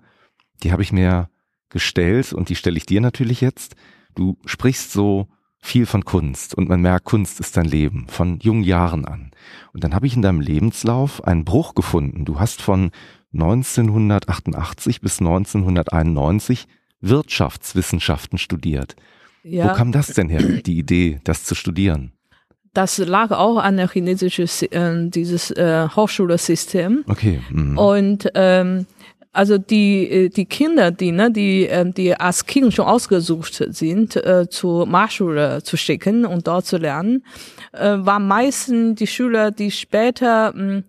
die 0.63 0.73
habe 0.73 0.83
ich 0.83 0.93
mir 0.93 1.29
gestellt 1.69 2.33
und 2.33 2.49
die 2.49 2.57
stelle 2.57 2.77
ich 2.77 2.87
dir 2.87 3.01
natürlich 3.01 3.41
jetzt. 3.41 3.75
Du 4.15 4.37
sprichst 4.45 4.93
so 4.93 5.29
viel 5.59 5.87
von 5.87 6.05
Kunst 6.05 6.55
und 6.55 6.69
man 6.69 6.81
merkt, 6.81 7.07
Kunst 7.07 7.41
ist 7.41 7.57
dein 7.57 7.65
Leben 7.65 8.07
von 8.09 8.39
jungen 8.41 8.65
Jahren 8.65 9.05
an. 9.05 9.31
Und 9.73 9.85
dann 9.85 9.95
habe 9.95 10.07
ich 10.07 10.17
in 10.17 10.23
deinem 10.23 10.41
Lebenslauf 10.41 11.25
einen 11.25 11.45
Bruch 11.45 11.75
gefunden. 11.75 12.25
Du 12.25 12.41
hast 12.41 12.61
von 12.61 12.91
1988 13.33 15.01
bis 15.01 15.21
1991 15.21 16.67
Wirtschaftswissenschaften 17.01 18.39
studiert. 18.39 18.97
Ja. 19.45 19.71
Wo 19.71 19.75
kam 19.75 19.93
das 19.93 20.09
denn 20.09 20.29
her, 20.29 20.41
die 20.41 20.79
Idee, 20.79 21.21
das 21.25 21.45
zu 21.45 21.55
studieren? 21.55 22.13
Das 22.75 22.99
lag 22.99 23.33
auch 23.33 23.59
an 23.59 23.77
der 23.77 23.89
chinesischen, 23.89 24.49
äh, 24.71 25.11
dieses 25.11 25.51
äh, 25.51 25.89
Hochschulsystem. 25.89 27.05
Okay. 27.07 27.41
Mhm. 27.51 27.77
Und 27.77 28.29
ähm, 28.35 28.87
also 29.33 29.59
die 29.59 30.09
äh, 30.09 30.29
die 30.29 30.47
Kinder, 30.47 30.91
die 30.91 31.13
ne, 31.13 31.31
die 31.31 31.65
ähm, 31.65 31.93
die 31.93 32.15
als 32.15 32.47
Kind 32.47 32.73
schon 32.73 32.87
ausgesucht 32.87 33.63
sind, 33.71 34.17
äh, 34.17 34.49
zur 34.49 34.87
Marschule 34.87 35.63
zu 35.63 35.77
schicken 35.77 36.25
und 36.25 36.47
dort 36.47 36.67
zu 36.67 36.79
lernen, 36.79 37.25
äh, 37.73 37.97
waren 37.99 38.27
meistens 38.27 38.99
die 38.99 39.07
Schüler, 39.07 39.51
die 39.51 39.71
später 39.71 40.55
mh, 40.55 40.63
hm, 40.63 40.85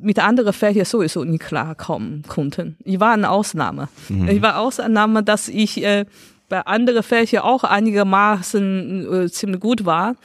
mit 0.00 0.18
anderen 0.18 0.52
Fächern 0.52 0.84
sowieso 0.84 1.24
nicht 1.24 1.42
klarkommen 1.42 2.22
konnten. 2.26 2.76
Ich 2.84 2.98
war 2.98 3.12
eine 3.12 3.30
Ausnahme. 3.30 3.88
Mhm. 4.08 4.28
Ich 4.28 4.42
war 4.42 4.58
Ausnahme, 4.58 5.22
dass 5.22 5.48
ich 5.48 5.84
äh, 5.84 6.06
bei 6.48 6.60
anderen 6.66 7.02
Fächern 7.02 7.42
auch 7.42 7.64
einigermaßen 7.64 9.24
äh, 9.24 9.30
ziemlich 9.30 9.60
gut 9.60 9.84
war. 9.84 10.16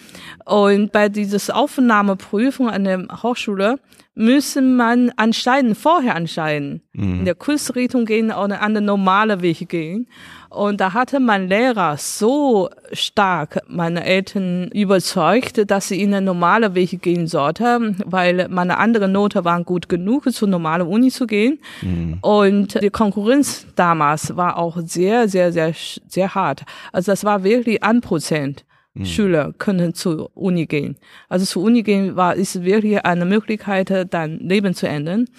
Und 0.45 0.91
bei 0.91 1.09
dieses 1.09 1.49
Aufnahmeprüfung 1.49 2.69
an 2.69 2.83
der 2.83 3.07
Hochschule 3.23 3.79
müssen 4.13 4.75
man 4.75 5.11
anscheinend 5.15 5.77
vorher 5.77 6.15
anscheinend 6.15 6.81
mhm. 6.93 7.19
in 7.19 7.25
der 7.25 7.35
Kunstrichtung 7.35 8.05
gehen 8.05 8.31
oder 8.31 8.61
an 8.61 8.73
den 8.73 8.85
normalen 8.85 9.41
Weg 9.41 9.67
gehen. 9.69 10.07
Und 10.51 10.81
da 10.81 10.93
hatte 10.93 11.21
mein 11.21 11.47
Lehrer 11.47 11.95
so 11.95 12.69
stark 12.91 13.61
meine 13.69 14.03
Eltern 14.03 14.67
überzeugt, 14.73 15.71
dass 15.71 15.87
sie 15.87 16.01
in 16.01 16.11
den 16.11 16.25
normalen 16.25 16.75
Weg 16.75 17.01
gehen 17.01 17.25
sollte, 17.25 17.95
weil 18.05 18.49
meine 18.49 18.77
anderen 18.77 19.13
Noten 19.13 19.45
waren 19.45 19.63
gut 19.63 19.87
genug, 19.87 20.29
zur 20.33 20.49
normalen 20.49 20.87
Uni 20.87 21.09
zu 21.09 21.25
gehen. 21.25 21.59
Mhm. 21.81 22.17
Und 22.19 22.81
die 22.81 22.89
Konkurrenz 22.89 23.65
damals 23.77 24.35
war 24.35 24.57
auch 24.57 24.77
sehr, 24.83 25.29
sehr, 25.29 25.53
sehr, 25.53 25.73
sehr 26.09 26.35
hart. 26.35 26.63
Also 26.91 27.13
das 27.13 27.23
war 27.23 27.45
wirklich 27.45 27.81
ein 27.81 28.01
Prozent. 28.01 28.65
Mhm. 28.93 29.05
Schüler 29.05 29.53
können 29.57 29.93
zur 29.93 30.35
Uni 30.35 30.65
gehen. 30.65 30.97
Also 31.29 31.45
zur 31.45 31.63
Uni 31.63 31.81
gehen 31.81 32.17
war, 32.17 32.35
ist 32.35 32.61
wirklich 32.65 33.05
eine 33.05 33.23
Möglichkeit, 33.23 34.13
dein 34.13 34.39
Leben 34.39 34.73
zu 34.73 34.85
ändern. 34.85 35.29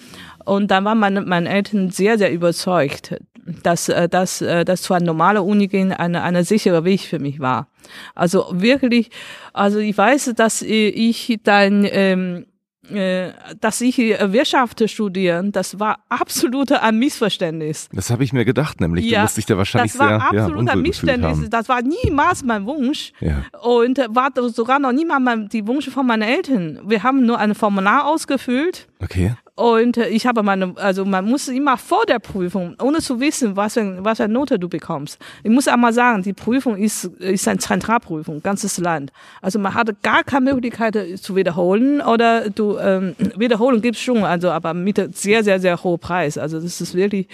Und 0.43 0.71
dann 0.71 0.85
waren 0.85 0.97
meine, 0.97 1.21
meine 1.21 1.49
Eltern 1.49 1.91
sehr, 1.91 2.17
sehr 2.17 2.33
überzeugt, 2.33 3.15
dass, 3.63 3.89
äh, 3.89 4.09
dass, 4.09 4.41
äh, 4.41 4.65
dass 4.65 4.81
zu 4.81 4.93
einer 4.93 5.05
normalen 5.05 5.43
Uni 5.43 5.67
gehen 5.67 5.91
eine, 5.91 6.23
eine 6.23 6.43
sichere 6.43 6.83
Weg 6.85 7.01
für 7.01 7.19
mich 7.19 7.39
war. 7.39 7.67
Also 8.15 8.47
wirklich, 8.51 9.09
also 9.53 9.79
ich 9.79 9.97
weiß, 9.97 10.33
dass 10.35 10.61
ich 10.61 11.39
dann, 11.43 11.85
ähm, 11.89 12.45
äh, 12.89 13.31
dass 13.59 13.81
ich 13.81 13.97
Wirtschaft 13.97 14.89
studieren, 14.89 15.51
das 15.51 15.79
war 15.79 15.99
absolut 16.09 16.71
ein 16.71 16.97
Missverständnis. 16.99 17.89
Das 17.91 18.09
habe 18.09 18.23
ich 18.23 18.33
mir 18.33 18.45
gedacht, 18.45 18.81
nämlich 18.81 19.05
ja, 19.05 19.19
du 19.19 19.23
musst 19.23 19.37
dich 19.37 19.45
da 19.45 19.57
wahrscheinlich 19.57 19.93
das 19.93 19.99
war 19.99 20.07
sehr 20.07 20.41
absolut 20.41 20.67
ja, 20.67 20.73
ein 20.73 20.81
Missverständnis. 20.81 21.49
Das 21.49 21.69
war 21.69 21.81
niemals 21.81 22.43
mein 22.43 22.65
Wunsch 22.65 23.11
ja. 23.19 23.43
und 23.61 23.99
war 24.09 24.31
sogar 24.49 24.79
noch 24.79 24.91
niemals 24.91 25.21
mein, 25.21 25.49
die 25.49 25.67
Wünsche 25.67 25.91
von 25.91 26.07
meinen 26.07 26.23
Eltern. 26.23 26.79
Wir 26.85 27.03
haben 27.03 27.25
nur 27.25 27.39
ein 27.39 27.55
Formular 27.55 28.05
ausgefüllt. 28.05 28.87
Okay. 29.01 29.33
Und 29.55 29.97
ich 29.97 30.25
habe 30.25 30.41
meine, 30.41 30.73
also 30.77 31.05
man 31.05 31.25
muss 31.25 31.47
immer 31.47 31.77
vor 31.77 32.07
der 32.07 32.17
Prüfung, 32.17 32.75
ohne 32.81 33.01
zu 33.01 33.19
wissen, 33.19 33.55
was 33.55 33.75
für, 33.75 34.03
was 34.03 34.17
für 34.17 34.23
eine 34.23 34.33
Note 34.33 34.57
du 34.57 34.67
bekommst. 34.67 35.19
Ich 35.43 35.51
muss 35.51 35.67
einmal 35.67 35.93
sagen, 35.93 36.23
die 36.23 36.33
Prüfung 36.33 36.75
ist, 36.75 37.05
ist 37.19 37.47
eine 37.47 37.59
Zentralprüfung, 37.59 38.41
ganzes 38.41 38.79
Land. 38.79 39.11
Also 39.43 39.59
man 39.59 39.75
hatte 39.75 39.95
gar 40.01 40.23
keine 40.23 40.53
Möglichkeit 40.53 40.97
zu 41.21 41.35
wiederholen 41.35 42.01
oder 42.01 42.49
du, 42.49 42.79
ähm, 42.79 43.15
Wiederholung 43.37 43.79
gibt's 43.79 44.01
schon, 44.01 44.23
also 44.23 44.49
aber 44.49 44.73
mit 44.73 45.15
sehr, 45.15 45.43
sehr, 45.43 45.59
sehr 45.59 45.83
hohem 45.83 45.99
Preis. 45.99 46.39
Also 46.39 46.59
das 46.59 46.81
ist 46.81 46.95
wirklich 46.95 47.27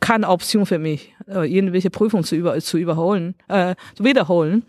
keine 0.00 0.28
Option 0.28 0.66
für 0.66 0.78
mich, 0.78 1.14
äh, 1.28 1.52
irgendwelche 1.52 1.90
Prüfungen 1.90 2.24
zu, 2.24 2.36
über, 2.36 2.58
zu 2.60 2.78
überholen, 2.78 3.34
äh, 3.48 3.74
zu 3.94 4.04
wiederholen. 4.04 4.64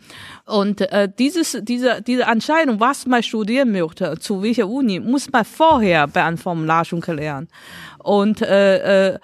Und 0.46 0.82
äh, 0.82 1.10
dieses, 1.18 1.58
diese, 1.62 2.02
diese 2.02 2.24
Entscheidung, 2.24 2.80
was 2.80 3.06
man 3.06 3.24
studieren 3.24 3.72
möchte, 3.72 4.18
zu 4.20 4.42
welcher 4.42 4.68
Uni, 4.68 5.00
muss 5.00 5.32
man 5.32 5.46
vorher 5.46 6.08
bei 6.08 6.24
einem 6.24 6.38
Formular 6.38 6.86
schon 6.86 7.02
klären. 7.02 7.48
Und 8.00 8.42
äh, 8.42 9.16
äh, 9.16 9.20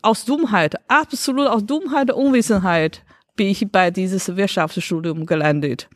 aus 0.00 0.24
Dummheit, 0.24 0.76
absolut 0.88 1.46
aus 1.46 1.64
Dummheit 1.64 2.10
und 2.10 2.26
Unwissenheit 2.26 3.02
bin 3.36 3.48
ich 3.48 3.66
bei 3.70 3.90
dieses 3.90 4.36
Wirtschaftsstudium 4.36 5.26
gelandet. 5.26 5.88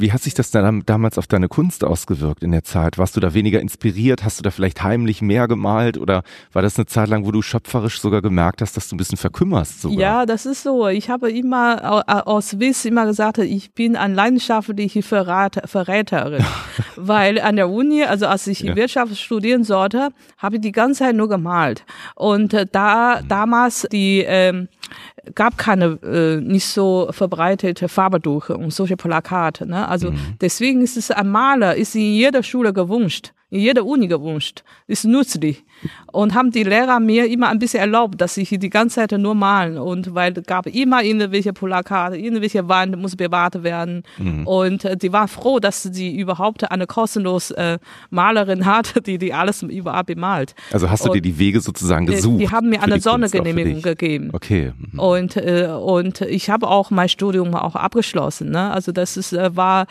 Wie 0.00 0.12
hat 0.12 0.22
sich 0.22 0.34
das 0.34 0.50
dann 0.50 0.82
damals 0.86 1.18
auf 1.18 1.26
deine 1.26 1.48
Kunst 1.48 1.84
ausgewirkt 1.84 2.42
in 2.42 2.52
der 2.52 2.64
Zeit? 2.64 2.98
Warst 2.98 3.16
du 3.16 3.20
da 3.20 3.34
weniger 3.34 3.60
inspiriert? 3.60 4.24
Hast 4.24 4.38
du 4.38 4.42
da 4.42 4.50
vielleicht 4.50 4.82
heimlich 4.82 5.22
mehr 5.22 5.48
gemalt? 5.48 5.98
Oder 5.98 6.22
war 6.52 6.62
das 6.62 6.76
eine 6.76 6.86
Zeit 6.86 7.08
lang, 7.08 7.26
wo 7.26 7.32
du 7.32 7.42
schöpferisch 7.42 8.00
sogar 8.00 8.22
gemerkt 8.22 8.62
hast, 8.62 8.76
dass 8.76 8.88
du 8.88 8.96
ein 8.96 8.98
bisschen 8.98 9.18
verkümmerst 9.18 9.82
sogar? 9.82 9.98
Ja, 9.98 10.26
das 10.26 10.46
ist 10.46 10.62
so. 10.62 10.88
Ich 10.88 11.10
habe 11.10 11.30
immer 11.30 12.26
aus 12.26 12.58
Wiss 12.58 12.84
immer 12.84 13.06
gesagt, 13.06 13.38
ich 13.38 13.72
bin 13.72 13.96
ein 13.96 14.14
leidenschaftliche 14.14 15.02
Verrat, 15.02 15.62
Verräterin. 15.64 16.44
Weil 16.96 17.40
an 17.40 17.56
der 17.56 17.68
Uni, 17.68 18.04
also 18.04 18.26
als 18.26 18.46
ich 18.46 18.60
ja. 18.60 18.76
Wirtschaft 18.76 19.16
studieren 19.16 19.64
sollte, 19.64 20.08
habe 20.38 20.56
ich 20.56 20.62
die 20.62 20.72
ganze 20.72 21.00
Zeit 21.00 21.16
nur 21.16 21.28
gemalt. 21.28 21.84
Und 22.14 22.54
äh, 22.54 22.66
da, 22.70 23.20
mhm. 23.20 23.28
damals 23.28 23.86
die, 23.92 24.24
ähm, 24.26 24.68
gab 25.34 25.58
keine 25.58 25.98
äh, 26.02 26.40
nicht 26.40 26.66
so 26.66 27.08
verbreitete 27.10 27.88
Farbedrucke 27.88 28.56
und 28.56 28.72
solche 28.72 28.96
Plakate. 28.96 29.66
Ne? 29.66 29.88
Also 29.88 30.12
mhm. 30.12 30.36
deswegen 30.40 30.82
ist 30.82 30.96
es 30.96 31.10
ein 31.10 31.28
Maler, 31.28 31.76
ist 31.76 31.94
in 31.94 32.12
jeder 32.14 32.42
Schule 32.42 32.72
gewünscht 32.72 33.32
in 33.50 33.60
jeder 33.60 33.84
Uni 33.84 34.06
gewünscht. 34.06 34.62
Ist 34.86 35.04
nützlich. 35.04 35.64
Und 36.12 36.34
haben 36.34 36.50
die 36.50 36.62
Lehrer 36.62 37.00
mir 37.00 37.26
immer 37.26 37.48
ein 37.48 37.58
bisschen 37.58 37.80
erlaubt, 37.80 38.20
dass 38.20 38.36
ich 38.36 38.50
die 38.50 38.70
ganze 38.70 38.96
Zeit 38.96 39.12
nur 39.12 39.34
malen. 39.34 39.78
Und 39.78 40.14
weil 40.14 40.36
es 40.36 40.44
gab 40.44 40.66
immer 40.66 41.02
irgendwelche 41.02 41.52
Plakate, 41.52 42.16
irgendwelche 42.16 42.68
Wand 42.68 42.96
muss 42.96 43.16
bewahrt 43.16 43.62
werden. 43.62 44.02
Mhm. 44.18 44.46
Und 44.46 44.84
äh, 44.84 44.96
die 44.96 45.12
war 45.12 45.26
froh, 45.26 45.58
dass 45.58 45.82
sie 45.82 46.16
überhaupt 46.16 46.70
eine 46.70 46.86
kostenlose 46.86 47.56
äh, 47.56 47.78
Malerin 48.10 48.66
hatte, 48.66 49.00
die 49.00 49.18
die 49.18 49.32
alles 49.32 49.62
überall 49.62 50.04
bemalt. 50.04 50.54
Also 50.72 50.90
hast 50.90 51.04
du 51.04 51.08
und, 51.10 51.16
dir 51.16 51.22
die 51.22 51.38
Wege 51.38 51.60
sozusagen 51.60 52.06
gesucht? 52.06 52.40
Die, 52.40 52.50
haben 52.50 52.68
mir 52.68 52.82
eine 52.82 53.00
Sondergenehmigung 53.00 53.82
gegeben. 53.82 54.30
Okay. 54.32 54.72
Mhm. 54.76 54.98
Und, 54.98 55.36
äh, 55.36 55.68
und 55.68 56.20
ich 56.20 56.50
habe 56.50 56.68
auch 56.68 56.90
mein 56.90 57.08
Studium 57.08 57.54
auch 57.54 57.74
abgeschlossen. 57.74 58.50
Ne? 58.50 58.70
Also 58.70 58.92
das 58.92 59.16
ist, 59.16 59.32
äh, 59.32 59.56
war 59.56 59.86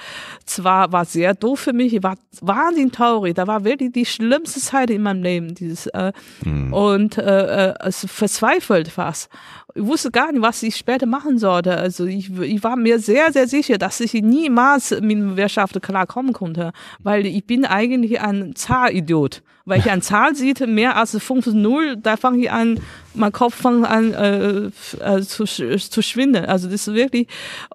zwar 0.45 0.91
war 0.91 1.05
sehr 1.05 1.33
doof 1.33 1.59
für 1.59 1.73
mich, 1.73 2.01
war 2.03 2.15
wahnsinnig 2.41 2.93
traurig. 2.93 3.35
Da 3.35 3.48
war 3.49 3.65
wirklich 3.65 3.91
die 3.91 4.05
schlimmste 4.05 4.59
Zeit 4.59 4.91
in 4.91 5.01
meinem 5.01 5.23
Leben. 5.23 5.55
Dieses, 5.55 5.87
äh, 5.87 6.13
mhm. 6.45 6.71
Und 6.71 7.17
äh, 7.17 7.73
es 7.79 8.05
verzweifelt 8.07 8.89
fast. 8.89 9.29
Ich 9.73 9.83
wusste 9.83 10.11
gar 10.11 10.31
nicht, 10.31 10.41
was 10.41 10.61
ich 10.61 10.75
später 10.75 11.07
machen 11.07 11.39
sollte. 11.39 11.75
Also 11.75 12.05
ich, 12.05 12.29
ich 12.39 12.63
war 12.63 12.75
mir 12.75 12.99
sehr, 12.99 13.31
sehr 13.33 13.47
sicher, 13.47 13.79
dass 13.79 13.99
ich 13.99 14.13
niemals 14.13 14.91
mit 15.01 15.35
Wirtschaft 15.35 15.81
klarkommen 15.81 16.33
konnte, 16.33 16.71
weil 16.99 17.25
ich 17.25 17.45
bin 17.45 17.65
eigentlich 17.65 18.21
ein 18.21 18.55
Zahlidiot. 18.55 19.41
Weil 19.65 19.79
ich 19.79 19.89
eine 19.91 20.01
Zahl 20.01 20.35
sieht, 20.35 20.65
mehr 20.67 20.95
als 20.95 21.19
5-0, 21.19 21.95
da 21.95 22.17
fange 22.17 22.39
ich 22.39 22.51
an, 22.51 22.79
mein 23.13 23.31
Kopf 23.31 23.55
fängt 23.55 23.85
an 23.85 24.13
äh, 24.13 24.69
äh, 24.99 25.21
zu, 25.21 25.45
zu 25.45 26.01
schwinden. 26.01 26.45
Also 26.45 26.69
das 26.69 26.87
ist 26.87 26.93
wirklich, 26.93 27.27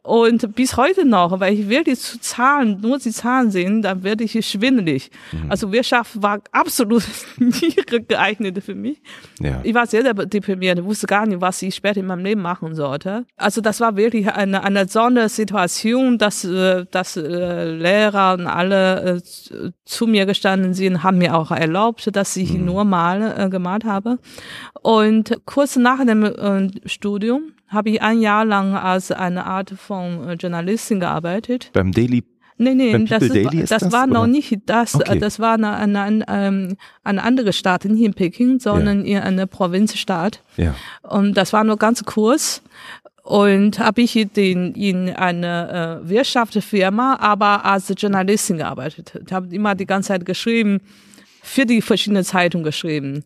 und 0.02 0.54
bis 0.54 0.76
heute 0.76 1.04
noch, 1.04 1.40
weil 1.40 1.54
ich 1.54 1.68
wirklich 1.68 2.00
zu 2.00 2.20
Zahlen, 2.20 2.80
nur 2.80 2.98
die 2.98 3.10
Zahlen 3.10 3.50
sehen, 3.50 3.82
dann 3.82 4.02
werde 4.02 4.24
ich 4.24 4.46
schwindelig. 4.46 5.10
Mhm. 5.32 5.50
Also 5.50 5.72
Wirtschaft 5.72 6.22
war 6.22 6.40
absolut 6.52 7.04
nicht 7.38 7.86
geeignet 8.08 8.62
für 8.62 8.74
mich. 8.74 9.00
Ja. 9.40 9.60
Ich 9.62 9.74
war 9.74 9.86
sehr, 9.86 10.02
sehr 10.02 10.14
deprimiert, 10.14 10.84
wusste 10.84 11.06
gar 11.06 11.26
nicht, 11.26 11.40
was 11.40 11.62
ich 11.62 11.74
später 11.74 12.00
in 12.00 12.06
meinem 12.06 12.24
Leben 12.24 12.42
machen 12.42 12.74
sollte. 12.74 13.26
Also 13.36 13.60
das 13.60 13.80
war 13.80 13.96
wirklich 13.96 14.30
eine, 14.30 14.62
eine 14.62 14.86
Sondersituation, 14.86 16.18
dass, 16.18 16.44
äh, 16.44 16.86
dass 16.90 17.16
äh, 17.16 17.70
Lehrer 17.70 18.34
und 18.34 18.46
alle 18.46 19.22
zu 19.84 20.06
mir 20.06 20.26
gestanden 20.26 20.74
sind, 20.74 21.02
haben 21.02 21.18
mir 21.18 21.36
auch 21.36 21.50
erlaubt, 21.50 22.14
dass 22.14 22.36
ich 22.36 22.52
mhm. 22.52 22.64
nur 22.66 22.84
mal 22.84 23.34
äh, 23.38 23.48
gemalt 23.48 23.84
habe. 23.84 24.18
Und 24.82 25.23
kurz 25.44 25.76
nach 25.76 26.04
dem 26.04 26.24
äh, 26.24 26.68
Studium 26.86 27.52
habe 27.68 27.90
ich 27.90 28.02
ein 28.02 28.20
Jahr 28.20 28.44
lang 28.44 28.74
als 28.74 29.10
eine 29.10 29.46
Art 29.46 29.70
von 29.70 30.28
äh, 30.28 30.32
Journalistin 30.34 31.00
gearbeitet. 31.00 31.70
Beim 31.72 31.92
Daily 31.92 32.24
Nee, 32.56 32.74
nee, 32.74 33.04
das, 33.06 33.22
ist, 33.24 33.70
das, 33.70 33.80
das, 33.80 33.92
war 33.92 34.06
noch 34.06 34.28
nicht 34.28 34.56
das, 34.66 34.94
okay. 34.94 35.18
das 35.18 35.40
war 35.40 35.54
eine, 35.54 35.74
eine, 35.74 36.00
eine, 36.00 36.24
ähm, 36.28 36.76
eine 37.02 37.22
andere 37.24 37.52
Stadt, 37.52 37.84
nicht 37.84 38.04
in 38.04 38.14
Peking, 38.14 38.60
sondern 38.60 39.04
ja. 39.04 39.18
in 39.18 39.24
einer 39.24 39.46
Provinzstadt. 39.46 40.40
Ja. 40.56 40.76
Und 41.02 41.34
das 41.34 41.52
war 41.52 41.64
nur 41.64 41.78
ganz 41.78 42.04
kurz. 42.04 42.62
und 43.24 43.80
habe 43.80 44.02
ich 44.02 44.28
den, 44.36 44.72
in 44.74 45.10
einer 45.10 46.02
äh, 46.04 46.08
Wirtschaftsfirma, 46.08 47.16
aber 47.20 47.64
als 47.64 47.92
Journalistin 47.96 48.58
gearbeitet. 48.58 49.20
Ich 49.26 49.32
habe 49.32 49.52
immer 49.52 49.74
die 49.74 49.86
ganze 49.86 50.08
Zeit 50.08 50.24
geschrieben, 50.24 50.80
für 51.42 51.66
die 51.66 51.82
verschiedenen 51.82 52.24
Zeitungen 52.24 52.64
geschrieben. 52.64 53.24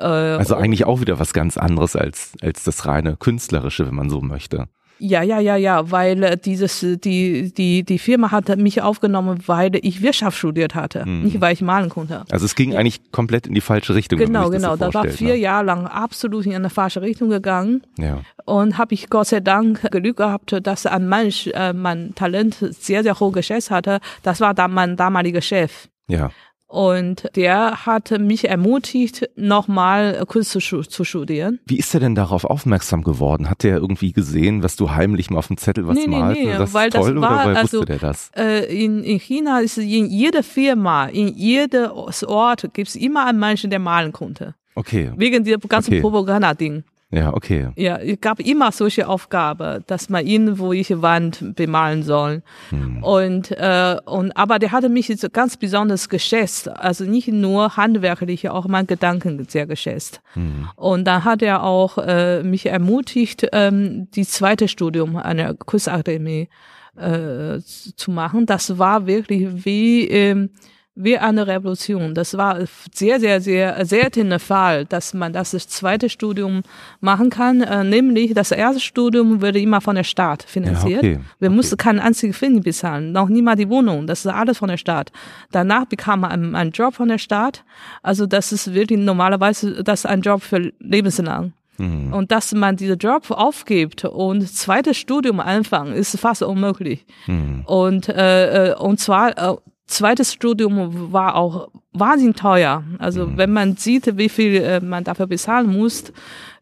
Äh, 0.00 0.04
also 0.04 0.54
eigentlich 0.56 0.86
auch 0.86 1.00
wieder 1.00 1.18
was 1.18 1.32
ganz 1.32 1.56
anderes 1.56 1.96
als, 1.96 2.32
als 2.42 2.64
das 2.64 2.86
reine 2.86 3.16
Künstlerische, 3.16 3.86
wenn 3.86 3.94
man 3.94 4.10
so 4.10 4.20
möchte. 4.20 4.66
Ja, 5.02 5.22
ja, 5.22 5.40
ja, 5.40 5.56
ja, 5.56 5.90
weil 5.90 6.22
äh, 6.22 6.36
dieses, 6.36 6.80
die, 6.80 7.54
die, 7.54 7.84
die 7.84 7.98
Firma 7.98 8.30
hat 8.30 8.54
mich 8.58 8.82
aufgenommen, 8.82 9.38
weil 9.46 9.70
ich 9.80 10.02
Wirtschaft 10.02 10.36
studiert 10.36 10.74
hatte, 10.74 11.06
mhm. 11.06 11.22
nicht 11.22 11.40
weil 11.40 11.54
ich 11.54 11.62
malen 11.62 11.88
konnte. 11.88 12.24
Also 12.30 12.44
es 12.44 12.54
ging 12.54 12.72
ja. 12.72 12.78
eigentlich 12.78 13.10
komplett 13.10 13.46
in 13.46 13.54
die 13.54 13.62
falsche 13.62 13.94
Richtung. 13.94 14.18
Genau, 14.18 14.50
genau. 14.50 14.72
So 14.72 14.76
da 14.76 14.92
war 14.94 15.08
vier 15.08 15.34
ne? 15.34 15.36
Jahre 15.36 15.64
lang 15.64 15.86
absolut 15.86 16.44
in 16.44 16.54
eine 16.54 16.68
falsche 16.68 17.00
Richtung 17.00 17.30
gegangen. 17.30 17.82
Ja. 17.98 18.20
Und 18.44 18.76
habe 18.76 18.92
ich 18.92 19.08
Gott 19.08 19.28
sei 19.28 19.40
Dank 19.40 19.80
Glück 19.90 20.18
gehabt, 20.18 20.54
dass 20.62 20.84
ein 20.84 21.08
Mensch 21.08 21.46
äh, 21.46 21.72
mein 21.72 22.14
Talent 22.14 22.56
sehr, 22.78 23.02
sehr 23.02 23.18
hoch 23.18 23.32
geschätzt 23.32 23.70
hatte. 23.70 24.00
Das 24.22 24.40
war 24.40 24.52
dann 24.52 24.72
mein 24.72 24.96
damaliger 24.96 25.40
Chef. 25.40 25.88
Ja. 26.08 26.30
Und 26.70 27.28
der 27.34 27.84
hatte 27.84 28.20
mich 28.20 28.48
ermutigt, 28.48 29.28
nochmal 29.34 30.24
Kunst 30.28 30.52
zu, 30.52 30.60
zu, 30.60 31.04
studieren. 31.04 31.58
Wie 31.66 31.78
ist 31.78 31.92
er 31.94 31.98
denn 31.98 32.14
darauf 32.14 32.44
aufmerksam 32.44 33.02
geworden? 33.02 33.50
Hat 33.50 33.64
der 33.64 33.78
irgendwie 33.78 34.12
gesehen, 34.12 34.62
was 34.62 34.76
du 34.76 34.92
heimlich 34.92 35.30
mal 35.30 35.38
auf 35.38 35.48
dem 35.48 35.56
Zettel 35.56 35.88
was 35.88 35.96
nee, 35.96 36.06
malst? 36.06 36.40
Nee, 36.40 36.46
nee, 36.46 36.56
das 36.56 36.72
weil 36.72 36.90
toll, 36.90 37.14
das 37.14 37.22
war, 37.22 37.50
oder 37.50 37.58
also, 37.58 37.84
der 37.84 37.98
das? 37.98 38.30
Äh, 38.36 38.72
in, 38.72 39.02
in 39.02 39.18
China 39.18 39.58
ist 39.58 39.78
in 39.78 40.06
jeder 40.06 40.44
Firma, 40.44 41.06
in 41.06 41.34
jedem 41.34 41.90
Ort 41.90 42.72
gibt 42.72 42.88
es 42.88 42.94
immer 42.94 43.26
einen 43.26 43.40
Menschen, 43.40 43.70
der 43.70 43.80
malen 43.80 44.12
konnte. 44.12 44.54
Okay. 44.76 45.10
Wegen 45.16 45.42
dieser 45.42 45.58
ganzen 45.58 45.94
okay. 45.94 46.02
Propaganda-Ding. 46.02 46.84
Ja, 47.12 47.34
okay. 47.34 47.68
Ja, 47.74 47.96
es 47.96 48.20
gab 48.20 48.38
immer 48.38 48.70
solche 48.70 49.08
Aufgabe, 49.08 49.82
dass 49.88 50.08
man 50.10 50.24
irgendwo 50.24 50.72
jede 50.72 51.02
Wand 51.02 51.56
bemalen 51.56 52.04
soll. 52.04 52.42
Hm. 52.68 53.02
Und, 53.02 53.50
äh, 53.50 53.96
und, 54.04 54.36
aber 54.36 54.60
der 54.60 54.70
hatte 54.70 54.88
mich 54.88 55.08
jetzt 55.08 55.32
ganz 55.32 55.56
besonders 55.56 56.08
geschätzt. 56.08 56.68
Also 56.68 57.04
nicht 57.04 57.26
nur 57.26 57.76
handwerklich, 57.76 58.48
auch 58.48 58.68
mein 58.68 58.86
Gedanken 58.86 59.44
sehr 59.48 59.66
geschätzt. 59.66 60.20
Hm. 60.34 60.68
Und 60.76 61.04
dann 61.04 61.24
hat 61.24 61.42
er 61.42 61.64
auch 61.64 61.98
äh, 61.98 62.44
mich 62.44 62.66
ermutigt, 62.66 63.44
ähm, 63.52 64.08
die 64.14 64.24
zweite 64.24 64.68
Studium 64.68 65.16
an 65.16 65.38
der 65.38 65.54
Kunstakademie 65.54 66.48
äh, 66.96 67.58
zu 67.60 68.12
machen. 68.12 68.46
Das 68.46 68.78
war 68.78 69.08
wirklich 69.08 69.64
wie, 69.64 70.06
ähm, 70.06 70.50
wie 70.94 71.16
eine 71.16 71.46
Revolution. 71.46 72.14
Das 72.14 72.36
war 72.36 72.58
sehr, 72.92 73.20
sehr, 73.20 73.40
sehr 73.40 73.84
seltener 73.86 74.38
Fall, 74.38 74.84
dass 74.84 75.14
man 75.14 75.32
das, 75.32 75.50
zweite 75.50 76.08
Studium 76.08 76.62
machen 77.00 77.30
kann. 77.30 77.62
Äh, 77.62 77.84
nämlich 77.84 78.34
das 78.34 78.50
erste 78.50 78.80
Studium 78.80 79.40
wurde 79.40 79.60
immer 79.60 79.80
von 79.80 79.96
der 79.96 80.04
Staat 80.04 80.42
finanziert. 80.42 81.02
Ja, 81.02 81.10
okay. 81.12 81.20
Wir 81.38 81.48
okay. 81.48 81.56
mussten 81.56 81.76
keinen 81.76 82.00
einzigen 82.00 82.34
Pfennig 82.34 82.64
bezahlen, 82.64 83.12
noch 83.12 83.28
nie 83.28 83.42
mal 83.42 83.56
die 83.56 83.68
Wohnung. 83.68 84.06
Das 84.06 84.24
ist 84.24 84.26
alles 84.26 84.58
von 84.58 84.68
der 84.68 84.76
Staat. 84.76 85.12
Danach 85.52 85.86
bekam 85.86 86.20
man 86.20 86.30
einen, 86.32 86.54
einen 86.54 86.70
Job 86.72 86.94
von 86.94 87.08
der 87.08 87.18
Staat. 87.18 87.64
Also 88.02 88.26
das 88.26 88.52
ist 88.52 88.74
wirklich 88.74 88.98
normalerweise 88.98 89.82
das 89.82 90.00
ist 90.00 90.06
ein 90.06 90.22
Job 90.22 90.42
für 90.42 90.72
lebenslang. 90.80 91.52
Mhm. 91.78 92.12
Und 92.12 92.30
dass 92.30 92.52
man 92.52 92.76
diesen 92.76 92.98
Job 92.98 93.30
aufgibt 93.30 94.04
und 94.04 94.46
zweites 94.48 94.98
Studium 94.98 95.40
anfangen, 95.40 95.94
ist 95.94 96.18
fast 96.18 96.42
unmöglich. 96.42 97.06
Mhm. 97.26 97.62
Und, 97.64 98.08
äh, 98.08 98.70
äh 98.70 98.74
und 98.74 99.00
zwar 99.00 99.38
äh, 99.38 99.56
zweites 99.90 100.32
Studium 100.32 101.12
war 101.12 101.34
auch 101.34 101.68
wahnsinnig 101.92 102.36
teuer. 102.36 102.84
Also 102.98 103.26
mhm. 103.26 103.36
wenn 103.36 103.52
man 103.52 103.76
sieht, 103.76 104.16
wie 104.16 104.28
viel 104.28 104.56
äh, 104.56 104.80
man 104.80 105.04
dafür 105.04 105.26
bezahlen 105.26 105.76
muss, 105.76 106.12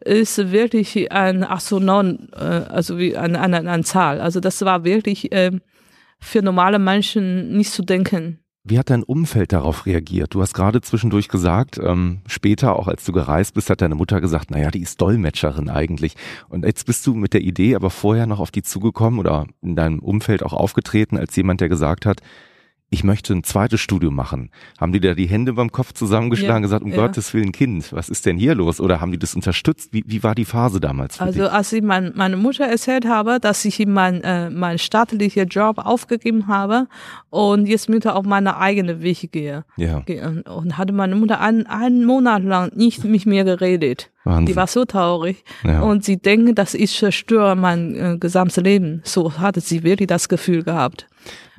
ist 0.01 0.51
wirklich 0.51 1.13
ein 1.13 1.45
Astronom, 1.45 2.29
äh, 2.33 2.39
also 2.39 2.99
wie 2.99 3.17
eine, 3.17 3.41
eine, 3.41 3.59
eine 3.59 3.85
Zahl. 3.85 4.21
Also 4.21 4.41
das 4.41 4.63
war 4.63 4.85
wirklich 4.85 5.33
äh, 5.33 5.53
für 6.19 6.43
normale 6.43 6.79
Menschen 6.79 7.57
nicht 7.57 7.73
zu 7.73 7.83
denken. 7.83 8.41
Wie 8.65 8.79
hat 8.79 8.91
dein 8.91 9.03
Umfeld 9.03 9.53
darauf 9.53 9.87
reagiert? 9.87 10.35
Du 10.35 10.43
hast 10.43 10.53
gerade 10.53 10.83
zwischendurch 10.83 11.29
gesagt, 11.29 11.81
ähm, 11.83 12.21
später, 12.27 12.77
auch 12.77 12.87
als 12.87 13.03
du 13.05 13.13
gereist 13.13 13.55
bist, 13.55 13.71
hat 13.71 13.81
deine 13.81 13.95
Mutter 13.95 14.21
gesagt, 14.21 14.51
naja, 14.51 14.71
die 14.71 14.83
ist 14.83 15.01
Dolmetscherin 15.01 15.71
eigentlich. 15.71 16.17
Und 16.51 16.67
jetzt 16.67 16.85
bist 16.85 17.07
du 17.07 17.15
mit 17.15 17.33
der 17.33 17.41
Idee 17.41 17.77
aber 17.77 17.89
vorher 17.89 18.27
noch 18.27 18.41
auf 18.41 18.51
die 18.51 18.63
zugekommen 18.63 19.21
oder 19.21 19.47
in 19.63 19.75
deinem 19.75 20.01
Umfeld 20.01 20.43
auch 20.43 20.53
aufgetreten 20.53 21.17
als 21.17 21.35
jemand, 21.37 21.63
der 21.63 21.71
gesagt 21.71 22.05
hat, 22.05 22.21
ich 22.91 23.05
möchte 23.05 23.35
ein 23.35 23.45
zweites 23.45 23.81
Studium 23.81 24.15
machen. 24.15 24.51
Haben 24.81 24.93
die 24.93 25.01
da 25.01 25.15
die 25.15 25.27
Hände 25.27 25.53
beim 25.53 25.71
Kopf 25.71 25.93
zusammengeschlagen 25.93 26.57
und 26.57 26.63
gesagt, 26.63 26.83
um 26.83 26.91
ja. 26.91 26.97
Gottes 26.97 27.35
Willen 27.35 27.53
Kind, 27.53 27.93
was 27.93 28.09
ist 28.09 28.25
denn 28.25 28.39
hier 28.39 28.55
los? 28.55 28.81
Oder 28.81 29.01
haben 29.01 29.13
die 29.13 29.19
das 29.19 29.35
unterstützt? 29.35 29.93
Wie, 29.93 30.05
wie 30.07 30.23
war 30.23 30.35
die 30.35 30.47
Phase 30.47 30.81
damals? 30.81 31.21
also 31.21 31.43
dich? 31.43 31.53
als 31.53 31.73
ich 31.73 31.83
mein, 31.83 32.13
meine 32.15 32.39
Mutter 32.39 32.65
erzählt 32.65 33.07
habe, 33.07 33.41
dass 33.41 33.65
ich 33.67 33.85
mein, 33.87 34.23
äh, 34.23 34.49
mein 34.49 34.79
staatlicher 34.79 35.45
Job 35.45 35.79
aufgegeben 35.79 36.47
habe 36.47 36.89
und 37.29 37.67
jetzt 37.67 37.91
mit 37.91 38.07
auf 38.07 38.25
meine 38.25 38.57
eigene 38.57 39.03
Wege 39.03 39.29
gehe. 39.29 39.65
Ja. 39.77 40.03
Und 40.47 40.79
hatte 40.79 40.95
meine 40.95 41.15
Mutter 41.15 41.41
einen, 41.41 41.67
einen 41.67 42.07
Monat 42.07 42.43
lang 42.43 42.75
nicht 42.75 43.05
mit 43.05 43.27
mir 43.27 43.45
geredet. 43.45 44.11
Wahnsinn. 44.25 44.47
Die 44.47 44.57
war 44.57 44.67
so 44.67 44.85
traurig. 44.87 45.45
Ja. 45.63 45.83
Und 45.83 46.05
sie 46.05 46.17
denken, 46.17 46.55
dass 46.55 46.75
ich 46.75 46.97
zerstöre 46.97 47.55
mein 47.55 47.95
äh, 47.95 48.17
gesamtes 48.19 48.63
Leben. 48.63 49.03
So 49.05 49.39
hatte 49.39 49.61
sie 49.61 49.83
wirklich 49.83 50.07
das 50.07 50.29
Gefühl 50.29 50.63
gehabt. 50.63 51.07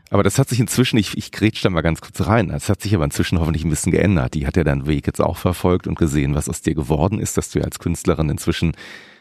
Aber 0.10 0.24
das 0.24 0.40
hat 0.40 0.50
sich 0.50 0.60
inzwischen, 0.60 0.98
ich, 0.98 1.18
ich 1.18 1.32
grätsch 1.32 1.64
da 1.64 1.70
mal 1.70 1.82
ganz 1.82 2.02
kurz 2.02 2.26
rein, 2.26 2.50
das 2.50 2.70
hat 2.70 2.82
sich 2.82 2.96
aber 2.96 3.04
inzwischen 3.04 3.40
hoffentlich 3.40 3.64
ein 3.64 3.70
bisschen 3.70 3.92
geändert. 3.92 4.34
Die 4.34 4.48
hat 4.48 4.58
ja 4.58 4.64
deinen 4.64 4.88
Weg 4.88 5.06
jetzt 5.06 5.22
auch 5.22 5.38
verfolgt 5.38 5.88
und 5.88 5.98
gesehen, 5.98 6.36
was 6.36 6.50
aus 6.50 6.62
dir 6.62 6.74
geworden 6.74 7.20
ist, 7.20 7.38
dass 7.38 7.52
du 7.52 7.60
ja 7.60 7.66
als 7.66 7.80
Künstlerin 7.80 8.30
inzwischen 8.30 8.74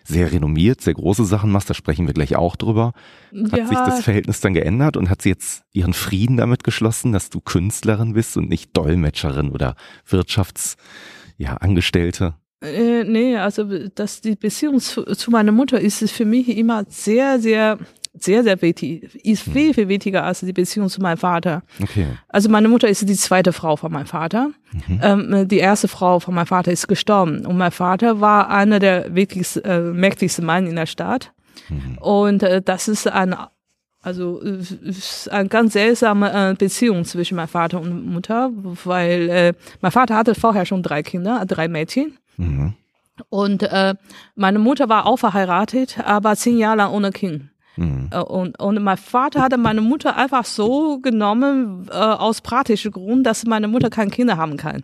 sehr 0.05 0.32
renommiert, 0.32 0.80
sehr 0.80 0.95
große 0.95 1.24
Sachen 1.24 1.53
machst, 1.53 1.68
da 1.68 1.74
sprechen 1.74 2.07
wir 2.07 2.14
gleich 2.14 2.34
auch 2.34 2.57
drüber. 2.57 2.93
Hat 3.53 3.59
ja. 3.59 3.66
sich 3.66 3.78
das 3.78 4.01
Verhältnis 4.01 4.41
dann 4.41 4.55
geändert 4.55 4.97
und 4.97 5.11
hat 5.11 5.20
sie 5.20 5.28
jetzt 5.28 5.62
ihren 5.72 5.93
Frieden 5.93 6.39
damit 6.39 6.64
geschlossen, 6.64 7.12
dass 7.12 7.28
du 7.28 7.41
Künstlerin 7.41 8.14
bist 8.14 8.36
und 8.39 8.49
nicht 8.49 8.74
Dolmetscherin 8.74 9.51
oder 9.51 9.76
Wirtschafts, 10.07 10.76
ja? 11.36 11.59
Äh, 12.61 13.05
nee, 13.05 13.36
also 13.36 13.89
dass 13.95 14.20
die 14.20 14.34
Beziehung 14.34 14.80
zu, 14.80 15.05
zu 15.05 15.30
meiner 15.30 15.53
Mutter 15.53 15.80
ist 15.80 16.11
für 16.11 16.24
mich 16.24 16.49
immer 16.49 16.84
sehr, 16.89 17.39
sehr 17.39 17.78
sehr, 18.23 18.43
sehr 18.43 18.61
wichtig, 18.62 19.14
ist 19.25 19.47
hm. 19.47 19.53
viel, 19.53 19.75
viel 19.75 19.89
wichtiger 19.89 20.25
als 20.25 20.41
die 20.41 20.53
Beziehung 20.53 20.89
zu 20.89 21.01
meinem 21.01 21.19
Vater. 21.19 21.62
Okay. 21.83 22.07
Also 22.29 22.49
meine 22.49 22.69
Mutter 22.69 22.89
ist 22.89 23.09
die 23.09 23.14
zweite 23.14 23.53
Frau 23.53 23.77
von 23.77 23.93
meinem 23.93 24.07
Vater. 24.07 24.51
Mhm. 24.87 25.01
Ähm, 25.03 25.49
die 25.49 25.59
erste 25.59 25.89
Frau 25.89 26.21
von 26.21 26.35
meinem 26.35 26.47
Vater 26.47 26.73
ist 26.73 26.89
gestorben 26.89 27.47
und 27.47 27.57
mein 27.57 27.71
Vater 27.71 28.21
war 28.21 28.51
einer 28.51 28.79
der 28.79 29.14
wichtigsten, 29.14 29.64
äh, 29.64 29.81
mächtigsten 29.81 30.45
Mann 30.45 30.66
in 30.66 30.77
der 30.77 30.87
Stadt. 30.87 31.33
Mhm. 31.69 31.99
Und 31.99 32.43
äh, 32.43 32.62
das 32.62 32.89
ist 32.89 33.09
ein 33.09 33.35
also 34.01 34.39
ist 34.39 35.31
eine 35.31 35.49
ganz 35.49 35.73
seltsame 35.73 36.51
äh, 36.51 36.55
Beziehung 36.55 37.05
zwischen 37.05 37.37
meinem 37.37 37.49
Vater 37.49 37.81
und 37.81 38.07
Mutter, 38.07 38.51
weil 38.85 39.29
äh, 39.29 39.53
mein 39.81 39.91
Vater 39.91 40.16
hatte 40.16 40.35
vorher 40.35 40.66
schon 40.66 40.83
drei 40.83 41.03
Kinder, 41.03 41.45
drei 41.47 41.66
Mädchen. 41.69 42.16
Mhm. 42.37 42.75
Und 43.29 43.64
äh, 43.64 43.95
meine 44.37 44.59
Mutter 44.61 44.89
war 44.89 45.07
auch 45.07 45.19
verheiratet, 45.19 45.99
aber 46.05 46.37
zehn 46.37 46.59
Jahre 46.59 46.77
lang 46.77 46.93
ohne 46.93 47.11
Kind. 47.11 47.51
Mhm. 47.79 48.11
Äh, 48.11 48.18
und, 48.18 48.61
und 48.61 48.83
mein 48.83 48.97
Vater 48.97 49.41
hatte 49.41 49.57
meine 49.57 49.81
Mutter 49.81 50.16
einfach 50.16 50.45
so 50.45 50.99
genommen, 50.99 51.89
äh, 51.91 51.95
aus 51.95 52.41
praktischen 52.41 52.91
Grund, 52.91 53.26
dass 53.26 53.47
meine 53.47 53.68
Mutter 53.68 53.89
keine 53.89 54.11
Kinder 54.11 54.37
haben 54.37 54.57
kann. 54.57 54.83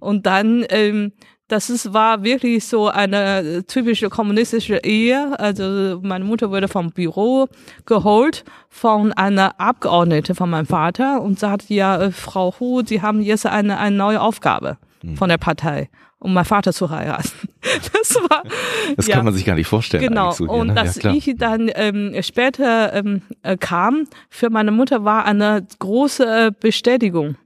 Und 0.00 0.26
dann, 0.26 0.64
ähm, 0.70 1.12
das 1.48 1.70
ist, 1.70 1.92
war 1.92 2.24
wirklich 2.24 2.64
so 2.64 2.88
eine 2.88 3.64
typische 3.66 4.08
kommunistische 4.08 4.78
Ehe. 4.78 5.38
Also 5.38 6.00
meine 6.02 6.24
Mutter 6.24 6.50
wurde 6.50 6.66
vom 6.66 6.90
Büro 6.90 7.46
geholt 7.84 8.44
von 8.68 9.12
einer 9.12 9.60
Abgeordneten 9.60 10.34
von 10.34 10.50
meinem 10.50 10.66
Vater 10.66 11.22
und 11.22 11.38
sagt, 11.38 11.68
ja, 11.68 12.00
äh, 12.00 12.10
Frau 12.10 12.54
Hu, 12.58 12.82
Sie 12.84 13.02
haben 13.02 13.20
jetzt 13.22 13.46
eine, 13.46 13.78
eine 13.78 13.96
neue 13.96 14.20
Aufgabe 14.20 14.78
mhm. 15.02 15.16
von 15.16 15.28
der 15.28 15.38
Partei 15.38 15.90
um 16.22 16.32
meinen 16.32 16.44
Vater 16.44 16.72
zu 16.72 16.90
heiraten. 16.90 17.30
Das 17.92 18.16
war. 18.16 18.42
Das 18.96 19.06
ja, 19.06 19.14
kann 19.14 19.24
man 19.24 19.34
sich 19.34 19.44
gar 19.44 19.54
nicht 19.54 19.68
vorstellen. 19.68 20.02
Genau. 20.02 20.32
So 20.32 20.44
und 20.46 20.68
ne? 20.68 20.74
dass 20.74 21.00
ja, 21.00 21.12
ich 21.12 21.34
dann 21.36 21.70
ähm, 21.72 22.12
später 22.20 22.92
ähm, 22.92 23.22
äh, 23.42 23.56
kam, 23.56 24.08
für 24.30 24.50
meine 24.50 24.72
Mutter 24.72 25.04
war 25.04 25.24
eine 25.26 25.64
große 25.78 26.24
äh, 26.24 26.50
Bestätigung. 26.58 27.36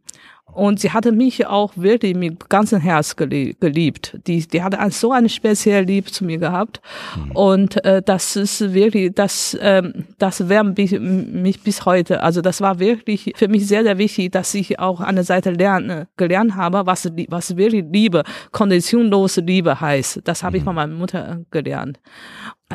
Und 0.57 0.80
sie 0.80 0.90
hatte 0.90 1.12
mich 1.12 1.46
auch 1.46 1.72
wirklich 1.76 2.16
mit 2.16 2.48
ganzem 2.48 2.80
Herz 2.80 3.14
geliebt. 3.14 4.18
Die, 4.26 4.48
die 4.48 4.62
hatte 4.62 4.78
so 4.90 5.12
eine 5.12 5.28
spezielle 5.28 5.84
Liebe 5.84 6.11
zu 6.11 6.24
mir 6.24 6.38
gehabt. 6.38 6.80
Mhm. 7.14 7.30
Und 7.32 7.84
äh, 7.84 8.00
das 8.00 8.36
ist 8.36 8.72
wirklich, 8.72 9.12
das, 9.14 9.57
ähm, 9.61 10.07
das 10.16 10.48
wärmt 10.48 10.78
mich, 10.78 10.98
mich 10.98 11.62
bis 11.62 11.84
heute. 11.84 12.22
Also 12.22 12.40
das 12.40 12.62
war 12.62 12.78
wirklich 12.78 13.34
für 13.36 13.48
mich 13.48 13.66
sehr, 13.66 13.82
sehr 13.82 13.98
wichtig, 13.98 14.32
dass 14.32 14.54
ich 14.54 14.80
auch 14.80 15.00
an 15.00 15.16
der 15.16 15.24
Seite 15.24 15.50
lerne, 15.50 16.09
gelernt 16.16 16.57
habe, 16.57 16.86
was, 16.86 17.07
was 17.28 17.57
wirklich 17.59 17.84
Liebe, 17.92 18.22
konditionlose 18.50 19.42
Liebe 19.42 19.78
heißt. 19.78 20.22
Das 20.24 20.42
habe 20.42 20.57
mhm. 20.57 20.59
ich 20.59 20.64
von 20.64 20.74
meiner 20.74 20.94
Mutter 20.94 21.40
gelernt. 21.50 22.00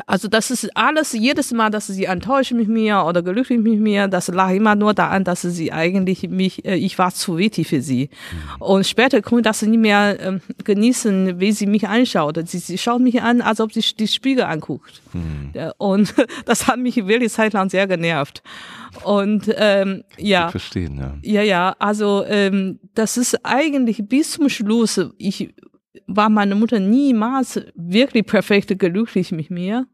Also 0.06 0.26
das 0.26 0.50
ist 0.50 0.74
alles, 0.74 1.12
jedes 1.12 1.52
Mal, 1.52 1.68
dass 1.68 1.86
sie 1.86 2.04
enttäuscht 2.04 2.52
mit 2.52 2.66
mir 2.66 3.04
oder 3.04 3.22
glücklich 3.22 3.58
mit 3.60 3.78
mir, 3.78 4.08
das 4.08 4.28
lag 4.28 4.50
immer 4.50 4.74
nur 4.74 4.94
daran, 4.94 5.22
dass 5.22 5.42
sie 5.42 5.70
eigentlich 5.70 6.30
mich, 6.30 6.64
äh, 6.64 6.76
ich 6.76 6.98
war 6.98 7.12
zu 7.12 7.36
wichtig 7.36 7.68
für 7.68 7.82
sie. 7.82 8.08
Mhm. 8.08 8.62
Und 8.62 8.86
später 8.86 9.20
konnte 9.20 9.40
ich 9.40 9.44
das 9.44 9.60
nicht 9.60 9.78
mehr 9.78 10.18
äh, 10.18 10.38
genießen, 10.64 11.38
wie 11.40 11.52
sie 11.52 11.66
mich 11.66 11.86
anschaut. 11.88 12.38
Sie, 12.48 12.58
sie 12.58 12.78
schaut 12.78 13.02
mich 13.02 13.20
an, 13.20 13.42
als 13.42 13.60
ob 13.60 13.72
sie 13.74 13.82
die 13.82 14.08
Spiegel 14.08 14.44
anguckt. 14.44 15.02
Mhm. 15.12 15.52
Und 15.76 16.14
das 16.46 16.66
hat 16.68 16.78
mich 16.78 16.96
wirklich 17.06 17.30
zeitlang 17.30 17.68
sehr 17.68 17.86
genervt. 17.86 18.42
Und 19.04 19.52
ähm, 19.56 20.04
ja. 20.16 20.48
Verstehen, 20.48 20.96
ja. 20.96 21.18
Ja, 21.22 21.42
ja, 21.42 21.76
also 21.78 22.24
ähm, 22.26 22.78
das 22.94 23.18
ist 23.18 23.44
eigentlich 23.44 24.08
bis 24.08 24.32
zum 24.32 24.48
Schluss, 24.48 24.98
ich 25.18 25.54
war 26.06 26.28
meine 26.28 26.54
Mutter 26.54 26.80
niemals 26.80 27.60
wirklich 27.74 28.26
perfekt 28.26 28.78
glücklich 28.78 29.32
mit 29.32 29.50
mir, 29.50 29.86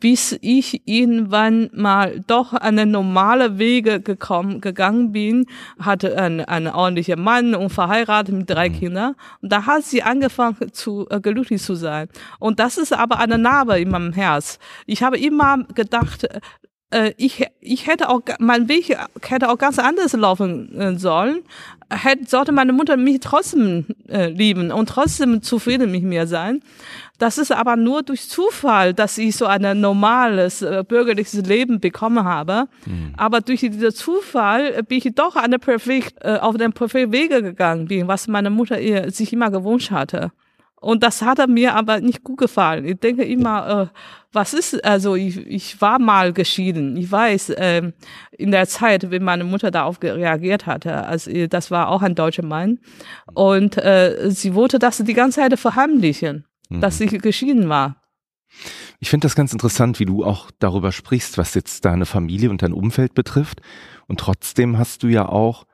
bis 0.00 0.38
ich 0.42 0.82
irgendwann 0.86 1.70
mal 1.74 2.20
doch 2.26 2.52
eine 2.52 2.86
normale 2.86 3.58
Wege 3.58 4.00
gekommen, 4.00 4.60
gegangen 4.60 5.10
bin, 5.10 5.46
hatte 5.80 6.16
einen, 6.16 6.40
einen 6.40 6.68
ordentlichen 6.68 7.20
Mann 7.20 7.54
und 7.54 7.70
verheiratet 7.70 8.34
mit 8.34 8.48
drei 8.48 8.68
mhm. 8.68 8.74
Kindern. 8.74 9.14
Und 9.42 9.52
da 9.52 9.66
hat 9.66 9.82
sie 9.82 10.02
angefangen 10.02 10.72
zu 10.72 11.08
äh, 11.10 11.20
glücklich 11.20 11.62
zu 11.62 11.74
sein. 11.74 12.08
Und 12.38 12.60
das 12.60 12.78
ist 12.78 12.92
aber 12.92 13.18
eine 13.18 13.38
Narbe 13.38 13.80
in 13.80 13.90
meinem 13.90 14.12
Herz. 14.12 14.60
Ich 14.86 15.02
habe 15.02 15.18
immer 15.18 15.64
gedacht, 15.74 16.28
äh, 16.90 17.12
ich, 17.16 17.44
ich 17.60 17.86
hätte 17.86 18.08
auch, 18.08 18.20
mein 18.38 18.68
Weg 18.68 18.96
hätte 19.22 19.50
auch 19.50 19.58
ganz 19.58 19.78
anders 19.78 20.12
laufen 20.14 20.78
äh, 20.78 20.98
sollen. 20.98 21.40
Hätte, 21.90 22.26
sollte 22.26 22.52
meine 22.52 22.72
Mutter 22.72 22.96
mich 22.96 23.20
trotzdem 23.20 23.86
äh, 24.08 24.28
lieben 24.28 24.70
und 24.70 24.88
trotzdem 24.88 25.42
zufrieden 25.42 25.90
mit 25.90 26.02
mir 26.02 26.26
sein. 26.26 26.60
Das 27.18 27.36
ist 27.36 27.50
aber 27.50 27.76
nur 27.76 28.02
durch 28.02 28.28
Zufall, 28.28 28.94
dass 28.94 29.18
ich 29.18 29.36
so 29.36 29.46
ein 29.46 29.80
normales 29.80 30.62
äh, 30.62 30.84
bürgerliches 30.86 31.34
Leben 31.46 31.80
bekommen 31.80 32.24
habe. 32.24 32.68
Mhm. 32.86 33.12
Aber 33.16 33.40
durch 33.40 33.60
diesen 33.60 33.92
Zufall 33.92 34.82
bin 34.84 34.98
ich 34.98 35.14
doch 35.14 35.36
eine 35.36 35.58
perfekt, 35.58 36.14
äh, 36.20 36.38
auf 36.38 36.56
den 36.56 36.72
perfekten 36.72 37.12
Wege 37.12 37.42
gegangen 37.42 37.86
bin, 37.86 38.06
was 38.06 38.28
meine 38.28 38.50
Mutter 38.50 38.80
ihr, 38.80 39.10
sich 39.10 39.32
immer 39.32 39.50
gewünscht 39.50 39.90
hatte. 39.90 40.30
Und 40.80 41.02
das 41.02 41.22
hat 41.22 41.38
er 41.38 41.48
mir 41.48 41.74
aber 41.74 42.00
nicht 42.00 42.22
gut 42.22 42.38
gefallen. 42.38 42.84
Ich 42.84 43.00
denke 43.00 43.24
immer, 43.24 43.90
äh, 43.92 43.98
was 44.32 44.54
ist, 44.54 44.84
also 44.84 45.16
ich, 45.16 45.38
ich 45.38 45.80
war 45.80 45.98
mal 45.98 46.32
geschieden. 46.32 46.96
Ich 46.96 47.10
weiß, 47.10 47.50
äh, 47.50 47.92
in 48.30 48.50
der 48.50 48.66
Zeit, 48.68 49.10
wenn 49.10 49.24
meine 49.24 49.44
Mutter 49.44 49.70
darauf 49.70 50.00
reagiert 50.02 50.66
hatte, 50.66 51.04
also 51.04 51.46
das 51.48 51.70
war 51.70 51.88
auch 51.88 52.02
ein 52.02 52.14
deutscher 52.14 52.44
Mann. 52.44 52.78
Und 53.34 53.76
äh, 53.78 54.30
sie 54.30 54.54
wollte 54.54 54.78
das 54.78 54.98
die 54.98 55.14
ganze 55.14 55.40
Zeit 55.40 55.58
verheimlichen, 55.58 56.46
mhm. 56.68 56.80
dass 56.80 57.00
ich 57.00 57.10
geschieden 57.20 57.68
war. 57.68 57.96
Ich 59.00 59.10
finde 59.10 59.26
das 59.26 59.34
ganz 59.34 59.52
interessant, 59.52 60.00
wie 60.00 60.06
du 60.06 60.24
auch 60.24 60.50
darüber 60.58 60.92
sprichst, 60.92 61.38
was 61.38 61.54
jetzt 61.54 61.84
deine 61.84 62.06
Familie 62.06 62.50
und 62.50 62.62
dein 62.62 62.72
Umfeld 62.72 63.14
betrifft. 63.14 63.60
Und 64.06 64.20
trotzdem 64.20 64.78
hast 64.78 65.02
du 65.02 65.08
ja 65.08 65.28
auch 65.28 65.64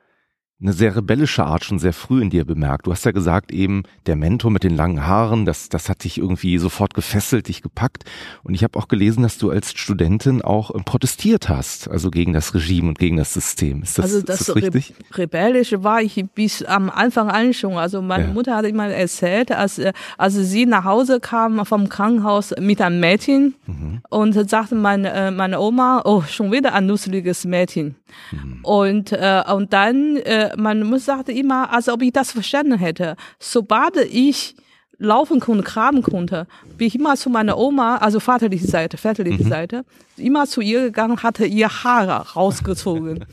eine 0.64 0.72
sehr 0.72 0.96
rebellische 0.96 1.44
Art 1.44 1.62
schon 1.62 1.78
sehr 1.78 1.92
früh 1.92 2.22
in 2.22 2.30
dir 2.30 2.46
bemerkt. 2.46 2.86
Du 2.86 2.92
hast 2.92 3.04
ja 3.04 3.12
gesagt, 3.12 3.52
eben 3.52 3.82
der 4.06 4.16
Mentor 4.16 4.50
mit 4.50 4.64
den 4.64 4.74
langen 4.74 5.06
Haaren, 5.06 5.44
das, 5.44 5.68
das 5.68 5.90
hat 5.90 6.04
dich 6.04 6.16
irgendwie 6.16 6.56
sofort 6.56 6.94
gefesselt, 6.94 7.48
dich 7.48 7.60
gepackt. 7.60 8.04
Und 8.42 8.54
ich 8.54 8.64
habe 8.64 8.78
auch 8.78 8.88
gelesen, 8.88 9.22
dass 9.22 9.36
du 9.36 9.50
als 9.50 9.72
Studentin 9.72 10.40
auch 10.40 10.74
ähm, 10.74 10.84
protestiert 10.84 11.50
hast, 11.50 11.88
also 11.88 12.10
gegen 12.10 12.32
das 12.32 12.54
Regime 12.54 12.88
und 12.88 12.98
gegen 12.98 13.18
das 13.18 13.34
System. 13.34 13.82
Ist 13.82 13.98
das, 13.98 14.06
also 14.06 14.22
das, 14.22 14.40
ist 14.40 14.48
das 14.48 14.56
richtig? 14.56 14.94
Re 15.12 15.24
rebellische 15.24 15.84
war 15.84 16.00
ich 16.00 16.24
bis 16.34 16.62
am 16.62 16.88
Anfang 16.88 17.28
an 17.28 17.52
schon. 17.52 17.74
Also 17.74 18.00
meine 18.00 18.28
ja. 18.28 18.32
Mutter 18.32 18.56
hat 18.56 18.64
immer 18.64 18.88
erzählt, 18.88 19.52
als, 19.52 19.80
als 20.16 20.34
sie 20.34 20.64
nach 20.64 20.84
Hause 20.84 21.20
kam 21.20 21.66
vom 21.66 21.90
Krankenhaus 21.90 22.54
mit 22.58 22.80
einem 22.80 23.00
Mädchen 23.00 23.54
mhm. 23.66 24.00
und 24.08 24.32
sagte 24.48 24.76
meine, 24.76 25.12
äh, 25.12 25.30
meine 25.30 25.60
Oma, 25.60 26.00
oh, 26.06 26.22
schon 26.22 26.50
wieder 26.52 26.72
ein 26.72 26.86
nusseliges 26.86 27.44
Mädchen. 27.44 27.96
Mhm. 28.30 28.60
Und, 28.62 29.12
äh, 29.12 29.42
und 29.52 29.72
dann, 29.72 30.16
äh, 30.16 30.53
man 30.56 30.98
sagte 30.98 31.32
immer, 31.32 31.72
als 31.72 31.88
ob 31.88 32.02
ich 32.02 32.12
das 32.12 32.32
verstanden 32.32 32.78
hätte. 32.78 33.16
Sobald 33.38 33.96
ich 33.96 34.56
laufen 34.98 35.40
konnte, 35.40 35.64
graben 35.64 36.02
konnte, 36.02 36.46
bin 36.76 36.86
ich 36.86 36.94
immer 36.94 37.16
zu 37.16 37.30
meiner 37.30 37.58
Oma, 37.58 37.96
also 37.96 38.20
vaterliche 38.20 38.66
Seite, 38.66 38.96
väterliche 38.96 39.44
mhm. 39.44 39.48
Seite, 39.48 39.84
immer 40.16 40.46
zu 40.46 40.60
ihr 40.60 40.82
gegangen, 40.82 41.22
hatte 41.22 41.46
ihr 41.46 41.68
Haare 41.68 42.32
rausgezogen. 42.32 43.24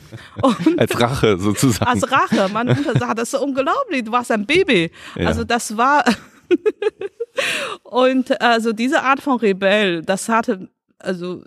Und 0.41 0.79
als 0.79 0.99
Rache 0.99 1.37
sozusagen. 1.37 1.89
Als 1.89 2.11
Rache. 2.11 2.49
Meine 2.51 2.75
Mutter 2.75 2.93
sagt, 2.99 3.19
das 3.19 3.33
ist 3.33 3.39
unglaublich, 3.39 4.03
du 4.03 4.11
warst 4.11 4.31
ein 4.31 4.45
Baby. 4.45 4.91
Ja. 5.15 5.27
Also 5.27 5.43
das 5.43 5.77
war, 5.77 6.03
und 7.83 8.41
also 8.41 8.73
diese 8.73 9.03
Art 9.03 9.21
von 9.21 9.37
Rebell, 9.37 10.01
das 10.01 10.29
hatte, 10.29 10.69
also 10.99 11.43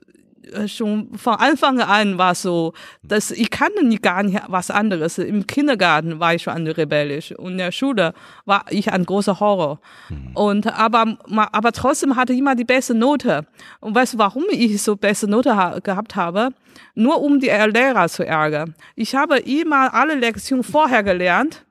schon 0.67 1.17
von 1.17 1.35
Anfang 1.35 1.81
an 1.81 2.19
war 2.19 2.35
so, 2.35 2.73
dass 3.03 3.31
ich 3.31 3.51
kannte 3.51 3.85
nie 3.85 3.99
gar 3.99 4.23
nicht 4.23 4.41
was 4.49 4.71
anderes. 4.71 5.19
Im 5.19 5.47
Kindergarten 5.47 6.21
war 6.21 6.35
ich 6.35 6.43
schon 6.43 6.67
rebellisch 6.67 7.33
und 7.33 7.53
in 7.53 7.59
der 7.59 7.73
Schule 7.73 8.15
war 8.45 8.65
ich 8.71 8.93
ein 8.93 9.05
großer 9.05 9.41
Horror. 9.41 9.81
Mhm. 10.09 10.31
Und 10.35 10.67
aber 10.67 11.19
aber 11.53 11.73
trotzdem 11.73 12.17
hatte 12.17 12.33
ich 12.33 12.39
immer 12.39 12.55
die 12.55 12.65
beste 12.65 12.95
Note. 12.95 13.47
Und 13.81 13.95
weißt 13.95 14.15
du, 14.15 14.19
warum 14.19 14.45
ich 14.51 14.83
so 14.83 14.97
beste 14.97 15.29
Note 15.29 15.57
ha 15.57 15.79
gehabt 15.81 16.17
habe? 16.17 16.51
Nur 16.95 17.23
um 17.23 17.41
die 17.41 17.47
Lehrer 17.47 18.09
zu 18.09 18.27
ärgern. 18.27 18.75
Ich 18.97 19.15
habe 19.15 19.39
immer 19.39 19.95
alle 19.95 20.15
Lektionen 20.15 20.65
vorher 20.65 21.03
gelernt 21.03 21.65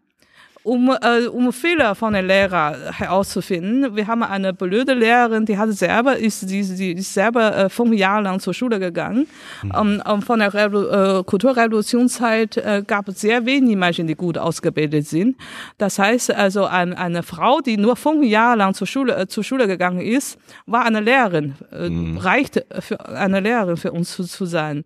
um, 0.64 0.89
äh, 1.01 1.28
um 1.28 1.51
Fehler 1.51 1.93
von 1.95 2.14
der 2.14 2.22
Lehrer 2.22 2.76
herauszufinden. 2.93 3.95
Wir 3.95 4.07
haben 4.07 4.24
eine 4.24 4.53
blöde 4.53 4.93
Lehrerin, 4.93 5.45
die 5.45 5.57
hat 5.57 5.72
selber, 5.74 6.18
ist, 6.18 6.49
die, 6.49 6.64
die 6.64 6.93
ist 6.93 7.14
selber 7.14 7.55
äh, 7.55 7.70
fünf 7.70 7.93
Jahre 7.93 8.24
lang 8.24 8.39
zur 8.39 8.53
Schule 8.53 8.80
gegangen. 8.80 9.28
Mhm. 9.61 9.72
Um, 9.72 10.01
um, 10.14 10.22
von 10.22 10.39
der 10.39 10.53
Revolu 10.53 11.20
äh, 11.20 11.24
Kulturrevolutionszeit 11.24 12.57
äh, 12.57 12.84
gab 12.86 13.09
es 13.09 13.22
sehr 13.22 13.45
wenig 13.45 13.76
Menschen, 13.76 14.07
die 14.07 14.16
gut 14.16 14.38
ausgebildet 14.38 15.07
sind. 15.07 15.36
Das 15.78 15.99
heißt 15.99 16.32
also, 16.32 16.66
ein, 16.66 16.93
eine 16.93 17.24
Frau, 17.24 17.59
die 17.59 17.78
nur 17.78 17.95
fünf 17.95 18.24
Jahre 18.24 18.57
lang 18.57 18.74
zur 18.74 18.88
Schule, 18.88 19.16
äh, 19.16 19.28
zur 19.28 19.43
Schule 19.43 19.68
gegangen 19.68 20.01
ist, 20.01 20.38
war 20.66 20.86
eine 20.86 21.01
Lehrerin, 21.01 21.55
äh, 21.72 21.89
mhm. 21.89 22.18
reichte 22.18 22.66
für 22.80 23.05
eine 23.05 23.41
Lehrerin 23.41 23.78
für 23.78 23.91
uns 23.91 24.16
zu, 24.16 24.24
zu 24.24 24.45
sein. 24.45 24.86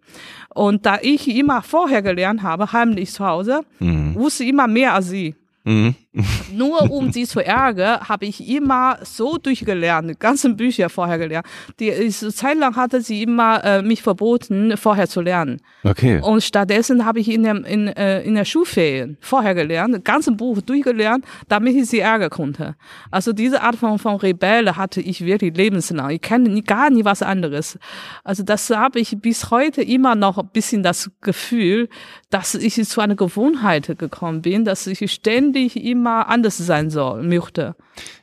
Und 0.54 0.86
da 0.88 0.98
ich 1.02 1.28
immer 1.28 1.62
vorher 1.62 2.02
gelernt 2.02 2.42
habe, 2.42 2.74
heimlich 2.74 3.12
zu 3.12 3.26
Hause, 3.26 3.62
mhm. 3.80 4.16
wusste 4.16 4.44
immer 4.44 4.68
mehr 4.68 4.96
als 4.96 5.10
sie. 5.10 5.36
Mhm. 5.68 6.07
Nur 6.52 6.90
um 6.92 7.12
sie 7.12 7.26
zu 7.26 7.40
ärgern, 7.40 8.02
habe 8.08 8.26
ich 8.26 8.48
immer 8.48 8.98
so 9.04 9.38
durchgelernt, 9.38 10.10
die 10.10 10.16
ganzen 10.18 10.58
Bücher 10.58 10.90
vorher 10.90 11.18
gelernt. 11.18 11.46
Die 11.80 11.88
ist, 11.88 12.38
Zeit 12.38 12.58
lang 12.58 12.76
hatte 12.76 13.02
sie 13.02 13.24
immer 13.24 13.64
äh, 13.64 13.82
mich 13.82 14.02
verboten, 14.02 14.76
vorher 14.78 15.08
zu 15.08 15.22
lernen. 15.22 15.62
Okay. 15.84 16.20
Und 16.22 16.44
stattdessen 16.44 17.06
habe 17.06 17.20
ich 17.20 17.30
in 17.30 17.44
der, 17.44 17.66
in, 17.66 17.88
äh, 17.88 18.22
in 18.24 18.36
der 18.36 18.46
Schulferien 18.46 19.18
vorher 19.22 19.54
gelernt, 19.56 19.96
das 19.96 20.04
ganze 20.04 20.32
Buch 20.32 20.62
durchgelernt, 20.62 21.26
damit 21.48 21.76
ich 21.76 21.90
sie 21.90 22.00
ärgern 22.00 22.30
konnte. 22.30 22.76
Also 23.12 23.34
diese 23.34 23.62
Art 23.62 23.76
von, 23.76 24.00
von 24.00 24.16
Rebelle 24.16 24.76
hatte 24.76 25.02
ich 25.02 25.26
wirklich 25.26 25.56
lebenslang. 25.56 26.10
Ich 26.12 26.22
kenne 26.22 26.50
nie, 26.50 26.64
gar 26.64 26.90
nie 26.90 27.06
was 27.06 27.22
anderes. 27.22 27.78
Also 28.24 28.44
das 28.44 28.70
habe 28.70 29.00
ich 29.00 29.18
bis 29.20 29.52
heute 29.52 29.82
immer 29.82 30.16
noch 30.16 30.38
ein 30.38 30.50
bisschen 30.52 30.84
das 30.84 31.12
Gefühl, 31.22 31.90
dass 32.30 32.56
ich 32.56 32.84
zu 32.88 33.02
einer 33.02 33.16
Gewohnheit 33.16 33.98
gekommen 33.98 34.42
bin, 34.42 34.66
dass 34.66 34.88
ich 34.88 35.12
ständig 35.12 35.76
immer 35.76 36.07
immer 36.08 36.30
anders 36.30 36.58
sein 36.58 36.90
soll, 36.90 37.24
möchte. 37.24 37.76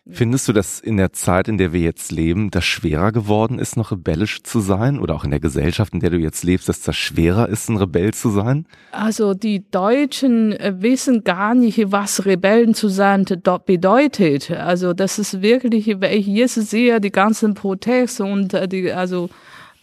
Findest 0.08 0.48
du, 0.48 0.52
dass 0.52 0.80
in 0.80 0.98
der 0.98 1.12
Zeit, 1.12 1.48
in 1.48 1.56
der 1.56 1.72
wir 1.72 1.80
jetzt 1.80 2.12
leben, 2.12 2.50
das 2.50 2.64
schwerer 2.64 3.10
geworden 3.10 3.58
ist, 3.58 3.76
noch 3.76 3.90
rebellisch 3.90 4.42
zu 4.42 4.60
sein? 4.60 4.98
Oder 4.98 5.14
auch 5.14 5.24
in 5.24 5.30
der 5.30 5.40
Gesellschaft, 5.40 5.94
in 5.94 6.00
der 6.00 6.10
du 6.10 6.18
jetzt 6.18 6.44
lebst, 6.44 6.68
dass 6.68 6.82
das 6.82 6.96
schwerer 6.96 7.48
ist, 7.48 7.70
ein 7.70 7.78
Rebell 7.78 8.12
zu 8.12 8.30
sein? 8.30 8.66
Also 8.92 9.32
die 9.32 9.64
Deutschen 9.70 10.52
äh, 10.52 10.74
wissen 10.78 11.24
gar 11.24 11.54
nicht, 11.54 11.90
was 11.90 12.26
Rebellen 12.26 12.74
zu 12.74 12.88
sein 12.88 13.24
bedeutet. 13.64 14.50
Also 14.50 14.92
das 14.92 15.18
ist 15.18 15.40
wirklich, 15.40 15.86
wenn 15.86 16.12
ich 16.12 16.26
jetzt 16.26 16.54
sehe, 16.54 17.00
die 17.00 17.12
ganzen 17.12 17.54
Proteste 17.54 18.24
und 18.24 18.52
äh, 18.52 18.68
die, 18.68 18.92
also 18.92 19.30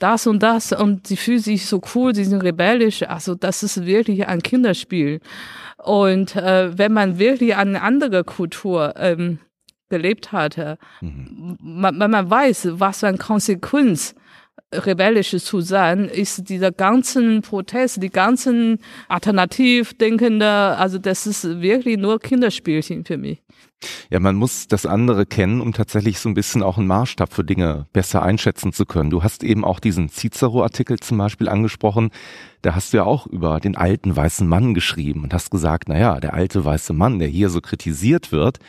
das 0.02 0.28
und 0.28 0.42
das 0.42 0.72
und 0.72 1.08
sie 1.08 1.18
fühlen 1.18 1.40
sich 1.40 1.66
so 1.66 1.82
cool, 1.96 2.16
sie 2.16 2.26
sind 2.26 2.42
rebellisch. 2.42 3.04
Also 3.04 3.36
das 3.36 3.64
ist 3.64 3.86
wirklich 3.86 4.28
ein 4.28 4.42
Kinderspiel. 4.42 5.20
Und 5.78 6.36
äh, 6.36 6.78
wenn 6.78 6.94
man 6.94 7.20
wirklich 7.20 7.56
eine 7.56 7.82
andere 7.82 8.24
Kultur 8.24 8.94
ähm, 8.98 9.40
gelebt 9.90 10.32
hatte, 10.32 10.78
mhm. 11.02 11.58
man, 11.62 12.00
wenn 12.00 12.12
man 12.12 12.30
weiß, 12.30 12.70
was 12.74 13.00
für 13.00 13.08
eine 13.08 13.18
Konsequenz 13.18 14.16
rebellisch 14.74 15.36
zu 15.38 15.62
sein, 15.62 16.06
ist 16.06 16.50
dieser 16.50 16.72
ganzen 16.72 17.42
Protest, 17.42 18.02
die 18.02 18.10
ganzen 18.10 18.80
Alternativdenkende, 19.10 20.48
also 20.48 20.98
das 20.98 21.28
ist 21.28 21.62
wirklich 21.62 21.98
nur 21.98 22.20
Kinderspielchen 22.20 23.06
für 23.06 23.18
mich. 23.18 23.42
Ja, 24.10 24.20
man 24.20 24.36
muss 24.36 24.68
das 24.68 24.86
andere 24.86 25.26
kennen, 25.26 25.62
um 25.62 25.74
tatsächlich 25.74 26.20
so 26.20 26.30
ein 26.30 26.34
bisschen 26.34 26.64
auch 26.64 26.78
einen 26.78 26.88
Maßstab 26.88 27.34
für 27.34 27.44
Dinge 27.44 27.88
besser 27.94 28.22
einschätzen 28.22 28.74
zu 28.74 28.86
können. 28.86 29.10
Du 29.10 29.24
hast 29.24 29.44
eben 29.44 29.64
auch 29.64 29.80
diesen 29.80 30.10
Cicero-Artikel 30.10 31.00
zum 31.00 31.18
Beispiel 31.18 31.50
angesprochen. 31.50 32.12
Da 32.62 32.76
hast 32.76 32.94
du 32.94 32.98
ja 32.98 33.04
auch 33.06 33.26
über 33.26 33.60
den 33.60 33.76
alten 33.76 34.16
weißen 34.16 34.48
Mann 34.48 34.74
geschrieben 34.74 35.24
und 35.24 35.34
hast 35.34 35.50
gesagt, 35.50 35.86
na 35.88 35.98
ja, 35.98 36.20
der 36.20 36.34
alte 36.34 36.64
weiße 36.64 36.94
Mann, 36.94 37.18
der 37.18 37.28
hier 37.28 37.50
so 37.50 37.60
kritisiert 37.60 38.32
wird, 38.32 38.60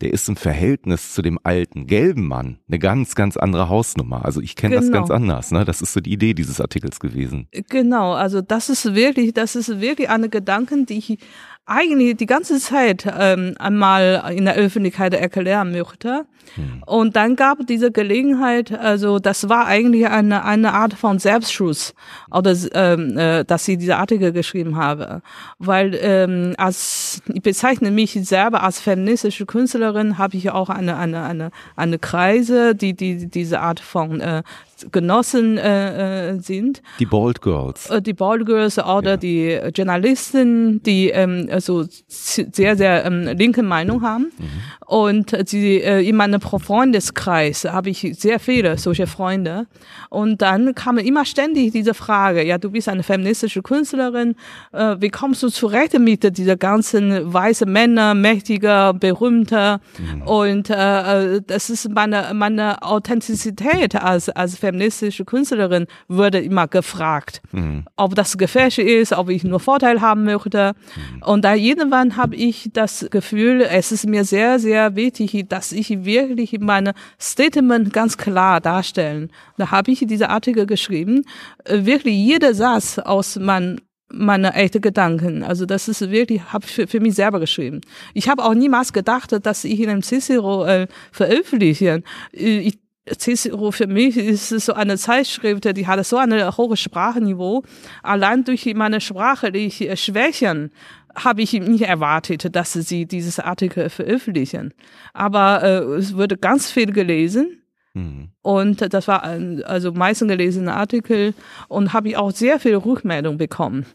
der 0.00 0.12
ist 0.12 0.28
im 0.28 0.36
Verhältnis 0.36 1.12
zu 1.12 1.22
dem 1.22 1.38
alten 1.42 1.86
gelben 1.86 2.26
Mann 2.26 2.58
eine 2.66 2.78
ganz, 2.78 3.14
ganz 3.14 3.36
andere 3.36 3.68
Hausnummer. 3.68 4.24
Also 4.24 4.40
ich 4.40 4.56
kenne 4.56 4.74
genau. 4.74 4.86
das 4.86 4.92
ganz 4.92 5.10
anders. 5.10 5.52
Ne? 5.52 5.64
Das 5.64 5.80
ist 5.80 5.92
so 5.92 6.00
die 6.00 6.12
Idee 6.12 6.34
dieses 6.34 6.60
Artikels 6.60 6.98
gewesen. 6.98 7.46
Genau, 7.68 8.12
also 8.12 8.40
das 8.40 8.68
ist 8.68 8.94
wirklich, 8.94 9.32
das 9.34 9.54
ist 9.54 9.80
wirklich 9.80 10.08
eine 10.08 10.28
Gedanken, 10.28 10.86
die 10.86 10.98
ich 10.98 11.18
eigentlich 11.66 12.16
die 12.16 12.26
ganze 12.26 12.58
Zeit 12.58 13.06
ähm, 13.18 13.54
einmal 13.58 14.32
in 14.34 14.44
der 14.44 14.54
Öffentlichkeit 14.54 15.14
erklären 15.14 15.72
möchte. 15.72 16.26
Hm. 16.54 16.82
Und 16.86 17.16
dann 17.16 17.36
gab 17.36 17.66
diese 17.66 17.90
Gelegenheit, 17.90 18.72
also 18.72 19.18
das 19.18 19.48
war 19.48 19.66
eigentlich 19.66 20.06
eine, 20.06 20.44
eine 20.44 20.74
Art 20.74 20.94
von 20.94 21.18
Selbstschutz, 21.18 21.94
oder 22.30 22.54
ähm, 22.74 23.16
äh, 23.16 23.44
dass 23.44 23.66
ich 23.68 23.78
diese 23.78 23.96
Artikel 23.96 24.32
geschrieben 24.32 24.76
habe. 24.76 25.22
Weil 25.58 25.98
ähm, 26.00 26.54
als 26.58 27.22
ich 27.32 27.42
bezeichne 27.42 27.90
mich 27.90 28.12
selber 28.22 28.62
als 28.62 28.80
feministische 28.80 29.46
Künstlerin, 29.46 30.18
habe 30.18 30.36
ich 30.36 30.50
auch 30.50 30.68
eine, 30.68 30.96
eine, 30.96 31.22
eine, 31.22 31.50
eine 31.76 31.98
Kreise, 31.98 32.74
die, 32.74 32.94
die 32.94 33.28
diese 33.28 33.60
Art 33.60 33.80
von 33.80 34.20
äh, 34.20 34.42
Genossen 34.90 35.58
äh, 35.58 36.30
äh, 36.30 36.40
sind. 36.40 36.82
Die 36.98 37.06
Bald 37.06 37.40
Girls. 37.40 37.88
Äh, 37.90 38.02
die 38.02 38.14
Bald 38.14 38.46
Girls 38.46 38.78
oder 38.78 39.12
ja. 39.12 39.16
die 39.16 39.60
Journalisten, 39.74 40.82
die 40.82 41.10
ähm, 41.10 41.48
also 41.50 41.84
sehr, 42.08 42.76
sehr 42.76 43.04
ähm, 43.04 43.28
linke 43.36 43.62
Meinung 43.62 44.02
haben. 44.02 44.32
Mhm. 44.38 44.48
Und 44.92 45.34
sie, 45.46 45.80
äh, 45.80 46.06
in 46.06 46.16
meinem 46.16 46.42
Freundeskreis 46.42 47.64
habe 47.64 47.88
ich 47.88 48.14
sehr 48.18 48.38
viele 48.38 48.76
solche 48.76 49.06
Freunde. 49.06 49.66
Und 50.10 50.42
dann 50.42 50.74
kam 50.74 50.98
immer 50.98 51.24
ständig 51.24 51.72
diese 51.72 51.94
Frage, 51.94 52.44
ja, 52.44 52.58
du 52.58 52.70
bist 52.70 52.90
eine 52.90 53.02
feministische 53.02 53.62
Künstlerin, 53.62 54.34
äh, 54.72 54.96
wie 54.98 55.08
kommst 55.08 55.42
du 55.42 55.48
zurecht 55.48 55.98
mit 55.98 56.36
dieser 56.36 56.58
ganzen 56.58 57.32
weißen 57.32 57.72
Männer, 57.72 58.12
mächtiger, 58.12 58.92
berühmter? 58.92 59.80
Mhm. 59.98 60.22
Und 60.28 60.68
äh, 60.68 61.36
äh, 61.36 61.40
das 61.46 61.70
ist 61.70 61.88
meine, 61.88 62.30
meine 62.34 62.82
Authentizität 62.82 63.96
als, 63.96 64.28
als 64.28 64.58
feministische 64.58 65.24
Künstlerin 65.24 65.86
wurde 66.08 66.38
immer 66.38 66.68
gefragt, 66.68 67.40
mhm. 67.52 67.84
ob 67.96 68.14
das 68.14 68.36
gefährlich 68.36 68.80
ist, 68.80 69.14
ob 69.14 69.30
ich 69.30 69.42
nur 69.42 69.58
Vorteil 69.58 70.02
haben 70.02 70.24
möchte. 70.24 70.74
Mhm. 70.74 71.22
Und 71.22 71.46
da 71.46 71.54
irgendwann 71.54 72.18
habe 72.18 72.36
ich 72.36 72.68
das 72.74 73.06
Gefühl, 73.10 73.62
es 73.62 73.90
ist 73.90 74.06
mir 74.06 74.24
sehr, 74.26 74.58
sehr 74.58 74.81
wichtig, 74.96 75.46
dass 75.48 75.72
ich 75.72 76.04
wirklich 76.04 76.58
meine 76.60 76.92
Statement 77.20 77.92
ganz 77.92 78.16
klar 78.16 78.60
darstellen. 78.60 79.30
Da 79.58 79.70
habe 79.70 79.90
ich 79.90 80.04
diese 80.06 80.30
Artikel 80.30 80.66
geschrieben, 80.66 81.24
äh, 81.64 81.84
wirklich 81.84 82.16
jeder 82.16 82.54
Satz 82.54 82.98
aus 82.98 83.36
meinem 83.36 83.78
meine 84.14 84.52
echte 84.52 84.80
Gedanken. 84.80 85.42
Also 85.42 85.64
das 85.64 85.88
ist 85.88 86.10
wirklich, 86.10 86.52
habe 86.52 86.66
ich 86.66 86.72
für, 86.72 86.86
für 86.86 87.00
mich 87.00 87.14
selber 87.14 87.40
geschrieben. 87.40 87.80
Ich 88.12 88.28
habe 88.28 88.44
auch 88.44 88.52
niemals 88.54 88.92
gedacht, 88.92 89.34
dass 89.44 89.64
ich 89.64 89.80
in 89.80 89.88
einem 89.88 90.02
Cicero 90.02 90.66
äh, 90.66 90.86
veröffentliche. 91.10 92.02
Äh, 92.34 92.58
ich 92.58 92.78
Cicero 93.18 93.72
für 93.72 93.88
mich 93.88 94.16
ist 94.16 94.50
so 94.50 94.74
eine 94.74 94.96
Zeitschrift, 94.96 95.76
die 95.76 95.86
hat 95.88 96.06
so 96.06 96.18
ein 96.18 96.56
hohes 96.56 96.78
Sprachniveau. 96.78 97.64
Allein 98.02 98.44
durch 98.44 98.64
meine 98.76 99.00
sprachliche 99.00 99.96
Schwächen 99.96 100.70
habe 101.14 101.42
ich 101.42 101.52
nicht 101.52 101.82
erwartet, 101.82 102.54
dass 102.54 102.72
sie 102.72 103.06
dieses 103.06 103.38
Artikel 103.38 103.90
veröffentlichen. 103.90 104.74
Aber 105.12 105.62
äh, 105.62 105.82
es 105.96 106.16
wurde 106.16 106.36
ganz 106.36 106.70
viel 106.70 106.92
gelesen. 106.92 107.62
Mhm. 107.94 108.30
Und 108.40 108.92
das 108.94 109.06
war 109.08 109.22
ein, 109.22 109.62
also 109.64 109.92
meistens 109.92 110.28
gelesene 110.28 110.74
Artikel 110.74 111.34
und 111.68 111.92
habe 111.92 112.08
ich 112.08 112.16
auch 112.16 112.30
sehr 112.30 112.58
viel 112.58 112.76
Rückmeldung 112.76 113.36
bekommen 113.36 113.86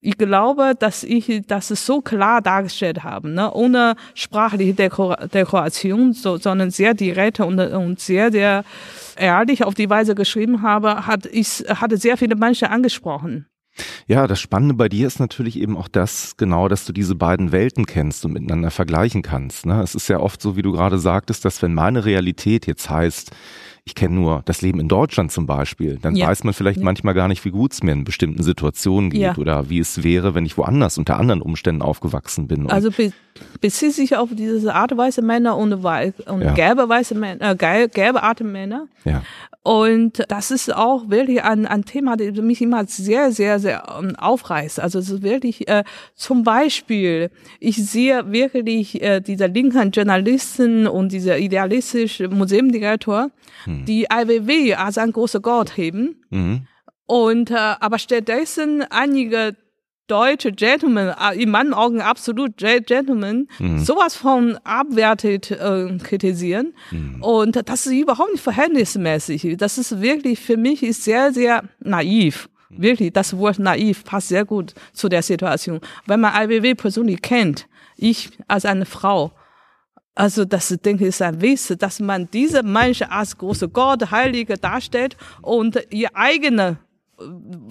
ich 0.00 0.16
glaube, 0.16 0.74
dass 0.78 1.02
ich 1.02 1.42
das 1.46 1.68
so 1.68 2.00
klar 2.00 2.40
dargestellt 2.40 3.02
habe, 3.02 3.28
ne? 3.28 3.52
ohne 3.52 3.96
sprachliche 4.14 4.74
Dekor 4.74 5.16
Dekoration, 5.16 6.12
so, 6.12 6.36
sondern 6.36 6.70
sehr 6.70 6.94
direkt 6.94 7.40
und, 7.40 7.58
und 7.58 7.98
sehr, 7.98 8.30
sehr 8.30 8.64
ehrlich 9.16 9.64
auf 9.64 9.74
die 9.74 9.90
Weise 9.90 10.14
geschrieben 10.14 10.62
habe, 10.62 11.06
hat 11.06 11.26
ich 11.26 11.64
hatte 11.68 11.96
sehr 11.96 12.16
viele 12.16 12.36
Menschen 12.36 12.68
angesprochen. 12.68 13.46
Ja, 14.06 14.26
das 14.26 14.40
Spannende 14.40 14.74
bei 14.74 14.88
dir 14.88 15.06
ist 15.06 15.20
natürlich 15.20 15.58
eben 15.58 15.76
auch 15.76 15.88
das, 15.88 16.36
genau, 16.36 16.68
dass 16.68 16.84
du 16.84 16.92
diese 16.92 17.14
beiden 17.14 17.52
Welten 17.52 17.86
kennst 17.86 18.24
und 18.24 18.32
miteinander 18.32 18.70
vergleichen 18.70 19.22
kannst. 19.22 19.66
Ne? 19.66 19.80
Es 19.82 19.94
ist 19.94 20.08
ja 20.08 20.20
oft 20.20 20.40
so, 20.40 20.56
wie 20.56 20.62
du 20.62 20.72
gerade 20.72 20.98
sagtest, 20.98 21.44
dass 21.44 21.62
wenn 21.62 21.74
meine 21.74 22.04
Realität 22.04 22.66
jetzt 22.66 22.90
heißt, 22.90 23.32
ich 23.88 23.94
kenne 23.94 24.16
nur 24.16 24.42
das 24.44 24.60
Leben 24.60 24.80
in 24.80 24.88
Deutschland 24.88 25.32
zum 25.32 25.46
Beispiel, 25.46 25.98
dann 26.00 26.14
ja. 26.14 26.26
weiß 26.26 26.44
man 26.44 26.52
vielleicht 26.52 26.80
ja. 26.80 26.84
manchmal 26.84 27.14
gar 27.14 27.26
nicht, 27.26 27.44
wie 27.46 27.50
gut 27.50 27.72
es 27.72 27.82
mir 27.82 27.92
in 27.92 28.04
bestimmten 28.04 28.42
Situationen 28.42 29.08
geht 29.08 29.20
ja. 29.20 29.36
oder 29.38 29.70
wie 29.70 29.78
es 29.78 30.04
wäre, 30.04 30.34
wenn 30.34 30.44
ich 30.44 30.58
woanders 30.58 30.98
unter 30.98 31.18
anderen 31.18 31.40
Umständen 31.40 31.80
aufgewachsen 31.80 32.48
bin. 32.48 32.64
Und 32.64 32.70
also 32.70 32.90
bezieht 33.60 33.94
sich 33.94 34.16
auf 34.16 34.30
diese 34.32 34.74
Art 34.74 34.96
weiße 34.96 35.22
Männer 35.22 35.56
und, 35.56 35.72
und 35.72 36.54
gelbe 36.54 36.88
weiße 36.88 37.14
Männer, 37.14 37.56
äh, 37.60 37.88
gelbe 37.88 38.22
Art 38.22 38.40
Männer. 38.40 38.86
Ja. 39.04 39.22
Und 39.62 40.24
das 40.28 40.50
ist 40.50 40.74
auch 40.74 41.10
wirklich 41.10 41.42
ein, 41.42 41.66
ein 41.66 41.84
Thema, 41.84 42.16
das 42.16 42.34
mich 42.42 42.62
immer 42.62 42.86
sehr, 42.86 43.32
sehr, 43.32 43.58
sehr 43.58 43.82
ähm, 43.98 44.16
aufreißt. 44.16 44.80
Also 44.80 44.98
es 44.98 45.10
ist 45.10 45.22
wirklich 45.22 45.68
äh, 45.68 45.84
zum 46.14 46.42
Beispiel, 46.42 47.30
ich 47.60 47.76
sehe 47.76 48.32
wirklich 48.32 49.02
äh, 49.02 49.20
diese 49.20 49.46
linken 49.46 49.90
Journalisten 49.90 50.86
und 50.86 51.12
dieser 51.12 51.38
idealistische 51.38 52.28
Museumdirektor, 52.28 53.30
hm. 53.64 53.84
die 53.84 54.06
IWW 54.10 54.74
als 54.76 54.96
ein 54.96 55.12
großer 55.12 55.40
Gott 55.40 55.76
heben. 55.76 56.24
Mhm. 56.30 56.66
Und 57.04 57.50
äh, 57.50 57.56
aber 57.56 57.98
stattdessen 57.98 58.84
einige 58.88 59.54
deutsche 60.08 60.52
Gentlemen, 60.52 61.08
äh, 61.08 61.40
in 61.40 61.50
meinen 61.50 61.74
Augen 61.74 62.00
absolut 62.00 62.56
Gentlemen, 62.56 63.48
mhm. 63.58 63.78
sowas 63.78 64.16
von 64.16 64.58
abwertet 64.64 65.50
äh, 65.50 65.96
kritisieren. 66.02 66.74
Mhm. 66.90 67.22
Und 67.22 67.68
das 67.68 67.86
ist 67.86 67.92
überhaupt 67.92 68.32
nicht 68.32 68.42
verhältnismäßig. 68.42 69.56
Das 69.56 69.78
ist 69.78 70.00
wirklich, 70.00 70.40
für 70.40 70.56
mich 70.56 70.82
ist 70.82 71.04
sehr, 71.04 71.32
sehr 71.32 71.64
naiv. 71.80 72.48
Mhm. 72.70 72.82
Wirklich, 72.82 73.12
das 73.12 73.36
Wort 73.36 73.58
naiv 73.58 74.04
passt 74.04 74.28
sehr 74.28 74.44
gut 74.44 74.74
zu 74.92 75.08
der 75.08 75.22
Situation. 75.22 75.80
Wenn 76.06 76.20
man 76.20 76.34
IWW 76.34 76.74
persönlich 76.74 77.22
kennt, 77.22 77.68
ich 77.96 78.30
als 78.48 78.64
eine 78.64 78.86
Frau, 78.86 79.32
also 80.14 80.44
das 80.44 80.68
denke 80.84 81.04
ich 81.04 81.10
ist 81.10 81.22
ein 81.22 81.40
Witz, 81.40 81.72
dass 81.78 82.00
man 82.00 82.28
diese 82.32 82.64
Menschen 82.64 83.08
als 83.08 83.38
große 83.38 83.68
Gott, 83.68 84.10
Heilige 84.10 84.56
darstellt 84.56 85.16
und 85.42 85.78
ihr 85.90 86.10
eigene 86.14 86.78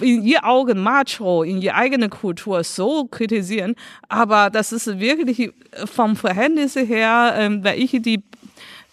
in 0.02 0.24
ihr 0.24 0.46
Augen 0.46 0.82
Macho, 0.82 1.44
in 1.44 1.62
ihre 1.62 1.76
eigene 1.76 2.10
Kultur 2.10 2.64
so 2.64 3.06
kritisieren, 3.06 3.76
aber 4.10 4.50
das 4.50 4.72
ist 4.72 5.00
wirklich 5.00 5.52
vom 5.86 6.16
Verhältnis 6.16 6.76
her, 6.76 7.34
ähm, 7.38 7.64
wenn 7.64 7.80
ich 7.80 7.92
die 8.02 8.24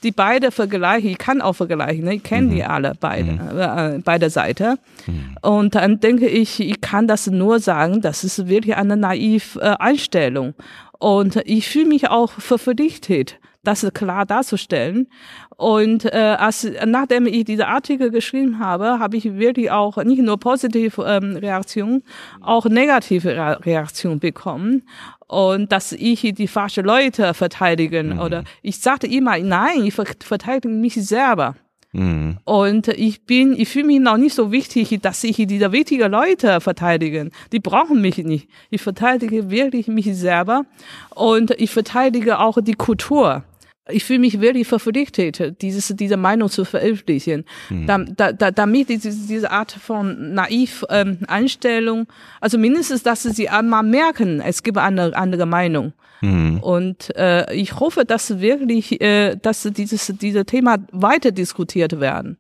die 0.05 0.13
beide 0.13 0.51
vergleiche, 0.51 1.09
ich 1.09 1.19
kann 1.19 1.41
auch 1.41 1.55
vergleichen, 1.55 2.05
ne? 2.05 2.17
ich 2.17 2.23
kenne 2.23 2.49
mhm. 2.49 2.55
die 2.55 2.65
alle 2.65 2.93
beide, 3.01 3.33
mhm. 3.33 3.59
äh, 3.59 4.01
beide 4.05 4.31
Seiten. 4.31 4.79
Mhm. 5.07 5.37
Und 5.41 5.75
dann 5.75 5.99
denke 5.99 6.29
ich, 6.29 6.61
ich 6.61 6.81
kann 6.81 7.09
das 7.09 7.27
nur 7.27 7.59
sagen, 7.59 8.03
das 8.03 8.23
ist 8.23 8.47
wirklich 8.47 8.77
eine 8.77 8.97
naive 8.97 9.59
äh, 9.61 9.75
Einstellung. 9.79 10.55
Und 10.99 11.37
ich 11.47 11.69
fühle 11.69 11.87
mich 11.87 12.11
auch 12.11 12.31
verpflichtet, 12.33 13.39
das 13.65 13.87
klar 13.95 14.27
darzustellen. 14.27 15.09
Und 15.57 16.05
äh, 16.05 16.37
als, 16.39 16.67
nachdem 16.85 17.27
ich 17.27 17.45
diese 17.45 17.69
Artikel 17.69 18.11
geschrieben 18.11 18.59
habe, 18.59 18.99
habe 18.99 19.17
ich 19.17 19.35
wirklich 19.35 19.71
auch 19.71 19.97
nicht 20.05 20.23
nur 20.23 20.39
positive 20.39 21.03
ähm, 21.07 21.37
Reaktionen, 21.37 22.03
auch 22.41 22.67
negative 22.67 23.59
Reaktionen 23.65 24.19
bekommen. 24.19 24.83
Und 25.27 25.73
dass 25.73 25.93
ich 25.93 26.21
die 26.35 26.49
falsche 26.49 26.83
Leute 26.83 27.35
verteidigen 27.35 28.15
mhm. 28.15 28.21
oder 28.21 28.45
ich 28.63 28.79
sagte 28.79 29.07
immer, 29.07 29.39
nein, 29.39 29.85
ich 29.85 29.95
verteidige 29.95 30.69
mich 30.69 30.95
selber. 30.95 31.57
Mhm. 31.95 32.39
Und 32.45 32.89
ich 32.89 33.25
bin, 33.25 33.55
ich 33.57 33.69
fühle 33.69 33.87
mich 33.87 34.01
noch 34.01 34.17
nicht 34.17 34.35
so 34.35 34.51
wichtig, 34.51 34.99
dass 35.01 35.23
ich 35.23 35.37
diese 35.37 35.71
wichtigen 35.71 36.11
Leute 36.11 36.61
verteidigen. 36.61 37.31
Die 37.53 37.61
brauchen 37.61 38.01
mich 38.01 38.19
nicht. 38.19 38.49
Ich 38.71 38.83
verteidige 38.83 39.49
wirklich 39.49 39.87
mich 39.87 40.13
selber 40.17 40.67
und 41.15 41.53
ich 41.53 41.71
verteidige 41.71 42.41
auch 42.41 42.59
die 42.61 42.75
Kultur 42.75 43.45
ich 43.89 44.05
fühle 44.05 44.21
mich 44.21 44.41
wirklich 44.41 44.67
verpflichtet, 44.67 45.61
dieses, 45.61 45.89
diese 45.97 46.17
Meinung 46.17 46.49
zu 46.49 46.65
veröffentlichen, 46.65 47.45
mhm. 47.69 47.87
da, 47.87 47.99
da, 47.99 48.33
da, 48.33 48.51
damit 48.51 48.89
diese, 48.89 49.11
diese 49.11 49.51
Art 49.51 49.73
von 49.73 50.35
naiv 50.35 50.85
ähm, 50.89 51.19
Einstellung, 51.27 52.07
also 52.41 52.59
mindestens, 52.59 53.03
dass 53.03 53.23
sie 53.25 53.49
einmal 53.49 53.83
merken, 53.83 54.41
es 54.41 54.63
gibt 54.63 54.79
eine 54.79 55.17
andere 55.17 55.47
Meinung. 55.47 55.93
Mhm. 56.23 56.59
Und 56.61 57.15
äh, 57.17 57.53
ich 57.55 57.79
hoffe, 57.79 58.05
dass 58.05 58.41
wirklich, 58.41 59.01
äh, 59.03 59.37
dass 59.37 59.63
dieses 59.63 60.13
diese 60.21 60.47
Thema 60.47 60.79
weiter 60.93 61.33
diskutiert 61.33 62.01
werden. 62.01 62.39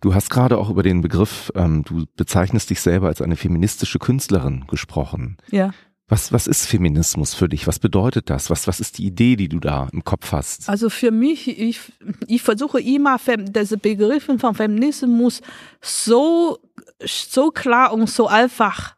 Du 0.00 0.14
hast 0.14 0.30
gerade 0.30 0.58
auch 0.58 0.70
über 0.70 0.82
den 0.82 1.00
Begriff, 1.00 1.52
ähm, 1.54 1.84
du 1.84 2.04
bezeichnest 2.16 2.70
dich 2.70 2.80
selber 2.80 3.08
als 3.08 3.20
eine 3.20 3.36
feministische 3.36 3.98
Künstlerin 3.98 4.64
gesprochen. 4.68 5.36
Ja. 5.50 5.72
Was, 6.06 6.32
was 6.32 6.46
ist 6.46 6.66
Feminismus 6.66 7.32
für 7.32 7.48
dich? 7.48 7.66
Was 7.66 7.78
bedeutet 7.78 8.28
das? 8.28 8.50
Was, 8.50 8.66
was 8.66 8.78
ist 8.78 8.98
die 8.98 9.06
Idee, 9.06 9.36
die 9.36 9.48
du 9.48 9.58
da 9.58 9.88
im 9.90 10.04
Kopf 10.04 10.32
hast? 10.32 10.68
Also 10.68 10.90
für 10.90 11.10
mich, 11.10 11.58
ich, 11.58 11.80
ich 12.26 12.42
versuche 12.42 12.80
immer, 12.80 13.18
diese 13.48 13.78
Begriffe 13.78 14.38
von 14.38 14.54
Feminismus 14.54 15.40
so, 15.80 16.58
so 17.02 17.50
klar 17.50 17.94
und 17.94 18.10
so 18.10 18.26
einfach 18.26 18.96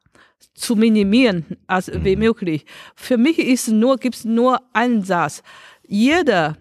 zu 0.54 0.74
minimieren 0.74 1.44
als 1.68 1.88
mhm. 1.88 2.04
wie 2.04 2.16
möglich. 2.16 2.66
Für 2.96 3.18
mich 3.18 3.38
ist 3.38 3.68
nur, 3.68 3.98
gibt 3.98 4.16
es 4.16 4.24
nur 4.24 4.60
einen 4.72 5.04
Satz. 5.04 5.42
Jeder, 5.86 6.56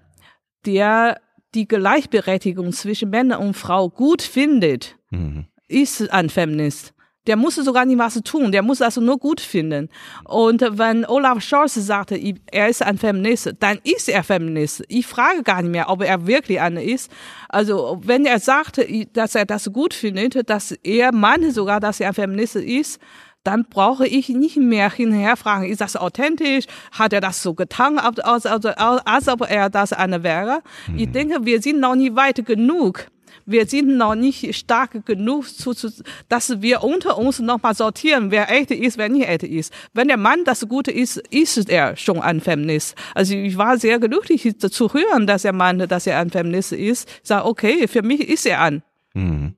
der 0.66 1.22
die 1.56 1.68
Gleichberechtigung 1.68 2.72
zwischen 2.72 3.10
Männern 3.10 3.42
und 3.42 3.54
Frau 3.56 3.90
gut 3.90 4.22
findet, 4.22 4.98
mhm. 5.10 5.46
ist 5.68 6.12
ein 6.12 6.30
Feminist. 6.30 6.95
Der 7.28 7.36
muss 7.36 7.56
sogar 7.56 7.86
nicht 7.86 7.98
was 7.98 8.22
tun, 8.24 8.52
der 8.52 8.62
muss 8.62 8.82
also 8.82 9.02
nur 9.02 9.18
gut 9.18 9.42
finden. 9.42 9.90
Und 10.26 10.62
wenn 10.62 11.06
Olaf 11.06 11.42
Scholz 11.42 11.74
sagte, 11.76 12.20
er 12.52 12.70
ist 12.70 12.84
ein 12.84 12.98
Feminist, 12.98 13.54
dann 13.60 13.80
ist 13.84 14.10
er 14.10 14.24
Feminist. 14.24 14.84
Ich 14.88 15.08
frage 15.08 15.44
gar 15.44 15.62
nicht 15.62 15.72
mehr, 15.72 15.90
ob 15.90 16.04
er 16.04 16.28
wirklich 16.28 16.60
einer 16.62 16.82
ist. 16.82 17.12
Also 17.50 18.00
wenn 18.04 18.26
er 18.26 18.40
sagt, 18.40 18.80
dass 19.14 19.36
er 19.36 19.46
das 19.46 19.72
gut 19.72 19.94
findet, 19.94 20.50
dass 20.50 20.72
er 20.84 21.14
meinte 21.14 21.52
sogar, 21.52 21.80
dass 21.80 22.00
er 22.00 22.10
ein 22.10 22.14
Feminist 22.14 22.56
ist, 22.56 23.00
dann 23.46 23.66
brauche 23.70 24.08
ich 24.08 24.30
nicht 24.30 24.58
mehr 24.58 24.92
hinterher 24.92 25.38
fragen, 25.38 25.66
ist 25.66 25.80
das 25.80 25.96
authentisch? 25.96 26.66
Hat 26.92 27.14
er 27.14 27.22
das 27.22 27.44
so 27.44 27.54
getan, 27.54 28.00
als, 28.00 28.46
als, 28.46 28.66
als 28.66 29.28
ob 29.28 29.50
er 29.50 29.70
das 29.70 29.94
eine 29.94 30.24
wäre? 30.24 30.62
Mhm. 30.88 30.98
Ich 30.98 31.12
denke, 31.12 31.46
wir 31.46 31.62
sind 31.62 31.80
noch 31.80 31.96
nicht 31.96 32.16
weit 32.16 32.44
genug. 32.46 33.06
Wir 33.46 33.68
sind 33.68 33.98
noch 33.98 34.16
nicht 34.16 34.56
stark 34.56 35.06
genug, 35.06 35.48
zu, 35.48 35.74
zu, 35.74 35.90
dass 36.30 36.62
wir 36.62 36.84
unter 36.84 37.18
uns 37.18 37.40
nochmal 37.40 37.76
sortieren, 37.76 38.32
wer 38.32 38.50
echt 38.52 38.72
ist, 38.72 38.98
wer 38.98 39.10
nicht 39.10 39.28
echt 39.28 39.44
ist. 39.44 39.72
Wenn 39.94 40.08
der 40.08 40.18
Mann 40.18 40.44
das 40.46 40.68
Gute 40.68 40.92
ist, 40.92 41.18
ist 41.30 41.70
er 41.70 41.96
schon 41.96 42.20
ein 42.22 42.42
Feminist. 42.42 42.96
Also 43.14 43.36
ich 43.36 43.58
war 43.58 43.78
sehr 43.78 44.00
glücklich 44.00 44.56
zu 44.58 44.94
hören, 44.94 45.28
dass 45.28 45.46
er 45.46 45.54
meinte, 45.54 45.88
dass 45.88 46.08
er 46.08 46.20
ein 46.20 46.32
Feminist 46.32 46.72
ist. 46.72 47.08
Ich 47.22 47.28
sage, 47.28 47.46
okay, 47.46 47.88
für 47.88 48.02
mich 48.02 48.28
ist 48.28 48.46
er 48.46 48.62
ein. 48.62 48.84
Mhm. 49.14 49.56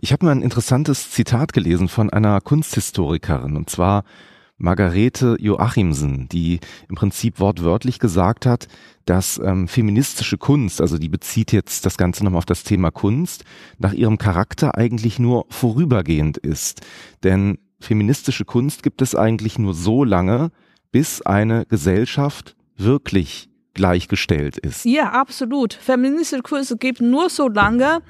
Ich 0.00 0.12
habe 0.12 0.24
mal 0.24 0.32
ein 0.32 0.42
interessantes 0.42 1.10
Zitat 1.10 1.52
gelesen 1.52 1.88
von 1.88 2.10
einer 2.10 2.40
Kunsthistorikerin 2.40 3.56
und 3.56 3.70
zwar 3.70 4.04
Margarete 4.58 5.36
Joachimsen, 5.38 6.28
die 6.28 6.58
im 6.88 6.96
Prinzip 6.96 7.38
wortwörtlich 7.40 8.00
gesagt 8.00 8.44
hat, 8.44 8.68
dass 9.04 9.40
ähm, 9.42 9.68
feministische 9.68 10.36
Kunst, 10.36 10.80
also 10.80 10.98
die 10.98 11.08
bezieht 11.08 11.52
jetzt 11.52 11.86
das 11.86 11.96
Ganze 11.96 12.24
nochmal 12.24 12.38
auf 12.38 12.44
das 12.44 12.64
Thema 12.64 12.90
Kunst, 12.90 13.44
nach 13.78 13.92
ihrem 13.92 14.18
Charakter 14.18 14.76
eigentlich 14.76 15.18
nur 15.18 15.46
vorübergehend 15.48 16.36
ist. 16.36 16.82
Denn 17.22 17.58
feministische 17.80 18.44
Kunst 18.44 18.82
gibt 18.82 19.00
es 19.00 19.14
eigentlich 19.14 19.58
nur 19.58 19.74
so 19.74 20.04
lange, 20.04 20.50
bis 20.90 21.22
eine 21.22 21.64
Gesellschaft 21.66 22.56
wirklich 22.76 23.47
gleichgestellt 23.78 24.58
ist. 24.58 24.84
Ja, 24.84 25.12
absolut. 25.12 25.72
Feministische 25.72 26.42
Kurse 26.42 26.76
gibt 26.76 27.00
nur 27.00 27.30
so 27.30 27.48
lange, 27.48 28.00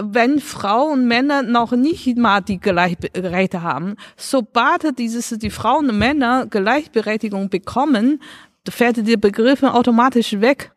wenn 0.00 0.40
Frauen 0.40 1.02
und 1.02 1.06
Männer 1.06 1.42
noch 1.42 1.72
nicht 1.72 2.18
mal 2.18 2.40
die 2.40 2.58
Gleichberechtigung 2.58 3.62
haben. 3.62 3.96
Sobald 4.16 4.98
dieses, 4.98 5.28
die 5.30 5.50
Frauen 5.50 5.90
und 5.90 5.98
Männer 5.98 6.46
Gleichberechtigung 6.50 7.50
bekommen, 7.50 8.20
fällt 8.68 9.06
der 9.06 9.16
Begriff 9.16 9.62
automatisch 9.62 10.40
weg. 10.40 10.72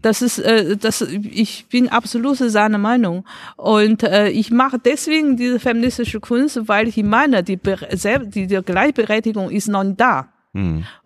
Das 0.00 0.22
ist, 0.22 0.38
äh, 0.38 0.76
das, 0.76 1.02
ich 1.02 1.66
bin 1.68 1.88
absolut 1.88 2.36
seiner 2.36 2.78
Meinung. 2.78 3.24
Und 3.56 4.04
äh, 4.04 4.28
ich 4.28 4.52
mache 4.52 4.78
deswegen 4.78 5.36
diese 5.36 5.58
feministische 5.58 6.20
Kunst, 6.20 6.68
weil 6.68 6.86
ich 6.86 7.02
meine, 7.02 7.42
die, 7.42 7.58
die, 7.58 8.46
die 8.46 8.62
Gleichberechtigung 8.62 9.50
ist 9.50 9.66
noch 9.66 9.82
nicht 9.82 10.00
da. 10.00 10.28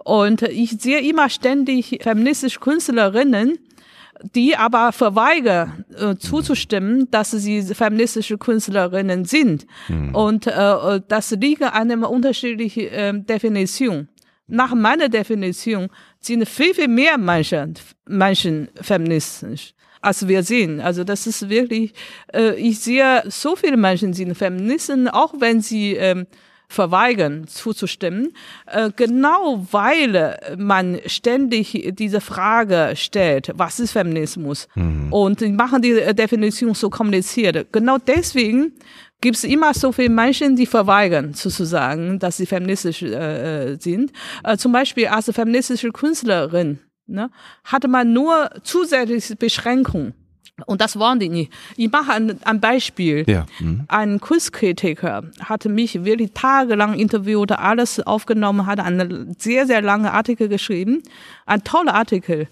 Und 0.04 0.42
ich 0.42 0.70
sehe 0.80 1.00
immer 1.00 1.28
ständig 1.28 1.98
feministische 2.02 2.60
Künstlerinnen, 2.60 3.58
die 4.34 4.56
aber 4.56 4.92
verweigern, 4.92 5.84
äh, 5.98 6.14
zuzustimmen, 6.16 7.10
dass 7.10 7.32
sie 7.32 7.62
feministische 7.62 8.38
Künstlerinnen 8.38 9.24
sind. 9.24 9.66
Mhm. 9.88 10.14
Und 10.14 10.46
äh, 10.46 11.00
das 11.08 11.30
liegt 11.32 11.62
an 11.62 11.90
einer 11.90 12.10
unterschiedlichen 12.10 12.88
äh, 12.88 13.20
Definition. 13.20 14.08
Nach 14.46 14.74
meiner 14.74 15.08
Definition 15.08 15.88
sind 16.20 16.48
viel, 16.48 16.74
viel 16.74 16.88
mehr 16.88 17.18
Menschen, 17.18 17.74
Menschen 18.06 18.68
feministisch 18.80 19.74
als 20.02 20.26
wir 20.26 20.42
sehen. 20.42 20.80
Also 20.80 21.04
das 21.04 21.28
ist 21.28 21.48
wirklich, 21.48 21.94
äh, 22.34 22.56
ich 22.56 22.80
sehe, 22.80 23.22
so 23.28 23.54
viele 23.54 23.76
Menschen 23.76 24.12
sind 24.12 24.34
Feministen, 24.34 25.08
auch 25.08 25.34
wenn 25.38 25.60
sie 25.60 25.94
ähm, 25.94 26.26
verweigern, 26.72 27.46
zuzustimmen, 27.46 28.32
äh, 28.66 28.90
genau 28.94 29.66
weil 29.70 30.38
man 30.56 30.98
ständig 31.06 31.92
diese 31.98 32.20
Frage 32.20 32.92
stellt, 32.96 33.52
was 33.54 33.80
ist 33.80 33.92
Feminismus? 33.92 34.68
Mhm. 34.74 35.12
Und 35.12 35.40
die 35.40 35.50
machen 35.50 35.82
die 35.82 35.94
Definition 36.14 36.74
so 36.74 36.90
kompliziert. 36.90 37.72
Genau 37.72 37.98
deswegen 37.98 38.72
gibt 39.20 39.36
es 39.36 39.44
immer 39.44 39.72
so 39.72 39.92
viele 39.92 40.10
Menschen, 40.10 40.56
die 40.56 40.66
verweigern, 40.66 41.32
sozusagen, 41.32 42.18
dass 42.18 42.36
sie 42.36 42.46
feministisch 42.46 43.02
äh, 43.02 43.76
sind. 43.78 44.12
Äh, 44.44 44.56
zum 44.58 44.72
Beispiel 44.72 45.06
als 45.06 45.30
feministische 45.30 45.90
Künstlerin 45.90 46.80
ne, 47.06 47.30
hatte 47.64 47.88
man 47.88 48.12
nur 48.12 48.50
zusätzliche 48.62 49.36
Beschränkungen. 49.36 50.14
Und 50.66 50.80
das 50.80 50.98
wollen 50.98 51.18
die 51.18 51.28
nicht. 51.28 51.52
Ich 51.76 51.90
mache 51.90 52.12
ein, 52.12 52.38
ein 52.44 52.60
Beispiel. 52.60 53.24
Ja. 53.26 53.46
Mhm. 53.60 53.84
Ein 53.88 54.20
Quizkritiker 54.20 55.24
hatte 55.40 55.68
mich 55.68 56.04
wirklich 56.04 56.32
tagelang 56.32 56.94
interviewt, 56.94 57.52
alles 57.52 58.00
aufgenommen, 58.00 58.66
hat 58.66 58.80
einen 58.80 59.34
sehr, 59.38 59.66
sehr 59.66 59.82
langen 59.82 60.06
Artikel 60.06 60.48
geschrieben. 60.48 61.02
Ein 61.46 61.64
toller 61.64 61.94
Artikel. 61.94 62.48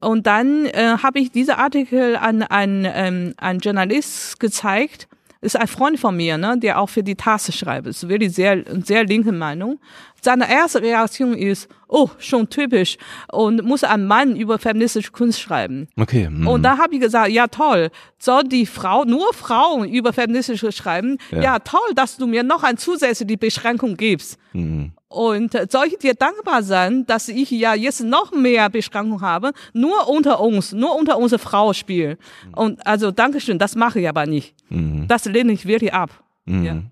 Und 0.00 0.26
dann 0.26 0.66
äh, 0.66 0.98
habe 1.02 1.18
ich 1.18 1.32
diese 1.32 1.58
Artikel 1.58 2.16
an 2.16 2.42
einen, 2.42 2.86
ähm, 2.86 3.34
einen 3.38 3.60
Journalist 3.60 4.38
gezeigt. 4.38 5.08
Ist 5.40 5.58
ein 5.58 5.66
Freund 5.66 5.98
von 5.98 6.16
mir, 6.16 6.38
ne, 6.38 6.58
der 6.58 6.78
auch 6.78 6.88
für 6.88 7.02
die 7.02 7.16
Tasse 7.16 7.52
schreibt. 7.52 7.86
Ist 7.86 8.08
wirklich 8.08 8.32
sehr, 8.34 8.64
sehr 8.84 9.04
linke 9.04 9.32
Meinung. 9.32 9.78
Seine 10.24 10.50
erste 10.50 10.80
Reaktion 10.80 11.34
ist, 11.34 11.68
oh, 11.86 12.08
schon 12.18 12.48
typisch 12.48 12.96
und 13.30 13.62
muss 13.62 13.84
ein 13.84 14.06
Mann 14.06 14.36
über 14.36 14.58
feministische 14.58 15.12
Kunst 15.12 15.38
schreiben. 15.38 15.86
Okay. 15.98 16.30
Mm. 16.30 16.46
Und 16.46 16.62
da 16.62 16.78
habe 16.78 16.94
ich 16.94 17.00
gesagt, 17.00 17.28
ja 17.28 17.46
toll, 17.46 17.90
soll 18.18 18.44
die 18.44 18.64
Frau, 18.64 19.04
nur 19.04 19.34
Frauen 19.34 19.86
über 19.86 20.14
feministische 20.14 20.72
schreiben? 20.72 21.18
Ja. 21.30 21.42
ja, 21.42 21.58
toll, 21.58 21.94
dass 21.94 22.16
du 22.16 22.26
mir 22.26 22.42
noch 22.42 22.62
eine 22.62 22.78
zusätzliche 22.78 23.36
Beschränkung 23.36 23.98
gibst. 23.98 24.38
Mm. 24.54 24.86
Und 25.08 25.54
äh, 25.54 25.66
soll 25.70 25.88
ich 25.88 25.98
dir 25.98 26.14
dankbar 26.14 26.62
sein, 26.62 27.04
dass 27.06 27.28
ich 27.28 27.50
ja 27.50 27.74
jetzt 27.74 28.02
noch 28.02 28.32
mehr 28.32 28.70
Beschränkungen 28.70 29.20
habe, 29.20 29.52
nur 29.74 30.08
unter 30.08 30.40
uns, 30.40 30.72
nur 30.72 30.96
unter 30.96 31.18
unsere 31.18 31.38
Frau 31.38 31.74
spielen. 31.74 32.16
Mhm. 32.46 32.54
Und 32.54 32.86
also 32.86 33.10
Dankeschön, 33.10 33.58
das 33.58 33.76
mache 33.76 34.00
ich 34.00 34.08
aber 34.08 34.26
nicht. 34.26 34.54
Mhm. 34.70 35.06
Das 35.06 35.26
lehne 35.26 35.52
ich 35.52 35.66
wirklich 35.66 35.92
ab. 35.92 36.24
Mhm. 36.46 36.64
Ja. 36.64 36.82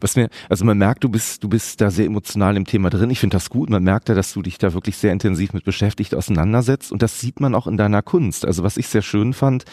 Was 0.00 0.16
mir, 0.16 0.28
also 0.48 0.64
man 0.64 0.78
merkt, 0.78 1.04
du 1.04 1.08
bist, 1.08 1.44
du 1.44 1.48
bist 1.48 1.80
da 1.80 1.90
sehr 1.90 2.06
emotional 2.06 2.56
im 2.56 2.64
Thema 2.64 2.90
drin. 2.90 3.10
Ich 3.10 3.20
finde 3.20 3.36
das 3.36 3.50
gut. 3.50 3.70
Man 3.70 3.82
merkt 3.82 4.08
ja, 4.08 4.14
dass 4.14 4.32
du 4.32 4.42
dich 4.42 4.58
da 4.58 4.72
wirklich 4.72 4.96
sehr 4.96 5.12
intensiv 5.12 5.52
mit 5.52 5.64
beschäftigt 5.64 6.14
auseinandersetzt. 6.14 6.92
Und 6.92 7.02
das 7.02 7.20
sieht 7.20 7.40
man 7.40 7.54
auch 7.54 7.66
in 7.66 7.76
deiner 7.76 8.02
Kunst. 8.02 8.44
Also 8.44 8.62
was 8.62 8.76
ich 8.76 8.88
sehr 8.88 9.02
schön 9.02 9.32
fand, 9.32 9.64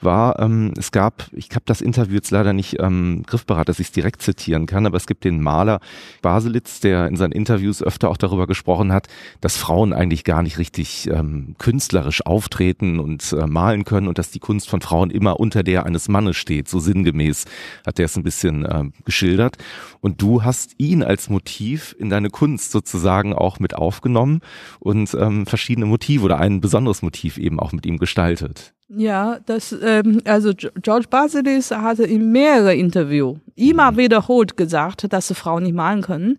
war, 0.00 0.38
ähm, 0.38 0.72
es 0.76 0.92
gab, 0.92 1.28
ich 1.32 1.48
habe 1.50 1.62
das 1.64 1.80
Interview 1.80 2.16
jetzt 2.16 2.30
leider 2.30 2.52
nicht 2.52 2.80
ähm, 2.80 3.22
griffbereit, 3.26 3.68
dass 3.68 3.80
ich 3.80 3.88
es 3.88 3.92
direkt 3.92 4.22
zitieren 4.22 4.66
kann, 4.66 4.86
aber 4.86 4.96
es 4.96 5.06
gibt 5.06 5.24
den 5.24 5.40
Maler 5.40 5.80
Baselitz, 6.22 6.80
der 6.80 7.06
in 7.08 7.16
seinen 7.16 7.32
Interviews 7.32 7.82
öfter 7.82 8.10
auch 8.10 8.16
darüber 8.16 8.46
gesprochen 8.46 8.92
hat, 8.92 9.08
dass 9.40 9.56
Frauen 9.56 9.92
eigentlich 9.92 10.24
gar 10.24 10.42
nicht 10.42 10.58
richtig 10.58 11.08
ähm, 11.10 11.54
künstlerisch 11.58 12.24
auftreten 12.26 13.00
und 13.00 13.32
äh, 13.32 13.46
malen 13.46 13.84
können 13.84 14.08
und 14.08 14.18
dass 14.18 14.30
die 14.30 14.40
Kunst 14.40 14.68
von 14.68 14.80
Frauen 14.80 15.10
immer 15.10 15.40
unter 15.40 15.62
der 15.62 15.86
eines 15.86 16.08
Mannes 16.08 16.36
steht. 16.36 16.68
So 16.68 16.78
sinngemäß 16.78 17.44
hat 17.86 17.98
er 17.98 18.06
es 18.06 18.16
ein 18.16 18.22
bisschen 18.22 18.64
äh, 18.64 18.84
geschildert 19.04 19.33
geschildert 19.34 19.56
und 20.00 20.22
du 20.22 20.42
hast 20.42 20.74
ihn 20.78 21.02
als 21.02 21.28
Motiv 21.28 21.94
in 21.98 22.10
deine 22.10 22.30
Kunst 22.30 22.70
sozusagen 22.70 23.34
auch 23.34 23.58
mit 23.58 23.74
aufgenommen 23.74 24.40
und 24.80 25.14
ähm, 25.14 25.46
verschiedene 25.46 25.86
Motive 25.86 26.24
oder 26.24 26.38
ein 26.38 26.60
besonderes 26.60 27.02
Motiv 27.02 27.38
eben 27.38 27.60
auch 27.60 27.72
mit 27.72 27.86
ihm 27.86 27.98
gestaltet. 27.98 28.74
Ja, 28.96 29.38
das, 29.46 29.74
ähm, 29.82 30.20
also 30.24 30.52
George 30.82 31.06
Basilis 31.08 31.70
hatte 31.70 32.04
in 32.04 32.30
mehreren 32.32 32.78
Interviews 32.78 33.38
immer 33.56 33.92
mhm. 33.92 33.96
wiederholt 33.96 34.56
gesagt, 34.56 35.12
dass 35.12 35.32
Frauen 35.32 35.64
nicht 35.64 35.74
malen 35.74 36.02
können. 36.02 36.38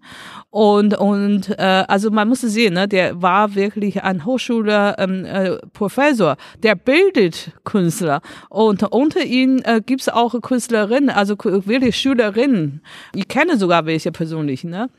Und, 0.49 0.97
und 0.97 1.49
äh, 1.57 1.83
also 1.87 2.11
man 2.11 2.27
muss 2.29 2.41
sehen, 2.41 2.73
ne, 2.73 2.87
der 2.87 3.21
war 3.21 3.55
wirklich 3.55 4.03
ein 4.03 4.25
Hochschule 4.25 4.95
ähm, 4.97 5.25
äh, 5.25 5.57
Professor, 5.73 6.37
der 6.63 6.75
bildet 6.75 7.51
Künstler. 7.63 8.21
Und 8.49 8.83
unter 8.83 9.23
ihnen 9.23 9.59
äh, 9.63 9.81
gibt's 9.85 10.09
auch 10.09 10.39
Künstlerinnen, 10.41 11.09
also 11.09 11.35
wirklich 11.37 11.97
Schülerinnen. 11.97 12.81
Ich 13.13 13.27
kenne 13.27 13.57
sogar 13.57 13.85
welche 13.85 14.11
persönlich, 14.11 14.63
ne? 14.63 14.89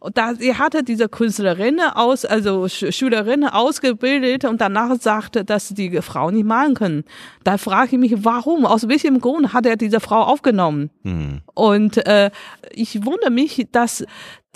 Und 0.00 0.16
da, 0.16 0.34
sie 0.34 0.54
hatte 0.54 0.82
diese 0.82 1.08
Künstlerin 1.08 1.80
aus, 1.80 2.24
also 2.24 2.68
Schülerin 2.68 3.44
ausgebildet 3.44 4.44
und 4.44 4.60
danach 4.60 5.00
sagte, 5.00 5.44
dass 5.44 5.68
die 5.68 6.00
Frau 6.02 6.30
nicht 6.30 6.46
malen 6.46 6.74
können. 6.74 7.04
Da 7.44 7.58
frage 7.58 7.96
ich 7.96 7.98
mich, 7.98 8.24
warum? 8.24 8.66
Aus 8.66 8.88
welchem 8.88 9.20
Grund 9.20 9.52
hat 9.52 9.66
er 9.66 9.76
diese 9.76 10.00
Frau 10.00 10.22
aufgenommen? 10.22 10.90
Mhm. 11.02 11.42
Und 11.54 12.06
äh, 12.06 12.30
ich 12.70 13.04
wundere 13.04 13.30
mich, 13.30 13.66
dass 13.72 14.04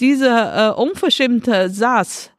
dieser 0.01 0.71
äh, 0.71 0.81
unverschämte 0.81 1.71
Satz 1.71 2.31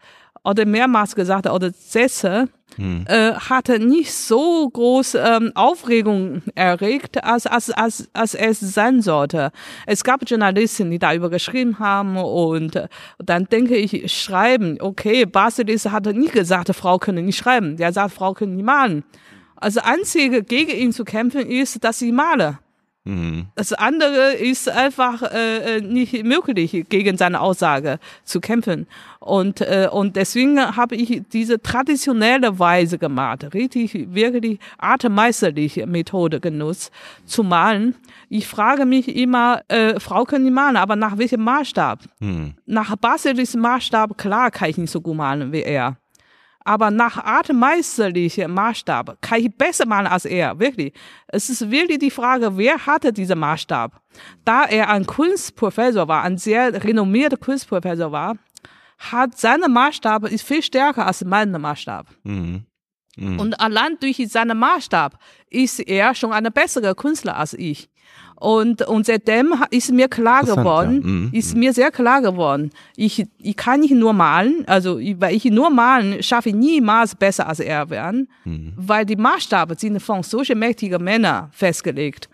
oder 0.44 0.66
mehrmals 0.66 1.16
gesagt 1.16 1.48
oder 1.48 1.72
Sätze 1.72 2.50
hm. 2.76 3.06
äh, 3.08 3.34
hatte 3.34 3.80
nicht 3.80 4.14
so 4.14 4.70
groß 4.70 5.16
ähm, 5.16 5.52
Aufregung 5.56 6.41
erregt, 6.56 7.24
als, 7.24 7.46
als, 7.46 7.70
als, 7.70 8.10
als 8.14 8.34
es 8.34 8.60
sein 8.60 9.02
sollte. 9.02 9.52
Es 9.86 10.04
gab 10.04 10.28
Journalisten, 10.28 10.89
die 10.91 11.00
darüber 11.00 11.30
geschrieben 11.30 11.80
haben 11.80 12.18
und 12.18 12.76
äh, 12.76 12.88
dann 13.20 13.46
denke 13.46 13.76
ich, 13.76 14.12
schreiben, 14.12 14.78
okay, 14.82 15.26
Basilis 15.26 15.86
hatte 15.86 16.14
nie 16.14 16.30
gesagt, 16.30 16.74
Frau 16.76 16.98
könne 16.98 17.22
nicht 17.22 17.38
schreiben. 17.38 17.78
Der 17.78 17.94
sagt, 17.94 18.14
Frau 18.14 18.34
könne 18.34 18.54
nicht 18.54 18.66
malen. 18.66 19.04
Also 19.56 19.80
einzige 19.82 20.44
gegen 20.44 20.72
ihn 20.72 20.91
zu 20.91 21.06
kämpfen 21.06 21.48
ist, 21.48 21.84
dass 21.84 22.00
sie 22.00 22.12
male. 22.12 22.60
Mhm. 23.06 23.47
Das 23.56 23.74
andere 23.74 24.34
ist 24.34 24.70
einfach 24.70 25.22
äh, 25.24 25.78
äh, 25.78 25.82
nicht 25.82 26.24
möglich, 26.24 26.86
gegen 26.88 27.18
seine 27.18 27.41
Aussage 27.41 27.99
zu 28.24 28.39
kämpfen. 28.39 28.88
Und, 29.20 29.62
äh, 29.62 29.89
und 29.91 30.16
deswegen 30.16 30.60
habe 30.76 30.95
ich 30.95 31.22
diese 31.32 31.62
traditionelle 31.62 32.60
Weise 32.60 32.97
gemacht, 32.97 33.54
richtig, 33.54 34.14
wirklich 34.14 34.60
artmeisterliche 34.78 35.86
Methode 35.86 36.39
genutzt, 36.39 36.91
zu 37.26 37.43
malen. 37.43 37.95
Ich 38.30 38.47
frage 38.47 38.86
mich 38.86 39.14
immer, 39.16 39.62
äh, 39.68 39.99
Frau 39.99 40.24
können 40.24 40.45
die 40.45 40.51
malen, 40.51 40.78
aber 40.78 40.95
nach 40.95 41.18
welchem 41.18 41.43
Maßstab? 41.43 41.99
Mhm. 42.20 42.54
Nach 42.66 42.95
Basilis 42.95 43.56
Maßstab, 43.56 44.18
klar 44.18 44.49
kann 44.49 44.70
ich 44.70 44.78
nicht 44.78 44.91
so 44.91 45.01
gut 45.01 45.18
malen 45.18 45.51
wie 45.51 45.64
er 45.64 45.97
aber 46.64 46.91
nach 46.91 47.18
artmeisterlichem 47.18 48.53
Maßstab 48.53 49.18
kann 49.22 49.39
ich 49.39 49.55
besser 49.55 49.86
malen 49.86 50.07
als 50.07 50.26
er, 50.26 50.59
wirklich. 50.59 50.93
Es 51.28 51.49
ist 51.49 51.70
wirklich 51.70 51.99
die 51.99 52.11
Frage, 52.11 52.57
wer 52.57 52.86
hatte 52.86 53.11
diesen 53.11 53.39
Maßstab? 53.39 54.01
Da 54.45 54.66
er 54.66 54.89
ein 54.89 55.05
Kunstprofessor 55.05 56.07
war, 56.07 56.24
ein 56.24 56.38
sehr 56.38 56.84
renommierter 56.84 57.38
Kunstprofessor 57.38 58.11
war, 58.11 58.38
hat 58.97 59.38
seine 59.38 59.68
Maßstab 59.68 60.26
ist 60.26 60.47
viel 60.47 60.61
stärker 60.61 61.05
als 61.05 61.24
mein 61.26 61.51
Maßstab. 61.51 62.07
Mhm. 62.24 62.66
Mhm. 63.16 63.39
Und 63.39 63.59
allein 63.59 63.97
durch 63.99 64.18
seinen 64.30 64.57
Maßstab 64.57 65.20
ist 65.49 65.80
er 65.80 66.16
schon 66.16 66.34
ein 66.34 66.51
besserer 66.51 66.95
Künstler 66.95 67.38
als 67.38 67.53
ich. 67.53 67.89
Und, 68.36 68.81
und 68.81 69.05
seitdem 69.05 69.53
ist 69.69 69.91
mir 69.91 70.07
klar 70.07 70.43
geworden, 70.43 71.01
ja. 71.01 71.07
mhm. 71.07 71.29
ist 71.31 71.55
mir 71.55 71.73
sehr 71.73 71.91
klar 71.91 72.21
geworden, 72.21 72.71
ich, 72.95 73.25
ich 73.39 73.55
kann 73.55 73.79
nicht 73.79 73.93
nur 73.93 74.13
malen, 74.13 74.63
also 74.67 74.97
weil 74.97 75.36
ich 75.36 75.45
nur 75.45 75.69
malen, 75.69 76.21
schaffe 76.21 76.49
ich 76.49 76.55
niemals 76.55 77.15
besser 77.15 77.47
als 77.47 77.59
er 77.59 77.89
werden, 77.89 78.27
mhm. 78.43 78.73
weil 78.75 79.05
die 79.05 79.15
Maßstabe 79.15 79.75
sind 79.77 80.01
von 80.01 80.23
solchen 80.23 80.59
mächtigen 80.59 81.03
Männern 81.03 81.49
festgelegt. 81.51 82.29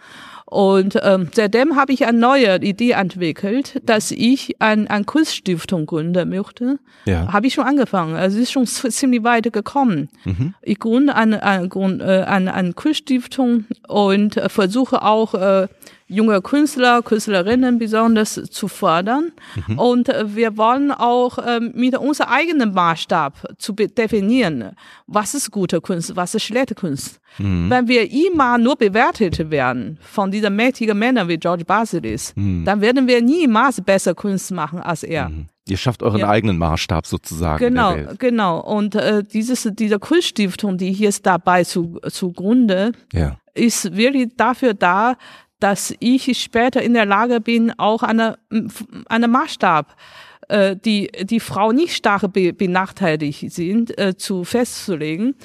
Und 0.49 0.97
ähm, 1.03 1.29
seitdem 1.31 1.75
habe 1.75 1.93
ich 1.93 2.07
eine 2.07 2.17
neue 2.17 2.55
Idee 2.63 2.91
entwickelt, 2.91 3.79
dass 3.83 4.09
ich 4.09 4.59
eine 4.59 4.89
ein 4.89 5.05
Kunststiftung 5.05 5.85
gründen 5.85 6.27
möchte. 6.27 6.79
Ja. 7.05 7.31
Habe 7.31 7.45
ich 7.45 7.53
schon 7.53 7.65
angefangen. 7.65 8.15
Also 8.15 8.37
es 8.37 8.43
ist 8.43 8.51
schon 8.51 8.65
ziemlich 8.65 9.23
weit 9.23 9.53
gekommen. 9.53 10.09
Mhm. 10.25 10.55
Ich 10.63 10.79
gründe 10.79 11.13
eine, 11.13 11.43
eine, 11.43 11.69
eine, 11.71 12.27
eine, 12.27 12.53
eine 12.55 12.73
Kunststiftung 12.73 13.65
und 13.87 14.37
äh, 14.37 14.49
versuche 14.49 15.03
auch 15.03 15.35
äh, 15.35 15.67
junge 16.10 16.41
Künstler, 16.41 17.01
Künstlerinnen 17.01 17.78
besonders 17.78 18.34
zu 18.34 18.68
fördern. 18.68 19.32
Mhm. 19.68 19.80
Und 19.80 20.10
äh, 20.10 20.36
wir 20.36 20.57
wollen 20.57 20.91
auch 20.91 21.38
ähm, 21.45 21.72
mit 21.76 21.97
unserem 21.97 22.30
eigenen 22.32 22.74
Maßstab 22.74 23.55
zu 23.57 23.74
definieren, 23.74 24.72
was 25.07 25.34
ist 25.36 25.51
gute 25.51 25.80
Kunst, 25.80 26.16
was 26.16 26.36
ist 26.36 26.43
schlechte 26.43 26.76
Kunst. 26.76 27.20
Mhm. 27.38 27.70
Wenn 27.70 27.88
wir 27.88 28.12
immer 28.12 28.57
nur 28.57 28.76
bewertet 28.76 29.51
werden 29.51 29.99
von 30.01 30.32
diesen 30.32 30.55
mächtigen 30.55 30.97
Männern 30.97 31.28
wie 31.28 31.38
George 31.38 31.64
Basilis, 31.64 32.34
mhm. 32.36 32.66
dann 32.66 32.82
werden 32.82 33.07
wir 33.07 33.22
niemals 33.22 33.80
besser 33.80 34.16
Kunst 34.16 34.51
machen 34.51 34.80
als 34.80 35.03
er. 35.03 35.30
Mhm. 35.30 35.47
Ihr 35.70 35.78
schafft 35.78 36.01
euren 36.01 36.22
ja. 36.22 36.30
eigenen 36.30 36.57
Maßstab 36.57 37.05
sozusagen. 37.05 37.60
Genau, 37.60 37.95
genau. 38.18 38.60
Und 38.60 38.95
äh, 38.95 39.24
dieses, 39.24 39.70
diese 39.74 39.99
Kunststiftung, 39.99 40.78
die 40.78 40.91
hier 40.91 41.10
ist 41.10 41.28
dabei 41.28 41.64
zu, 41.64 41.99
zugrunde, 42.10 42.93
ja. 43.14 43.38
ist 43.53 43.95
wirklich 43.95 44.30
dafür 44.36 44.74
da, 44.74 45.16
dass 45.60 45.93
ich 45.99 46.41
später 46.41 46.82
in 46.82 46.93
der 46.93 47.05
Lage 47.05 47.41
bin, 47.41 47.78
auch 47.78 48.03
eine, 48.03 48.38
eine 49.07 49.28
Maßstab, 49.28 49.95
äh, 50.47 50.76
die 50.76 51.12
die 51.22 51.39
Frau 51.39 51.72
nicht 51.72 51.95
stark 51.95 52.34
be 52.34 52.53
benachteiligt 52.53 53.51
sind, 53.51 53.97
äh, 53.97 54.16
zu 54.18 54.43
festzulegen. 54.43 55.36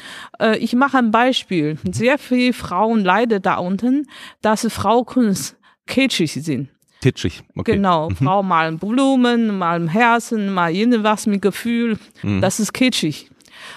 Äh, 0.40 0.58
ich 0.58 0.74
mache 0.74 0.98
ein 0.98 1.10
Beispiel. 1.10 1.78
Sehr 1.90 2.18
viele 2.18 2.52
Frauen 2.52 3.04
leiden 3.04 3.42
da 3.42 3.56
unten, 3.56 4.06
dass 4.40 4.66
Fraukunst 4.66 5.56
kitschig 5.86 6.32
sind. 6.32 6.70
Kitschig, 7.02 7.42
okay. 7.54 7.72
Genau, 7.72 8.08
mhm. 8.08 8.16
Frau 8.16 8.42
malen 8.42 8.78
Blumen, 8.78 9.58
malen 9.58 9.88
Herzen, 9.88 10.54
mal 10.54 10.74
irgendwas 10.74 11.26
mit 11.26 11.42
Gefühl. 11.42 11.98
Mhm. 12.22 12.40
Das 12.40 12.58
ist 12.60 12.72
kitschig. 12.72 13.30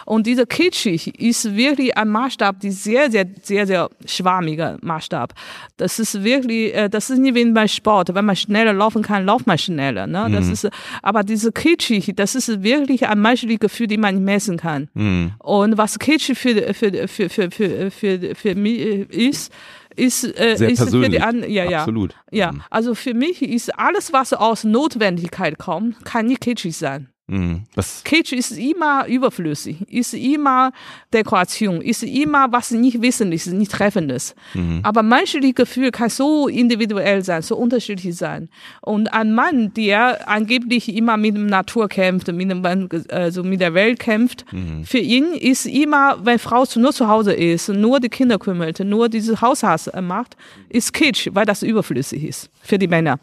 Und 0.06 0.28
dieser 0.28 0.46
kitschig 0.46 1.20
ist 1.20 1.56
wirklich 1.56 1.98
ein 1.98 2.10
Maßstab, 2.10 2.60
die 2.60 2.72
sehr, 2.72 3.12
sehr, 3.12 3.26
sehr, 3.42 3.68
sehr 3.68 3.90
schwammiger 4.06 4.78
Maßstab. 4.82 5.34
Das 5.78 6.00
ist 6.00 6.24
wirklich, 6.24 6.74
äh, 6.76 6.90
das 6.90 7.10
ist 7.10 7.20
nicht 7.20 7.36
wie 7.36 7.46
bei 7.52 7.68
Sport. 7.68 8.14
Wenn 8.14 8.26
man 8.26 8.36
schneller 8.36 8.74
laufen 8.74 9.02
kann, 9.02 9.26
lauft 9.26 9.48
man 9.48 9.58
schneller. 9.58 10.08
Ne? 10.08 10.28
Das 10.32 10.46
mhm. 10.46 10.54
ist, 10.54 10.70
aber 11.02 11.24
diese 11.24 11.52
kitschig, 11.52 12.14
das 12.16 12.36
ist 12.36 12.64
wirklich 12.64 13.08
ein 13.08 13.22
menschliches 13.22 13.60
Gefühl, 13.60 13.88
die 13.88 13.98
man 13.98 14.16
nicht 14.16 14.24
messen 14.24 14.58
kann. 14.58 14.90
Mhm. 14.94 15.32
Und 15.40 15.78
was 15.78 16.00
kitschig 16.00 16.38
für, 16.38 16.74
für, 16.74 17.08
für, 17.08 17.30
für, 17.30 17.52
für, 17.52 17.92
für, 17.92 18.36
für 18.36 18.56
mich 18.56 18.80
ist, 19.10 19.52
ist, 19.98 20.24
äh, 20.24 20.56
Sehr 20.56 20.70
ist 20.70 20.78
persönlich. 20.78 21.06
für 21.06 21.18
die 21.18 21.22
an, 21.22 21.50
ja, 21.50 21.70
ja. 21.70 21.80
Absolut. 21.80 22.16
Ja, 22.32 22.52
mhm. 22.52 22.62
also 22.70 22.96
für 22.96 23.14
mich 23.14 23.42
ist 23.42 23.78
alles, 23.78 24.14
was 24.14 24.34
aus 24.34 24.64
Notwendigkeit 24.64 25.58
kommt, 25.58 26.06
kann 26.06 26.28
nicht 26.28 26.42
kitschig 26.42 26.78
sein. 26.78 27.10
Mhm. 27.30 27.64
Was? 27.76 28.06
Kitsch 28.06 28.32
ist 28.32 28.52
immer 28.52 29.06
überflüssig, 29.06 29.82
ist 29.92 30.14
immer 30.14 30.72
Dekoration, 31.14 31.82
ist 31.82 32.04
immer 32.04 32.50
was 32.54 32.72
nicht 32.72 33.02
Wesentliches, 33.02 33.52
nicht 33.52 33.72
Treffendes. 33.72 34.34
Mhm. 34.54 34.80
Aber 34.84 35.04
menschliches 35.04 35.56
Gefühl 35.56 35.92
kann 35.92 36.10
so 36.10 36.48
individuell 36.48 37.26
sein, 37.26 37.42
so 37.42 37.58
unterschiedlich 37.58 38.16
sein. 38.16 38.48
Und 38.80 39.14
ein 39.14 39.36
Mann, 39.36 39.74
der 39.74 40.30
angeblich 40.30 40.88
immer 40.96 41.18
mit 41.18 41.36
der 41.36 41.44
Natur 41.44 41.90
kämpft, 41.90 42.32
mit, 42.32 42.50
dem, 42.50 42.90
also 43.10 43.44
mit 43.44 43.60
der 43.60 43.74
Welt 43.74 44.00
kämpft, 44.00 44.46
mhm. 44.54 44.86
für 44.86 45.00
ihn 45.00 45.34
ist 45.34 45.66
immer, 45.66 46.20
wenn 46.24 46.40
Frau 46.40 46.64
nur 46.78 46.94
zu 46.94 47.10
Hause 47.10 47.34
ist, 47.34 47.68
nur 47.68 48.00
die 48.00 48.10
Kinder 48.10 48.40
kümmert, 48.40 48.80
nur 48.80 49.10
dieses 49.10 49.42
Haushaus 49.42 49.90
macht, 50.02 50.38
ist 50.70 50.94
Kitsch, 50.94 51.28
weil 51.34 51.46
das 51.46 51.62
überflüssig 51.62 52.24
ist 52.24 52.50
für 52.62 52.80
die 52.80 52.88
Männer. 52.88 53.20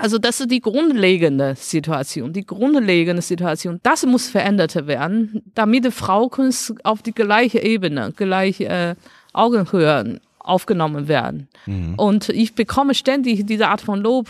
Also 0.00 0.18
das 0.18 0.40
ist 0.40 0.50
die 0.50 0.60
grundlegende 0.60 1.54
Situation, 1.56 2.32
die 2.32 2.46
grundlegende 2.46 3.22
Situation. 3.22 3.80
Das 3.82 4.04
muss 4.06 4.28
verändert 4.28 4.86
werden, 4.86 5.42
damit 5.54 5.84
die 5.84 5.90
Fraukunst 5.90 6.74
auf 6.84 7.02
die 7.02 7.12
gleiche 7.12 7.62
Ebene, 7.62 8.12
gleiche 8.16 8.66
äh, 8.66 8.94
Augenhöhe 9.32 10.20
aufgenommen 10.38 11.08
werden. 11.08 11.48
Mhm. 11.66 11.94
Und 11.96 12.28
ich 12.28 12.54
bekomme 12.54 12.94
ständig 12.94 13.46
diese 13.46 13.68
Art 13.68 13.80
von 13.80 14.00
Lob, 14.00 14.28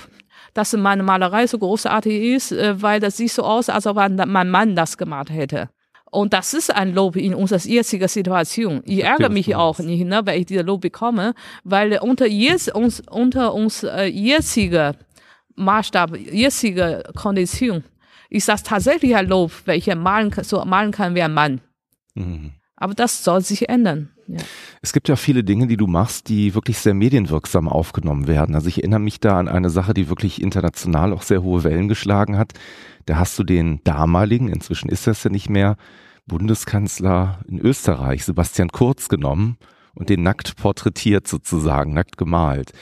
dass 0.55 0.73
meine 0.73 1.03
Malerei 1.03 1.47
so 1.47 1.59
großartig 1.59 2.23
ist, 2.23 2.53
äh, 2.53 2.81
weil 2.81 3.01
das 3.01 3.17
sieht 3.17 3.33
so 3.33 3.43
aus, 3.43 3.69
als 3.69 3.87
ob 3.87 3.97
mein 3.97 4.51
Mann 4.51 4.75
das 4.75 4.97
gemacht 4.97 5.31
hätte. 5.31 5.69
Und 6.11 6.33
das 6.33 6.55
ist 6.55 6.75
ein 6.75 6.95
Lob 6.95 7.17
in 7.17 7.35
unserer 7.35 7.61
jetzigen 7.61 8.09
Situation. 8.09 8.81
Ich 8.85 9.05
ärgere 9.05 9.29
mich 9.29 9.55
auch 9.55 9.79
nicht, 9.81 10.07
ne, 10.07 10.23
weil 10.25 10.41
ich 10.41 10.47
diese 10.47 10.63
Lob 10.63 10.81
bekomme, 10.81 11.35
weil 11.65 11.99
unter, 12.01 12.27
jetzt, 12.27 12.75
uns, 12.75 13.03
unter 13.11 13.53
uns 13.53 13.83
äh, 13.83 14.05
jetziger 14.05 14.95
Maßstab, 15.57 16.17
jetzige 16.17 17.03
Kondition, 17.15 17.85
ist 18.31 18.49
das 18.49 18.63
tatsächlich 18.63 19.15
ein 19.17 19.29
Lob, 19.29 19.53
welcher 19.65 19.95
malen, 19.95 20.33
so 20.43 20.65
malen 20.65 20.93
kann 20.93 21.15
wie 21.15 21.23
ein 21.23 21.35
Mann. 21.35 21.61
Mhm. 22.15 22.53
Aber 22.77 22.95
das 22.95 23.25
soll 23.25 23.41
sich 23.41 23.69
ändern. 23.69 24.11
Ja. 24.29 24.39
Es 24.83 24.93
gibt 24.93 25.09
ja 25.09 25.17
viele 25.17 25.45
Dinge, 25.45 25.67
die 25.67 25.77
du 25.77 25.87
machst, 25.87 26.29
die 26.29 26.55
wirklich 26.55 26.79
sehr 26.79 26.95
medienwirksam 26.95 27.69
aufgenommen 27.69 28.27
werden. 28.27 28.55
Also 28.55 28.69
ich 28.69 28.79
erinnere 28.79 29.01
mich 29.01 29.21
da 29.21 29.39
an 29.39 29.49
eine 29.49 29.71
Sache, 29.71 29.95
die 29.95 30.09
wirklich 30.09 30.43
international 30.43 31.13
auch 31.13 31.23
sehr 31.23 31.43
hohe 31.43 31.65
Wellen 31.65 31.89
geschlagen 31.89 32.37
hat. 32.37 32.53
Da 33.07 33.17
hast 33.17 33.39
du 33.39 33.45
den 33.45 33.81
damaligen, 33.85 34.49
inzwischen 34.49 34.89
ist 34.89 35.07
das 35.07 35.25
ja 35.25 35.31
nicht 35.31 35.49
mehr, 35.49 35.77
Bundeskanzler 36.27 37.39
in 37.47 37.61
Österreich, 37.61 38.25
Sebastian 38.25 38.69
Kurz 38.71 39.09
genommen 39.09 39.59
und 39.95 40.09
den 40.09 40.23
nackt 40.23 40.57
porträtiert 40.57 41.29
sozusagen, 41.29 41.95
nackt 41.95 42.19
gemalt. 42.19 42.73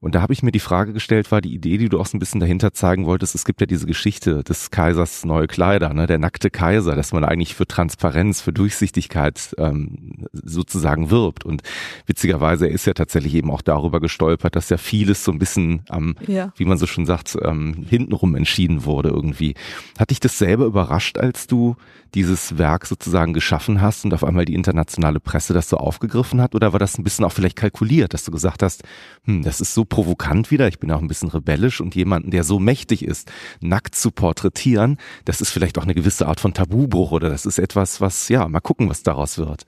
Und 0.00 0.14
da 0.14 0.22
habe 0.22 0.32
ich 0.32 0.42
mir 0.42 0.52
die 0.52 0.60
Frage 0.60 0.92
gestellt, 0.92 1.32
war 1.32 1.40
die 1.40 1.54
Idee, 1.54 1.78
die 1.78 1.88
du 1.88 1.98
auch 2.00 2.06
so 2.06 2.16
ein 2.16 2.20
bisschen 2.20 2.40
dahinter 2.40 2.72
zeigen 2.72 3.06
wolltest, 3.06 3.34
es 3.34 3.44
gibt 3.44 3.60
ja 3.60 3.66
diese 3.66 3.86
Geschichte 3.86 4.42
des 4.44 4.70
Kaisers 4.70 5.24
neue 5.24 5.46
Kleider, 5.46 5.92
ne, 5.92 6.06
der 6.06 6.18
nackte 6.18 6.50
Kaiser, 6.50 6.94
dass 6.96 7.12
man 7.12 7.24
eigentlich 7.24 7.54
für 7.54 7.66
Transparenz, 7.66 8.40
für 8.40 8.52
Durchsichtigkeit 8.52 9.54
ähm, 9.58 10.26
sozusagen 10.32 11.10
wirbt. 11.10 11.44
Und 11.44 11.62
witzigerweise 12.06 12.66
ist 12.66 12.86
ja 12.86 12.94
tatsächlich 12.94 13.34
eben 13.34 13.50
auch 13.50 13.62
darüber 13.62 14.00
gestolpert, 14.00 14.56
dass 14.56 14.68
ja 14.68 14.76
vieles 14.76 15.24
so 15.24 15.32
ein 15.32 15.38
bisschen 15.38 15.82
am, 15.88 16.16
ja. 16.26 16.52
wie 16.56 16.64
man 16.64 16.78
so 16.78 16.86
schon 16.86 17.06
sagt, 17.06 17.36
ähm, 17.42 17.86
hintenrum 17.88 18.34
entschieden 18.34 18.84
wurde 18.84 19.08
irgendwie. 19.08 19.54
Hat 19.98 20.10
dich 20.10 20.20
das 20.20 20.38
selber 20.38 20.66
überrascht, 20.66 21.18
als 21.18 21.46
du 21.46 21.76
dieses 22.14 22.56
Werk 22.58 22.86
sozusagen 22.86 23.32
geschaffen 23.32 23.80
hast 23.80 24.04
und 24.04 24.14
auf 24.14 24.24
einmal 24.24 24.44
die 24.44 24.54
internationale 24.54 25.20
Presse 25.20 25.52
das 25.52 25.68
so 25.68 25.76
aufgegriffen 25.76 26.40
hat? 26.40 26.54
Oder 26.54 26.72
war 26.72 26.78
das 26.78 26.98
ein 26.98 27.04
bisschen 27.04 27.24
auch 27.24 27.32
vielleicht 27.32 27.56
kalkuliert, 27.56 28.14
dass 28.14 28.24
du 28.24 28.30
gesagt 28.30 28.62
hast, 28.62 28.84
hm, 29.24 29.42
das 29.42 29.60
ist 29.60 29.74
so 29.74 29.84
provokant 29.86 30.50
wieder. 30.50 30.68
Ich 30.68 30.78
bin 30.78 30.90
auch 30.90 31.00
ein 31.00 31.08
bisschen 31.08 31.28
rebellisch 31.28 31.80
und 31.80 31.94
jemanden, 31.94 32.30
der 32.30 32.44
so 32.44 32.58
mächtig 32.58 33.04
ist, 33.04 33.30
nackt 33.60 33.94
zu 33.94 34.10
porträtieren, 34.10 34.98
das 35.24 35.40
ist 35.40 35.50
vielleicht 35.50 35.78
auch 35.78 35.84
eine 35.84 35.94
gewisse 35.94 36.26
Art 36.26 36.40
von 36.40 36.54
Tabubruch 36.54 37.12
oder 37.12 37.28
das 37.30 37.46
ist 37.46 37.58
etwas, 37.58 38.00
was, 38.00 38.28
ja, 38.28 38.46
mal 38.48 38.60
gucken, 38.60 38.88
was 38.88 39.02
daraus 39.02 39.38
wird. 39.38 39.66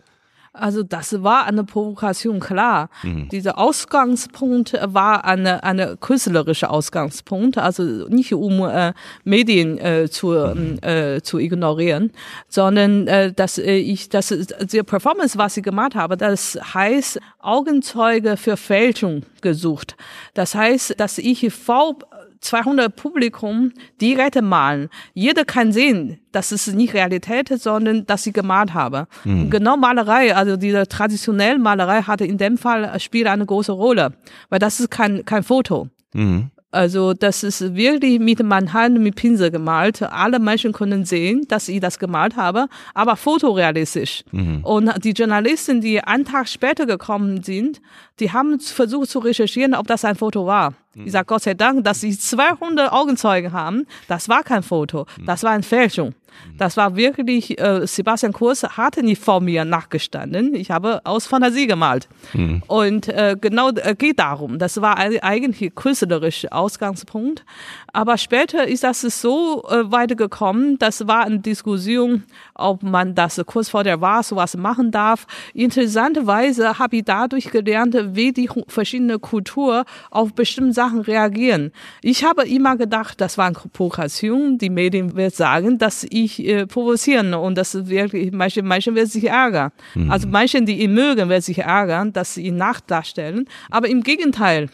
Also 0.61 0.83
das 0.83 1.23
war 1.23 1.47
eine 1.47 1.65
Provokation, 1.65 2.41
klar. 2.41 2.91
Mhm. 3.03 3.29
Dieser 3.29 3.59
Ausgangspunkt 3.59 4.79
war 4.83 5.25
eine, 5.25 5.63
eine 5.63 5.97
künstlerische 5.97 6.71
Ausgangspunkt, 6.71 7.59
also 7.59 7.83
nicht 8.09 8.33
um 8.35 8.63
äh, 8.65 8.93
Medien 9.25 9.79
äh, 9.79 10.09
zu, 10.11 10.29
mhm. 10.29 10.79
äh, 10.83 11.21
zu 11.23 11.39
ignorieren, 11.39 12.13
sondern 12.49 13.07
äh, 13.07 13.33
dass 13.33 13.59
äh, 13.59 13.77
ich, 13.77 14.09
dass 14.09 14.29
die 14.29 14.83
Performance, 14.83 15.39
was 15.39 15.57
ich 15.57 15.63
gemacht 15.63 15.95
habe, 15.95 16.17
das 16.17 16.59
heißt 16.75 17.21
Augenzeuge 17.41 18.37
für 18.37 18.57
Fälschung 18.57 19.23
gesucht. 19.41 19.97
Das 20.35 20.55
heißt, 20.55 20.99
dass 20.99 21.19
ich 21.19 21.53
V 21.53 21.99
200 22.41 22.95
Publikum 22.95 23.73
direkt 24.01 24.41
malen. 24.41 24.89
Jeder 25.15 25.45
kann 25.45 25.73
sehen, 25.73 26.21
dass 26.33 26.53
es 26.53 26.67
nicht 26.69 26.95
Realität 26.95 27.51
ist, 27.51 27.65
sondern 27.65 28.07
dass 28.07 28.27
ich 28.27 28.33
gemalt 28.33 28.75
habe. 28.75 29.07
Mhm. 29.25 29.51
Genau 29.51 29.77
Malerei, 29.77 30.35
also 30.35 30.57
diese 30.57 30.87
traditionelle 30.87 31.59
Malerei 31.59 32.03
hatte 32.03 32.25
in 32.25 32.39
dem 32.39 32.59
Fall 32.59 32.99
spielt 33.01 33.27
eine 33.27 33.47
große 33.47 33.73
Rolle, 33.73 34.15
weil 34.49 34.59
das 34.59 34.81
ist 34.81 34.91
kein 34.91 35.25
kein 35.25 35.43
Foto. 35.43 35.89
Mhm. 36.13 36.51
Also 36.71 37.15
das 37.15 37.43
ist 37.45 37.75
wirklich 37.75 38.21
mit 38.21 38.43
meiner 38.43 38.73
Hand 38.75 39.01
mit 39.01 39.17
Pinsel 39.17 39.51
gemalt. 39.51 40.03
Alle 40.03 40.39
Menschen 40.39 40.73
können 40.73 41.07
sehen, 41.07 41.47
dass 41.49 41.69
ich 41.69 41.81
das 41.81 41.99
gemalt 41.99 42.37
habe, 42.37 42.67
aber 42.93 43.17
fotorealistisch. 43.17 44.23
Mhm. 44.33 44.65
Und 44.65 44.93
die 45.03 45.13
Journalisten, 45.13 45.81
die 45.81 46.01
einen 46.03 46.27
Tag 46.27 46.47
später 46.47 46.85
gekommen 46.85 47.43
sind, 47.43 47.81
die 48.21 48.33
haben 48.33 48.61
versucht 48.61 49.09
zu 49.09 49.19
recherchieren, 49.21 49.75
ob 49.75 49.87
das 49.87 50.05
ein 50.05 50.17
Foto 50.17 50.45
war. 50.45 50.75
Ich 51.05 51.13
sage 51.13 51.27
Gott 51.27 51.43
sei 51.43 51.55
Dank, 51.55 51.85
dass 51.85 52.01
sie 52.01 52.17
200 52.17 52.93
Augenzeugen 52.93 53.53
haben. 53.53 53.87
Das 54.09 54.29
war 54.29 54.43
kein 54.43 54.63
Foto, 54.63 55.07
das 55.25 55.43
war 55.43 55.53
eine 55.53 55.63
Fälschung. 55.63 56.15
Das 56.57 56.77
war 56.77 56.97
wirklich, 56.97 57.61
äh, 57.61 57.87
Sebastian 57.87 58.33
Kurz 58.33 58.63
hatte 58.63 59.03
nicht 59.03 59.23
vor 59.23 59.41
mir 59.41 59.65
nachgestanden. 59.65 60.55
Ich 60.55 60.71
habe 60.71 61.01
aus 61.05 61.27
Fantasie 61.27 61.67
gemalt. 61.67 62.09
Mhm. 62.33 62.63
Und 62.67 63.09
äh, 63.09 63.37
genau 63.41 63.71
äh, 63.71 63.95
geht 63.95 64.19
darum. 64.19 64.59
Das 64.59 64.81
war 64.81 64.99
eigentlich 64.99 65.75
künstlerischer 65.75 66.53
Ausgangspunkt. 66.53 67.45
Aber 67.93 68.19
später 68.19 68.67
ist 68.67 68.85
das 68.85 69.01
so 69.03 69.65
äh, 69.69 69.91
weitergekommen. 69.91 70.79
Das 70.79 71.07
war 71.07 71.25
eine 71.25 71.39
Diskussion, 71.39 72.25
ob 72.55 72.83
man 72.83 73.15
das 73.15 73.41
kurz 73.47 73.69
vor 73.69 73.85
der 73.85 74.01
Wahl 74.01 74.23
sowas 74.23 74.57
machen 74.57 74.91
darf. 74.91 75.27
Interessanterweise 75.55 76.79
habe 76.79 76.97
ich 76.97 77.05
dadurch 77.05 77.51
gelernt, 77.51 77.97
wie 78.15 78.33
die 78.33 78.51
verschiedenen 78.67 79.21
Kulturen 79.21 79.85
auf 80.11 80.35
bestimmte 80.35 80.73
Sachen 80.73 80.88
reagieren. 80.95 81.73
Ich 82.03 82.25
habe 82.25 82.47
immer 82.47 82.77
gedacht, 82.77 83.21
das 83.21 83.39
war 83.39 83.47
eine 83.47 83.55
Provokation. 83.55 84.59
Die 84.59 84.71
Medien 84.71 85.17
werden 85.17 85.33
sagen, 85.33 85.79
dass 85.79 86.07
ich 86.09 86.45
äh, 86.47 86.67
provozieren 86.67 87.35
und 87.35 87.57
das 87.57 87.89
wirklich, 87.89 88.33
manche, 88.33 88.63
manche 88.63 88.95
werden 88.95 89.09
sich 89.09 89.25
ärgern. 89.25 89.73
Mhm. 89.95 90.11
Also 90.11 90.29
manche, 90.29 90.63
die 90.63 90.83
ihn 90.83 90.95
mögen, 90.95 91.29
werden 91.29 91.43
sich 91.43 91.59
ärgern, 91.59 92.13
dass 92.13 92.35
sie 92.35 92.47
ihn 92.47 92.57
nachdarstellen. 92.57 93.49
Aber 93.71 93.89
im 93.89 94.03
Gegenteil, 94.03 94.69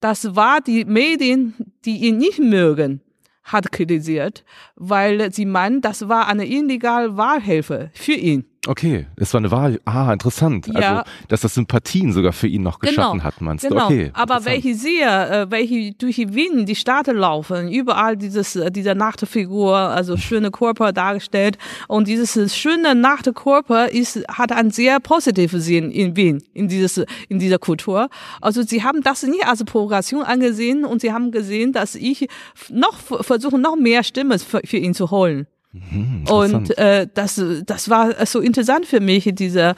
das 0.00 0.34
war 0.34 0.60
die 0.60 0.84
Medien, 0.84 1.54
die 1.84 1.98
ihn 2.06 2.18
nicht 2.18 2.38
mögen, 2.38 3.00
hat 3.44 3.72
kritisiert, 3.72 4.44
weil 4.76 5.32
sie 5.32 5.44
meinen, 5.44 5.80
das 5.80 6.08
war 6.08 6.28
eine 6.28 6.46
illegale 6.46 7.16
Wahlhilfe 7.16 7.90
für 7.94 8.12
ihn. 8.12 8.44
Okay, 8.66 9.06
es 9.16 9.32
war 9.32 9.38
eine 9.38 9.50
Wahl. 9.50 9.80
Ah, 9.86 10.12
interessant. 10.12 10.66
Ja. 10.66 10.74
Also, 10.74 11.10
dass 11.28 11.40
das 11.40 11.54
Sympathien 11.54 12.12
sogar 12.12 12.34
für 12.34 12.46
ihn 12.46 12.62
noch 12.62 12.78
geschaffen 12.78 13.12
genau. 13.18 13.24
hat, 13.24 13.40
meinst 13.40 13.66
genau. 13.66 13.88
du? 13.88 13.94
Okay. 13.94 14.10
Aber 14.12 14.44
welche 14.44 14.74
sehe, 14.74 15.06
äh, 15.06 15.50
welche 15.50 15.92
durch 15.92 16.16
die 16.16 16.34
Wien 16.34 16.66
die 16.66 16.74
Staaten 16.74 17.16
laufen, 17.16 17.72
überall 17.72 18.18
dieses, 18.18 18.56
äh, 18.56 18.70
dieser 18.70 18.94
Nachtefigur, 18.94 19.74
also 19.76 20.18
schöne 20.18 20.50
Körper 20.50 20.92
dargestellt. 20.92 21.56
Und 21.88 22.06
dieses 22.06 22.54
schöne 22.54 22.94
nackte 22.94 23.32
Körper 23.32 23.88
ist, 23.88 24.22
hat 24.28 24.52
einen 24.52 24.70
sehr 24.70 25.00
positiven 25.00 25.60
Sinn 25.60 25.90
in 25.90 26.14
Wien, 26.16 26.42
in 26.52 26.68
dieses, 26.68 27.02
in 27.30 27.38
dieser 27.38 27.58
Kultur. 27.58 28.10
Also, 28.42 28.60
sie 28.60 28.84
haben 28.84 29.00
das 29.00 29.22
nicht 29.22 29.46
als 29.46 29.64
Provokation 29.64 30.22
angesehen 30.22 30.84
und 30.84 31.00
sie 31.00 31.14
haben 31.14 31.30
gesehen, 31.30 31.72
dass 31.72 31.94
ich 31.94 32.28
noch 32.68 32.98
versuche, 32.98 33.58
noch 33.58 33.76
mehr 33.76 34.04
Stimmen 34.04 34.38
für, 34.38 34.60
für 34.66 34.76
ihn 34.76 34.92
zu 34.92 35.10
holen. 35.10 35.46
Mhm, 35.72 36.24
und 36.28 36.76
äh, 36.78 37.06
das, 37.14 37.40
das 37.64 37.88
war 37.88 38.26
so 38.26 38.40
interessant 38.40 38.86
für 38.86 38.98
mich, 38.98 39.30
diese, 39.34 39.76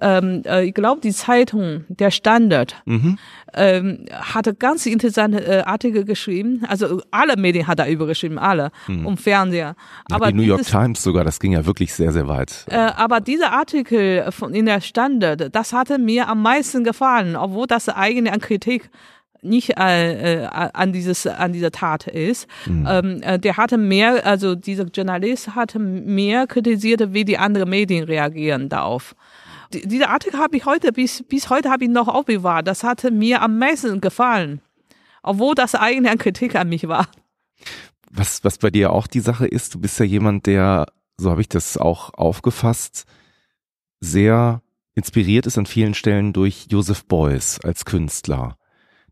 ähm, 0.00 0.42
äh, 0.46 0.66
ich 0.66 0.74
glaube, 0.74 1.00
die 1.00 1.10
Zeitung, 1.10 1.84
der 1.88 2.12
Standard, 2.12 2.76
mhm. 2.84 3.18
ähm, 3.52 4.04
hatte 4.12 4.54
ganz 4.54 4.86
interessante 4.86 5.44
äh, 5.44 5.62
Artikel 5.62 6.04
geschrieben. 6.04 6.62
Also 6.68 7.02
alle 7.10 7.36
Medien 7.36 7.66
hat 7.66 7.80
er 7.80 7.88
übergeschrieben, 7.88 8.38
alle, 8.38 8.70
mhm. 8.86 9.06
und 9.06 9.20
Fernseher. 9.20 9.74
Ja, 10.08 10.16
aber 10.16 10.28
die 10.28 10.34
New 10.34 10.42
York 10.42 10.60
dieses, 10.60 10.72
Times 10.72 11.02
sogar, 11.02 11.24
das 11.24 11.40
ging 11.40 11.50
ja 11.50 11.66
wirklich 11.66 11.92
sehr, 11.92 12.12
sehr 12.12 12.28
weit. 12.28 12.64
Äh, 12.70 12.76
aber 12.76 13.20
dieser 13.20 13.50
Artikel 13.52 14.30
von, 14.30 14.54
in 14.54 14.66
der 14.66 14.80
Standard, 14.80 15.52
das 15.52 15.72
hatte 15.72 15.98
mir 15.98 16.28
am 16.28 16.42
meisten 16.42 16.84
gefallen, 16.84 17.34
obwohl 17.34 17.66
das 17.66 17.88
eigentlich 17.88 18.32
an 18.32 18.40
Kritik 18.40 18.88
nicht 19.44 19.78
äh, 19.78 20.42
äh, 20.42 20.46
an 20.46 20.92
dieses 20.92 21.26
an 21.26 21.52
dieser 21.52 21.70
Tat 21.70 22.06
ist. 22.06 22.48
Mhm. 22.66 22.86
Ähm, 22.88 23.22
äh, 23.22 23.38
der 23.38 23.56
hatte 23.56 23.78
mehr, 23.78 24.26
also 24.26 24.54
dieser 24.54 24.84
Journalist 24.84 25.54
hatte 25.54 25.78
mehr 25.78 26.46
kritisiert, 26.46 27.12
wie 27.12 27.24
die 27.24 27.38
anderen 27.38 27.70
Medien 27.70 28.04
reagieren 28.04 28.68
darauf. 28.68 29.14
Die, 29.72 29.86
dieser 29.86 30.10
Artikel 30.10 30.38
habe 30.40 30.56
ich 30.56 30.64
heute 30.66 30.92
bis 30.92 31.22
bis 31.22 31.50
heute 31.50 31.70
habe 31.70 31.84
ich 31.84 31.90
noch 31.90 32.08
aufbewahrt. 32.08 32.66
Das 32.66 32.82
hatte 32.82 33.10
mir 33.10 33.42
am 33.42 33.58
meisten 33.58 34.00
gefallen, 34.00 34.60
obwohl 35.22 35.54
das 35.54 35.74
eigentlich 35.74 36.10
eine 36.10 36.18
Kritik 36.18 36.56
an 36.56 36.68
mich 36.68 36.88
war. 36.88 37.08
Was 38.10 38.44
was 38.44 38.58
bei 38.58 38.70
dir 38.70 38.92
auch 38.92 39.06
die 39.06 39.20
Sache 39.20 39.46
ist, 39.46 39.74
du 39.74 39.80
bist 39.80 39.98
ja 39.98 40.06
jemand, 40.06 40.46
der 40.46 40.86
so 41.16 41.30
habe 41.30 41.40
ich 41.40 41.48
das 41.48 41.76
auch 41.76 42.12
aufgefasst, 42.14 43.04
sehr 44.00 44.62
inspiriert 44.94 45.46
ist 45.46 45.58
an 45.58 45.66
vielen 45.66 45.94
Stellen 45.94 46.32
durch 46.32 46.66
Joseph 46.70 47.04
Beuys 47.06 47.60
als 47.62 47.84
Künstler 47.84 48.56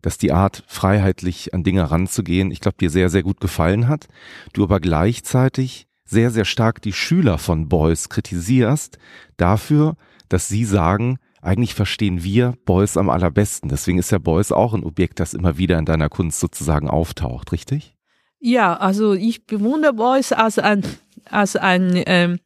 dass 0.03 0.19
die 0.19 0.33
Art, 0.33 0.65
freiheitlich 0.67 1.55
an 1.55 1.63
Dinge 1.63 1.91
ranzugehen, 1.91 2.51
ich 2.51 2.61
glaube, 2.61 2.77
dir 2.79 2.91
sehr, 2.91 3.09
sehr 3.09 3.23
gut 3.23 3.41
gefallen 3.41 3.89
hat. 3.89 4.09
Du 4.53 4.65
aber 4.65 4.81
gleichzeitig 4.81 5.87
sehr, 6.05 6.31
sehr 6.31 6.45
stark 6.45 6.83
die 6.83 6.93
Schüler 6.93 7.39
von 7.39 7.69
Beuys 7.69 8.09
kritisierst 8.09 8.99
dafür, 9.37 9.97
dass 10.29 10.49
sie 10.49 10.65
sagen, 10.65 11.19
eigentlich 11.41 11.75
verstehen 11.75 12.23
wir 12.23 12.55
Beuys 12.65 12.97
am 12.97 13.11
allerbesten. 13.11 13.69
Deswegen 13.69 13.99
ist 13.99 14.13
ja 14.13 14.19
Beuys 14.19 14.53
auch 14.53 14.75
ein 14.75 14.85
Objekt, 14.85 15.19
das 15.21 15.35
immer 15.35 15.59
wieder 15.59 15.79
in 15.79 15.85
deiner 15.85 16.09
Kunst 16.09 16.39
sozusagen 16.39 16.89
auftaucht, 16.89 17.53
richtig? 17.53 17.95
Ja, 18.39 18.77
also 18.77 19.15
ich 19.15 19.47
bewundere 19.47 19.93
Beuys 19.93 20.33
als 20.33 20.59
ein, 20.59 20.85
als 21.29 21.57
ein 21.57 22.03
ähm, 22.07 22.39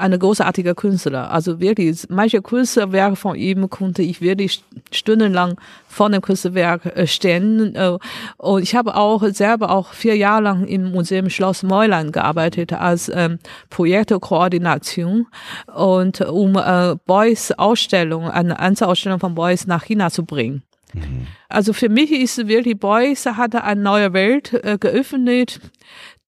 eine 0.00 0.18
großartige 0.18 0.74
Künstler. 0.74 1.30
Also 1.30 1.60
wirklich, 1.60 2.06
manche 2.08 2.42
Kunstwerke 2.42 3.16
von 3.16 3.36
ihm 3.36 3.68
konnte 3.70 4.02
ich 4.02 4.20
wirklich 4.20 4.64
stundenlang 4.92 5.56
vor 5.88 6.10
dem 6.10 6.20
Kunstwerk 6.20 6.86
äh, 6.86 7.06
stehen. 7.06 7.74
Äh, 7.74 7.98
und 8.36 8.62
ich 8.62 8.74
habe 8.74 8.96
auch 8.96 9.22
selber 9.28 9.70
auch 9.70 9.92
vier 9.92 10.16
Jahre 10.16 10.42
lang 10.42 10.66
im 10.66 10.90
Museum 10.92 11.30
Schloss 11.30 11.62
Meuland 11.62 12.12
gearbeitet 12.12 12.72
als 12.72 13.10
ähm, 13.14 13.38
Projektekoordination 13.68 15.26
und 15.74 16.20
um 16.22 16.56
äh, 16.56 16.96
Beuys 17.06 17.52
Ausstellung, 17.52 18.28
eine 18.28 18.58
Einzelausstellung 18.58 19.20
von 19.20 19.34
Beuys 19.34 19.66
nach 19.66 19.84
China 19.84 20.10
zu 20.10 20.24
bringen. 20.24 20.62
Mhm. 20.94 21.26
Also 21.48 21.72
für 21.72 21.88
mich 21.88 22.10
ist 22.12 22.48
wirklich 22.48 22.78
Beuys 22.78 23.26
hat 23.26 23.54
eine 23.54 23.80
neue 23.80 24.12
Welt 24.12 24.52
äh, 24.64 24.78
geöffnet, 24.78 25.60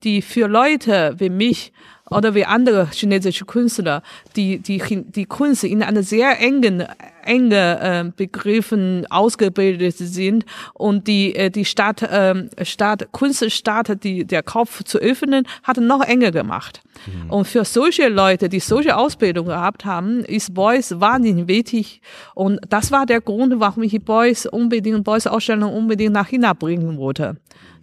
die 0.03 0.23
für 0.23 0.47
Leute 0.47 1.15
wie 1.19 1.31
mich 1.31 1.73
oder 2.17 2.35
wie 2.35 2.45
andere 2.45 2.89
chinesische 2.93 3.45
Künstler, 3.45 4.03
die 4.37 4.59
die 4.59 5.05
die 5.05 5.25
Kunst 5.27 5.65
in 5.65 5.83
einer 5.83 6.03
sehr 6.03 6.41
engen 6.41 6.85
enge 7.25 7.81
äh, 7.81 8.13
Begriffen 8.17 9.07
ausgebildet 9.11 9.97
sind 9.97 10.45
und 10.75 11.07
die 11.07 11.35
äh, 11.35 11.51
die 11.51 11.65
Stadt 11.65 12.03
äh, 12.03 12.47
Stadt 12.65 13.09
Kunststadt 13.13 14.03
die 14.03 14.25
der 14.25 14.43
Kopf 14.43 14.83
zu 14.85 14.99
öffnen 14.99 15.47
hat 15.63 15.77
noch 15.79 16.03
enger 16.03 16.31
gemacht. 16.31 16.83
Mhm. 17.07 17.31
Und 17.31 17.45
für 17.47 17.65
solche 17.65 18.09
Leute, 18.09 18.49
die 18.49 18.61
solche 18.61 18.97
Ausbildung 18.97 19.47
gehabt 19.47 19.85
haben, 19.85 20.25
ist 20.25 20.55
Beuys 20.55 21.01
wahnsinnig 21.01 21.49
wichtig 21.49 22.01
und 22.35 22.61
das 22.69 22.91
war 22.91 23.07
der 23.07 23.21
Grund, 23.21 23.55
warum 23.59 23.83
ich 23.83 24.05
Beuys 24.05 24.47
unbedingt 24.47 25.05
Beuys 25.05 25.27
Ausstellung 25.27 25.73
unbedingt 25.73 26.13
nach 26.13 26.29
China 26.29 26.53
bringen 26.53 26.99
wollte. 26.99 27.37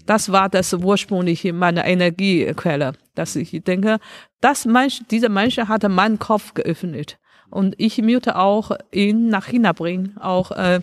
Das 0.06 0.32
war 0.32 0.50
das 0.50 0.74
ursprüngliche 0.74 1.54
meine 1.54 1.86
Energiequelle, 1.86 2.94
dass 3.16 3.36
ich 3.36 3.64
denke, 3.64 4.00
dass 4.42 4.66
Mensch, 4.66 5.02
dieser 5.12 5.30
Mensch 5.30 5.58
hatte 5.58 5.90
meinen 5.90 6.20
Kopf 6.20 6.54
geöffnet 6.54 7.18
und 7.50 7.76
ich 7.78 7.98
möchte 8.00 8.36
auch 8.38 8.72
ihn 8.92 9.28
nach 9.30 9.48
China 9.48 9.74
bringen, 9.74 10.16
auch 10.20 10.52
äh, 10.52 10.82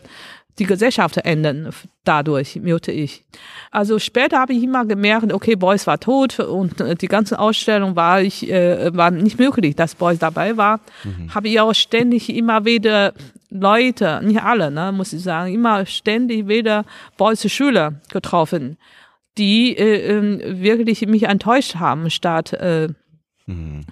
die 0.58 0.64
Gesellschaft 0.64 1.18
ändern 1.18 1.70
dadurch, 2.04 2.56
möchte 2.56 2.90
ich. 2.90 3.24
Also 3.70 3.98
später 3.98 4.38
habe 4.38 4.54
ich 4.54 4.62
immer 4.62 4.86
gemerkt, 4.86 5.32
okay, 5.32 5.54
Beuys 5.54 5.86
war 5.86 6.00
tot 6.00 6.40
und 6.40 6.80
äh, 6.80 6.94
die 6.94 7.08
ganze 7.08 7.38
Ausstellung 7.38 7.94
war 7.94 8.22
ich 8.22 8.50
äh, 8.50 8.94
war 8.96 9.10
nicht 9.10 9.38
möglich, 9.38 9.76
dass 9.76 9.94
Beuys 9.94 10.18
dabei 10.18 10.56
war. 10.56 10.80
Mhm. 11.04 11.34
Habe 11.34 11.48
ich 11.48 11.60
auch 11.60 11.74
ständig 11.74 12.30
immer 12.30 12.64
wieder 12.64 13.12
Leute, 13.50 14.20
nicht 14.24 14.42
alle, 14.42 14.70
ne, 14.70 14.92
muss 14.92 15.12
ich 15.12 15.22
sagen, 15.22 15.52
immer 15.52 15.84
ständig 15.86 16.48
wieder 16.48 16.84
Beuys 17.16 17.50
Schüler 17.50 17.94
getroffen, 18.10 18.78
die 19.38 19.76
äh, 19.76 20.16
ähm, 20.16 20.40
wirklich 20.62 21.06
mich 21.06 21.24
enttäuscht 21.24 21.76
haben, 21.76 22.10
statt 22.10 22.52
äh, 22.52 22.88
mhm. 23.46 23.84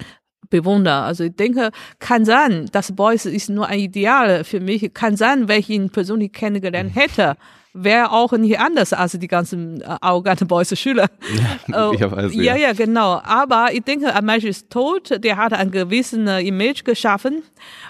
Bewunder. 0.50 1.02
Also 1.02 1.24
ich 1.24 1.34
denke, 1.34 1.70
kann 1.98 2.24
sein, 2.24 2.68
dass 2.72 2.94
Beuys 2.94 3.26
ist 3.26 3.50
nur 3.50 3.66
ein 3.66 3.80
Ideal 3.80 4.44
für 4.44 4.60
mich. 4.60 4.92
Kann 4.94 5.16
sein, 5.16 5.48
wenn 5.48 5.60
ich 5.60 5.70
ihn 5.70 5.90
persönlich 5.90 6.32
kennengelernt 6.32 6.94
hätte, 6.94 7.36
wäre 7.74 8.12
auch 8.12 8.32
nicht 8.32 8.58
anders 8.60 8.92
als 8.92 9.12
die 9.12 9.28
ganzen 9.28 9.80
äh, 9.82 9.96
arroganten 10.00 10.46
Beuys 10.46 10.78
Schüler. 10.78 11.08
Ja, 11.66 11.92
äh, 11.92 12.28
ja, 12.30 12.56
ja, 12.56 12.72
genau. 12.72 13.20
Aber 13.24 13.72
ich 13.72 13.82
denke, 13.82 14.14
ein 14.14 14.24
Mensch 14.24 14.44
ist 14.44 14.70
tot, 14.70 15.24
der 15.24 15.36
hat 15.36 15.52
ein 15.52 15.70
gewisses 15.70 16.18
Image 16.42 16.84
geschaffen 16.84 17.42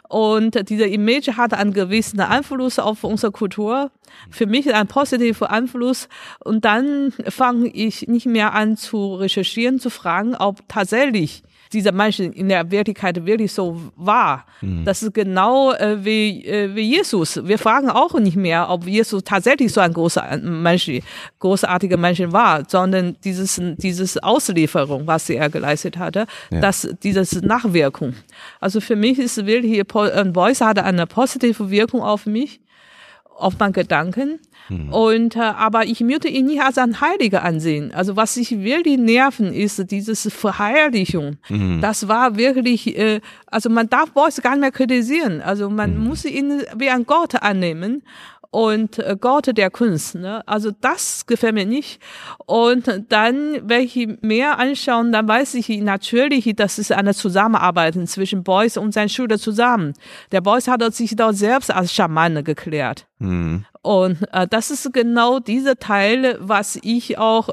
und 0.09 0.69
dieser 0.69 0.87
Image 0.87 1.37
hat 1.37 1.53
einen 1.53 1.73
gewissen 1.73 2.21
Einfluss 2.21 2.79
auf 2.79 3.05
unsere 3.05 3.33
Kultur. 3.33 3.91
Für 4.31 4.47
mich 4.47 4.73
ein 4.75 4.87
positiver 4.87 5.51
Einfluss 5.51 6.09
und 6.41 6.65
dann 6.65 7.13
fange 7.29 7.69
ich 7.69 8.07
nicht 8.09 8.27
mehr 8.27 8.55
an 8.55 8.77
zu 8.77 9.17
recherchieren, 9.17 9.81
zu 9.81 9.91
fragen, 9.91 10.35
ob 10.35 10.67
tatsächlich 10.69 11.43
dieser 11.75 11.93
Mensch 11.93 12.21
in 12.21 12.49
der 12.49 12.71
Wirklichkeit 12.71 13.25
wirklich 13.27 13.53
so 13.53 13.81
war. 13.97 14.47
Mhm. 14.61 14.85
Das 14.85 15.03
ist 15.03 15.13
genau 15.13 15.73
äh, 15.73 16.05
wie, 16.05 16.45
äh, 16.47 16.75
wie 16.75 16.83
Jesus. 16.83 17.41
Wir 17.45 17.59
fragen 17.59 17.91
auch 17.91 18.15
nicht 18.19 18.37
mehr, 18.37 18.71
ob 18.71 18.87
Jesus 18.87 19.23
tatsächlich 19.25 19.73
so 19.73 19.81
ein 19.81 19.93
großer 19.93 20.39
Mensch, 20.39 20.91
großartiger 21.39 21.97
Mensch 21.97 22.21
war, 22.27 22.63
sondern 22.67 23.17
dieses, 23.25 23.61
dieses 23.77 24.19
Auslieferung, 24.19 25.07
was 25.07 25.29
er 25.29 25.51
geleistet 25.51 25.99
hatte, 25.99 26.27
ja. 26.51 26.61
das, 26.61 26.89
dieses 27.03 27.43
Nachwirkung. 27.43 28.15
Also 28.61 28.81
für 28.81 28.97
mich 28.97 29.19
ist 29.19 29.45
wirklich, 29.45 29.83
Voice 30.33 30.61
hatte 30.61 30.85
eine 30.85 31.07
positive 31.07 31.71
Wirkung 31.71 32.03
auf 32.03 32.27
mich, 32.27 32.61
auf 33.37 33.59
meinen 33.59 33.73
Gedanken. 33.73 34.41
Mhm. 34.69 34.93
Und 34.93 35.37
äh, 35.37 35.41
aber 35.41 35.85
ich 35.85 36.01
möchte 36.01 36.29
ihn 36.29 36.47
nicht 36.47 36.63
als 36.63 36.79
ein 36.79 37.01
Heiliger 37.01 37.43
ansehen. 37.43 37.93
Also 37.95 38.17
was 38.17 38.35
sich 38.35 38.59
wirklich 38.61 38.99
nerven 38.99 39.53
ist 39.53 39.91
diese 39.91 40.15
Verheiligung. 40.31 41.37
Mhm. 41.49 41.81
Das 41.81 42.09
war 42.09 42.37
wirklich, 42.37 42.97
äh, 42.97 43.21
also 43.47 43.69
man 43.69 43.91
darf 43.91 44.13
Boys 44.13 44.41
gar 44.41 44.53
nicht 44.53 44.61
mehr 44.61 44.73
kritisieren. 44.73 45.43
Also 45.43 45.69
man 45.69 45.99
mhm. 45.99 46.05
muss 46.05 46.25
ihn 46.25 46.63
wie 46.77 46.89
ein 46.89 47.05
Gott 47.05 47.35
annehmen 47.43 48.03
und 48.55 49.01
äh, 49.01 49.17
Gott 49.21 49.49
der 49.57 49.69
Kunst. 49.69 50.15
Ne? 50.15 50.47
Also 50.47 50.71
das 50.81 51.27
gefällt 51.27 51.55
mir 51.55 51.67
nicht. 51.67 52.01
Und 52.47 52.89
dann, 53.09 53.59
wenn 53.65 53.83
ich 53.83 54.09
mehr 54.21 54.61
anschauen, 54.61 55.11
dann 55.11 55.27
weiß 55.27 55.55
ich 55.55 55.69
natürlich, 55.69 56.55
dass 56.55 56.79
es 56.79 56.93
eine 56.93 57.15
Zusammenarbeit 57.15 57.97
zwischen 58.09 58.45
Beuys 58.45 58.77
und 58.77 58.95
seinen 58.95 59.09
Schülern 59.09 59.41
zusammen. 59.41 59.95
Der 60.31 60.41
Beuys 60.41 60.69
hat 60.69 60.95
sich 60.95 61.17
dort 61.17 61.35
selbst 61.35 61.73
als 61.73 61.93
Schamane 61.93 62.45
geklärt. 62.45 63.09
Mhm. 63.19 63.65
Und 63.83 64.19
äh, 64.33 64.47
das 64.47 64.71
ist 64.71 64.93
genau 64.93 65.41
dieser 65.41 65.77
Teil, 65.77 66.39
was 66.41 66.79
ich 66.81 67.19
auch 67.19 67.49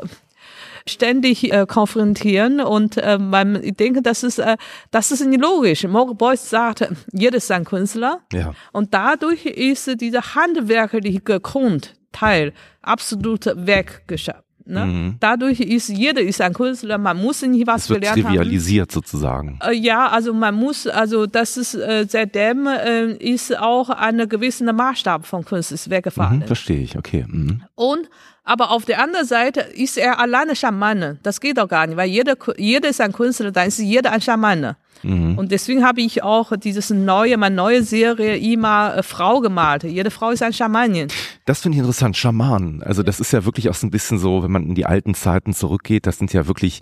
ständig 0.88 1.52
äh, 1.52 1.66
konfrontieren 1.68 2.60
und 2.60 2.98
äh, 2.98 3.18
man, 3.18 3.62
ich 3.64 3.76
denke, 3.76 4.02
das 4.02 4.24
ist, 4.24 4.40
äh, 4.40 4.58
das 4.92 5.12
ist 5.12 5.26
nicht 5.26 5.42
logisch. 5.42 5.84
Morgan 5.86 6.18
Boyce 6.18 6.50
sagt, 6.50 6.88
jeder 7.12 7.38
ist 7.38 7.52
ein 7.52 7.66
Künstler 7.66 8.22
ja. 8.32 8.54
und 8.72 8.94
dadurch 8.94 9.46
ist 9.46 10.02
dieser 10.02 10.36
handwerkliche 10.36 11.40
Grundteil 11.40 12.54
absolut 12.82 13.46
weggeschafft. 13.56 14.44
Ne? 14.66 14.86
Mhm. 14.86 15.16
Dadurch 15.20 15.60
ist 15.60 15.90
jeder 15.90 16.22
ist 16.22 16.40
ein 16.42 16.54
Künstler, 16.54 16.98
man 16.98 17.18
muss 17.18 17.42
nicht 17.42 17.68
was 17.68 17.84
es 17.84 17.90
wird 17.90 18.02
gelernt 18.02 18.22
trivialisiert 18.24 18.90
haben. 18.90 18.94
sozusagen. 18.94 19.60
Äh, 19.64 19.74
ja, 19.74 20.08
also 20.08 20.34
man 20.34 20.56
muss, 20.56 20.88
also 20.88 21.26
das 21.26 21.58
ist 21.58 21.76
äh, 21.76 22.06
seitdem 22.08 22.68
äh, 22.68 23.12
ist 23.14 23.58
auch 23.58 23.90
eine 23.90 24.28
gewisse 24.28 24.72
Maßstab 24.72 25.26
von 25.26 25.44
Kunst 25.44 25.72
ist 25.72 25.90
weggefallen. 25.90 26.40
Mhm, 26.40 26.44
verstehe 26.44 26.82
ich, 26.82 26.98
okay. 26.98 27.26
Mhm. 27.28 27.64
Und 27.76 28.10
aber 28.52 28.72
auf 28.72 28.84
der 28.84 29.02
anderen 29.02 29.26
Seite 29.26 29.62
ist 29.62 29.98
er 29.98 30.20
alleine 30.20 30.58
Schamane. 30.58 31.20
Das 31.24 31.40
geht 31.40 31.58
doch 31.58 31.70
gar 31.70 31.88
nicht, 31.88 31.96
weil 31.96 32.10
jeder, 32.10 32.36
jeder 32.58 32.90
ist 32.90 33.00
ein 33.00 33.14
Künstler, 33.14 33.50
dann 33.54 33.70
ist 33.70 33.80
jeder 33.80 34.12
ein 34.12 34.20
Schamane. 34.20 34.76
Mhm. 35.04 35.38
Und 35.38 35.54
deswegen 35.54 35.86
habe 35.86 36.02
ich 36.02 36.22
auch 36.22 36.52
dieses 36.58 36.90
neue, 36.90 37.38
meine 37.38 37.56
neue 37.56 37.82
Serie 37.82 38.36
immer 38.36 38.98
äh, 38.98 39.04
Frau 39.04 39.40
gemalt. 39.40 39.84
Jede 39.84 40.12
Frau 40.12 40.32
ist 40.32 40.44
ein 40.44 40.52
Schamanin. 40.52 41.08
Das 41.46 41.62
finde 41.62 41.78
ich 41.78 41.80
interessant, 41.80 42.18
Schamanen. 42.18 42.84
Also 42.84 43.04
das 43.04 43.22
ist 43.22 43.32
ja 43.32 43.46
wirklich 43.46 43.70
auch 43.70 43.74
so 43.74 43.88
ein 43.88 43.92
bisschen 43.92 44.20
so, 44.20 44.44
wenn 44.44 44.52
man 44.52 44.64
in 44.64 44.76
die 44.76 44.86
alten 44.86 45.14
Zeiten 45.14 45.54
zurückgeht, 45.54 46.06
das 46.06 46.18
sind 46.18 46.34
ja 46.34 46.46
wirklich 46.46 46.82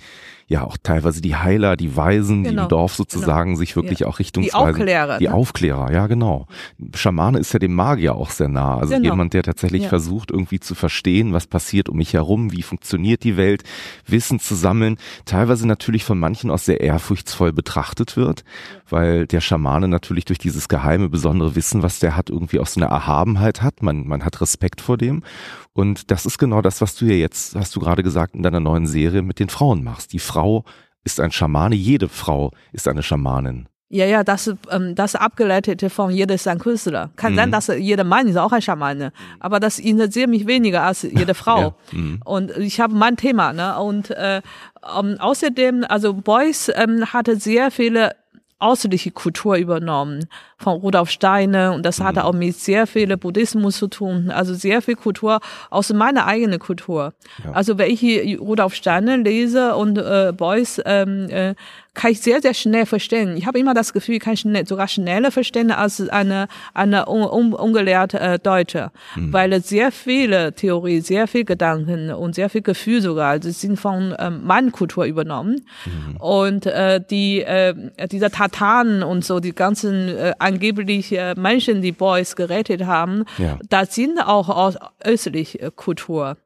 ja 0.49 0.63
auch 0.63 0.77
teilweise 0.81 1.21
die 1.21 1.35
Heiler, 1.35 1.77
die 1.77 1.95
Weisen, 1.95 2.43
genau. 2.43 2.43
die 2.43 2.49
im 2.49 2.55
genau. 2.55 2.67
Dorf 2.67 2.95
sozusagen 2.95 3.51
genau. 3.51 3.59
sich 3.59 3.75
wirklich 3.75 3.99
ja. 3.99 4.07
auch 4.07 4.17
richtungsweise. 4.17 4.51
Die 4.51 4.69
Aufklärer. 4.71 5.17
Die 5.19 5.27
ne? 5.27 5.33
Aufklärer, 5.33 5.91
ja 5.91 6.07
genau. 6.07 6.47
Schamane 6.95 7.37
ist 7.37 7.53
ja 7.53 7.59
dem 7.59 7.75
Magier 7.75 8.15
auch 8.15 8.31
sehr 8.31 8.49
nah. 8.49 8.77
Also 8.77 8.95
genau. 8.95 9.11
jemand, 9.11 9.33
der 9.33 9.43
tatsächlich 9.43 9.83
ja. 9.83 9.89
versucht 9.89 10.31
irgendwie 10.31 10.59
zu 10.59 10.73
verstehen, 10.73 11.33
was 11.33 11.45
passiert 11.45 11.87
um 11.87 11.97
mich 11.97 12.13
herum, 12.13 12.51
wie 12.51 12.63
funktioniert 12.63 13.23
die 13.23 13.37
Welt, 13.37 13.63
Wissen 14.07 14.39
zu 14.39 14.55
sammeln, 14.55 14.97
teilweise 15.25 15.67
natürlich 15.67 16.03
von 16.03 16.17
manchen 16.19 16.49
auch 16.49 16.57
sehr 16.57 16.81
ehrfurchtsvoll 16.81 17.53
betrachtet 17.53 18.17
wird, 18.17 18.43
weil 18.91 19.27
der 19.27 19.41
Schamane 19.41 19.87
natürlich 19.87 20.25
durch 20.25 20.39
dieses 20.39 20.67
geheime, 20.67 21.09
besondere 21.09 21.55
Wissen, 21.55 21.83
was 21.83 21.99
der 21.99 22.15
hat, 22.15 22.29
irgendwie 22.29 22.59
auch 22.59 22.67
so 22.67 22.81
eine 22.81 22.89
Erhabenheit 22.89 23.61
hat. 23.61 23.81
Man, 23.81 24.07
man 24.07 24.23
hat 24.23 24.41
Respekt 24.41 24.81
vor 24.81 24.97
dem. 24.97 25.23
Und 25.73 26.11
das 26.11 26.25
ist 26.25 26.37
genau 26.37 26.61
das, 26.61 26.81
was 26.81 26.95
du 26.95 27.05
ja 27.05 27.15
jetzt, 27.15 27.55
hast 27.55 27.75
du 27.75 27.79
gerade 27.79 28.03
gesagt, 28.03 28.35
in 28.35 28.43
deiner 28.43 28.59
neuen 28.59 28.87
Serie 28.87 29.21
mit 29.21 29.39
den 29.39 29.49
Frauen 29.49 29.83
machst. 29.83 30.13
Die 30.13 30.19
Frau 30.19 30.65
ist 31.03 31.19
ein 31.19 31.31
Schamane, 31.31 31.75
jede 31.75 32.09
Frau 32.09 32.51
ist 32.71 32.87
eine 32.87 33.03
Schamanin. 33.03 33.67
Ja, 33.91 34.05
ja, 34.05 34.23
das, 34.23 34.53
ähm, 34.69 34.93
das 34.93 35.15
Abgeleitete 35.15 35.89
von 35.89 36.11
jeder 36.11 36.35
ist 36.35 36.47
ein 36.47 36.59
Künstler. 36.59 37.09
Kann 37.15 37.33
mhm. 37.33 37.37
sein, 37.37 37.51
dass 37.51 37.67
jeder 37.67 38.03
Mann 38.03 38.27
ist 38.27 38.37
auch 38.37 38.51
ein 38.51 38.61
Schamane, 38.61 39.11
aber 39.39 39.59
das 39.59 39.79
interessiert 39.79 40.29
mich 40.29 40.45
weniger 40.45 40.83
als 40.83 41.01
jede 41.01 41.33
Frau. 41.33 41.59
ja. 41.59 41.75
mhm. 41.97 42.21
Und 42.23 42.51
ich 42.57 42.79
habe 42.79 42.93
mein 42.93 43.17
Thema, 43.17 43.51
ne? 43.51 43.79
Und 43.79 44.11
äh, 44.11 44.43
um, 44.97 45.15
außerdem, 45.17 45.85
also 45.89 46.13
Beuys 46.13 46.71
ähm, 46.75 47.11
hatte 47.11 47.37
sehr 47.37 47.71
viele 47.71 48.11
ausländische 48.59 49.11
Kultur 49.11 49.55
übernommen 49.55 50.27
von 50.57 50.77
Rudolf 50.77 51.09
Steiner 51.09 51.73
und 51.73 51.85
das 51.85 52.01
hatte 52.01 52.19
mhm. 52.19 52.25
auch 52.25 52.33
mit 52.33 52.55
sehr 52.55 52.85
viel 52.87 53.15
Buddhismus 53.17 53.77
zu 53.77 53.87
tun, 53.87 54.29
also 54.29 54.53
sehr 54.53 54.81
viel 54.81 54.95
Kultur 54.95 55.39
aus 55.69 55.91
meiner 55.93 56.27
eigenen 56.27 56.59
Kultur. 56.59 57.13
Ja. 57.43 57.51
Also 57.53 57.77
wenn 57.77 57.89
ich 57.89 58.03
Rudolf 58.39 58.75
Steiner 58.75 59.17
lese 59.17 59.75
und 59.75 59.97
äh, 59.97 60.33
Beuys 60.35 60.81
ähm, 60.85 61.29
äh, 61.29 61.55
kann 61.93 62.11
ich 62.11 62.21
sehr, 62.21 62.41
sehr 62.41 62.53
schnell 62.53 62.85
verstehen. 62.85 63.35
Ich 63.35 63.45
habe 63.45 63.59
immer 63.59 63.73
das 63.73 63.93
Gefühl, 63.93 64.15
ich 64.15 64.21
kann 64.21 64.37
schnell, 64.37 64.65
sogar 64.67 64.87
schneller 64.87 65.31
verstehen 65.31 65.71
als 65.71 66.07
eine, 66.09 66.47
eine 66.73 67.07
un, 67.09 67.23
un, 67.23 67.53
ungelehrte 67.53 68.19
äh, 68.19 68.39
Deutsche, 68.39 68.91
mhm. 69.15 69.33
weil 69.33 69.61
sehr 69.61 69.91
viele 69.91 70.53
Theorie, 70.53 71.01
sehr 71.01 71.27
viel 71.27 71.45
Gedanken 71.45 72.11
und 72.11 72.35
sehr 72.35 72.49
viel 72.49 72.61
Gefühl 72.61 73.01
sogar, 73.01 73.31
also 73.31 73.49
sind 73.49 73.77
von 73.77 74.15
ähm, 74.19 74.41
meiner 74.45 74.71
Kultur 74.71 75.05
übernommen. 75.05 75.65
Mhm. 75.85 76.17
Und 76.17 76.65
äh, 76.67 77.01
die, 77.01 77.41
äh, 77.41 77.73
dieser 78.11 78.29
Tataren 78.29 79.03
und 79.03 79.25
so, 79.25 79.39
die 79.39 79.53
ganzen 79.53 80.09
äh, 80.09 80.33
angeblich 80.39 81.11
äh, 81.11 81.33
Menschen, 81.35 81.81
die 81.81 81.91
Boys 81.91 82.35
gerettet 82.35 82.85
haben, 82.85 83.25
ja. 83.37 83.57
das 83.69 83.95
sind 83.95 84.19
auch 84.19 84.49
aus 84.49 84.75
östlicher 85.03 85.71
Kultur. 85.71 86.37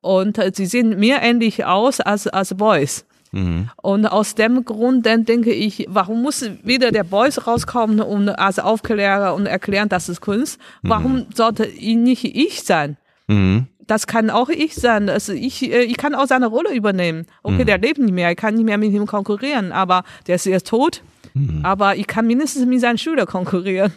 Und 0.00 0.38
äh, 0.38 0.50
sie 0.54 0.66
sehen 0.66 0.98
mir 0.98 1.18
ähnlich 1.22 1.64
aus 1.64 2.00
als, 2.00 2.26
als 2.26 2.54
Boys. 2.54 3.04
Mhm. 3.32 3.70
Und 3.76 4.06
aus 4.06 4.34
dem 4.34 4.64
Grund 4.64 5.06
dann 5.06 5.24
denke 5.24 5.52
ich, 5.52 5.86
warum 5.88 6.22
muss 6.22 6.44
wieder 6.64 6.90
der 6.90 7.04
Beuys 7.04 7.46
rauskommen 7.46 8.00
und 8.00 8.28
als 8.28 8.58
Aufklärer 8.58 9.34
und 9.34 9.46
erklären, 9.46 9.88
das 9.88 10.08
ist 10.08 10.20
Kunst? 10.20 10.60
Warum 10.82 11.14
mhm. 11.14 11.26
sollte 11.34 11.66
ihn 11.66 12.02
nicht 12.02 12.24
ich 12.24 12.62
sein? 12.62 12.96
Mhm. 13.28 13.66
Das 13.86 14.06
kann 14.06 14.30
auch 14.30 14.48
ich 14.48 14.74
sein. 14.74 15.08
Also 15.08 15.32
ich, 15.32 15.70
äh, 15.70 15.82
ich 15.82 15.96
kann 15.96 16.14
auch 16.14 16.26
seine 16.26 16.46
Rolle 16.46 16.74
übernehmen. 16.74 17.26
Okay, 17.42 17.62
mhm. 17.62 17.66
der 17.66 17.78
lebt 17.78 17.98
nicht 17.98 18.12
mehr, 18.12 18.30
ich 18.30 18.36
kann 18.36 18.54
nicht 18.54 18.64
mehr 18.64 18.78
mit 18.78 18.92
ihm 18.92 19.06
konkurrieren, 19.06 19.72
aber 19.72 20.04
der 20.26 20.36
ist 20.36 20.46
jetzt 20.46 20.68
tot. 20.68 21.02
Mhm. 21.34 21.60
Aber 21.62 21.96
ich 21.96 22.06
kann 22.06 22.26
mindestens 22.26 22.66
mit 22.66 22.80
seinen 22.80 22.98
Schülern 22.98 23.26
konkurrieren. 23.26 23.92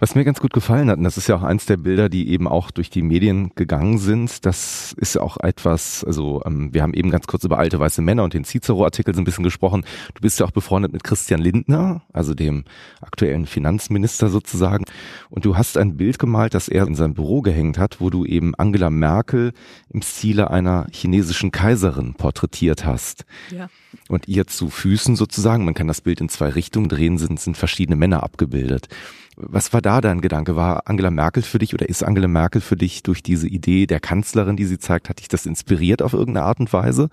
Was 0.00 0.14
mir 0.14 0.24
ganz 0.24 0.40
gut 0.40 0.52
gefallen 0.52 0.90
hat, 0.90 0.98
und 0.98 1.04
das 1.04 1.16
ist 1.16 1.28
ja 1.28 1.36
auch 1.36 1.42
eins 1.42 1.66
der 1.66 1.76
Bilder, 1.76 2.08
die 2.08 2.28
eben 2.30 2.48
auch 2.48 2.70
durch 2.70 2.90
die 2.90 3.02
Medien 3.02 3.52
gegangen 3.54 3.98
sind, 3.98 4.44
das 4.44 4.94
ist 4.96 5.14
ja 5.14 5.22
auch 5.22 5.36
etwas, 5.38 6.04
also 6.04 6.42
ähm, 6.44 6.74
wir 6.74 6.82
haben 6.82 6.94
eben 6.94 7.10
ganz 7.10 7.26
kurz 7.26 7.44
über 7.44 7.58
alte 7.58 7.78
weiße 7.78 8.02
Männer 8.02 8.24
und 8.24 8.34
den 8.34 8.44
Cicero-Artikel 8.44 9.14
so 9.14 9.20
ein 9.20 9.24
bisschen 9.24 9.44
gesprochen. 9.44 9.84
Du 10.14 10.20
bist 10.20 10.40
ja 10.40 10.46
auch 10.46 10.50
befreundet 10.50 10.92
mit 10.92 11.04
Christian 11.04 11.40
Lindner, 11.40 12.02
also 12.12 12.34
dem 12.34 12.64
aktuellen 13.00 13.46
Finanzminister 13.46 14.28
sozusagen. 14.28 14.84
Und 15.30 15.44
du 15.44 15.56
hast 15.56 15.76
ein 15.76 15.96
Bild 15.96 16.18
gemalt, 16.18 16.54
das 16.54 16.68
er 16.68 16.86
in 16.86 16.94
seinem 16.94 17.14
Büro 17.14 17.40
gehängt 17.42 17.78
hat, 17.78 18.00
wo 18.00 18.10
du 18.10 18.24
eben 18.24 18.54
Angela 18.56 18.90
Merkel 18.90 19.52
im 19.90 20.02
Stile 20.02 20.50
einer 20.50 20.86
chinesischen 20.90 21.52
Kaiserin 21.52 22.14
porträtiert 22.14 22.84
hast. 22.84 23.24
Ja. 23.50 23.68
Und 24.08 24.26
ihr 24.26 24.46
zu 24.46 24.70
Füßen 24.70 25.16
sozusagen, 25.16 25.64
man 25.64 25.74
kann 25.74 25.86
das 25.86 26.00
Bild 26.00 26.20
in 26.20 26.28
zwei 26.28 26.48
Richtungen 26.48 26.88
drehen, 26.88 27.18
sind, 27.18 27.38
sind 27.38 27.56
verschiedene 27.56 27.96
Männer 27.96 28.22
abgebildet. 28.22 28.88
Was 29.36 29.72
war 29.72 29.80
da 29.80 30.00
dein 30.00 30.20
Gedanke? 30.20 30.56
War 30.56 30.88
Angela 30.88 31.10
Merkel 31.10 31.42
für 31.42 31.58
dich 31.58 31.72
oder 31.72 31.88
ist 31.88 32.02
Angela 32.02 32.28
Merkel 32.28 32.60
für 32.60 32.76
dich 32.76 33.02
durch 33.02 33.22
diese 33.22 33.48
Idee 33.48 33.86
der 33.86 33.98
Kanzlerin, 33.98 34.56
die 34.56 34.66
sie 34.66 34.78
zeigt, 34.78 35.08
hat 35.08 35.20
dich 35.20 35.28
das 35.28 35.46
inspiriert 35.46 36.02
auf 36.02 36.12
irgendeine 36.12 36.44
Art 36.46 36.60
und 36.60 36.72
Weise? 36.72 37.08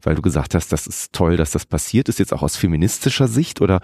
Weil 0.00 0.14
du 0.14 0.22
gesagt 0.22 0.54
hast, 0.54 0.70
das 0.72 0.86
ist 0.86 1.12
toll, 1.12 1.36
dass 1.36 1.50
das 1.50 1.66
passiert 1.66 2.08
ist, 2.08 2.20
jetzt 2.20 2.32
auch 2.32 2.42
aus 2.42 2.56
feministischer 2.56 3.26
Sicht 3.26 3.60
oder 3.60 3.80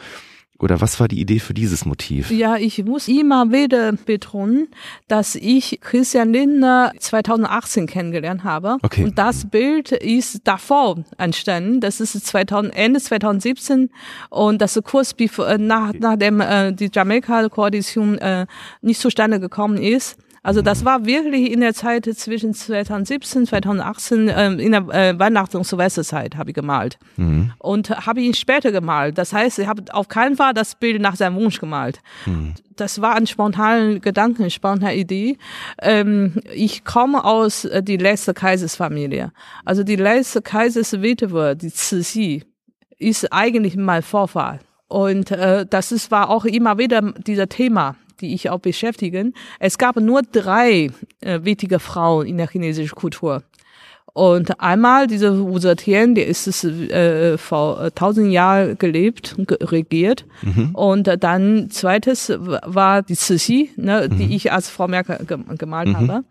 oder 0.63 0.81
was 0.81 1.01
war 1.01 1.09
die 1.09 1.21
Idee 1.21 1.39
für 1.39 1.55
dieses 1.55 1.85
Motiv? 1.85 2.31
Ja, 2.31 2.57
ich 2.57 2.85
muss 2.85 3.09
immer 3.09 3.51
wieder 3.51 3.93
betonen, 3.93 4.69
dass 5.09 5.35
ich 5.35 5.81
Christian 5.81 6.33
Lindner 6.33 6.93
2018 6.99 7.87
kennengelernt 7.87 8.45
habe. 8.45 8.77
Okay. 8.83 9.05
Und 9.05 9.19
das 9.19 9.49
Bild 9.49 9.93
ist 9.93 10.41
davor 10.45 11.05
entstanden. 11.19 11.81
Das 11.81 12.01
ist 12.01 12.27
2000, 12.27 12.77
Ende 12.77 13.01
2017 13.01 13.91
und 14.29 14.61
das 14.61 14.77
ist 14.77 14.85
kurz 14.85 15.15
bevor, 15.15 15.59
nach, 15.59 15.93
nachdem 15.99 16.41
äh, 16.41 16.73
die 16.73 16.91
Jamaika-Koalition 16.93 18.19
äh, 18.19 18.47
nicht 18.83 19.01
zustande 19.01 19.41
gekommen 19.41 19.79
ist. 19.79 20.19
Also 20.43 20.63
das 20.63 20.85
war 20.87 21.05
wirklich 21.05 21.53
in 21.53 21.61
der 21.61 21.75
Zeit 21.75 22.07
zwischen 22.07 22.55
2017, 22.55 23.47
2018, 23.47 24.31
ähm, 24.35 24.59
in 24.59 24.73
der 24.73 24.89
äh, 24.89 25.19
Weihnachts- 25.19 25.55
und 25.55 25.67
Silvesterzeit 25.67 26.37
habe 26.37 26.51
ich 26.51 26.55
gemalt. 26.55 26.99
Mhm. 27.17 27.53
Und 27.59 27.91
habe 28.07 28.23
ihn 28.23 28.33
später 28.33 28.73
gemalt. 28.73 29.19
Das 29.19 29.35
heißt, 29.35 29.59
ich 29.59 29.67
habe 29.67 29.83
auf 29.93 30.09
keinen 30.09 30.37
Fall 30.37 30.55
das 30.55 30.77
Bild 30.77 31.03
nach 31.03 31.17
seinem 31.17 31.37
Wunsch 31.37 31.61
gemalt. 31.61 32.01
Mhm. 32.25 32.55
Das 32.75 33.03
war 33.03 33.17
ein 33.17 33.27
spontaner 33.27 34.01
Gedanke, 34.01 34.43
eine 34.43 34.51
spontane 34.51 34.97
Idee. 34.97 35.37
Ähm, 35.83 36.41
ich 36.55 36.85
komme 36.85 37.25
aus 37.25 37.67
äh, 37.67 37.83
die 37.83 37.99
letzte 37.99 38.33
Kaisersfamilie. 38.33 39.33
Also 39.67 39.85
die 39.85 39.97
letzte 39.97 40.41
Kaiserswitwe, 40.41 41.55
die 41.55 41.69
Cixi, 41.69 42.45
ist 42.99 43.31
eigentlich 43.31 43.77
mein 43.77 44.03
Vorfahr. 44.03 44.59
Und 44.89 45.31
äh, 45.31 45.67
das 45.69 45.93
ist, 45.93 46.11
war 46.11 46.31
auch 46.31 46.47
immer 46.47 46.79
wieder 46.79 47.01
dieser 47.13 47.49
Thema 47.49 47.97
die 48.21 48.35
ich 48.35 48.51
auch 48.51 48.61
beschäftigen. 48.61 49.35
Es 49.59 49.79
gab 49.79 49.97
nur 49.97 50.23
drei 50.23 50.91
äh, 51.21 51.41
wichtige 51.43 51.79
Frauen 51.79 52.27
in 52.27 52.37
der 52.39 52.49
chinesischen 52.49 52.95
Kultur. 52.95 53.43
Und 54.13 54.61
einmal 54.61 55.07
diese 55.07 55.39
Wu 55.39 55.61
Zetian, 55.61 56.17
der 56.17 56.27
ist 56.27 56.49
es 56.49 56.65
äh, 56.65 57.39
vor 57.39 57.81
äh, 57.81 57.91
tausend 57.93 58.33
Jahren 58.33 58.77
gelebt 58.77 59.37
und 59.39 59.53
regiert. 59.71 60.27
Mhm. 60.43 60.71
Und 60.75 61.07
äh, 61.07 61.17
dann 61.17 61.71
zweites 61.71 62.29
war 62.37 63.03
die 63.03 63.15
Cixi, 63.15 63.71
ne, 63.77 64.09
Mhm. 64.11 64.19
die 64.19 64.35
ich 64.35 64.51
als 64.51 64.69
Frau 64.69 64.89
Merkel 64.89 65.25
ge 65.27 65.39
gemalt 65.57 65.95
habe. 65.95 66.25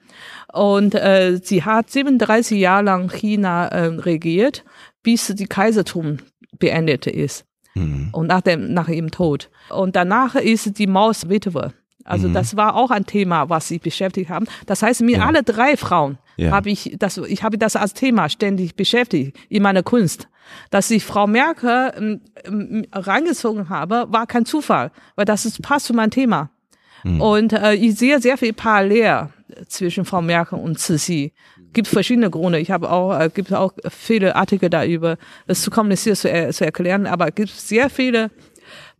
Und 0.51 0.93
äh, 0.93 1.39
sie 1.41 1.63
hat 1.63 1.89
37 1.89 2.59
Jahre 2.59 2.83
lang 2.83 3.09
China 3.09 3.67
äh, 3.69 3.85
regiert, 3.85 4.65
bis 5.01 5.27
die 5.27 5.47
Kaisertum 5.47 6.17
beendet 6.57 7.07
ist 7.07 7.45
Mhm. 7.75 8.09
und 8.11 8.27
nach 8.27 8.41
dem 8.41 8.73
nach 8.73 8.89
ihrem 8.89 9.11
Tod. 9.11 9.49
Und 9.69 9.95
danach 9.95 10.35
ist 10.35 10.79
die 10.79 10.87
Maus 10.87 11.29
Witwe. 11.29 11.71
Also 12.05 12.27
Mhm. 12.29 12.33
das 12.33 12.55
war 12.55 12.75
auch 12.75 12.91
ein 12.91 13.05
Thema, 13.05 13.49
was 13.49 13.67
sie 13.67 13.77
beschäftigt 13.79 14.29
haben. 14.29 14.45
Das 14.65 14.81
heißt, 14.81 15.01
mit 15.01 15.17
Ja. 15.17 15.25
alle 15.27 15.43
drei 15.43 15.77
Frauen 15.77 16.17
Ja. 16.37 16.51
habe 16.51 16.69
ich 16.69 16.95
das, 16.97 17.17
ich 17.17 17.43
habe 17.43 17.57
das 17.57 17.75
als 17.75 17.93
Thema 17.93 18.29
ständig 18.29 18.75
beschäftigt 18.75 19.37
in 19.49 19.61
meiner 19.63 19.83
Kunst. 19.83 20.27
Dass 20.71 20.89
ich 20.89 21.03
Frau 21.05 21.27
Merkel 21.27 21.93
ähm, 21.97 22.21
ähm, 22.45 22.85
reingezogen 22.91 23.69
habe, 23.69 24.07
war 24.09 24.25
kein 24.25 24.45
Zufall, 24.45 24.91
weil 25.15 25.25
das 25.25 25.45
ist, 25.45 25.61
passt 25.61 25.85
zu 25.85 25.93
meinem 25.93 26.09
Thema. 26.09 26.49
Mhm. 27.03 27.21
Und 27.21 27.53
äh, 27.53 27.73
ich 27.75 27.95
sehe 27.95 28.19
sehr 28.19 28.37
viel 28.37 28.53
Parallel 28.53 29.29
zwischen 29.67 30.05
Frau 30.05 30.21
Merkel 30.21 30.57
und 30.59 30.79
Cixi. 30.79 31.33
Gibt 31.71 31.87
verschiedene 31.87 32.29
Gründe. 32.31 32.59
Ich 32.59 32.71
habe 32.71 32.89
auch, 32.91 33.17
äh, 33.19 33.29
gibt 33.31 33.53
auch 33.53 33.73
viele 33.89 34.35
Artikel 34.35 34.69
darüber, 34.71 35.17
das 35.45 35.61
zu 35.61 35.69
kommunizieren, 35.69 36.15
zu, 36.15 36.29
er, 36.29 36.51
zu 36.51 36.65
erklären, 36.65 37.05
aber 37.05 37.27
es 37.27 37.35
gibt 37.35 37.49
sehr 37.51 37.89
viele 37.91 38.31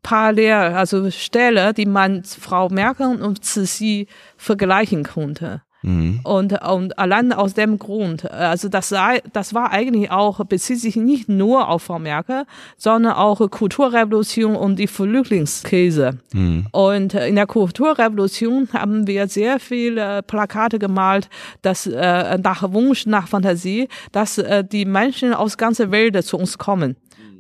Parallel, 0.04 0.74
also 0.76 1.10
Stelle, 1.12 1.74
die 1.74 1.86
man 1.86 2.24
Frau 2.24 2.70
Merkel 2.70 3.22
und 3.22 3.44
Cixi 3.44 4.08
vergleichen 4.38 5.04
konnte. 5.04 5.62
Mhm. 5.82 6.20
Und, 6.24 6.62
und 6.62 7.00
allein 7.00 7.32
aus 7.32 7.54
dem 7.54 7.80
Grund, 7.80 8.30
also 8.30 8.68
das, 8.68 8.90
sei, 8.90 9.22
das 9.32 9.54
war 9.54 9.72
eigentlich 9.72 10.12
auch, 10.12 10.44
bezieht 10.46 10.80
sich 10.80 10.96
nicht 10.96 11.30
nur 11.30 11.70
auf 11.70 11.84
Frau 11.84 12.00
Merkel, 12.00 12.44
sondern 12.78 13.14
auch 13.14 13.40
Kulturrevolution 13.50 14.56
und 14.56 14.78
die 14.78 14.88
Flüchtlingskrise. 14.88 16.18
Mhm. 16.34 16.68
Und 16.72 17.14
in 17.14 17.36
der 17.36 17.48
Kulturrevolution 17.48 18.68
haben 18.74 19.08
wir 19.08 19.28
sehr 19.28 19.60
viele 19.60 20.22
Plakate 20.24 20.80
gemalt, 20.80 21.30
dass 21.62 21.88
äh, 21.88 22.38
nach 22.38 22.74
Wunsch, 22.74 23.06
nach 23.06 23.28
Fantasie, 23.28 23.88
dass 24.12 24.38
äh, 24.38 24.64
die 24.64 24.86
Menschen 24.86 25.34
aus 25.34 25.58
ganzer 25.58 25.92
Welt 25.92 26.22
zu 26.26 26.38
uns 26.38 26.58
kommen. 26.58 26.98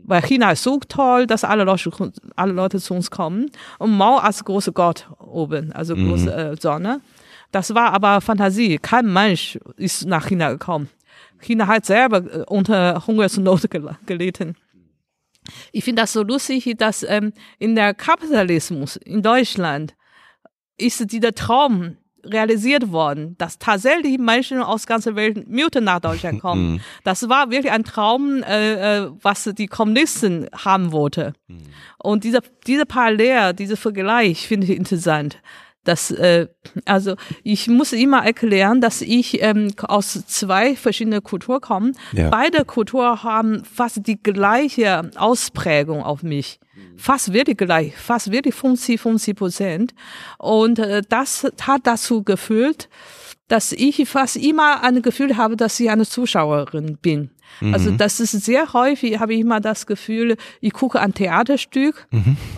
Weil 0.09 0.23
China 0.23 0.51
ist 0.51 0.63
so 0.63 0.79
toll, 0.79 1.27
dass 1.27 1.43
alle 1.43 1.63
Leute, 1.63 1.91
alle 2.35 2.51
Leute 2.51 2.79
zu 2.79 2.95
uns 2.95 3.11
kommen. 3.11 3.51
Und 3.77 3.95
Mao 3.95 4.17
als 4.17 4.43
große 4.43 4.73
Gott 4.73 5.07
oben, 5.19 5.71
also 5.71 5.95
große 5.95 6.33
äh, 6.33 6.55
Sonne. 6.59 7.01
Das 7.51 7.75
war 7.75 7.93
aber 7.93 8.19
Fantasie. 8.19 8.79
Kein 8.79 9.13
Mensch 9.13 9.59
ist 9.77 10.07
nach 10.07 10.27
China 10.27 10.49
gekommen. 10.49 10.89
China 11.39 11.67
hat 11.67 11.85
selber 11.85 12.17
äh, 12.17 12.43
unter 12.47 13.05
Hungersnot 13.05 13.69
gel 13.69 13.95
gelitten. 14.07 14.55
Ich 15.71 15.83
finde 15.83 16.01
das 16.01 16.13
so 16.13 16.23
lustig, 16.23 16.73
dass 16.79 17.03
ähm, 17.03 17.31
in 17.59 17.75
der 17.75 17.93
Kapitalismus 17.93 18.95
in 18.95 19.21
Deutschland 19.21 19.95
ist 20.75 21.11
dieser 21.11 21.35
Traum 21.35 21.97
realisiert 22.23 22.91
worden, 22.91 23.35
dass 23.37 23.59
tatsächlich 23.59 24.17
Menschen 24.17 24.61
aus 24.61 24.85
ganzer 24.85 25.15
Welt 25.15 25.47
Mutter 25.49 25.81
nach 25.81 25.99
Deutschland 25.99 26.41
kommen. 26.41 26.81
Das 27.03 27.27
war 27.29 27.49
wirklich 27.51 27.71
ein 27.71 27.83
Traum, 27.83 28.43
äh, 28.43 29.03
äh, 29.03 29.09
was 29.21 29.49
die 29.57 29.67
Kommunisten 29.67 30.47
haben 30.53 30.91
wollten. 30.91 31.33
Und 31.97 32.23
dieser, 32.23 32.41
dieser 32.65 32.85
Parallel, 32.85 33.53
dieser 33.53 33.77
Vergleich 33.77 34.47
finde 34.47 34.67
ich 34.67 34.77
interessant. 34.77 35.39
Das, 35.83 36.11
äh, 36.11 36.47
also 36.85 37.15
ich 37.43 37.67
muss 37.67 37.93
immer 37.93 38.25
erklären, 38.25 38.81
dass 38.81 39.01
ich 39.01 39.41
ähm, 39.41 39.71
aus 39.87 40.25
zwei 40.27 40.75
verschiedenen 40.75 41.23
Kulturen 41.23 41.61
komme. 41.61 41.91
Ja. 42.11 42.29
Beide 42.29 42.65
Kulturen 42.65 43.23
haben 43.23 43.63
fast 43.63 44.05
die 44.05 44.21
gleiche 44.21 45.09
Ausprägung 45.15 46.03
auf 46.03 46.21
mich. 46.21 46.59
Fast 46.97 47.33
wirklich 47.33 47.57
gleich, 47.57 47.95
fast 47.95 48.31
wirklich 48.31 48.55
50, 48.55 48.99
50 48.99 49.35
Prozent. 49.35 49.93
Und 50.37 50.79
äh, 50.79 51.01
das 51.07 51.47
hat 51.61 51.81
dazu 51.87 52.23
geführt, 52.23 52.89
dass 53.47 53.71
ich 53.71 54.07
fast 54.07 54.35
immer 54.35 54.83
ein 54.83 55.01
Gefühl 55.01 55.37
habe, 55.37 55.55
dass 55.55 55.79
ich 55.79 55.89
eine 55.89 56.05
Zuschauerin 56.05 56.97
bin. 57.01 57.31
Also 57.73 57.91
das 57.91 58.19
ist 58.19 58.31
sehr 58.31 58.71
häufig, 58.73 59.19
habe 59.19 59.33
ich 59.33 59.41
immer 59.41 59.59
das 59.59 59.85
Gefühl, 59.85 60.37
ich 60.61 60.73
gucke 60.73 60.99
ein 60.99 61.13
Theaterstück 61.13 62.07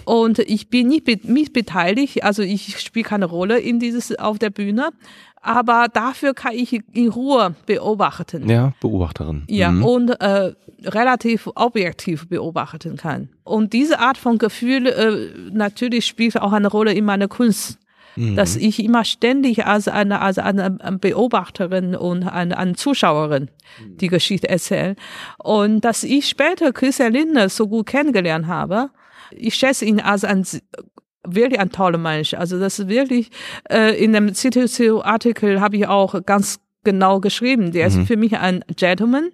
und 0.06 0.40
ich 0.40 0.70
bin 0.70 0.88
nicht 0.90 1.06
be 1.06 1.20
mit 1.24 1.54
beteiligt, 1.54 2.24
also 2.24 2.44
ich 2.44 2.80
spiele 2.80 3.06
keine 3.06 3.26
Rolle 3.26 3.60
in 3.60 3.80
dieses 3.80 4.18
auf 4.20 4.38
der 4.38 4.50
Bühne, 4.52 4.90
aber 5.42 5.88
dafür 5.92 6.34
kann 6.36 6.54
ich 6.54 6.72
in 6.94 7.10
Ruhe 7.10 7.56
beobachten. 7.66 8.48
Ja, 8.48 8.74
Beobachterin. 8.80 9.44
Ja, 9.48 9.72
Mhm. 9.72 9.84
und 9.86 10.10
äh, 10.22 10.54
relativ 10.84 11.50
objektiv 11.56 12.28
beobachten 12.28 12.96
kann. 12.98 13.30
Und 13.44 13.74
diese 13.74 14.00
Art 14.00 14.18
von 14.18 14.38
Gefühl 14.38 14.86
äh, 14.88 15.52
natürlich 15.52 16.06
spielt 16.06 16.40
auch 16.40 16.52
eine 16.54 16.68
Rolle 16.68 16.94
in 16.94 17.06
meiner 17.06 17.28
Kunst. 17.28 17.80
Dass 18.36 18.56
ich 18.56 18.84
immer 18.84 19.06
ständig 19.06 19.66
als 19.66 19.88
eine, 19.88 20.22
als 20.22 20.38
eine 20.38 20.72
Beobachterin 21.00 21.96
und 21.96 22.24
eine, 22.24 22.58
eine 22.58 22.74
Zuschauerin 22.74 23.50
die 23.80 24.08
Geschichte 24.08 24.50
erzähle. 24.50 24.96
Und 25.38 25.82
dass 25.82 26.04
ich 26.04 26.28
später 26.28 26.74
Christian 26.74 27.14
Lindner 27.14 27.50
so 27.50 27.68
gut 27.68 27.88
kennengelernt 27.88 28.48
habe, 28.48 28.90
ich 29.32 29.56
schätze 29.56 29.86
ihn 29.86 30.00
als 30.00 30.24
ein 30.24 30.46
wirklich 31.24 31.60
ein 31.60 31.72
toller 31.72 31.98
Mensch. 31.98 32.34
Also 32.34 32.60
das 32.60 32.80
ist 32.80 32.88
wirklich, 32.88 33.30
äh, 33.70 34.04
in 34.04 34.14
dem 34.14 34.34
CTC-Artikel 34.34 35.62
habe 35.62 35.78
ich 35.78 35.88
auch 35.88 36.26
ganz 36.26 36.60
genau 36.84 37.20
geschrieben. 37.20 37.72
Der 37.72 37.88
ist 37.88 38.00
für 38.08 38.18
mich 38.18 38.38
ein 38.38 38.64
Gentleman 38.76 39.30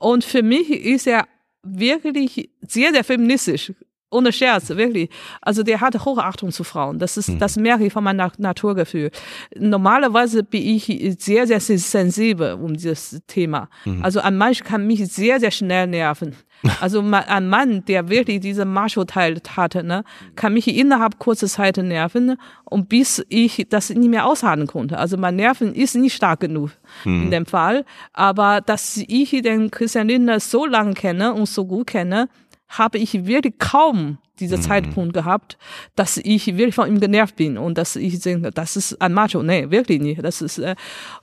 und 0.00 0.24
für 0.24 0.42
mich 0.42 0.70
ist 0.70 1.06
er 1.06 1.26
wirklich 1.62 2.50
sehr, 2.62 2.92
sehr 2.92 3.04
feministisch. 3.04 3.72
Ohne 4.10 4.32
Scherz, 4.32 4.68
wirklich. 4.70 5.10
Also 5.40 5.64
der 5.64 5.80
hat 5.80 6.04
Hochachtung 6.04 6.52
zu 6.52 6.62
Frauen. 6.62 6.98
Das 7.00 7.16
ist, 7.16 7.30
das 7.40 7.56
merke 7.56 7.86
ich 7.86 7.92
von 7.92 8.04
meinem 8.04 8.30
Naturgefühl. 8.38 9.10
Normalerweise 9.58 10.44
bin 10.44 10.62
ich 10.62 11.16
sehr, 11.18 11.46
sehr 11.46 11.60
sensibel 11.60 12.54
um 12.54 12.74
dieses 12.74 13.20
Thema. 13.26 13.68
Also 14.02 14.20
ein 14.20 14.38
Mensch 14.38 14.62
kann 14.62 14.86
mich 14.86 15.04
sehr, 15.12 15.40
sehr 15.40 15.50
schnell 15.50 15.86
nerven. 15.86 16.36
Also 16.80 17.00
ein 17.00 17.48
Mann, 17.48 17.84
der 17.84 18.08
wirklich 18.08 18.40
diesen 18.40 18.72
Macho-Teil 18.72 19.40
hatte, 19.56 19.84
ne, 19.84 20.04
kann 20.36 20.54
mich 20.54 20.66
innerhalb 20.68 21.18
kurzer 21.18 21.46
Zeit 21.46 21.76
nerven 21.76 22.36
und 22.64 22.88
bis 22.88 23.24
ich 23.28 23.66
das 23.68 23.90
nicht 23.90 24.08
mehr 24.08 24.26
aushalten 24.26 24.66
konnte. 24.66 24.98
Also 24.98 25.18
mein 25.18 25.36
Nerven 25.36 25.74
ist 25.74 25.96
nicht 25.96 26.14
stark 26.14 26.40
genug 26.40 26.70
in 27.04 27.30
dem 27.30 27.44
Fall. 27.44 27.84
Aber 28.14 28.62
dass 28.62 28.96
ich 28.96 29.30
den 29.30 29.70
Christian 29.70 30.08
Lindner 30.08 30.40
so 30.40 30.64
lange 30.64 30.94
kenne 30.94 31.34
und 31.34 31.46
so 31.46 31.66
gut 31.66 31.88
kenne, 31.88 32.28
habe 32.68 32.98
ich 32.98 33.26
wirklich 33.26 33.58
kaum 33.58 34.18
diesen 34.38 34.60
Zeitpunkt 34.60 35.14
gehabt, 35.14 35.56
dass 35.94 36.18
ich 36.18 36.46
wirklich 36.56 36.74
von 36.74 36.88
ihm 36.88 37.00
genervt 37.00 37.36
bin 37.36 37.56
und 37.56 37.78
dass 37.78 37.96
ich 37.96 38.20
denke, 38.20 38.50
das 38.50 38.76
ist 38.76 39.00
ein 39.00 39.14
Macho. 39.14 39.42
Nee, 39.42 39.70
wirklich 39.70 40.00
nicht. 40.00 40.22
Das 40.22 40.42
ist, 40.42 40.58
äh, 40.58 40.74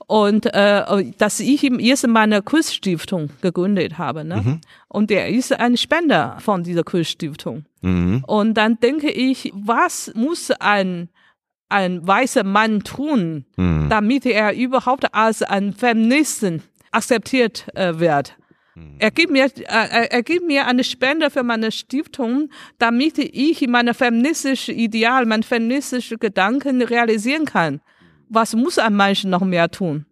und 0.08 0.48
äh, 0.48 1.12
dass 1.18 1.40
ich 1.40 1.64
ihm 1.64 1.80
erst 1.80 2.08
meine 2.08 2.42
Kurststiftung 2.42 3.30
gegründet 3.42 3.98
habe. 3.98 4.24
Ne? 4.26 4.60
Und 4.88 5.10
der 5.10 5.30
ist 5.30 5.54
ein 5.54 5.78
Spender 5.78 6.38
von 6.40 6.64
dieser 6.64 6.84
Kurststiftung. 6.84 7.66
Mhm. 7.82 8.24
Und 8.26 8.56
dann 8.56 8.80
denke 8.80 9.12
ich, 9.12 9.52
was 9.54 10.12
muss 10.16 10.52
ein 10.52 11.10
ein 11.70 12.06
weißer 12.06 12.44
Mann 12.44 12.82
tun, 12.82 13.46
mhm. 13.58 13.88
damit 13.90 14.28
er 14.28 14.54
überhaupt 14.54 15.16
als 15.16 15.42
ein 15.42 15.74
Feministen 15.74 16.62
akzeptiert 16.92 17.66
äh, 17.76 18.00
wird. 18.00 18.36
Er 18.98 19.12
gibt 19.12 19.32
mir, 19.32 19.52
er 19.68 20.24
gibt 20.24 20.48
mir 20.48 20.66
eine 20.66 20.84
Spende 20.84 21.30
für 21.30 21.44
meine 21.44 21.72
Stiftung, 21.72 22.50
damit 22.80 23.20
ich 23.20 23.68
meine 23.68 23.94
feministische 23.94 24.72
Ideal, 24.72 25.26
meine 25.26 25.44
feministische 25.44 26.18
Gedanken 26.18 26.82
realisieren 26.82 27.46
kann. 27.46 27.82
Was 28.30 28.56
muss 28.56 28.80
ein 28.80 28.96
Mensch 28.96 29.26
noch 29.26 29.42
mehr 29.42 29.70
tun? 29.70 30.06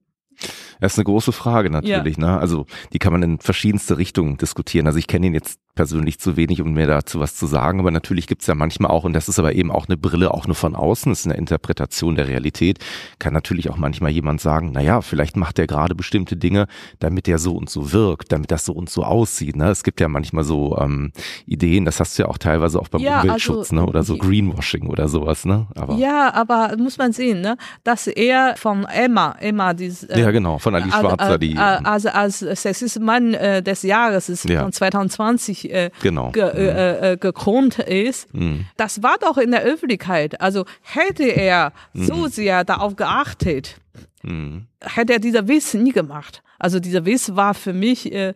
Das 0.81 0.93
ist 0.93 0.99
eine 0.99 1.05
große 1.05 1.31
Frage 1.31 1.69
natürlich. 1.69 2.17
Ja. 2.17 2.25
Ne? 2.25 2.39
Also 2.39 2.65
die 2.91 2.99
kann 2.99 3.13
man 3.13 3.23
in 3.23 3.39
verschiedenste 3.39 3.97
Richtungen 3.97 4.35
diskutieren. 4.37 4.87
Also 4.87 4.99
ich 4.99 5.07
kenne 5.07 5.27
ihn 5.27 5.33
jetzt 5.33 5.59
persönlich 5.75 6.19
zu 6.19 6.35
wenig, 6.35 6.61
um 6.61 6.73
mir 6.73 6.87
dazu 6.87 7.19
was 7.19 7.35
zu 7.35 7.47
sagen. 7.47 7.79
Aber 7.79 7.91
natürlich 7.91 8.27
gibt's 8.27 8.47
ja 8.47 8.55
manchmal 8.55 8.91
auch, 8.91 9.03
und 9.03 9.13
das 9.13 9.29
ist 9.29 9.39
aber 9.39 9.53
eben 9.53 9.71
auch 9.71 9.87
eine 9.87 9.97
Brille, 9.97 10.33
auch 10.33 10.47
nur 10.47 10.55
von 10.55 10.75
außen, 10.75 11.11
ist 11.11 11.25
eine 11.25 11.35
Interpretation 11.35 12.15
der 12.15 12.27
Realität, 12.27 12.79
kann 13.19 13.33
natürlich 13.33 13.69
auch 13.69 13.77
manchmal 13.77 14.11
jemand 14.11 14.41
sagen, 14.41 14.71
na 14.73 14.81
ja, 14.81 15.01
vielleicht 15.01 15.37
macht 15.37 15.59
er 15.59 15.67
gerade 15.67 15.95
bestimmte 15.95 16.35
Dinge, 16.35 16.67
damit 16.99 17.27
er 17.27 17.39
so 17.39 17.55
und 17.55 17.69
so 17.69 17.93
wirkt, 17.93 18.31
damit 18.31 18.51
das 18.51 18.65
so 18.65 18.73
und 18.73 18.89
so 18.89 19.03
aussieht. 19.03 19.55
Ne? 19.55 19.69
Es 19.69 19.83
gibt 19.83 20.01
ja 20.01 20.07
manchmal 20.07 20.43
so 20.43 20.77
ähm, 20.77 21.13
Ideen, 21.45 21.85
das 21.85 21.99
hast 21.99 22.17
du 22.17 22.23
ja 22.23 22.29
auch 22.29 22.37
teilweise 22.37 22.79
auch 22.79 22.89
beim 22.89 23.01
ja, 23.01 23.21
Umweltschutz, 23.21 23.71
also, 23.71 23.75
ne? 23.75 23.85
oder 23.85 24.03
so 24.03 24.17
Greenwashing 24.17 24.87
oder 24.87 25.07
sowas. 25.07 25.45
Ne? 25.45 25.67
Aber, 25.75 25.95
ja, 25.95 26.33
aber 26.33 26.75
muss 26.77 26.97
man 26.97 27.13
sehen, 27.13 27.41
ne? 27.41 27.57
dass 27.83 28.07
er 28.07 28.55
von 28.57 28.85
Emma, 28.85 29.35
Emma, 29.39 29.73
dieses, 29.73 30.03
äh, 30.03 30.19
ja 30.19 30.31
genau, 30.31 30.57
von 30.71 30.81
Ali 30.81 30.91
Schwarzer, 30.91 31.35
äh, 31.35 31.39
die 31.39 31.57
also 31.57 32.09
als 32.09 32.39
Sexismus-Mann 32.39 33.33
äh, 33.33 33.63
des 33.63 33.83
Jahres 33.83 34.29
ist 34.29 34.49
ja. 34.49 34.61
von 34.61 34.71
2020 34.71 35.71
äh, 35.71 35.91
genau. 36.01 36.31
ge, 36.31 36.43
äh, 36.43 36.47
mhm. 36.47 37.03
äh, 37.03 37.17
gekrönt 37.17 37.79
ist. 37.79 38.33
Mhm. 38.33 38.65
Das 38.77 39.03
war 39.03 39.15
doch 39.19 39.37
in 39.37 39.51
der 39.51 39.61
Öffentlichkeit. 39.61 40.41
Also 40.41 40.65
hätte 40.81 41.23
er 41.23 41.73
mhm. 41.93 42.05
so 42.05 42.27
sehr 42.27 42.63
darauf 42.63 42.95
geachtet, 42.95 43.77
mhm. 44.23 44.67
hätte 44.81 45.13
er 45.13 45.19
dieser 45.19 45.47
Witz 45.47 45.73
nie 45.73 45.91
gemacht. 45.91 46.43
Also 46.61 46.79
dieser 46.79 47.05
Witz 47.05 47.31
war 47.35 47.53
für 47.53 47.73
mich 47.73 48.11
äh, 48.11 48.33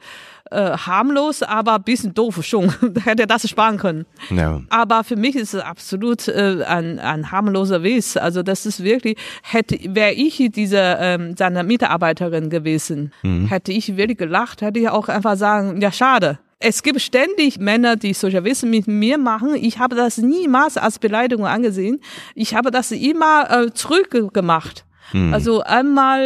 äh, 0.51 0.71
harmlos, 0.77 1.43
aber 1.43 1.75
ein 1.75 1.83
bisschen 1.83 2.13
doof 2.13 2.43
schon. 2.43 2.73
hätte 3.03 3.23
er 3.23 3.27
das 3.27 3.47
sparen 3.49 3.77
können. 3.77 4.05
Ja. 4.29 4.61
Aber 4.69 5.03
für 5.03 5.15
mich 5.15 5.35
ist 5.35 5.53
es 5.53 5.61
absolut 5.61 6.27
äh, 6.27 6.63
ein, 6.67 6.99
ein 6.99 7.31
harmloser 7.31 7.83
Witz. 7.83 8.17
Also 8.17 8.43
das 8.43 8.65
ist 8.65 8.83
wirklich, 8.83 9.17
hätte, 9.43 9.77
wäre 9.95 10.13
ich 10.13 10.49
diese 10.53 10.97
ähm, 10.99 11.35
seine 11.37 11.63
Mitarbeiterin 11.63 12.49
gewesen, 12.49 13.11
mhm. 13.23 13.47
hätte 13.47 13.71
ich 13.71 13.95
wirklich 13.95 14.17
gelacht, 14.17 14.61
hätte 14.61 14.79
ich 14.79 14.89
auch 14.89 15.07
einfach 15.07 15.37
sagen, 15.37 15.81
ja 15.81 15.91
schade 15.91 16.39
es 16.59 16.83
gibt 16.83 17.01
ständig 17.01 17.59
Männer, 17.59 17.95
die 17.95 18.13
solche 18.13 18.43
Wissen 18.43 18.69
mit 18.69 18.87
mir 18.87 19.17
machen. 19.17 19.55
Ich 19.55 19.77
habe 19.77 19.95
das 19.95 20.17
niemals 20.17 20.77
als 20.77 20.99
Beleidigung 20.99 21.45
angesehen. 21.45 21.99
Ich 22.33 22.55
habe 22.55 22.71
das 22.71 22.91
immer 22.91 23.49
äh, 23.51 23.71
zurückgemacht. 23.73 24.84
Hm. 25.11 25.33
Also 25.33 25.61
einmal, 25.61 26.21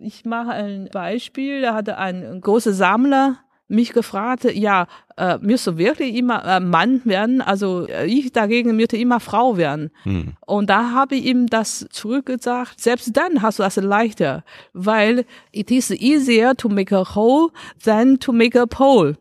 äh, 0.00 0.04
ich 0.04 0.24
mache 0.24 0.52
ein 0.52 0.88
Beispiel, 0.92 1.62
da 1.62 1.74
hatte 1.74 1.98
ein 1.98 2.40
großer 2.40 2.72
Sammler 2.72 3.38
mich 3.68 3.92
gefragt, 3.92 4.44
ja, 4.44 4.86
äh, 5.16 5.38
müsste 5.40 5.72
du 5.72 5.78
wirklich 5.78 6.14
immer 6.14 6.44
äh, 6.44 6.60
Mann 6.60 7.00
werden? 7.04 7.40
Also 7.40 7.86
äh, 7.86 8.06
ich 8.06 8.32
dagegen 8.32 8.76
müsste 8.76 8.96
immer 8.96 9.20
Frau 9.20 9.56
werden. 9.56 9.90
Hm. 10.02 10.34
Und 10.46 10.70
da 10.70 10.90
habe 10.90 11.16
ich 11.16 11.24
ihm 11.24 11.46
das 11.46 11.86
zurückgesagt, 11.90 12.80
selbst 12.80 13.16
dann 13.16 13.42
hast 13.42 13.58
du 13.58 13.62
das 13.62 13.76
leichter, 13.76 14.44
weil 14.72 15.24
it 15.52 15.70
is 15.70 15.90
easier 15.90 16.54
to 16.54 16.68
make 16.68 16.94
a 16.94 17.14
hole 17.14 17.48
than 17.84 18.18
to 18.18 18.32
make 18.32 18.60
a 18.60 18.66
pole. 18.66 19.16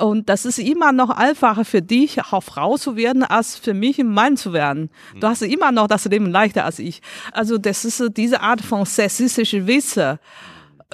Und 0.00 0.28
das 0.28 0.44
ist 0.44 0.58
immer 0.58 0.92
noch 0.92 1.10
einfacher 1.10 1.64
für 1.64 1.82
dich, 1.82 2.20
auch 2.24 2.42
Frau 2.42 2.76
zu 2.76 2.96
werden, 2.96 3.22
als 3.22 3.56
für 3.56 3.74
mich 3.74 4.02
Mann 4.02 4.36
zu 4.36 4.52
werden. 4.52 4.90
Du 5.20 5.26
hast 5.26 5.42
immer 5.42 5.70
noch 5.70 5.86
das 5.86 6.04
Leben 6.06 6.30
leichter 6.30 6.64
als 6.64 6.78
ich. 6.78 7.00
Also 7.32 7.58
das 7.58 7.84
ist 7.84 8.02
diese 8.16 8.40
Art 8.40 8.60
von 8.60 8.84
sexistische 8.84 9.66
Witze 9.66 10.18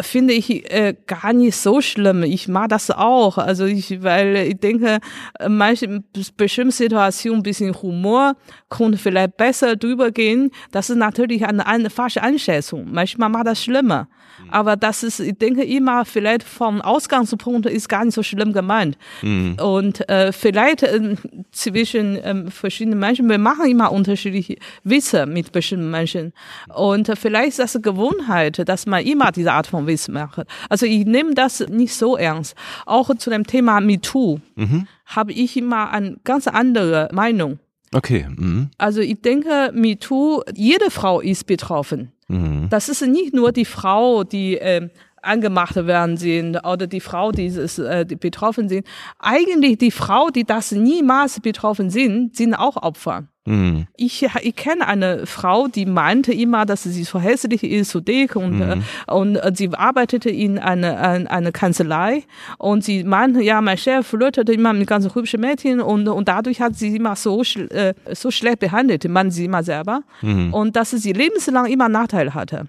finde 0.02 0.35
ich 0.35 0.70
äh, 0.72 0.94
gar 1.06 1.32
nicht 1.32 1.56
so 1.56 1.81
schlimm. 1.81 2.22
Ich 2.22 2.48
mag 2.48 2.68
das 2.68 2.90
auch. 2.90 3.39
Also 3.39 3.66
ich, 3.66 4.02
weil 4.02 4.36
ich 4.36 4.59
denke, 4.59 4.98
manche 5.47 6.02
bestimmte 6.36 6.74
Situationen 6.74 7.40
ein 7.40 7.43
bisschen 7.43 7.74
Humor 7.82 8.36
konnte 8.68 8.98
vielleicht 8.98 9.36
besser 9.36 9.77
drüber 9.77 10.10
gehen. 10.10 10.51
Das 10.70 10.90
ist 10.90 10.97
natürlich 10.97 11.44
eine, 11.44 11.66
eine 11.66 11.90
falsche 11.90 12.22
Einschätzung. 12.22 12.89
Manchmal 12.90 13.28
macht 13.28 13.47
das 13.47 13.62
schlimmer. 13.62 14.09
Mhm. 14.39 14.51
Aber 14.51 14.77
das 14.77 15.02
ist, 15.02 15.20
ich 15.20 15.36
denke 15.39 15.65
immer, 15.65 16.05
vielleicht 16.05 16.43
vom 16.43 16.81
Ausgangspunkt 16.81 17.66
ist 17.66 17.89
gar 17.89 18.05
nicht 18.05 18.15
so 18.15 18.23
schlimm 18.23 18.52
gemeint. 18.52 18.97
Mhm. 19.23 19.57
Und 19.61 20.09
äh, 20.09 20.32
vielleicht 20.32 20.82
äh, 20.82 21.16
zwischen 21.52 22.16
äh, 22.16 22.51
verschiedenen 22.51 22.98
Menschen, 22.98 23.28
wir 23.28 23.39
machen 23.39 23.70
immer 23.70 23.93
unterschiedliche 23.93 24.57
Witze 24.85 25.27
mit 25.27 25.52
bestimmten 25.52 25.90
Menschen. 25.90 26.32
Und 26.74 27.09
äh, 27.09 27.16
vielleicht 27.16 27.48
ist 27.51 27.59
das 27.59 27.77
eine 27.77 27.82
Gewohnheit, 27.82 28.69
dass 28.69 28.86
man 28.86 29.05
immer 29.05 29.32
diese 29.32 29.52
Art 29.52 29.66
von 29.66 29.86
Witz 29.86 30.09
macht. 30.09 30.47
Also 30.69 30.86
ich 30.86 31.05
nehme 31.05 31.35
das 31.35 31.61
nicht 31.69 31.94
so 31.94 32.16
ernst. 32.16 32.55
Auch 32.86 33.15
zu 33.16 33.31
dem 33.31 33.47
Thema 33.47 33.81
MeToo 33.81 34.40
mhm. 34.57 34.86
habe 35.07 35.32
ich 35.32 35.57
immer 35.57 35.90
eine 35.90 36.16
ganz 36.24 36.47
andere 36.47 37.09
Meinung. 37.12 37.59
Okay. 37.92 38.26
Mhm. 38.28 38.70
Also 38.78 39.00
ich 39.00 39.20
denke, 39.20 39.72
MeToo, 39.74 40.42
jede 40.54 40.90
Frau 40.90 41.20
ist 41.20 41.46
betroffen. 41.46 42.12
Mhm. 42.28 42.68
Das 42.70 42.88
ist 42.88 43.02
nicht 43.02 43.34
nur 43.34 43.50
die 43.50 43.64
Frau, 43.64 44.22
die 44.22 44.58
äh, 44.58 44.88
angemacht 45.22 45.76
werden 45.76 46.16
sind 46.16 46.56
oder 46.64 46.86
die 46.86 47.01
Frau, 47.01 47.32
die, 47.32 47.47
äh, 47.47 48.05
die 48.05 48.16
betroffen 48.16 48.68
sind. 48.68 48.86
Eigentlich 49.18 49.78
die 49.78 49.90
Frau, 49.90 50.30
die 50.30 50.44
das 50.44 50.72
niemals 50.72 51.40
betroffen 51.40 51.90
sind, 51.90 52.36
sind 52.36 52.55
auch 52.55 52.76
Opfer. 52.76 53.24
Mhm. 53.47 53.86
Ich, 53.97 54.26
ich 54.42 54.56
kenne 54.56 54.86
eine 54.86 55.26
Frau, 55.26 55.66
die 55.66 55.86
meinte 55.86 56.32
immer, 56.32 56.66
dass 56.66 56.82
sie 56.82 57.05
so 57.05 57.18
hässlich 57.18 57.64
ist, 57.64 57.90
so 57.90 58.01
dick 58.01 58.36
und, 58.36 58.59
mhm. 58.59 58.84
äh, 59.09 59.12
und 59.12 59.36
äh, 59.36 59.52
sie 59.55 59.70
arbeitete 59.72 60.28
in 60.28 60.59
einer 60.59 60.98
eine, 61.01 61.30
eine 61.30 61.51
Kanzlei 61.51 62.24
und 62.59 62.84
sie 62.84 63.02
meinte, 63.02 63.42
ja, 63.42 63.60
mein 63.60 63.78
Chef 63.78 64.06
flirtete 64.06 64.52
immer 64.52 64.72
mit 64.74 64.86
ganz 64.86 65.12
hübschen 65.14 65.40
Mädchen 65.40 65.80
und, 65.80 66.06
und 66.09 66.28
dadurch 66.28 66.60
hat 66.60 66.76
sie 66.76 66.94
immer 66.94 67.16
so, 67.16 67.42
äh, 67.42 67.94
so 68.12 68.30
schlecht 68.30 68.60
behandelt, 68.60 69.09
man 69.09 69.30
sie 69.30 69.47
immer 69.47 69.62
selber 69.62 70.02
mhm. 70.20 70.52
und 70.52 70.76
dass 70.76 70.90
sie 70.90 71.12
lebenslang 71.12 71.66
immer 71.66 71.88
Nachteil 71.88 72.34
hatte. 72.34 72.68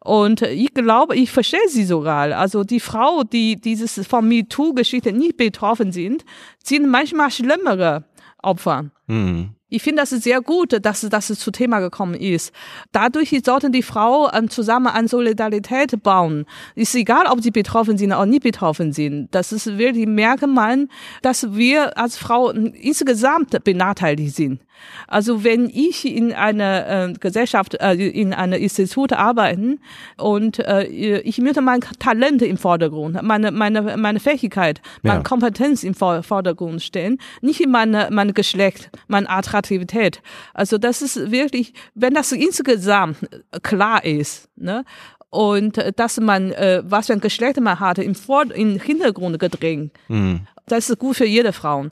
Und 0.00 0.42
ich 0.42 0.74
glaube, 0.74 1.16
ich 1.16 1.30
verstehe 1.30 1.68
sie 1.68 1.84
sogar. 1.84 2.36
Also 2.36 2.64
die 2.64 2.80
Frau, 2.80 3.22
die 3.22 3.60
dieses 3.60 4.06
von 4.06 4.28
MeToo-Geschichte 4.28 5.12
nicht 5.12 5.36
betroffen 5.36 5.92
sind, 5.92 6.24
sind 6.62 6.88
manchmal 6.88 7.30
schlimmere 7.30 8.04
Opfer. 8.42 8.90
Mhm. 9.06 9.54
Ich 9.72 9.82
finde 9.82 10.02
das 10.02 10.10
sehr 10.10 10.42
gut, 10.42 10.84
dass, 10.84 11.00
dass 11.00 11.30
es 11.30 11.38
zu 11.38 11.50
Thema 11.50 11.80
gekommen 11.80 12.12
ist. 12.12 12.52
Dadurch 12.92 13.34
sollten 13.42 13.72
die 13.72 13.82
Frauen 13.82 14.30
ähm, 14.34 14.50
zusammen 14.50 14.88
an 14.88 15.08
Solidarität 15.08 16.02
bauen. 16.02 16.44
Ist 16.74 16.94
egal, 16.94 17.24
ob 17.26 17.42
sie 17.42 17.50
betroffen 17.50 17.96
sind 17.96 18.12
oder 18.12 18.26
nicht 18.26 18.42
betroffen 18.42 18.92
sind. 18.92 19.34
Das 19.34 19.50
ist 19.50 19.78
wirklich 19.78 20.06
merkt 20.06 20.46
man, 20.46 20.90
dass 21.22 21.54
wir 21.54 21.96
als 21.96 22.18
Frau 22.18 22.50
insgesamt 22.50 23.64
benachteiligt 23.64 24.36
sind. 24.36 24.60
Also 25.06 25.44
wenn 25.44 25.68
ich 25.68 26.04
in 26.04 26.32
einer 26.32 27.08
äh, 27.08 27.12
Gesellschaft, 27.12 27.74
äh, 27.74 27.94
in 27.94 28.32
einer 28.32 28.56
Institut 28.58 29.12
arbeiten 29.12 29.80
und 30.16 30.58
äh, 30.58 30.84
ich 30.84 31.38
möchte 31.38 31.60
mein 31.60 31.80
Talent 31.98 32.42
im 32.42 32.56
Vordergrund, 32.56 33.22
meine, 33.22 33.50
meine, 33.50 33.96
meine 33.96 34.20
Fähigkeit, 34.20 34.80
meine 35.02 35.18
ja. 35.18 35.22
Kompetenz 35.22 35.84
im 35.84 35.94
Vordergrund 35.94 36.82
stellen, 36.82 37.18
nicht 37.40 37.66
meine, 37.66 38.08
meine 38.10 38.32
Geschlecht, 38.32 38.90
meine 39.08 39.28
Attraktivität. 39.62 40.22
Also 40.54 40.78
das 40.78 41.02
ist 41.02 41.30
wirklich, 41.30 41.72
wenn 41.94 42.14
das 42.14 42.32
insgesamt 42.32 43.18
klar 43.62 44.04
ist, 44.04 44.48
ne, 44.56 44.84
und 45.30 45.82
dass 45.96 46.20
man, 46.20 46.52
äh, 46.52 46.82
was 46.84 47.06
für 47.06 47.14
ein 47.14 47.20
Geschlecht 47.20 47.58
man 47.58 47.80
hatte, 47.80 48.02
im, 48.02 48.14
Vor 48.14 48.50
im 48.54 48.78
Hintergrund 48.78 49.38
gedrängt. 49.38 49.92
Mhm. 50.08 50.40
Das 50.66 50.90
ist 50.90 50.98
gut 50.98 51.16
für 51.16 51.24
jede 51.24 51.52
Frau. 51.52 51.86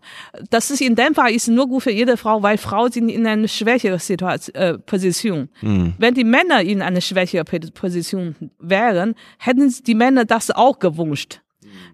Das 0.51 0.71
ist 0.71 0.81
in 0.81 0.95
dem 0.95 1.15
Fall 1.15 1.33
ist 1.33 1.49
nur 1.49 1.67
gut 1.67 1.83
für 1.85 1.91
jede 1.91 2.17
Frau, 2.17 2.43
weil 2.43 2.59
Frauen 2.59 2.93
sind 2.93 3.09
in 3.09 3.27
einer 3.27 3.49
schwächeren 3.49 3.99
Situation, 3.99 4.55
äh, 4.55 4.79
Position. 4.79 5.49
Mhm. 5.63 5.95
Wenn 5.99 6.15
die 6.15 6.25
Männer 6.25 6.61
in 6.61 6.83
einer 6.83 7.01
schwächeren 7.01 7.47
Position 7.73 8.35
wären, 8.59 9.15
hätten 9.39 9.75
die 9.87 9.95
Männer 9.95 10.25
das 10.27 10.51
auch 10.51 10.79
gewünscht. 10.79 11.41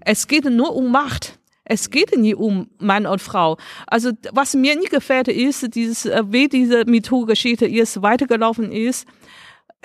Es 0.00 0.26
geht 0.26 0.44
nur 0.44 0.74
um 0.74 0.90
Macht. 0.90 1.38
Es 1.68 1.90
geht 1.90 2.16
nicht 2.16 2.36
um 2.36 2.68
Mann 2.78 3.06
und 3.06 3.20
Frau. 3.20 3.58
Also 3.86 4.12
was 4.32 4.54
mir 4.54 4.76
nicht 4.76 4.90
gefällt, 4.90 5.28
ist 5.28 5.74
dieses, 5.74 6.06
äh, 6.06 6.22
wie 6.28 6.48
diese 6.48 6.84
MeToo-Geschichte 6.86 7.66
jetzt 7.66 8.02
weitergelaufen 8.02 8.72
ist 8.72 9.06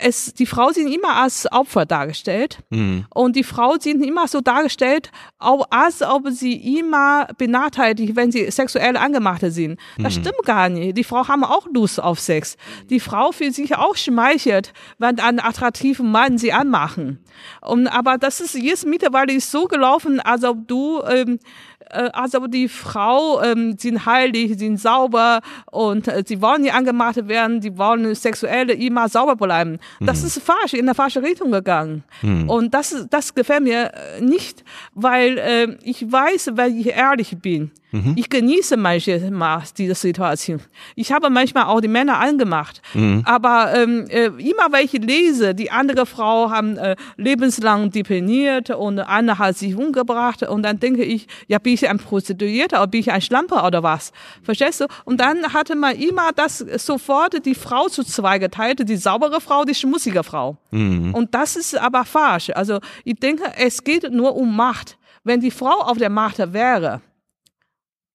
es, 0.01 0.33
die 0.33 0.45
Frau 0.45 0.71
sind 0.71 0.91
immer 0.91 1.15
als 1.17 1.51
Opfer 1.51 1.85
dargestellt. 1.85 2.59
Mhm. 2.69 3.05
Und 3.13 3.35
die 3.35 3.43
Frau 3.43 3.75
sind 3.79 4.03
immer 4.03 4.27
so 4.27 4.41
dargestellt, 4.41 5.11
auch 5.37 5.65
als 5.69 6.01
ob 6.01 6.29
sie 6.29 6.77
immer 6.77 7.27
benachteiligt, 7.37 8.15
wenn 8.15 8.31
sie 8.31 8.49
sexuell 8.51 8.97
angemacht 8.97 9.41
sind. 9.45 9.79
Das 9.97 10.15
mhm. 10.15 10.21
stimmt 10.21 10.45
gar 10.45 10.69
nicht. 10.69 10.97
Die 10.97 11.03
Frau 11.03 11.27
haben 11.27 11.43
auch 11.43 11.67
Lust 11.73 12.01
auf 12.01 12.19
Sex. 12.19 12.57
Die 12.89 12.99
Frau 12.99 13.31
fühlt 13.31 13.55
sich 13.55 13.75
auch 13.75 13.95
schmeichelt, 13.95 14.73
wenn 14.97 15.19
ein 15.19 15.39
attraktiver 15.39 16.03
Mann 16.03 16.37
sie 16.37 16.51
anmachen. 16.53 17.23
Und, 17.61 17.87
aber 17.87 18.17
das 18.17 18.41
ist 18.41 18.55
jetzt 18.55 18.85
mittlerweile 18.85 19.39
so 19.39 19.65
gelaufen, 19.65 20.19
als 20.19 20.43
ob 20.43 20.67
du, 20.67 21.01
ähm, 21.03 21.33
äh, 21.35 21.70
also 22.13 22.47
die 22.47 22.67
Frau 22.67 23.41
ähm, 23.41 23.75
sind 23.77 24.05
heilig, 24.05 24.57
sind 24.57 24.79
sauber 24.79 25.41
und 25.71 26.07
äh, 26.07 26.23
sie 26.25 26.41
wollen 26.41 26.63
nicht 26.63 26.73
angemacht 26.73 27.27
werden, 27.27 27.61
die 27.61 27.77
wollen 27.77 28.13
sexuell 28.15 28.69
immer 28.69 29.09
sauber 29.09 29.35
bleiben. 29.35 29.79
Das 29.99 30.21
mhm. 30.21 30.27
ist 30.27 30.41
falsch, 30.41 30.73
in 30.73 30.85
der 30.85 30.95
falsche 30.95 31.21
Richtung 31.21 31.51
gegangen. 31.51 32.03
Mhm. 32.21 32.49
Und 32.49 32.73
das, 32.73 33.07
das 33.09 33.33
gefällt 33.33 33.63
mir 33.63 33.91
äh, 33.93 34.21
nicht, 34.21 34.63
weil 34.93 35.37
äh, 35.37 35.77
ich 35.83 36.11
weiß, 36.11 36.51
wenn 36.55 36.79
ich 36.79 36.87
ehrlich 36.87 37.37
bin, 37.37 37.71
Mhm. 37.91 38.13
Ich 38.15 38.29
genieße 38.29 38.77
manchmal 38.77 39.63
diese 39.77 39.95
Situation. 39.95 40.61
Ich 40.95 41.11
habe 41.11 41.29
manchmal 41.29 41.65
auch 41.65 41.81
die 41.81 41.87
Männer 41.87 42.19
angemacht. 42.19 42.81
Mhm. 42.93 43.23
Aber 43.25 43.73
ähm, 43.75 44.05
äh, 44.09 44.27
immer 44.27 44.71
wenn 44.71 44.85
ich 44.85 44.93
lese, 44.93 45.53
die 45.53 45.71
andere 45.71 46.05
Frau 46.05 46.49
haben 46.49 46.77
äh, 46.77 46.95
lebenslang 47.17 47.91
depeniert 47.91 48.69
und 48.69 48.99
eine 48.99 49.37
hat 49.39 49.57
sich 49.57 49.75
umgebracht 49.75 50.43
und 50.43 50.63
dann 50.63 50.79
denke 50.79 51.03
ich, 51.03 51.27
ja, 51.47 51.59
bin 51.59 51.73
ich 51.73 51.80
ein 51.89 51.97
Prostituierter 51.97 52.77
oder 52.77 52.87
bin 52.87 53.01
ich 53.01 53.11
ein 53.11 53.21
Schlamper 53.21 53.65
oder 53.65 53.83
was? 53.83 54.11
Verstehst 54.43 54.81
du? 54.81 54.85
Und 55.05 55.19
dann 55.19 55.53
hatte 55.53 55.75
man 55.75 55.95
immer 55.95 56.31
das 56.35 56.59
sofort 56.59 57.45
die 57.45 57.55
Frau 57.55 57.87
zu 57.87 58.03
zwei 58.03 58.39
geteilt, 58.39 58.87
die 58.87 58.97
saubere 58.97 59.41
Frau, 59.41 59.63
die 59.63 59.75
schmutzige 59.75 60.23
Frau. 60.23 60.57
Mhm. 60.71 61.13
Und 61.13 61.33
das 61.33 61.55
ist 61.55 61.77
aber 61.77 62.05
falsch. 62.05 62.51
Also 62.53 62.79
ich 63.03 63.15
denke, 63.15 63.43
es 63.57 63.83
geht 63.83 64.11
nur 64.11 64.35
um 64.35 64.55
Macht. 64.55 64.97
Wenn 65.23 65.39
die 65.39 65.51
Frau 65.51 65.81
auf 65.81 65.97
der 65.97 66.09
Macht 66.09 66.39
wäre, 66.51 67.01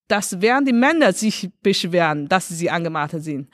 das 0.09 0.40
werden 0.40 0.64
die 0.64 0.72
Männer 0.72 1.12
sich 1.12 1.51
beschweren, 1.62 2.28
dass 2.28 2.48
sie 2.48 2.70
angemacht 2.70 3.12
sind. 3.12 3.48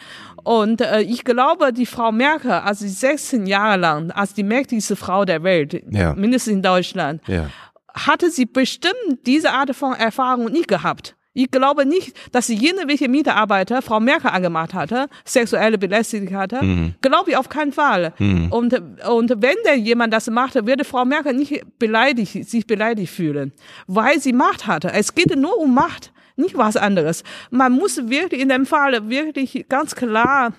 Und 0.45 0.81
äh, 0.81 1.01
ich 1.01 1.25
glaube, 1.25 1.73
die 1.73 1.87
Frau 1.87 2.13
Merkel, 2.13 2.51
also 2.51 2.87
16 2.87 3.47
Jahre 3.47 3.79
lang, 3.79 4.11
als 4.11 4.35
die 4.35 4.43
mächtigste 4.43 4.97
Frau 4.97 5.25
der 5.25 5.43
Welt, 5.43 5.83
ja. 5.91 6.15
mindestens 6.15 6.55
in 6.55 6.63
Deutschland, 6.63 7.23
ja. 7.27 7.49
Hatte 7.95 8.31
sie 8.31 8.47
bestimmt 8.47 8.95
diese 9.27 9.53
Art 9.53 9.75
von 9.75 9.95
Erfahrung 9.95 10.47
nie 10.47 10.63
gehabt. 10.63 11.17
Ich 11.35 11.51
glaube 11.51 11.87
nicht, 11.87 12.15
dass 12.33 12.49
jene 12.49 12.87
welche 12.87 13.09
Mitarbeiter 13.09 13.81
Frau 13.81 14.01
Merkel 14.01 14.31
angemacht 14.31 14.75
hatte, 14.75 15.09
sexuelle 15.25 15.79
Belästigung 15.79 16.37
hatte. 16.37 16.63
Mhm. 16.63 16.95
Glaube 17.01 17.31
ich 17.31 17.37
auf 17.37 17.49
keinen 17.49 17.73
Fall. 17.73 18.13
Mhm. 18.19 18.53
Und, 18.53 18.79
und 19.09 19.43
wenn 19.43 19.57
denn 19.67 19.83
jemand 19.83 20.13
das 20.13 20.29
machte, 20.29 20.67
würde 20.67 20.85
Frau 20.85 21.07
Merkel 21.07 21.33
nicht 21.33 21.65
beleidigt, 21.79 22.49
sich 22.49 22.67
beleidigt 22.67 23.13
fühlen, 23.13 23.53
weil 23.87 24.21
sie 24.21 24.35
Macht 24.35 24.67
hatte. 24.67 24.93
Es 24.93 25.15
geht 25.15 25.35
nur 25.35 25.57
um 25.59 25.75
Macht 25.75 26.13
nicht 26.37 26.57
was 26.57 26.77
anderes. 26.77 27.25
Man 27.51 27.73
muss 27.73 28.09
wirklich 28.09 28.41
in 28.41 28.49
dem 28.49 28.67
Fall 28.67 29.09
wirklich 29.09 29.67
ganz 29.69 29.95
klar 29.95 30.53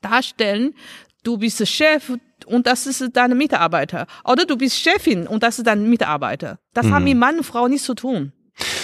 darstellen, 0.00 0.74
du 1.22 1.38
bist 1.38 1.66
Chef 1.66 2.12
und 2.46 2.66
das 2.66 2.86
ist 2.86 3.04
deine 3.12 3.34
Mitarbeiter. 3.34 4.06
Oder 4.24 4.44
du 4.44 4.56
bist 4.56 4.78
Chefin 4.78 5.26
und 5.26 5.42
das 5.42 5.58
ist 5.58 5.66
dein 5.66 5.88
Mitarbeiter. 5.88 6.58
Das 6.72 6.86
mhm. 6.86 6.94
haben 6.94 7.04
mit 7.04 7.16
Mann 7.16 7.38
und 7.38 7.44
Frau 7.44 7.68
nichts 7.68 7.86
zu 7.86 7.94
tun. 7.94 8.32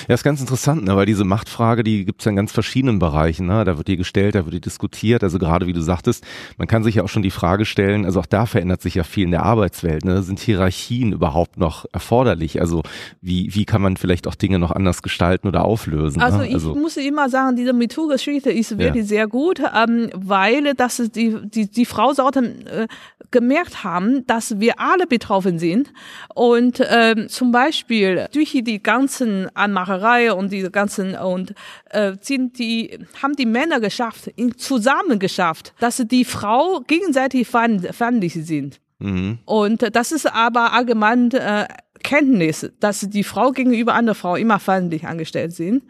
Ja, 0.09 0.15
ist 0.15 0.25
ganz 0.25 0.41
interessant, 0.41 0.85
ne? 0.85 0.97
weil 0.97 1.07
diese 1.07 1.25
Machtfrage, 1.25 1.85
die 1.85 2.05
gibt 2.05 2.21
es 2.21 2.25
ja 2.25 2.31
in 2.31 2.37
ganz 2.37 2.53
verschiedenen 2.53 2.99
Bereichen. 2.99 3.47
Ne? 3.47 3.65
Da 3.65 3.77
wird 3.77 3.89
die 3.89 3.97
gestellt, 3.97 4.35
da 4.35 4.45
wird 4.45 4.55
die 4.55 4.61
diskutiert. 4.61 5.23
Also 5.23 5.39
gerade 5.39 5.67
wie 5.67 5.73
du 5.73 5.81
sagtest, 5.81 6.25
man 6.59 6.69
kann 6.69 6.85
sich 6.85 6.97
ja 6.97 7.03
auch 7.03 7.09
schon 7.09 7.23
die 7.23 7.31
Frage 7.31 7.65
stellen, 7.65 8.05
also 8.05 8.21
auch 8.21 8.27
da 8.27 8.47
verändert 8.47 8.83
sich 8.83 8.95
ja 8.95 9.05
viel 9.05 9.25
in 9.25 9.31
der 9.31 9.45
Arbeitswelt. 9.45 10.05
Ne? 10.05 10.23
Sind 10.23 10.41
Hierarchien 10.41 11.13
überhaupt 11.13 11.59
noch 11.59 11.87
erforderlich? 11.93 12.61
Also 12.61 12.83
wie, 13.21 13.55
wie 13.55 13.65
kann 13.65 13.83
man 13.83 13.97
vielleicht 13.97 14.27
auch 14.27 14.35
Dinge 14.35 14.59
noch 14.59 14.71
anders 14.71 15.03
gestalten 15.03 15.49
oder 15.49 15.65
auflösen? 15.65 16.21
Also, 16.21 16.39
ne? 16.39 16.51
also 16.53 16.75
ich 16.75 16.81
muss 16.81 16.97
immer 16.97 17.29
sagen, 17.29 17.57
diese 17.57 17.73
MeToo-Geschichte 17.73 18.51
ist 18.51 18.79
wirklich 18.79 19.05
ja. 19.05 19.09
sehr 19.09 19.27
gut, 19.29 19.61
ähm, 19.61 20.11
weil 20.15 20.75
das 20.75 20.97
die, 21.15 21.37
die, 21.45 21.71
die 21.71 21.85
Frau 21.85 22.13
sollten 22.13 22.67
äh, 22.67 22.87
gemerkt 23.31 23.83
haben, 23.83 24.27
dass 24.27 24.61
wir 24.61 24.79
alle 24.79 25.07
betroffen 25.07 25.59
sind. 25.59 25.93
Und 26.35 26.81
ähm, 26.89 27.29
zum 27.29 27.51
Beispiel 27.51 28.29
durch 28.33 28.53
die 28.53 28.83
ganzen 28.83 29.49
Anmacherei 29.93 30.33
und 30.33 30.53
diese 30.53 30.71
ganzen 30.71 31.15
und 31.15 31.55
äh, 31.91 32.15
sind 32.21 32.59
die 32.59 32.99
haben 33.23 33.37
die 33.37 33.47
Männer 33.47 33.81
geschafft, 33.81 34.31
zusammen 34.57 35.19
geschafft, 35.19 35.75
dass 35.81 35.97
die 36.07 36.25
Frau 36.25 36.81
gegenseitig 36.87 37.49
feindlich 37.49 38.35
sind. 38.35 38.81
Mhm. 38.99 39.39
Und 39.45 39.95
das 39.95 40.13
ist 40.13 40.33
aber 40.33 40.73
allgemein 40.73 41.31
äh, 41.33 41.67
Kenntnis, 42.03 42.71
dass 42.81 43.01
die 43.01 43.25
Frau 43.25 43.53
gegenüber 43.53 43.95
einer 43.95 44.15
Frau 44.15 44.37
immer 44.37 44.59
feindlich 44.59 45.07
angestellt 45.07 45.53
sind. 45.53 45.83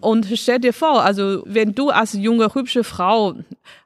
Und 0.00 0.26
stell 0.34 0.60
dir 0.60 0.72
vor, 0.72 1.02
also 1.02 1.42
wenn 1.46 1.74
du 1.74 1.90
als 1.90 2.12
junge, 2.12 2.54
hübsche 2.54 2.84
Frau 2.84 3.34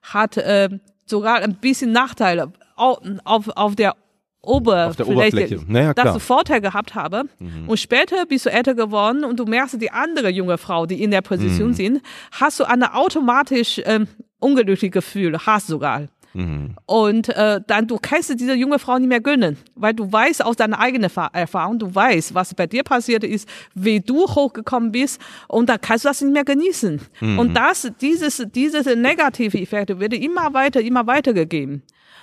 hat 0.02 0.36
äh, 0.36 0.68
sogar 1.06 1.40
ein 1.40 1.56
bisschen 1.56 1.92
Nachteile 1.92 2.52
auf, 2.76 2.98
auf, 3.24 3.48
auf 3.56 3.76
der 3.76 3.94
Oberfläche, 4.42 4.90
auf 4.90 4.96
der 4.96 5.08
Oberfläche. 5.08 5.60
Naja, 5.68 5.94
dass 5.94 6.14
du 6.14 6.18
Vorteil 6.18 6.60
gehabt 6.60 6.94
habe. 6.94 7.24
Mhm. 7.38 7.68
Und 7.68 7.78
später 7.78 8.26
bist 8.26 8.46
du 8.46 8.50
älter 8.50 8.74
geworden 8.74 9.24
und 9.24 9.38
du 9.38 9.44
merkst, 9.44 9.80
die 9.80 9.90
andere 9.90 10.28
junge 10.30 10.58
Frau, 10.58 10.86
die 10.86 11.02
in 11.02 11.10
der 11.12 11.22
Position 11.22 11.68
mhm. 11.68 11.74
sind, 11.74 12.02
hast 12.32 12.58
du 12.58 12.64
eine 12.64 12.94
automatisch 12.94 13.80
ähm, 13.84 14.08
unglückliche 14.40 14.90
Gefühl, 14.90 15.38
hast 15.38 15.68
sogar. 15.68 16.08
Mhm. 16.34 16.74
Und 16.86 17.28
äh, 17.28 17.60
dann 17.66 17.86
du 17.86 17.98
kannst 18.00 18.38
diese 18.40 18.54
junge 18.54 18.78
Frau 18.78 18.98
nicht 18.98 19.08
mehr 19.08 19.20
gönnen, 19.20 19.56
weil 19.74 19.94
du 19.94 20.10
weißt 20.10 20.44
aus 20.44 20.56
deiner 20.56 20.80
eigenen 20.80 21.10
Erfahrung, 21.32 21.78
du 21.78 21.94
weißt, 21.94 22.34
was 22.34 22.54
bei 22.54 22.66
dir 22.66 22.82
passiert 22.82 23.24
ist, 23.24 23.48
wie 23.74 24.00
du 24.00 24.26
hochgekommen 24.26 24.92
bist 24.92 25.20
und 25.48 25.68
dann 25.68 25.80
kannst 25.80 26.04
du 26.04 26.08
das 26.08 26.20
nicht 26.20 26.32
mehr 26.32 26.44
genießen. 26.44 27.00
Mhm. 27.20 27.38
Und 27.38 27.54
das, 27.54 27.90
dieses, 28.00 28.44
dieses 28.54 28.86
negative 28.96 29.58
Effekt 29.58 30.00
wird 30.00 30.14
immer 30.14 30.52
weiter, 30.54 30.80
immer 30.80 31.06
weiter 31.06 31.32
gegeben. 31.32 31.82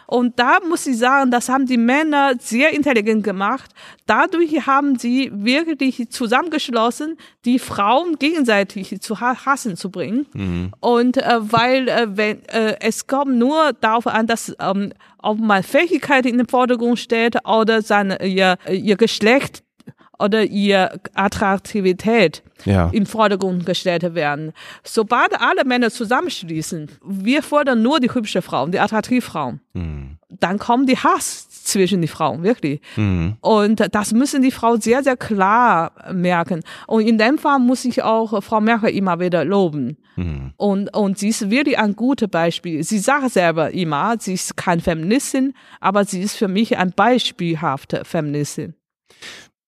Und 0.10 0.40
da 0.40 0.58
muss 0.68 0.88
ich 0.88 0.98
sagen, 0.98 1.30
das 1.30 1.50
haben 1.50 1.68
die 1.68 1.78
Männer 1.78 2.34
sehr 2.40 2.74
intelligent 2.74 3.24
gemacht. 3.24 3.70
Dadurch 4.08 4.66
haben 4.66 4.98
sie 4.98 5.30
wirklich 5.32 6.10
zusammengeschlossen, 6.10 7.16
die 7.46 7.60
Frauen 7.60 8.18
gegenseitig 8.18 9.00
zu 9.02 9.20
hassen 9.20 9.76
zu 9.76 9.92
bringen. 9.92 10.26
Mhm. 10.34 10.72
Und 10.80 11.18
äh, 11.18 11.38
weil 11.40 11.88
äh, 11.90 12.08
wenn 12.10 12.44
äh, 12.48 12.78
es 12.80 13.06
kommt 13.06 13.38
nur 13.38 13.74
darauf 13.74 14.08
an, 14.08 14.26
dass 14.26 14.56
ähm, 14.60 14.94
ob 15.20 15.38
man 15.38 15.62
Fähigkeit 15.62 16.26
in 16.26 16.40
den 16.40 16.48
Vordergrund 16.48 16.98
stellt 16.98 17.46
oder 17.46 17.84
seine 17.84 18.26
ihr, 18.26 18.58
ihr 18.68 18.98
Geschlecht 18.98 19.62
oder 20.20 20.44
ihr 20.44 21.00
Attraktivität 21.14 22.44
ja. 22.66 22.90
im 22.92 23.06
Vordergrund 23.06 23.66
gestellt 23.66 24.14
werden. 24.16 24.52
Sobald 24.84 25.40
alle 25.40 25.66
Männer 25.66 25.90
zusammenschließen, 25.90 26.92
wir 27.04 27.42
fordern 27.42 27.82
nur 27.82 28.00
die 28.00 28.14
hübsche 28.14 28.42
Frau, 28.42 28.68
die 28.68 28.80
Attraktivfrauen, 28.80 29.62
mhm. 29.74 30.18
dann 30.30 30.60
kommt 30.60 30.90
die 30.90 30.98
Hass 30.98 31.50
zwischen 31.64 32.02
die 32.02 32.08
Frauen, 32.08 32.44
wirklich. 32.44 32.82
Mhm. 32.96 33.38
Und 33.42 33.84
das 33.92 34.14
müssen 34.14 34.42
die 34.42 34.52
Frauen 34.52 34.82
sehr, 34.82 35.04
sehr 35.04 35.18
klar 35.18 35.92
merken. 36.12 36.62
Und 36.88 37.08
in 37.08 37.18
dem 37.18 37.38
Fall 37.38 37.60
muss 37.60 37.86
ich 37.86 38.04
auch 38.04 38.44
Frau 38.44 38.60
Merkel 38.60 38.90
immer 38.90 39.20
wieder 39.20 39.46
loben. 39.46 39.98
Mhm. 40.16 40.54
Und, 40.58 40.96
und 40.96 41.18
sie 41.18 41.30
ist 41.30 41.50
wirklich 41.50 41.78
ein 41.78 41.96
gutes 41.96 42.28
Beispiel. 42.28 42.84
Sie 42.84 43.00
sagt 43.00 43.32
selber 43.32 43.72
immer, 43.72 44.16
sie 44.20 44.34
ist 44.34 44.58
kein 44.58 44.82
Feministin, 44.82 45.54
aber 45.80 46.06
sie 46.06 46.22
ist 46.22 46.36
für 46.36 46.48
mich 46.48 46.78
ein 46.78 46.92
beispielhafte 46.92 48.04
Feministin 48.04 48.74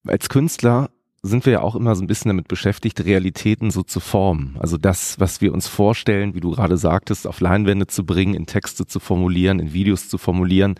als 0.06 0.28
Künstler 0.28 0.90
sind 1.22 1.46
wir 1.46 1.52
ja 1.52 1.60
auch 1.60 1.76
immer 1.76 1.94
so 1.94 2.02
ein 2.02 2.08
bisschen 2.08 2.30
damit 2.30 2.48
beschäftigt, 2.48 3.04
Realitäten 3.04 3.70
so 3.70 3.84
zu 3.84 4.00
formen. 4.00 4.56
Also 4.58 4.76
das, 4.76 5.20
was 5.20 5.40
wir 5.40 5.52
uns 5.52 5.68
vorstellen, 5.68 6.34
wie 6.34 6.40
du 6.40 6.50
gerade 6.50 6.76
sagtest, 6.76 7.28
auf 7.28 7.40
Leinwände 7.40 7.86
zu 7.86 8.04
bringen, 8.04 8.34
in 8.34 8.46
Texte 8.46 8.86
zu 8.86 8.98
formulieren, 8.98 9.60
in 9.60 9.72
Videos 9.72 10.08
zu 10.08 10.18
formulieren. 10.18 10.74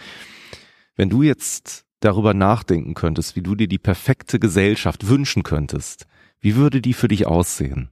Wenn 0.97 1.11
du 1.11 1.23
jetzt 1.23 1.85
darüber 2.01 2.35
nachdenken 2.35 2.94
könntest, 2.94 3.36
wie 3.36 3.43
du 3.43 3.55
dir 3.55 3.69
die 3.69 3.78
perfekte 3.78 4.40
Gesellschaft 4.40 5.07
wünschen 5.07 5.44
könntest, 5.44 6.07
wie 6.40 6.57
würde 6.57 6.82
die 6.82 6.93
für 6.93 7.07
dich 7.07 7.27
aussehen? 7.27 7.90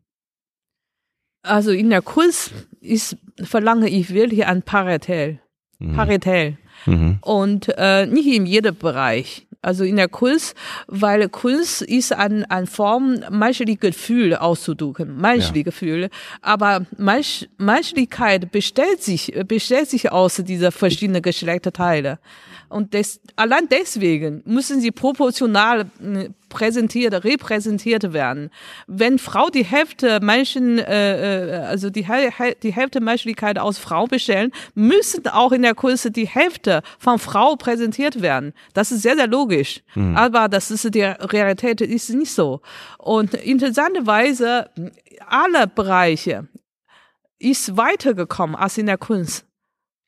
Also 1.42 1.70
in 1.70 1.88
der 1.88 2.02
Kunst 2.02 2.52
ist, 2.80 3.16
verlange 3.40 3.88
ich 3.88 4.12
wirklich 4.12 4.44
ein 4.46 4.62
Paritäl. 4.62 5.38
Mhm. 5.78 5.96
Mhm. 6.86 7.18
Und 7.22 7.72
äh, 7.76 8.06
nicht 8.06 8.26
in 8.26 8.44
jedem 8.44 8.76
Bereich 8.76 9.46
also 9.62 9.84
in 9.84 9.96
der 9.96 10.08
Kunst, 10.08 10.54
weil 10.86 11.28
Kunst 11.28 11.82
ist 11.82 12.12
an, 12.12 12.44
an 12.44 12.66
Form 12.66 13.20
menschliche 13.30 13.76
Gefühle 13.76 14.40
auszudrücken, 14.40 15.20
menschliche 15.20 15.58
ja. 15.58 15.64
Gefühle. 15.64 16.10
Aber 16.40 16.86
Mensch, 16.96 17.46
Menschlichkeit 17.58 18.50
bestellt 18.50 19.02
sich, 19.02 19.34
bestellt 19.46 19.90
sich 19.90 20.10
aus 20.10 20.36
dieser 20.36 20.72
verschiedenen 20.72 21.22
Geschlechterteile. 21.22 22.18
Und 22.68 22.94
des, 22.94 23.20
allein 23.36 23.68
deswegen 23.68 24.42
müssen 24.46 24.80
sie 24.80 24.92
proportional 24.92 25.90
äh, 26.00 26.30
präsentiert, 26.50 27.24
repräsentiert 27.24 28.12
werden. 28.12 28.50
Wenn 28.86 29.18
Frau 29.18 29.48
die 29.48 29.64
Hälfte 29.64 30.20
Menschen, 30.20 30.78
äh, 30.78 31.54
äh 31.54 31.64
also 31.64 31.88
die, 31.88 32.06
die 32.62 32.72
Hälfte 32.74 33.00
Menschlichkeit 33.00 33.58
aus 33.58 33.78
Frau 33.78 34.06
bestellen, 34.06 34.52
müssen 34.74 35.26
auch 35.28 35.52
in 35.52 35.62
der 35.62 35.74
Kunst 35.74 36.14
die 36.14 36.26
Hälfte 36.26 36.82
von 36.98 37.18
Frau 37.18 37.56
präsentiert 37.56 38.20
werden. 38.20 38.52
Das 38.74 38.92
ist 38.92 39.00
sehr, 39.00 39.16
sehr 39.16 39.28
logisch. 39.28 39.80
Mhm. 39.94 40.16
Aber 40.16 40.48
das 40.48 40.70
ist 40.70 40.94
die 40.94 41.02
Realität 41.02 41.80
ist 41.80 42.10
nicht 42.10 42.32
so. 42.32 42.60
Und 42.98 43.32
interessanterweise, 43.34 44.68
alle 45.26 45.66
Bereiche 45.66 46.48
ist 47.38 47.76
weitergekommen 47.76 48.56
als 48.56 48.76
in 48.76 48.86
der 48.86 48.98
Kunst. 48.98 49.46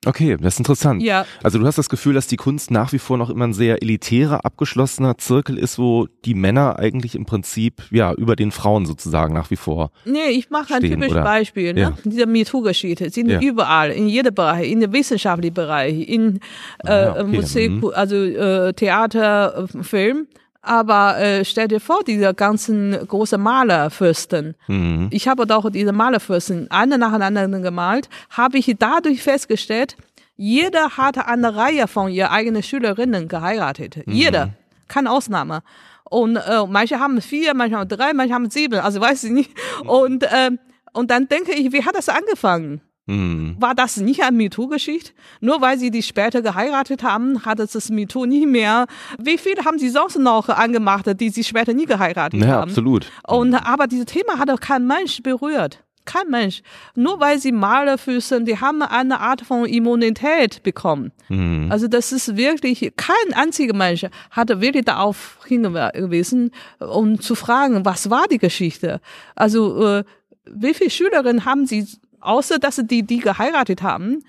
Okay, 0.04 0.36
das 0.40 0.54
ist 0.54 0.58
interessant. 0.58 1.00
Ja. 1.02 1.24
Also 1.44 1.58
du 1.60 1.66
hast 1.66 1.78
das 1.78 1.88
Gefühl, 1.88 2.14
dass 2.14 2.26
die 2.26 2.36
Kunst 2.36 2.72
nach 2.72 2.92
wie 2.92 2.98
vor 2.98 3.16
noch 3.18 3.30
immer 3.30 3.46
ein 3.46 3.52
sehr 3.52 3.82
elitärer, 3.82 4.44
abgeschlossener 4.44 5.16
Zirkel 5.18 5.56
ist, 5.56 5.78
wo 5.78 6.08
die 6.24 6.34
Männer 6.34 6.78
eigentlich 6.80 7.14
im 7.14 7.24
Prinzip 7.24 7.82
ja 7.92 8.12
über 8.14 8.34
den 8.34 8.50
Frauen 8.50 8.84
sozusagen 8.84 9.32
nach 9.32 9.50
wie 9.52 9.56
vor. 9.56 9.92
Nee, 10.04 10.30
ich 10.30 10.50
mache 10.50 10.74
ein 10.74 10.80
stehen, 10.80 10.94
typisches 10.94 11.12
oder? 11.12 11.22
Beispiel. 11.22 11.72
Ne? 11.74 11.80
Ja. 11.80 11.92
Diese 12.04 12.26
MeToo-Geschichte 12.26 13.10
sind 13.10 13.28
Ja. 13.30 13.40
überall, 13.40 13.90
in 13.92 14.08
jedem 14.08 14.34
Bereich, 14.34 14.70
in 14.72 14.80
dem 14.80 14.92
wissenschaftlichen 14.92 15.54
Bereich, 15.54 16.08
in 16.08 16.40
äh, 16.84 16.90
Ah, 16.90 17.10
okay. 17.20 17.24
Musik, 17.36 17.70
Mhm. 17.70 17.90
also 17.94 18.16
äh, 18.16 18.72
Theater, 18.72 19.68
äh, 19.72 19.82
Film. 19.84 20.26
Aber 20.62 21.18
äh, 21.18 21.44
stell 21.44 21.66
dir 21.66 21.80
vor, 21.80 22.04
diese 22.06 22.32
ganzen 22.34 22.92
großen 23.06 23.40
Malerfürsten. 23.40 24.54
Mhm. 24.68 25.08
Ich 25.10 25.26
habe 25.26 25.44
doch 25.44 25.68
diese 25.70 25.92
Malerfürsten 25.92 26.70
eine 26.70 26.98
nacheinander 26.98 27.48
gemalt, 27.60 28.08
habe 28.30 28.58
ich 28.58 28.72
dadurch 28.78 29.22
festgestellt, 29.22 29.96
jeder 30.36 30.96
hatte 30.96 31.26
eine 31.26 31.54
Reihe 31.56 31.88
von 31.88 32.10
ihr 32.10 32.30
eigenen 32.30 32.62
Schülerinnen 32.62 33.28
geheiratet. 33.28 34.06
Mhm. 34.06 34.12
Jeder. 34.12 34.50
Keine 34.88 35.10
Ausnahme. 35.10 35.62
Und 36.04 36.36
äh, 36.36 36.66
manche 36.68 37.00
haben 37.00 37.20
vier, 37.20 37.54
manche 37.54 37.76
haben 37.76 37.88
drei, 37.88 38.12
manche 38.12 38.34
haben 38.34 38.50
sieben, 38.50 38.80
also 38.80 39.00
weiß 39.00 39.24
ich 39.24 39.30
nicht. 39.30 39.50
Und, 39.86 40.24
ähm, 40.32 40.58
und 40.92 41.10
dann 41.10 41.26
denke 41.26 41.52
ich, 41.52 41.72
wie 41.72 41.84
hat 41.84 41.96
das 41.96 42.08
angefangen? 42.08 42.82
Mhm. 43.06 43.56
War 43.58 43.74
das 43.74 43.96
nicht 43.96 44.22
eine 44.22 44.36
MeToo-Geschichte? 44.36 45.12
Nur 45.40 45.60
weil 45.60 45.78
sie 45.78 45.90
die 45.90 46.02
später 46.02 46.40
geheiratet 46.40 47.02
haben, 47.02 47.44
hat 47.44 47.58
es 47.58 47.72
das 47.72 47.90
MeToo 47.90 48.26
nicht 48.26 48.46
mehr. 48.46 48.86
Wie 49.18 49.38
viele 49.38 49.64
haben 49.64 49.78
sie 49.78 49.88
sonst 49.88 50.18
noch 50.18 50.48
angemacht, 50.48 51.06
die 51.20 51.30
sie 51.30 51.42
später 51.42 51.74
nie 51.74 51.86
geheiratet 51.86 52.40
Ja, 52.40 52.46
haben? 52.48 52.70
absolut. 52.70 53.06
Und, 53.26 53.54
aber 53.54 53.86
dieses 53.88 54.06
Thema 54.06 54.38
hat 54.38 54.48
doch 54.48 54.60
kein 54.60 54.86
Mensch 54.86 55.20
berührt. 55.22 55.82
Kein 56.04 56.28
Mensch. 56.30 56.62
Nur 56.96 57.20
weil 57.20 57.38
sie 57.38 57.52
Malerfüßen, 57.52 58.44
die 58.44 58.58
haben 58.60 58.82
eine 58.82 59.20
Art 59.20 59.42
von 59.42 59.66
Immunität 59.66 60.62
bekommen. 60.64 61.12
Mhm. 61.28 61.68
Also 61.70 61.86
das 61.88 62.10
ist 62.12 62.36
wirklich, 62.36 62.92
kein 62.96 63.34
einziger 63.34 63.74
Mensch 63.74 64.04
hat 64.30 64.48
wirklich 64.60 64.84
darauf 64.84 65.38
hingewiesen, 65.46 66.50
um 66.80 67.20
zu 67.20 67.34
fragen, 67.34 67.84
was 67.84 68.10
war 68.10 68.26
die 68.28 68.38
Geschichte? 68.38 69.00
Also 69.36 69.84
äh, 69.98 70.04
wie 70.46 70.74
viele 70.74 70.90
Schülerinnen 70.90 71.44
haben 71.44 71.66
sie, 71.66 71.86
außer 72.22 72.58
dass 72.58 72.76
sie 72.76 72.86
die, 72.86 73.02
die 73.02 73.18
geheiratet 73.18 73.82
haben, 73.82 74.22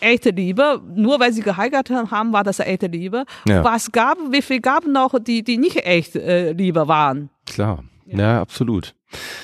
echte 0.00 0.30
Liebe, 0.30 0.80
nur 0.94 1.20
weil 1.20 1.32
sie 1.32 1.42
geheiratet 1.42 2.10
haben, 2.10 2.32
war 2.32 2.44
das 2.44 2.60
echte 2.60 2.86
Liebe. 2.86 3.24
Ja. 3.46 3.64
Was 3.64 3.90
gab, 3.92 4.18
wie 4.30 4.42
viel 4.42 4.60
gab 4.60 4.86
noch, 4.86 5.14
die, 5.18 5.42
die 5.42 5.58
nicht 5.58 5.84
echt 5.84 6.16
äh, 6.16 6.52
Liebe 6.52 6.88
waren? 6.88 7.30
Klar. 7.46 7.84
Ja. 8.16 8.40
absolut. 8.40 8.94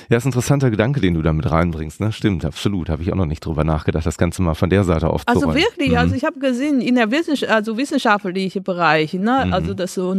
Ja, 0.09 0.17
ist 0.17 0.25
ein 0.25 0.27
interessanter 0.27 0.69
Gedanke, 0.69 1.01
den 1.01 1.15
du 1.15 1.23
da 1.23 1.33
mit 1.33 1.49
reinbringst. 1.49 1.99
Ne? 1.99 2.11
Stimmt, 2.11 2.45
absolut. 2.45 2.87
Habe 2.89 3.01
ich 3.01 3.11
auch 3.11 3.15
noch 3.17 3.25
nicht 3.25 3.43
drüber 3.43 3.63
nachgedacht, 3.63 4.05
das 4.05 4.17
Ganze 4.19 4.43
mal 4.43 4.53
von 4.53 4.69
der 4.69 4.83
Seite 4.83 5.09
aufzurollen. 5.09 5.49
Also 5.49 5.59
wirklich, 5.59 5.89
Mhm. 5.91 5.97
also 5.97 6.13
ich 6.15 6.23
habe 6.23 6.37
gesehen, 6.39 6.81
in 6.81 6.93
der 6.95 7.09
Wissenschaft, 7.09 7.51
also 7.51 7.75
wissenschaftliche 7.75 8.61
Bereich, 8.61 9.13
ne, 9.15 9.43
Mhm. 9.47 9.53
also 9.53 9.73
das 9.73 9.95
so 9.95 10.13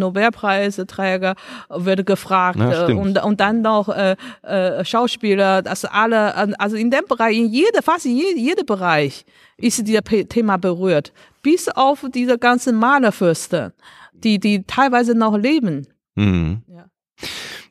Nobelpreisträger 0.50 1.34
wird 1.70 2.06
gefragt 2.06 2.58
Ja, 2.58 2.84
stimmt. 2.84 3.00
und, 3.00 3.22
und 3.22 3.40
dann 3.40 3.62
noch 3.62 3.88
äh, 3.88 4.16
äh, 4.42 4.84
Schauspieler, 4.84 5.62
das 5.62 5.84
alle, 5.84 6.58
also 6.58 6.76
in 6.76 6.90
dem 6.90 7.04
Bereich, 7.08 7.36
in 7.36 7.46
jeder, 7.46 7.82
fast 7.82 8.06
in 8.06 8.16
je, 8.16 8.34
jeder 8.36 8.64
Bereich 8.64 9.24
ist 9.58 9.86
dieser 9.86 10.02
Pe- 10.02 10.26
Thema 10.26 10.56
berührt, 10.56 11.12
bis 11.42 11.68
auf 11.68 12.04
diese 12.12 12.36
ganzen 12.38 12.76
Malerfürste, 12.76 13.72
die, 14.12 14.40
die 14.40 14.64
teilweise 14.64 15.14
noch 15.16 15.36
leben. 15.38 15.86
Mhm. 16.16 16.62
Ja. 16.66 16.86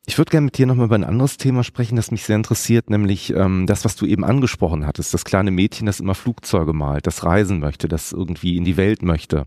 Ich 0.07 0.19
würde 0.19 0.29
gerne 0.29 0.45
mit 0.45 0.57
dir 0.57 0.67
nochmal 0.67 0.85
über 0.85 0.95
ein 0.95 1.03
anderes 1.03 1.37
Thema 1.37 1.63
sprechen, 1.63 1.95
das 1.95 2.11
mich 2.11 2.23
sehr 2.23 2.35
interessiert, 2.35 2.91
nämlich 2.91 3.33
ähm, 3.33 3.65
das, 3.65 3.85
was 3.85 3.95
du 3.95 4.05
eben 4.05 4.23
angesprochen 4.23 4.85
hattest, 4.85 5.15
das 5.15 5.25
kleine 5.25 5.49
Mädchen, 5.49 5.87
das 5.87 5.99
immer 5.99 6.13
Flugzeuge 6.13 6.73
malt, 6.73 7.07
das 7.07 7.23
reisen 7.23 7.59
möchte, 7.59 7.87
das 7.87 8.11
irgendwie 8.11 8.55
in 8.55 8.65
die 8.65 8.77
Welt 8.77 9.01
möchte. 9.01 9.45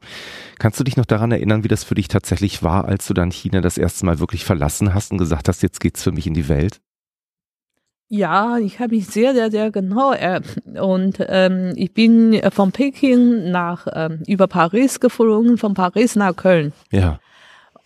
Kannst 0.58 0.80
du 0.80 0.84
dich 0.84 0.96
noch 0.96 1.06
daran 1.06 1.30
erinnern, 1.30 1.62
wie 1.62 1.68
das 1.68 1.84
für 1.84 1.94
dich 1.94 2.08
tatsächlich 2.08 2.64
war, 2.64 2.86
als 2.86 3.06
du 3.06 3.14
dann 3.14 3.30
China 3.30 3.60
das 3.60 3.78
erste 3.78 4.04
Mal 4.04 4.18
wirklich 4.18 4.44
verlassen 4.44 4.94
hast 4.94 5.12
und 5.12 5.18
gesagt 5.18 5.48
hast, 5.48 5.62
jetzt 5.62 5.78
geht's 5.80 6.02
für 6.02 6.12
mich 6.12 6.26
in 6.26 6.34
die 6.34 6.48
Welt? 6.48 6.80
Ja, 8.10 8.58
ich 8.58 8.80
habe 8.80 8.96
mich 8.96 9.06
sehr, 9.06 9.34
sehr, 9.34 9.50
sehr 9.50 9.70
genau 9.70 10.12
äh, 10.12 10.40
und 10.80 11.24
ähm, 11.28 11.74
ich 11.76 11.92
bin 11.92 12.40
von 12.50 12.72
Peking 12.72 13.50
nach 13.50 13.86
ähm, 13.92 14.22
über 14.26 14.48
Paris 14.48 14.98
geflogen, 14.98 15.56
von 15.56 15.74
Paris 15.74 16.16
nach 16.16 16.34
Köln. 16.34 16.72
Ja. 16.90 17.20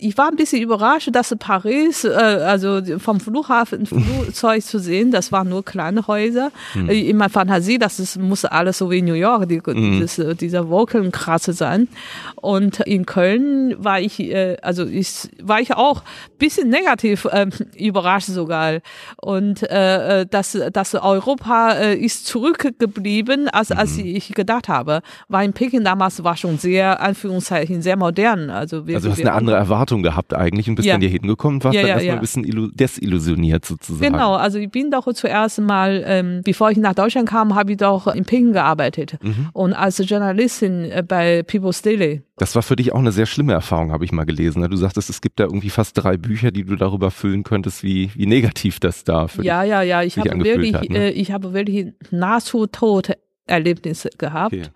Ich 0.04 0.18
war 0.18 0.28
ein 0.28 0.36
bisschen 0.36 0.60
überrascht, 0.62 1.08
dass 1.12 1.34
Paris, 1.38 2.04
äh, 2.04 2.08
also 2.10 2.80
vom 2.98 3.20
Flughafen 3.20 3.86
Flugzeug 3.86 4.62
zu 4.62 4.78
sehen, 4.78 5.10
das 5.10 5.30
waren 5.32 5.48
nur 5.48 5.64
kleine 5.64 6.06
Häuser. 6.06 6.50
Äh, 6.88 7.08
In 7.10 7.16
meiner 7.16 7.30
Fantasie, 7.30 7.78
das 7.78 8.00
ist, 8.00 8.18
muss 8.18 8.44
alles 8.44 8.78
so 8.78 8.90
wie 8.90 8.98
in 8.98 9.04
New 9.04 9.14
York, 9.14 9.48
die, 9.48 9.60
dieses, 9.64 10.18
äh, 10.18 10.34
dieser 10.34 10.68
Wolkenkratzer 10.68 11.52
sein. 11.52 11.88
Und 12.36 12.80
in 12.80 13.06
Köln 13.06 13.74
war 13.78 14.00
ich, 14.00 14.18
äh, 14.20 14.56
also 14.62 14.84
ich, 14.84 15.28
war 15.42 15.60
ich 15.60 15.74
auch 15.74 16.00
ein 16.00 16.38
bisschen 16.38 16.68
negativ 16.68 17.28
ähm, 17.30 17.50
überrascht 17.78 18.26
sogar. 18.28 18.80
Und 19.16 19.62
äh, 19.70 20.22
äh, 20.22 20.26
dass, 20.26 20.58
dass 20.72 20.94
Europa 20.94 21.72
äh, 21.74 21.94
ist 21.96 22.26
zurückgeblieben, 22.26 23.48
als, 23.48 23.70
als 23.70 23.96
ich 23.98 24.32
gedacht 24.34 24.68
habe. 24.68 25.02
War 25.28 25.44
in 25.44 25.52
Peking 25.52 25.84
damals 25.84 26.22
war 26.24 26.36
schon 26.36 26.58
sehr, 26.58 27.00
Anführungszeichen, 27.00 27.82
sehr 27.82 27.96
modern. 27.96 28.50
Also, 28.50 28.78
Also 28.78 28.86
wirklich- 28.86 29.02
du 29.04 29.10
hast 29.10 29.20
eine 29.20 29.32
andere 29.32 29.56
Erwartung 29.56 29.91
gehabt 30.01 30.32
eigentlich 30.32 30.69
und 30.69 30.77
bist 30.77 30.86
Ja. 30.86 30.94
dann 30.94 31.01
hier 31.02 31.10
hingekommen, 31.10 31.62
warst 31.64 31.74
Ja, 31.74 31.82
dann 31.82 31.89
ja, 31.89 31.94
erstmal 31.97 32.06
ja. 32.06 32.14
ein 32.14 32.20
bisschen 32.20 32.44
illu 32.44 32.69
desillusioniert 32.73 33.64
sozusagen. 33.64 34.12
Genau, 34.12 34.35
also 34.35 34.59
ich 34.59 34.70
bin 34.70 34.90
doch 34.90 35.12
zuerst 35.12 35.60
mal, 35.60 36.02
ähm, 36.06 36.40
bevor 36.44 36.70
ich 36.70 36.78
nach 36.78 36.94
Deutschland 36.94 37.28
kam, 37.28 37.55
habe 37.55 37.73
ich 37.73 37.78
doch 37.78 38.06
in 38.06 38.24
Peking 38.24 38.52
gearbeitet 38.52 39.19
Mhm. 39.23 39.48
und 39.52 39.73
als 39.74 39.98
Journalistin 40.09 40.85
äh, 40.90 41.02
bei 41.06 41.43
People's 41.43 41.82
Daily. 41.82 42.23
Das 42.36 42.55
war 42.55 42.62
für 42.62 42.77
dich 42.77 42.93
auch 42.93 42.98
eine 42.98 43.12
sehr 43.12 43.27
schlimme 43.27 43.52
Erfahrung, 43.52 43.93
habe 43.93 44.05
ich 44.05 44.12
mal 44.12 44.24
gelesen. 44.24 44.62
ne? 44.62 44.69
Du 44.69 44.77
sagtest, 44.77 45.10
es 45.10 45.20
gibt 45.20 45.39
da 45.39 45.44
irgendwie 45.44 45.70
fast 45.70 46.02
drei 46.02 46.16
Bücher, 46.16 46.51
die 46.51 46.64
du 46.64 46.77
darüber 46.77 47.10
füllen 47.10 47.43
könntest, 47.43 47.82
wie, 47.82 48.10
wie 48.14 48.27
negativ 48.27 48.81
das 48.81 49.05
da 49.05 49.28
für 49.28 49.44
Ja, 49.44 49.62
ja, 49.62 49.82
ja, 49.82 50.02
ich 50.02 50.14
sich 50.14 50.20
habe 50.20 50.32
angefühlt 50.32 50.56
wirklich, 50.56 50.74
hat, 50.74 50.89
ne? 50.90 50.98
äh, 50.98 51.10
ich 51.10 51.31
habe 51.32 51.52
wirklich 51.52 51.89
nahezu 52.10 52.66
tot 52.66 53.10
Erlebnisse 53.47 54.10
gehabt. 54.19 54.55
Okay. 54.55 54.69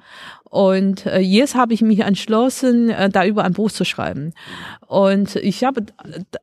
Und 0.44 1.06
äh, 1.06 1.18
jetzt 1.18 1.54
habe 1.54 1.74
ich 1.74 1.82
mich 1.82 2.00
entschlossen, 2.00 2.90
äh, 2.90 3.10
darüber 3.10 3.44
ein 3.44 3.52
Buch 3.52 3.70
zu 3.70 3.84
schreiben. 3.84 4.32
Und 4.86 5.36
ich 5.36 5.64
habe 5.64 5.82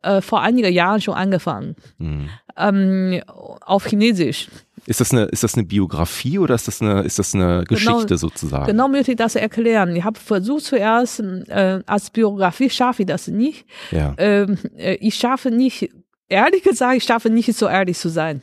äh, 0.02 0.22
vor 0.22 0.42
einigen 0.42 0.72
Jahren 0.72 1.02
schon 1.02 1.16
angefangen, 1.16 1.76
Mhm. 1.98 2.30
ähm, 2.58 3.22
auf 3.28 3.86
Chinesisch. 3.86 4.50
Ist 4.86 5.00
das 5.00 5.12
eine, 5.14 5.24
ist 5.26 5.44
das 5.44 5.56
eine 5.56 5.64
Biografie 5.64 6.38
oder 6.40 6.56
ist 6.56 6.68
das 6.68 6.82
eine, 6.82 7.04
ist 7.04 7.18
das 7.18 7.34
eine 7.34 7.64
Geschichte 7.64 8.18
sozusagen? 8.18 8.66
Genau 8.66 8.90
möchte 8.90 9.12
ich 9.12 9.18
das 9.18 9.36
erklären. 9.36 9.96
Ich 9.96 10.04
habe 10.04 10.20
versucht 10.20 10.66
zuerst, 10.66 11.22
äh, 11.22 11.80
als 11.86 12.10
Biografie 12.10 12.70
schaffe 12.70 13.04
ich 13.04 13.08
das 13.08 13.30
nicht. 13.30 13.66
Ja. 13.92 14.14
Ähm, 14.18 14.58
äh, 14.76 14.96
ich 14.96 15.16
schaffe 15.16 15.52
nicht, 15.52 15.90
ehrlich 16.34 16.64
gesagt, 16.64 16.96
ich 16.98 17.04
schaffe 17.04 17.30
nicht 17.30 17.54
so 17.54 17.68
ehrlich 17.68 17.98
zu 17.98 18.10
sein. 18.10 18.42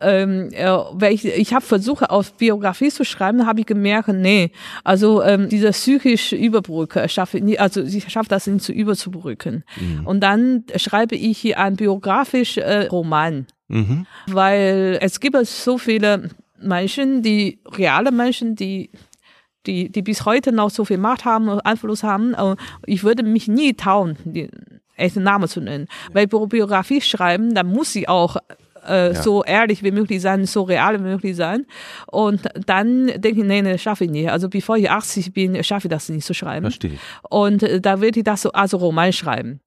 Ähm, 0.00 0.48
äh, 0.52 0.66
weil 0.92 1.12
ich 1.14 1.24
ich 1.24 1.52
habe 1.52 1.64
versucht, 1.64 2.08
auf 2.08 2.32
Biografie 2.34 2.90
zu 2.90 3.04
schreiben, 3.04 3.46
habe 3.46 3.60
ich 3.60 3.66
gemerkt, 3.66 4.08
nee, 4.08 4.50
also 4.84 5.22
ähm, 5.22 5.48
diese 5.48 5.70
psychische 5.70 6.36
Überbrücke 6.36 7.08
schaffe 7.08 7.38
ich 7.38 7.44
nicht, 7.44 7.60
also 7.60 7.82
ich 7.82 8.08
schaffe 8.10 8.28
das 8.28 8.46
nicht 8.46 8.64
zu 8.64 8.72
überzubrücken. 8.72 9.64
Und 10.04 10.20
dann 10.20 10.64
schreibe 10.76 11.16
ich 11.16 11.38
hier 11.38 11.58
einen 11.58 11.76
biografischen 11.76 12.62
äh, 12.62 12.86
Roman 12.86 13.46
Mhm. 13.68 14.06
weil 14.26 14.98
es 15.00 15.20
gibt 15.20 15.36
so 15.46 15.78
viele 15.78 16.28
Menschen, 16.60 17.22
die 17.22 17.60
reale 17.78 18.12
Menschen, 18.12 18.56
die 18.56 18.90
die, 19.66 19.90
die 19.90 20.02
bis 20.02 20.26
heute 20.26 20.52
noch 20.52 20.68
so 20.68 20.84
viel 20.84 20.98
Macht 20.98 21.24
haben 21.24 21.48
und 21.48 21.64
Einfluss 21.64 22.02
haben. 22.02 22.34
Und 22.34 22.60
Ich 22.86 23.02
würde 23.04 23.22
mich 23.22 23.48
nie 23.48 23.72
trauen, 23.72 24.18
echten 24.96 25.22
Namen 25.22 25.48
zu 25.48 25.60
nennen. 25.60 25.86
Weil 26.12 26.26
Bi- 26.26 26.46
Biografie 26.46 27.00
schreiben, 27.00 27.54
dann 27.54 27.66
muss 27.68 27.92
sie 27.92 28.08
auch 28.08 28.36
äh, 28.86 29.12
Ja. 29.12 29.14
so 29.14 29.42
ehrlich 29.42 29.82
wie 29.82 29.92
möglich 29.92 30.20
sein, 30.20 30.44
so 30.44 30.62
real 30.62 30.98
wie 31.00 31.04
möglich 31.04 31.34
sein. 31.36 31.64
Und 32.06 32.42
dann 32.66 33.06
denke 33.06 33.40
ich, 33.40 33.44
nee, 33.46 33.62
nee, 33.62 33.78
schaffe 33.78 34.04
ich 34.04 34.10
nicht. 34.10 34.30
Also 34.30 34.48
bevor 34.50 34.76
ich 34.76 34.90
80 34.90 35.32
bin, 35.32 35.64
schaffe 35.64 35.88
ich 35.88 35.90
das 35.90 36.08
nicht 36.10 36.26
zu 36.26 36.34
schreiben. 36.34 36.64
Verstehe. 36.66 36.98
Und 37.30 37.62
äh, 37.62 37.80
da 37.80 38.00
würde 38.02 38.18
ich 38.20 38.24
das 38.24 38.42
so 38.42 38.52
als 38.52 38.74
Roman 38.74 39.12
schreiben. 39.12 39.60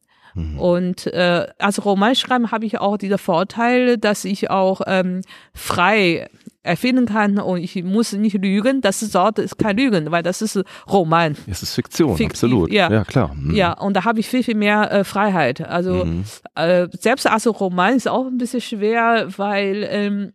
Und 0.60 1.08
äh, 1.08 1.48
als 1.58 1.84
Roman 1.84 2.14
schreiben 2.14 2.52
habe 2.52 2.64
ich 2.68 2.78
auch 2.80 2.98
diesen 2.98 3.18
Vorteil, 3.18 3.98
dass 3.98 4.24
ich 4.24 4.52
auch 4.52 4.82
ähm, 4.86 5.22
frei 5.56 6.30
erfinden 6.68 7.06
kann 7.06 7.40
und 7.40 7.58
ich 7.58 7.84
muss 7.84 8.14
nicht 8.14 8.36
lügen. 8.42 8.82
Das 8.82 9.02
ist, 9.02 9.16
dort 9.16 9.40
ist 9.40 9.58
kein 9.58 9.78
Lügen, 9.78 10.12
weil 10.12 10.24
das 10.24 10.42
ist 10.42 10.62
Roman. 10.92 11.36
Es 11.48 11.64
ist 11.64 11.74
Fiktion, 11.74 12.18
Fiktiv, 12.18 12.32
absolut. 12.32 12.72
ja. 12.72 12.92
ja 12.92 13.04
klar. 13.04 13.34
Mhm. 13.34 13.56
Ja, 13.56 13.74
und 13.74 13.96
da 13.96 14.04
habe 14.04 14.20
ich 14.20 14.28
viel, 14.28 14.44
viel 14.44 14.56
mehr 14.56 14.92
äh, 14.92 15.04
Freiheit. 15.04 15.62
Also 15.62 16.08
äh, 16.56 16.88
selbst 17.00 17.28
als 17.28 17.48
Roman 17.48 17.96
ist 17.96 18.08
auch 18.08 18.28
ein 18.28 18.38
bisschen 18.38 18.62
schwer, 18.62 19.28
weil 19.38 19.88
ähm, 19.90 20.34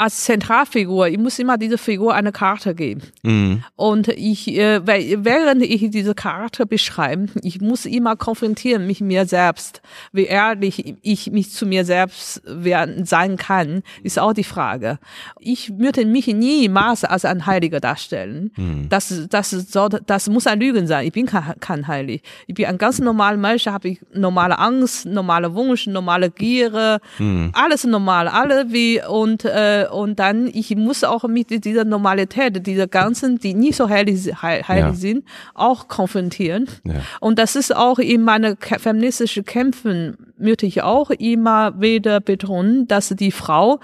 als 0.00 0.24
Zentralfigur, 0.24 1.08
ich 1.08 1.18
muss 1.18 1.38
immer 1.38 1.58
diese 1.58 1.76
Figur 1.76 2.14
eine 2.14 2.32
Karte 2.32 2.74
geben. 2.74 3.02
Mhm. 3.22 3.62
Und 3.76 4.08
ich, 4.08 4.48
äh, 4.48 4.80
während 4.86 5.62
ich 5.62 5.90
diese 5.90 6.14
Karte 6.14 6.64
beschreibe, 6.64 7.26
ich 7.42 7.60
muss 7.60 7.84
immer 7.84 8.16
konfrontieren 8.16 8.86
mich 8.86 9.02
mir 9.02 9.26
selbst. 9.26 9.82
Wie 10.12 10.24
ehrlich 10.24 10.94
ich 11.02 11.30
mich 11.30 11.52
zu 11.52 11.66
mir 11.66 11.84
selbst 11.84 12.40
werden, 12.46 13.04
sein 13.04 13.36
kann, 13.36 13.82
ist 14.02 14.18
auch 14.18 14.32
die 14.32 14.44
Frage. 14.44 14.98
Ich 15.38 15.78
würde 15.78 16.06
mich 16.06 16.28
niemals 16.28 17.04
als 17.04 17.26
ein 17.26 17.44
Heiliger 17.44 17.80
darstellen. 17.80 18.52
Mhm. 18.56 18.88
Das, 18.88 19.26
das, 19.28 19.50
soll, 19.50 19.90
das 20.06 20.30
muss 20.30 20.46
ein 20.46 20.60
Lügen 20.60 20.86
sein. 20.86 21.06
Ich 21.06 21.12
bin 21.12 21.26
kein, 21.26 21.60
kein 21.60 21.86
Heilig. 21.86 22.22
Ich 22.46 22.54
bin 22.54 22.64
ein 22.64 22.78
ganz 22.78 23.00
normaler 23.00 23.36
Mensch, 23.36 23.66
habe 23.66 23.88
ich 23.88 24.00
normale 24.14 24.58
Angst, 24.58 25.04
normale 25.04 25.54
Wunsch, 25.54 25.86
normale 25.86 26.30
Gier, 26.30 27.00
mhm. 27.18 27.50
alles 27.52 27.84
normal, 27.84 28.28
alle 28.28 28.72
wie, 28.72 29.02
und, 29.06 29.44
äh, 29.44 29.88
und 29.90 30.18
dann, 30.18 30.46
ich 30.46 30.74
muss 30.76 31.04
auch 31.04 31.24
mit 31.24 31.64
dieser 31.64 31.84
Normalität, 31.84 32.66
dieser 32.66 32.86
ganzen, 32.86 33.38
die 33.38 33.54
nicht 33.54 33.76
so 33.76 33.88
heilig, 33.88 34.32
heilig 34.42 34.68
ja. 34.68 34.94
sind, 34.94 35.24
auch 35.54 35.88
konfrontieren. 35.88 36.68
Ja. 36.84 36.94
Und 37.20 37.38
das 37.38 37.56
ist 37.56 37.74
auch 37.74 37.98
in 37.98 38.22
meinen 38.22 38.56
feministischen 38.56 39.44
Kämpfen, 39.44 40.16
möchte 40.38 40.66
ich 40.66 40.82
auch 40.82 41.10
immer 41.10 41.80
wieder 41.80 42.20
betonen, 42.20 42.88
dass 42.88 43.08
die 43.08 43.32
Frau 43.32 43.80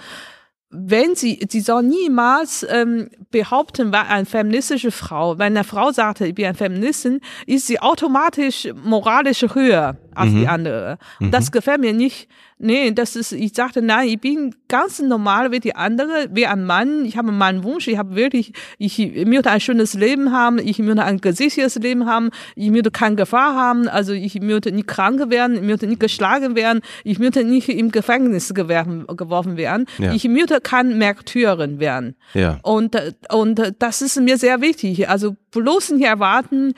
wenn 0.69 1.15
sie, 1.15 1.41
sie 1.49 1.61
soll 1.61 1.85
niemals 1.85 2.67
ähm, 2.69 3.09
behaupten, 3.31 3.93
weil 3.93 4.03
eine 4.09 4.27
feministische 4.27 4.91
Frau, 4.91 5.39
wenn 5.39 5.57
eine 5.57 5.65
Frau 5.65 5.93
sagt, 5.93 6.21
ich 6.21 6.35
bin 6.35 6.45
eine 6.45 6.55
Feministin, 6.55 7.21
ist 7.47 7.69
sie 7.69 7.81
automatisch 7.81 8.69
moralisch 8.85 9.47
höher 9.55 9.97
als 10.17 10.33
mhm. 10.33 10.41
die 10.41 10.49
andere. 10.49 10.99
Und 11.21 11.27
mhm. 11.27 11.31
das 11.31 11.53
gefällt 11.53 11.81
mir 11.81 11.93
nicht. 11.93 12.29
Nee, 12.59 12.91
das 12.93 13.17
ist, 13.17 13.33
ich 13.33 13.55
sagte, 13.55 13.83
nein, 13.83 14.09
ich 14.09 14.19
bin 14.19 14.55
ganz 14.69 14.99
normal 15.01 15.53
wie 15.53 15.61
die 15.61 15.77
andere, 15.77 16.29
wie 16.31 16.47
ein 16.47 16.65
Mann. 16.65 17.05
Ich 17.05 17.19
habe 17.19 17.31
meinen 17.31 17.65
Wunsch, 17.65 17.87
ich 17.87 17.99
habe 17.99 18.17
wirklich, 18.17 18.55
ich, 18.79 18.99
möchte 19.27 19.51
ein 19.51 19.61
schönes 19.61 19.93
Leben 19.93 20.33
haben, 20.33 20.59
ich 20.59 20.79
möchte 20.79 21.05
ein 21.05 21.21
gesichertes 21.21 21.75
Leben 21.75 22.07
haben, 22.07 22.31
ich 22.55 22.71
möchte 22.71 22.91
keine 22.91 23.17
Gefahr 23.17 23.55
haben, 23.55 23.89
also 23.89 24.15
ich 24.15 24.41
möchte 24.41 24.73
nicht 24.73 24.89
krank 24.89 25.29
werden, 25.29 25.57
ich 25.57 25.63
möchte 25.63 25.87
nicht 25.87 26.01
geschlagen 26.01 26.57
werden, 26.57 26.81
ich 27.05 27.19
möchte 27.19 27.45
nicht 27.45 27.69
im 27.69 27.91
Gefängnis 27.91 28.55
geworfen 28.55 29.59
werden, 29.59 29.85
ja. 29.99 30.15
ich 30.15 30.27
möchte 30.27 30.63
kein 30.63 30.97
Märtyrin 30.97 31.79
werden. 31.79 32.17
Ja. 32.33 32.59
Und, 32.63 32.97
und 33.31 33.75
das 33.79 34.01
ist 34.01 34.19
mir 34.19 34.39
sehr 34.39 34.63
wichtig. 34.63 35.11
Also 35.11 35.37
bloß 35.57 35.91
nicht 35.93 36.05
erwarten, 36.05 36.75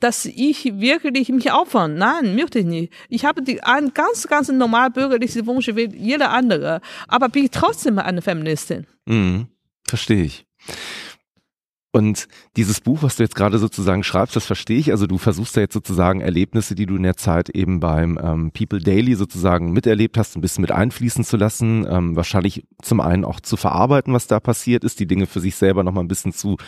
dass 0.00 0.24
ich 0.24 0.80
wirklich 0.80 1.28
mich 1.30 1.52
opfern. 1.52 1.96
Nein, 1.96 2.36
möchte 2.36 2.60
ich 2.60 2.66
nicht. 2.66 2.92
Ich 3.08 3.24
habe 3.24 3.42
die, 3.42 3.62
ein 3.62 3.92
ganz, 3.92 4.26
ganz 4.28 4.48
normal 4.48 4.90
bürgerliche 4.90 5.44
Wunsch 5.46 5.68
wie 5.68 5.88
jeder 5.94 6.30
andere, 6.30 6.80
aber 7.08 7.28
bin 7.28 7.48
trotzdem 7.50 7.98
eine 7.98 8.22
Feministin. 8.22 8.86
Mhm, 9.06 9.48
verstehe 9.86 10.24
ich. 10.24 10.46
Und 11.92 12.28
dieses 12.56 12.80
Buch, 12.80 13.02
was 13.02 13.16
du 13.16 13.24
jetzt 13.24 13.34
gerade 13.34 13.58
sozusagen 13.58 14.04
schreibst, 14.04 14.36
das 14.36 14.46
verstehe 14.46 14.78
ich. 14.78 14.92
Also 14.92 15.08
du 15.08 15.18
versuchst 15.18 15.56
ja 15.56 15.62
jetzt 15.62 15.74
sozusagen 15.74 16.20
Erlebnisse, 16.20 16.76
die 16.76 16.86
du 16.86 16.94
in 16.94 17.02
der 17.02 17.16
Zeit 17.16 17.48
eben 17.48 17.80
beim 17.80 18.18
ähm, 18.22 18.52
People 18.52 18.78
Daily 18.78 19.16
sozusagen 19.16 19.72
miterlebt 19.72 20.16
hast, 20.16 20.36
ein 20.36 20.40
bisschen 20.40 20.62
mit 20.62 20.70
einfließen 20.70 21.24
zu 21.24 21.36
lassen. 21.36 21.84
Ähm, 21.90 22.14
wahrscheinlich 22.14 22.64
zum 22.80 23.00
einen 23.00 23.24
auch 23.24 23.40
zu 23.40 23.56
verarbeiten, 23.56 24.14
was 24.14 24.28
da 24.28 24.38
passiert 24.38 24.84
ist, 24.84 25.00
die 25.00 25.06
Dinge 25.06 25.26
für 25.26 25.40
sich 25.40 25.56
selber 25.56 25.82
nochmal 25.82 26.04
ein 26.04 26.08
bisschen 26.08 26.32
zu 26.32 26.58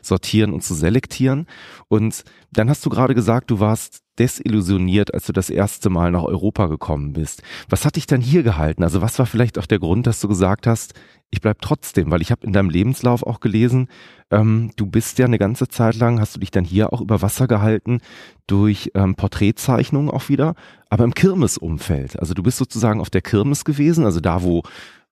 sortieren 0.00 0.52
und 0.54 0.62
zu 0.62 0.72
selektieren. 0.72 1.46
Und 1.88 2.24
dann 2.50 2.70
hast 2.70 2.84
du 2.86 2.88
gerade 2.88 3.14
gesagt, 3.14 3.50
du 3.50 3.60
warst 3.60 4.02
desillusioniert, 4.20 5.14
als 5.14 5.26
du 5.26 5.32
das 5.32 5.48
erste 5.50 5.88
Mal 5.88 6.10
nach 6.12 6.22
Europa 6.22 6.66
gekommen 6.66 7.14
bist. 7.14 7.42
Was 7.68 7.86
hat 7.86 7.96
dich 7.96 8.06
dann 8.06 8.20
hier 8.20 8.42
gehalten? 8.42 8.84
Also 8.84 9.00
was 9.00 9.18
war 9.18 9.26
vielleicht 9.26 9.58
auch 9.58 9.66
der 9.66 9.78
Grund, 9.78 10.06
dass 10.06 10.20
du 10.20 10.28
gesagt 10.28 10.66
hast, 10.66 10.94
ich 11.30 11.40
bleib 11.40 11.62
trotzdem, 11.62 12.10
weil 12.10 12.22
ich 12.22 12.30
habe 12.30 12.44
in 12.46 12.52
deinem 12.52 12.70
Lebenslauf 12.70 13.22
auch 13.22 13.40
gelesen, 13.40 13.88
ähm, 14.30 14.72
du 14.76 14.86
bist 14.86 15.18
ja 15.18 15.26
eine 15.26 15.38
ganze 15.38 15.68
Zeit 15.68 15.96
lang, 15.96 16.20
hast 16.20 16.36
du 16.36 16.40
dich 16.40 16.50
dann 16.50 16.64
hier 16.64 16.92
auch 16.92 17.00
über 17.00 17.22
Wasser 17.22 17.46
gehalten 17.46 18.00
durch 18.46 18.90
ähm, 18.94 19.14
Porträtzeichnungen 19.14 20.10
auch 20.10 20.28
wieder, 20.28 20.54
aber 20.90 21.04
im 21.04 21.14
Kirmesumfeld. 21.14 22.18
Also 22.18 22.34
du 22.34 22.42
bist 22.42 22.58
sozusagen 22.58 23.00
auf 23.00 23.10
der 23.10 23.22
Kirmes 23.22 23.64
gewesen, 23.64 24.04
also 24.04 24.20
da, 24.20 24.42
wo 24.42 24.62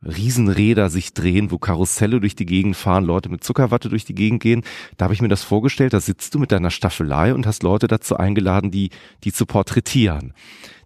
Riesenräder 0.05 0.91
sich 0.91 1.13
drehen, 1.13 1.51
wo 1.51 1.59
Karusselle 1.59 2.21
durch 2.21 2.37
die 2.37 2.47
Gegend 2.47 2.77
fahren, 2.77 3.05
Leute 3.05 3.29
mit 3.29 3.43
Zuckerwatte 3.43 3.89
durch 3.89 4.05
die 4.05 4.15
Gegend 4.15 4.41
gehen. 4.41 4.63
Da 4.97 5.05
habe 5.05 5.15
ich 5.15 5.23
mir 5.23 5.29
das 5.29 5.43
vorgestellt, 5.43 5.93
da 5.93 6.01
sitzt 6.01 6.35
du 6.35 6.39
mit 6.39 6.53
deiner 6.53 6.71
Staffelei 6.71 7.35
und 7.35 7.47
hast 7.47 7.65
Leute 7.65 7.89
dazu 7.89 8.17
eingeladen, 8.17 8.71
die, 8.71 8.91
die 9.25 9.33
zu 9.33 9.45
porträtieren. 9.45 10.35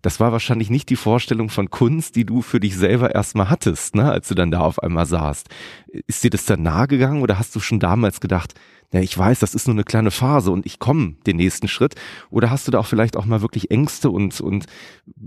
Das 0.01 0.18
war 0.18 0.32
wahrscheinlich 0.32 0.70
nicht 0.70 0.89
die 0.89 0.97
Vorstellung 0.97 1.48
von 1.48 1.70
Kunst, 1.70 2.16
die 2.16 2.24
du 2.24 2.43
für 2.43 2.59
dich 2.59 2.76
selber 2.76 3.14
erstmal 3.14 3.51
hattest, 3.51 3.94
ne, 3.94 4.10
als 4.10 4.28
du 4.28 4.34
dann 4.34 4.51
da 4.51 4.60
auf 4.60 4.82
einmal 4.82 5.06
saßt. 5.06 5.48
Ist 6.06 6.24
dir 6.24 6.30
das 6.30 6.47
dann 6.47 6.62
nahe 6.62 6.89
gegangen 6.89 7.22
oder 7.22 7.39
hast 7.39 7.55
du 7.55 7.60
schon 7.60 7.80
damals 7.80 8.20
gedacht, 8.20 8.55
ja, 8.93 9.01
ich 9.01 9.16
weiß, 9.16 9.39
das 9.39 9.55
ist 9.55 9.66
nur 9.66 9.74
eine 9.74 9.85
kleine 9.85 10.10
Phase 10.10 10.51
und 10.51 10.66
ich 10.66 10.78
komme 10.78 11.14
den 11.27 11.36
nächsten 11.36 11.66
Schritt? 11.66 11.94
Oder 12.31 12.51
hast 12.51 12.66
du 12.66 12.70
da 12.70 12.78
auch 12.78 12.86
vielleicht 12.86 13.16
auch 13.16 13.24
mal 13.24 13.40
wirklich 13.40 13.70
Ängste 13.70 14.10
und, 14.10 14.40
und 14.40 14.66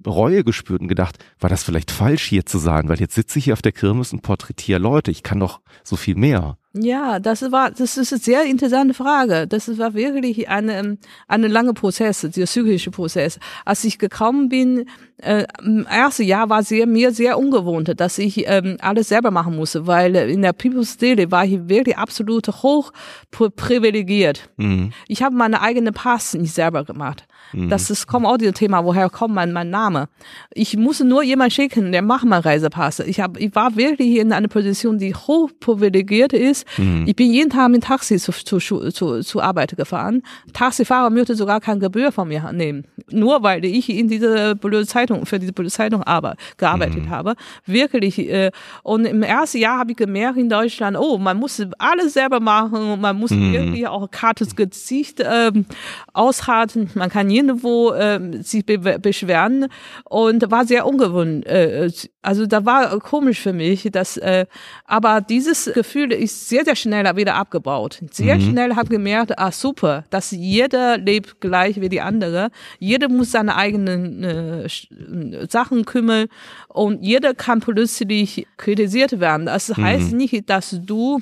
Reue 0.06 0.44
gespürt 0.44 0.82
und 0.82 0.88
gedacht, 0.88 1.18
war 1.40 1.50
das 1.50 1.64
vielleicht 1.64 1.90
falsch 1.90 2.24
hier 2.24 2.46
zu 2.46 2.60
sein? 2.60 2.88
Weil 2.90 3.00
jetzt 3.00 3.16
sitze 3.16 3.40
ich 3.40 3.46
hier 3.46 3.54
auf 3.54 3.64
der 3.64 3.72
Kirmes 3.72 4.14
und 4.14 4.22
porträtiere 4.22 4.80
Leute, 4.80 5.10
ich 5.10 5.24
kann 5.24 5.40
doch 5.40 5.62
so 5.84 5.96
viel 5.96 6.16
mehr. 6.16 6.58
Ja, 6.78 7.20
das 7.20 7.42
war, 7.54 7.72
das 7.72 7.96
ist 7.96 8.12
eine 8.12 8.22
sehr 8.22 8.44
interessante 8.44 8.94
Frage. 8.94 9.48
Das 9.48 9.78
war 9.78 9.94
wirklich 9.94 10.50
eine, 10.50 10.98
eine 11.28 11.48
lange 11.48 11.74
Prozess, 11.74 12.22
dieser 12.22 12.48
psychische 12.48 12.92
Prozess. 12.92 13.40
Als 13.64 13.86
ich 13.86 13.98
gekommen 13.98 14.50
bin, 14.50 14.90
äh, 15.18 15.46
im 15.64 15.86
ersten 15.86 16.24
Jahr 16.24 16.50
war 16.50 16.64
sehr, 16.64 16.86
mir 16.86 17.12
sehr 17.12 17.40
ungewohnt, 17.40 17.94
dass 17.98 18.18
ich 18.18 18.46
ähm, 18.48 18.76
alles 18.82 19.08
selber 19.08 19.32
machen 19.32 19.56
musste, 19.56 19.88
weil 19.88 20.16
in 20.16 20.42
der 20.42 20.52
People's 20.52 20.98
Daily 20.98 21.32
war 21.32 21.46
ich 21.46 21.70
wirklich 21.70 21.98
absolut 21.98 22.48
hoch 22.48 22.92
privilegiert. 23.32 24.50
Mhm. 24.58 24.92
Ich 25.08 25.24
habe 25.24 25.34
meine 25.34 25.62
eigene 25.62 25.94
Pass 25.94 26.34
nicht 26.34 26.54
selber 26.54 26.84
gemacht. 26.84 27.26
Mhm. 27.54 27.70
Das 27.70 27.90
ist 27.90 28.08
kommt 28.08 28.26
auch 28.26 28.38
dieses 28.38 28.54
Thema, 28.54 28.84
woher 28.86 29.10
kommt 29.10 29.36
mein, 29.36 29.54
mein 29.54 29.70
Name? 29.70 30.08
Ich 30.54 30.78
musste 30.78 31.06
nur 31.06 31.24
jemand 31.24 31.54
schicken, 31.54 31.92
der 31.92 32.02
macht 32.02 32.26
mal 32.26 32.40
Reisepass. 32.40 33.00
Ich 33.00 33.20
habe, 33.20 33.40
ich 33.40 33.54
war 33.56 33.76
wirklich 33.76 34.18
in 34.18 34.32
einer 34.32 34.48
Position, 34.48 34.98
die 34.98 35.14
hoch 35.14 35.50
privilegiert 35.60 36.34
ist. 36.34 36.66
Mhm. 36.78 37.06
Ich 37.08 37.16
bin 37.16 37.32
jeden 37.32 37.50
Tag 37.50 37.70
mit 37.70 37.84
Taxi 37.84 38.18
zu, 38.18 38.32
zu, 38.32 38.60
zu, 38.60 39.22
zu 39.22 39.42
Arbeit 39.42 39.76
gefahren. 39.78 40.22
Taxifahrer 40.54 41.10
möchte 41.10 41.36
sogar 41.36 41.60
keine 41.60 41.80
Gebühr 41.80 42.12
von 42.12 42.28
mir 42.28 42.52
nehmen. 42.52 42.86
Nur 43.10 43.44
weil 43.44 43.66
ich 43.66 43.90
in 43.90 44.08
dieser 44.08 44.56
blöde 44.56 44.86
Zeitung, 44.86 45.26
für 45.26 45.40
diese 45.40 45.54
blöde 45.54 45.72
Zeitung 45.72 46.04
aber, 46.04 46.36
gearbeitet 46.58 47.06
mhm. 47.06 47.10
habe. 47.10 47.36
Wirklich. 47.66 48.20
Äh, 48.20 48.52
und 48.84 49.06
im 49.06 49.24
ersten 49.24 49.60
Jahr 49.60 49.80
habe 49.80 49.92
ich 49.92 49.98
gemerkt 49.98 50.38
in 50.38 50.50
Deutschland, 50.50 50.98
oh, 50.98 51.18
man 51.18 51.38
muss 51.38 51.62
alles 51.78 52.14
selber 52.14 52.40
machen. 52.40 53.00
Man 53.00 53.18
muss 53.18 53.32
mhm. 53.32 53.54
wirklich 53.54 53.88
auch 53.88 54.10
Kartes 54.10 54.56
Gesicht 54.56 55.24
ähm, 55.24 55.66
aushalten. 56.14 56.90
Man 56.96 57.10
kann 57.10 57.30
nirgendwo 57.36 57.92
äh, 57.92 58.20
sich 58.42 58.66
be 58.66 59.00
beschweren 59.00 59.68
und 60.06 60.50
war 60.52 60.66
sehr 60.66 60.86
ungewohnt. 60.86 61.46
Äh, 61.46 61.92
also 62.22 62.46
da 62.46 62.66
war 62.66 63.00
komisch 63.00 63.40
für 63.42 63.54
mich, 63.54 63.90
dass 63.92 64.18
äh, 64.18 64.46
aber 64.86 65.22
dieses 65.22 65.72
Gefühl 65.74 66.12
ist 66.12 66.50
sehr 66.50 66.66
sehr 66.66 66.76
schnell 66.76 67.06
wieder 67.16 67.36
abgebaut. 67.36 68.02
Sehr 68.12 68.36
mhm. 68.36 68.42
schnell 68.42 68.76
habe 68.76 68.90
gemerkt, 68.90 69.38
ah 69.38 69.52
super, 69.52 70.06
dass 70.10 70.32
jeder 70.32 70.98
lebt 70.98 71.42
gleich 71.42 71.82
wie 71.82 71.90
die 71.90 72.02
andere. 72.02 72.50
Jeder 72.80 73.10
muss 73.10 73.32
seine 73.32 73.56
eigenen 73.56 74.24
äh, 74.24 75.48
Sachen 75.50 75.86
kümmern 75.86 76.28
und 76.70 77.04
jeder 77.04 77.34
kann 77.34 77.60
plötzlich 77.60 78.48
kritisiert 78.58 79.20
werden. 79.20 79.46
Das 79.46 79.76
heißt 79.76 80.12
mhm. 80.12 80.18
nicht, 80.18 80.50
dass 80.50 80.78
du 80.82 81.22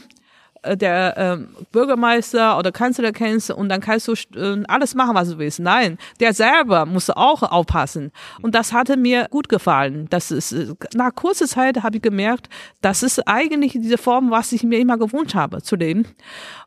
der 0.64 1.18
äh, 1.18 1.64
Bürgermeister 1.72 2.58
oder 2.58 2.72
Kanzler 2.72 3.12
kennst 3.12 3.52
und 3.52 3.70
dann 3.70 3.82
kannst 3.82 4.08
du 4.08 4.14
äh, 4.36 4.64
alles 4.68 4.96
machen, 4.96 5.16
was 5.16 5.30
du 5.30 5.38
willst. 5.38 5.60
Nein, 5.60 5.98
der 6.20 6.34
selber 6.34 6.86
muss 6.86 7.10
auch 7.10 7.44
aufpassen. 7.44 8.12
Und 8.42 8.56
das 8.56 8.74
hatte 8.74 8.98
mir 8.98 9.28
gut 9.30 9.50
gefallen. 9.50 10.08
Das 10.10 10.32
ist, 10.32 10.52
äh, 10.54 10.74
nach 10.96 11.14
kurzer 11.14 11.48
Zeit 11.48 11.84
habe 11.84 11.98
ich 11.98 12.02
gemerkt, 12.02 12.50
das 12.82 13.04
ist 13.04 13.28
eigentlich 13.28 13.74
diese 13.74 13.98
Form, 13.98 14.32
was 14.32 14.52
ich 14.52 14.64
mir 14.64 14.80
immer 14.80 14.98
gewünscht 14.98 15.36
habe 15.36 15.62
zu 15.62 15.76
leben. 15.76 16.08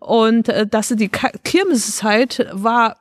Und 0.01 0.49
äh, 0.49 0.67
dass 0.67 0.89
die 0.89 1.09
Kirmeszeit 1.09 2.47
war 2.53 2.97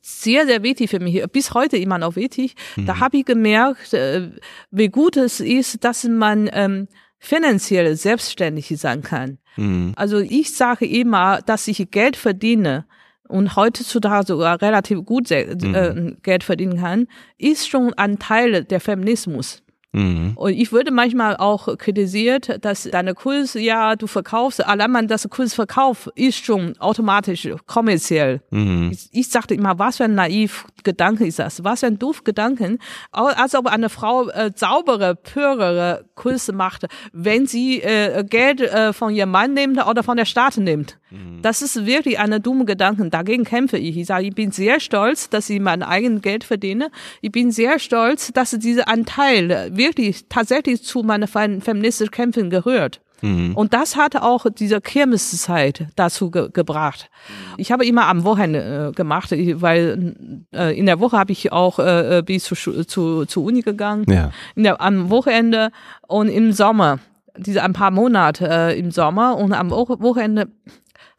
sehr, 0.00 0.46
sehr 0.46 0.62
wichtig 0.62 0.90
für 0.90 1.00
mich, 1.00 1.22
bis 1.32 1.52
heute 1.54 1.76
immer 1.76 1.98
noch 1.98 2.16
wichtig. 2.16 2.54
Mhm. 2.76 2.86
Da 2.86 3.00
habe 3.00 3.18
ich 3.18 3.24
gemerkt, 3.24 3.92
äh, 3.92 4.30
wie 4.70 4.88
gut 4.88 5.16
es 5.16 5.40
ist, 5.40 5.84
dass 5.84 6.04
man 6.04 6.48
ähm, 6.52 6.88
finanziell 7.24 7.94
selbstständig 7.94 8.74
sein 8.76 9.00
kann. 9.02 9.38
Mhm. 9.56 9.92
Also 9.94 10.18
ich 10.18 10.56
sage 10.56 10.86
immer, 10.86 11.40
dass 11.40 11.68
ich 11.68 11.88
Geld 11.92 12.16
verdiene 12.16 12.84
und 13.28 13.54
heutzutage 13.54 14.26
sogar 14.26 14.60
relativ 14.60 15.04
gut 15.04 15.30
äh, 15.30 15.54
mhm. 15.54 16.16
Geld 16.24 16.42
verdienen 16.42 16.78
kann, 16.78 17.06
ist 17.38 17.68
schon 17.68 17.94
ein 17.94 18.18
Teil 18.18 18.64
der 18.64 18.80
Feminismus. 18.80 19.61
Mhm. 19.92 20.32
Und 20.36 20.52
ich 20.52 20.72
würde 20.72 20.90
manchmal 20.90 21.36
auch 21.36 21.76
kritisiert, 21.76 22.64
dass 22.64 22.84
deine 22.84 23.14
Kurs, 23.14 23.54
ja, 23.54 23.94
du 23.94 24.06
verkaufst, 24.06 24.64
allein 24.66 24.90
man 24.90 25.08
das 25.08 25.28
Kurs 25.28 25.54
verkauft, 25.54 26.08
ist 26.14 26.44
schon 26.44 26.76
automatisch 26.78 27.48
kommerziell. 27.66 28.42
Mhm. 28.50 28.90
Ich, 28.92 29.08
ich 29.12 29.28
sagte 29.28 29.54
immer, 29.54 29.78
was 29.78 29.98
für 29.98 30.04
ein 30.04 30.14
naiv 30.14 30.64
Gedanke 30.82 31.26
ist 31.26 31.38
das? 31.38 31.62
Was 31.62 31.80
für 31.80 31.86
ein 31.86 31.98
doof 31.98 32.24
Gedanken? 32.24 32.78
Als 33.10 33.54
ob 33.54 33.66
eine 33.66 33.90
Frau 33.90 34.28
äh, 34.28 34.50
saubere, 34.54 35.14
pürere 35.14 36.06
Kurse 36.14 36.52
macht, 36.52 36.86
wenn 37.12 37.46
sie 37.46 37.82
äh, 37.82 38.24
Geld 38.24 38.60
äh, 38.60 38.92
von 38.92 39.14
ihrem 39.14 39.30
Mann 39.30 39.52
nimmt 39.52 39.84
oder 39.86 40.02
von 40.02 40.16
der 40.16 40.24
Staat 40.24 40.56
nimmt. 40.56 40.98
Mhm. 41.12 41.42
Das 41.42 41.62
ist 41.62 41.86
wirklich 41.86 42.18
eine 42.18 42.40
dumme 42.40 42.64
Gedanke. 42.64 43.08
Dagegen 43.10 43.44
kämpfe 43.44 43.78
ich. 43.78 43.96
Ich 43.96 44.06
sage, 44.06 44.26
ich 44.26 44.34
bin 44.34 44.50
sehr 44.50 44.80
stolz, 44.80 45.28
dass 45.28 45.50
ich 45.50 45.60
mein 45.60 45.82
eigenes 45.82 46.22
Geld 46.22 46.44
verdiene. 46.44 46.90
Ich 47.20 47.30
bin 47.30 47.50
sehr 47.50 47.78
stolz, 47.78 48.32
dass 48.32 48.50
dieser 48.52 48.88
Anteil 48.88 49.70
wirklich 49.76 50.26
tatsächlich 50.28 50.82
zu 50.82 51.02
meiner 51.02 51.28
feministischen 51.28 52.10
Kämpfen 52.10 52.50
gehört. 52.50 53.00
Mhm. 53.22 53.54
Und 53.54 53.72
das 53.72 53.96
hatte 53.96 54.22
auch 54.22 54.46
diese 54.50 54.80
Kirmeszeit 54.80 55.86
dazu 55.94 56.30
ge 56.30 56.48
gebracht. 56.52 57.08
Ich 57.56 57.70
habe 57.70 57.86
immer 57.86 58.06
am 58.06 58.24
Wochenende 58.24 58.90
äh, 58.90 58.92
gemacht, 58.92 59.30
weil 59.30 60.42
äh, 60.52 60.76
in 60.76 60.86
der 60.86 60.98
Woche 60.98 61.16
habe 61.16 61.30
ich 61.30 61.52
auch 61.52 61.78
äh, 61.78 62.18
äh, 62.18 62.22
bis 62.22 62.44
zu, 62.44 62.54
zu, 62.84 63.24
zu 63.24 63.44
Uni 63.44 63.62
gegangen. 63.62 64.04
Ja. 64.08 64.32
In 64.56 64.64
der, 64.64 64.80
am 64.80 65.08
Wochenende 65.08 65.70
und 66.08 66.28
im 66.28 66.52
Sommer, 66.52 66.98
diese 67.36 67.62
ein 67.62 67.72
paar 67.72 67.92
Monate 67.92 68.48
äh, 68.48 68.78
im 68.78 68.90
Sommer 68.90 69.36
und 69.36 69.52
am 69.52 69.70
Wochenende 69.70 70.48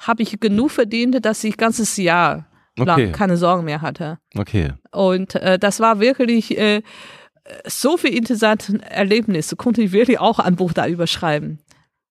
habe 0.07 0.23
ich 0.23 0.39
genug 0.39 0.71
verdient, 0.71 1.25
dass 1.25 1.43
ich 1.43 1.57
ganzes 1.57 1.97
Jahr 1.97 2.45
okay. 2.79 2.85
lang 2.85 3.11
keine 3.11 3.37
Sorgen 3.37 3.65
mehr 3.65 3.81
hatte. 3.81 4.19
Okay. 4.35 4.73
Und 4.91 5.35
äh, 5.35 5.59
das 5.59 5.79
war 5.79 5.99
wirklich 5.99 6.57
äh, 6.57 6.81
so 7.65 7.97
viel 7.97 8.15
interessante 8.15 8.81
Erlebnisse, 8.89 9.55
konnte 9.55 9.81
ich 9.81 9.91
wirklich 9.91 10.19
auch 10.19 10.39
ein 10.39 10.55
Buch 10.55 10.73
da 10.73 10.87
überschreiben. 10.87 11.59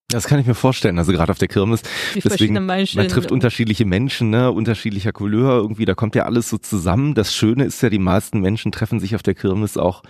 Das 0.09 0.27
kann 0.27 0.39
ich 0.39 0.47
mir 0.47 0.55
vorstellen, 0.55 0.99
also 0.99 1.11
gerade 1.13 1.33
auf 1.33 1.39
der 1.39 1.49
Kirmes. 1.49 1.83
Die 2.15 2.21
Deswegen, 2.21 2.67
man 2.67 3.09
trifft 3.09 3.33
unterschiedliche 3.33 3.87
Menschen, 3.87 4.29
ne, 4.29 4.53
unterschiedlicher 4.53 5.13
Couleur, 5.13 5.57
irgendwie, 5.57 5.87
da 5.87 5.95
kommt 5.95 6.15
ja 6.15 6.25
alles 6.25 6.51
so 6.51 6.59
zusammen. 6.59 7.15
Das 7.15 7.35
Schöne 7.35 7.65
ist 7.65 7.83
ja, 7.83 7.89
die 7.89 7.99
meisten 7.99 8.41
Menschen 8.41 8.73
treffen 8.73 9.01
sich 9.01 9.15
auf 9.15 9.23
der 9.23 9.35
Kirmes 9.35 9.79
auch 9.79 10.03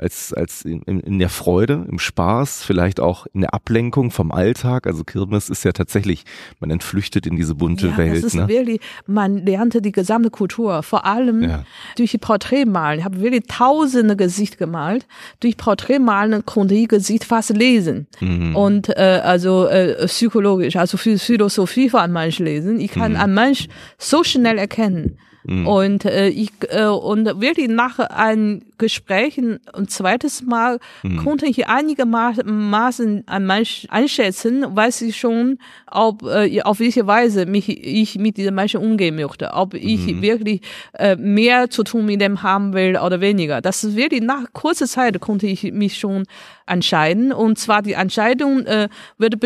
als, 0.00 0.32
als 0.32 0.62
in, 0.64 0.82
in 0.82 1.18
der 1.18 1.28
Freude, 1.28 1.86
im 1.88 1.98
Spaß, 1.98 2.62
vielleicht 2.64 3.00
auch 3.00 3.26
in 3.32 3.42
der 3.42 3.54
Ablenkung 3.54 4.10
vom 4.10 4.32
Alltag. 4.32 4.86
Also 4.86 5.04
Kirmes 5.04 5.50
ist 5.50 5.64
ja 5.64 5.72
tatsächlich, 5.72 6.24
man 6.58 6.70
entflüchtet 6.70 7.26
in 7.26 7.36
diese 7.36 7.54
bunte 7.54 7.88
ja, 7.88 7.98
Welt. 7.98 8.16
Das 8.16 8.24
ist 8.24 8.34
ne? 8.34 8.48
wirklich, 8.48 8.80
man 9.06 9.44
lernte 9.44 9.82
die 9.82 9.92
gesamte 9.92 10.30
Kultur, 10.30 10.82
vor 10.82 11.04
allem 11.04 11.42
ja. 11.42 11.64
durch 11.96 12.12
die 12.12 12.18
Porträtmalen. 12.18 13.00
Ich 13.00 13.04
habe 13.04 13.20
wirklich 13.20 13.44
tausende 13.46 14.16
Gesichter 14.16 14.56
gemalt. 14.56 15.06
Durch 15.40 15.56
Porträtmalen 15.56 16.44
konnte 16.46 16.74
ich 16.74 16.88
Gesicht 16.88 17.24
fast 17.24 17.50
lesen. 17.50 18.06
Mhm. 18.20 18.56
Und 18.56 18.88
äh, 18.96 19.20
also 19.22 19.66
äh, 19.66 20.06
psychologisch, 20.06 20.76
also 20.76 20.96
für 20.96 21.18
Philosophie 21.18 21.90
von 21.90 22.00
einem 22.00 22.14
Mensch 22.14 22.38
lesen. 22.38 22.80
Ich 22.80 22.92
kann 22.92 23.12
mhm. 23.12 23.18
einen 23.18 23.34
Mensch 23.34 23.68
so 23.98 24.24
schnell 24.24 24.58
erkennen. 24.58 25.18
Mhm. 25.44 25.66
Und 25.66 26.04
äh, 26.04 26.28
ich 26.28 26.50
äh, 26.68 26.84
und 26.86 27.40
wirklich 27.40 27.68
nach 27.68 27.98
einem 27.98 28.62
Gespräch 28.78 29.38
ein 29.38 29.60
zweites 29.88 30.42
Mal 30.42 30.78
mhm. 31.02 31.18
konnte 31.18 31.46
ich 31.46 31.66
einigermaßen 31.68 33.24
einschätzen, 33.26 34.64
weiß 34.68 35.02
ich 35.02 35.16
schon, 35.16 35.58
ob 35.90 36.22
äh, 36.22 36.62
auf 36.62 36.80
welche 36.80 37.06
Weise 37.06 37.46
mich 37.46 37.68
ich 37.68 38.18
mit 38.18 38.36
diesen 38.36 38.54
Menschen 38.54 38.80
umgehen 38.80 39.16
möchte, 39.16 39.52
ob 39.52 39.74
ich 39.74 40.06
mhm. 40.06 40.22
wirklich 40.22 40.60
äh, 40.94 41.16
mehr 41.16 41.70
zu 41.70 41.84
tun 41.84 42.06
mit 42.06 42.20
dem 42.20 42.42
haben 42.42 42.72
will 42.72 42.98
oder 42.98 43.20
weniger. 43.20 43.60
Das 43.60 43.84
ist 43.84 43.96
wirklich 43.96 44.22
nach 44.22 44.44
kurzer 44.52 44.86
Zeit 44.86 45.20
konnte 45.20 45.46
ich 45.46 45.72
mich 45.72 45.98
schon 45.98 46.24
entscheiden 46.66 47.32
und 47.32 47.58
zwar 47.58 47.82
die 47.82 47.94
Entscheidung 47.94 48.64
äh, 48.66 48.88
wird 49.18 49.40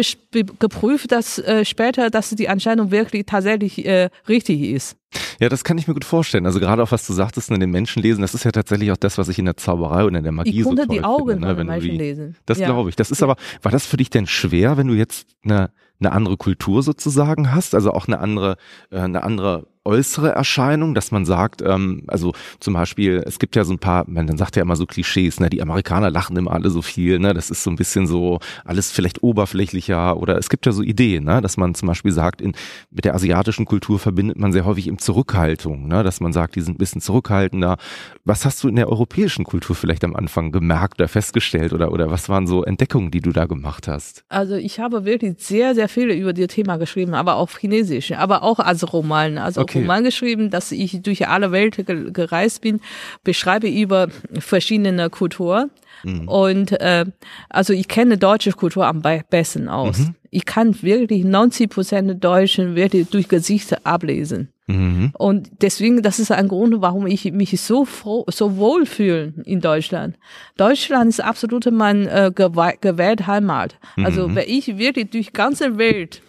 geprüft, 0.59 1.13
dass 1.13 1.39
äh, 1.39 1.65
später, 1.65 2.11
dass 2.11 2.31
die 2.31 2.47
Entscheidung 2.47 2.91
wirklich 2.91 3.27
tatsächlich 3.27 3.85
äh, 3.85 4.11
richtig 4.29 4.61
ist. 4.63 4.97
Ja, 5.41 5.49
das 5.49 5.65
kann 5.65 5.79
ich 5.79 5.89
mir 5.89 5.95
gut 5.95 6.05
vorstellen. 6.05 6.47
Also 6.47 6.61
gerade 6.61 6.83
auch 6.83 6.93
was 6.93 7.07
du 7.07 7.13
sagtest, 7.13 7.51
in 7.51 7.61
den 7.61 7.71
Menschen 7.71 8.03
lesen, 8.03 8.23
das 8.23 8.35
ist 8.35 8.45
ja 8.45 8.53
tatsächlich 8.53 8.93
auch 8.93 8.97
das, 8.97 9.19
was 9.19 9.29
ich 9.29 9.39
in 9.39 9.45
der 9.45 9.57
Zauberei 9.57 10.05
und 10.05 10.15
in 10.15 10.23
der 10.23 10.33
Magie 10.33 10.59
ich 10.59 10.65
so 10.65 10.75
toll 10.75 10.87
die 10.89 11.03
Augen 11.03 11.31
finde, 11.31 11.49
ne, 11.49 11.57
wenn 11.57 11.67
Menschen 11.67 11.91
die, 11.91 11.97
lesen. 11.97 12.37
Das 12.47 12.59
ja. 12.59 12.67
glaube 12.67 12.91
ich. 12.91 12.97
Das 12.97 13.11
ist 13.11 13.23
aber, 13.23 13.37
war 13.63 13.73
das 13.73 13.87
für 13.87 13.97
dich 13.97 14.11
denn 14.11 14.27
schwer, 14.27 14.77
wenn 14.77 14.89
du 14.89 14.95
jetzt 14.95 15.29
eine, 15.45 15.71
eine 16.01 16.13
andere 16.13 16.37
Kultur 16.37 16.83
sozusagen 16.83 17.53
hast, 17.53 17.75
also 17.75 17.93
auch 17.93 18.07
eine 18.07 18.19
andere, 18.19 18.57
äh, 18.91 18.99
eine 18.99 19.23
andere 19.23 19.67
äußere 19.85 20.31
Erscheinung, 20.31 20.95
dass 20.95 21.11
man 21.11 21.27
sagt, 21.27 21.63
ähm, 21.63 22.05
also 22.07 22.33
zum 22.59 22.75
Beispiel, 22.75 23.23
es 23.27 23.39
gibt 23.39 23.55
ja 23.55 23.65
so 23.65 23.73
ein 23.73 23.79
paar, 23.79 24.05
man 24.09 24.27
dann 24.27 24.39
sagt 24.39 24.57
ja 24.57 24.63
immer 24.63 24.77
so 24.77 24.87
Klischees, 24.87 25.41
ne, 25.41 25.51
die 25.51 25.63
Amerikaner 25.63 26.11
lachen 26.11 26.37
immer 26.37 26.53
alle 26.53 26.71
so 26.71 26.81
viel, 26.81 27.19
ne, 27.19 27.35
das 27.35 27.51
ist 27.51 27.63
so 27.63 27.71
ein 27.71 27.77
bisschen 27.77 28.07
so 28.07 28.41
alles 28.65 28.91
vielleicht 28.91 29.23
oberflächlicher 29.23 30.17
oder 30.17 30.39
es 30.39 30.49
gibt 30.49 30.65
ja 30.65 30.73
so 30.73 30.83
Ideen, 30.83 31.25
ne, 31.25 31.41
dass 31.43 31.57
man 31.57 31.75
zum 31.75 31.89
Beispiel 31.89 32.13
sagt, 32.13 32.41
in, 32.41 32.55
mit 32.91 33.05
der 33.05 33.15
asiatischen 33.15 33.67
Kultur 33.67 33.99
verbindet 33.99 34.39
man 34.39 34.53
sehr 34.53 34.65
häufig 34.65 34.87
im 34.87 34.99
Zurückhaltung, 34.99 35.87
ne, 35.87 36.03
dass 36.03 36.21
man 36.21 36.33
sagt, 36.33 36.57
die 36.57 36.63
sind 36.63 36.77
ein 36.77 36.79
bisschen 36.79 37.03
zurückhaltender. 37.03 37.77
Was 38.25 38.47
hast 38.47 38.65
du 38.65 38.69
in 38.69 38.77
der 38.77 38.89
europäischen 38.89 39.45
Kultur 39.45 39.77
vielleicht 39.77 40.05
am 40.05 40.17
Anfang 40.17 40.51
gemerkt 40.51 40.99
oder 40.99 41.09
festgestellt 41.09 41.75
oder, 41.75 41.93
oder 41.93 42.11
was 42.11 42.31
waren 42.31 42.47
so 42.47 42.65
Entdeckungen, 42.65 43.11
die 43.11 43.21
du 43.21 43.33
da 43.33 43.45
gemacht 43.45 43.87
hast? 43.87 44.25
Also 44.31 44.55
ich 44.55 44.81
habe 44.81 45.05
wirklich 45.05 45.35
sehr, 45.39 45.75
sehr 45.75 45.91
viele 45.91 46.15
über 46.15 46.33
das 46.33 46.47
Thema 46.47 46.79
geschrieben, 46.79 47.13
aber 47.13 47.37
auch 47.37 47.51
Chinesisch, 47.59 48.13
aber 48.13 48.43
auch 48.43 48.59
als 48.59 48.91
Roman, 48.93 49.37
also 49.37 49.61
okay 49.61 49.74
okay. 49.75 49.83
Roman 49.83 50.05
geschrieben, 50.05 50.51
dass 50.51 50.73
ich 50.73 51.03
durch 51.03 51.29
alle 51.29 51.53
Welt 51.53 51.85
gereist 51.87 52.61
bin, 52.61 52.81
beschreibe 53.23 53.69
über 53.69 54.09
verschiedene 54.39 55.11
Kulturen. 55.11 55.71
Mhm. 56.03 56.29
Und 56.29 56.81
äh, 56.81 57.07
also 57.49 57.73
ich 57.73 57.89
kenne 57.89 58.19
deutsche 58.19 58.53
Kultur 58.53 58.87
am 58.87 59.03
besten 59.31 59.69
aus. 59.69 59.99
Mhm. 59.99 60.15
Ich 60.31 60.45
kann 60.45 60.83
wirklich 60.83 61.25
90 61.25 61.71
Prozent 61.71 62.09
der 62.09 62.17
Deutschen 62.17 62.75
wirklich 62.75 63.09
durch 63.09 63.29
Gesichter 63.29 63.79
ablesen. 63.85 64.49
Mhm. 64.67 65.13
Und 65.17 65.51
deswegen, 65.61 66.03
das 66.03 66.19
ist 66.19 66.33
ein 66.33 66.49
Grund, 66.49 66.75
warum 66.79 67.07
ich 67.07 67.31
mich 67.33 67.61
so 67.61 67.85
froh, 67.85 68.25
so 68.29 68.57
wohl 68.57 68.87
fühle 68.87 69.35
in 69.45 69.61
Deutschland. 69.61 70.17
Deutschland 70.57 71.11
ist 71.11 71.23
absolut 71.23 71.71
mein 71.71 72.07
äh, 72.07 72.33
gewählte 72.35 73.27
Heimat. 73.27 73.79
Also 73.97 74.29
mhm. 74.29 74.37
wenn 74.37 74.49
ich 74.49 74.79
wirklich 74.79 75.11
durch 75.11 75.33
ganze 75.33 75.77
Welt 75.79 76.23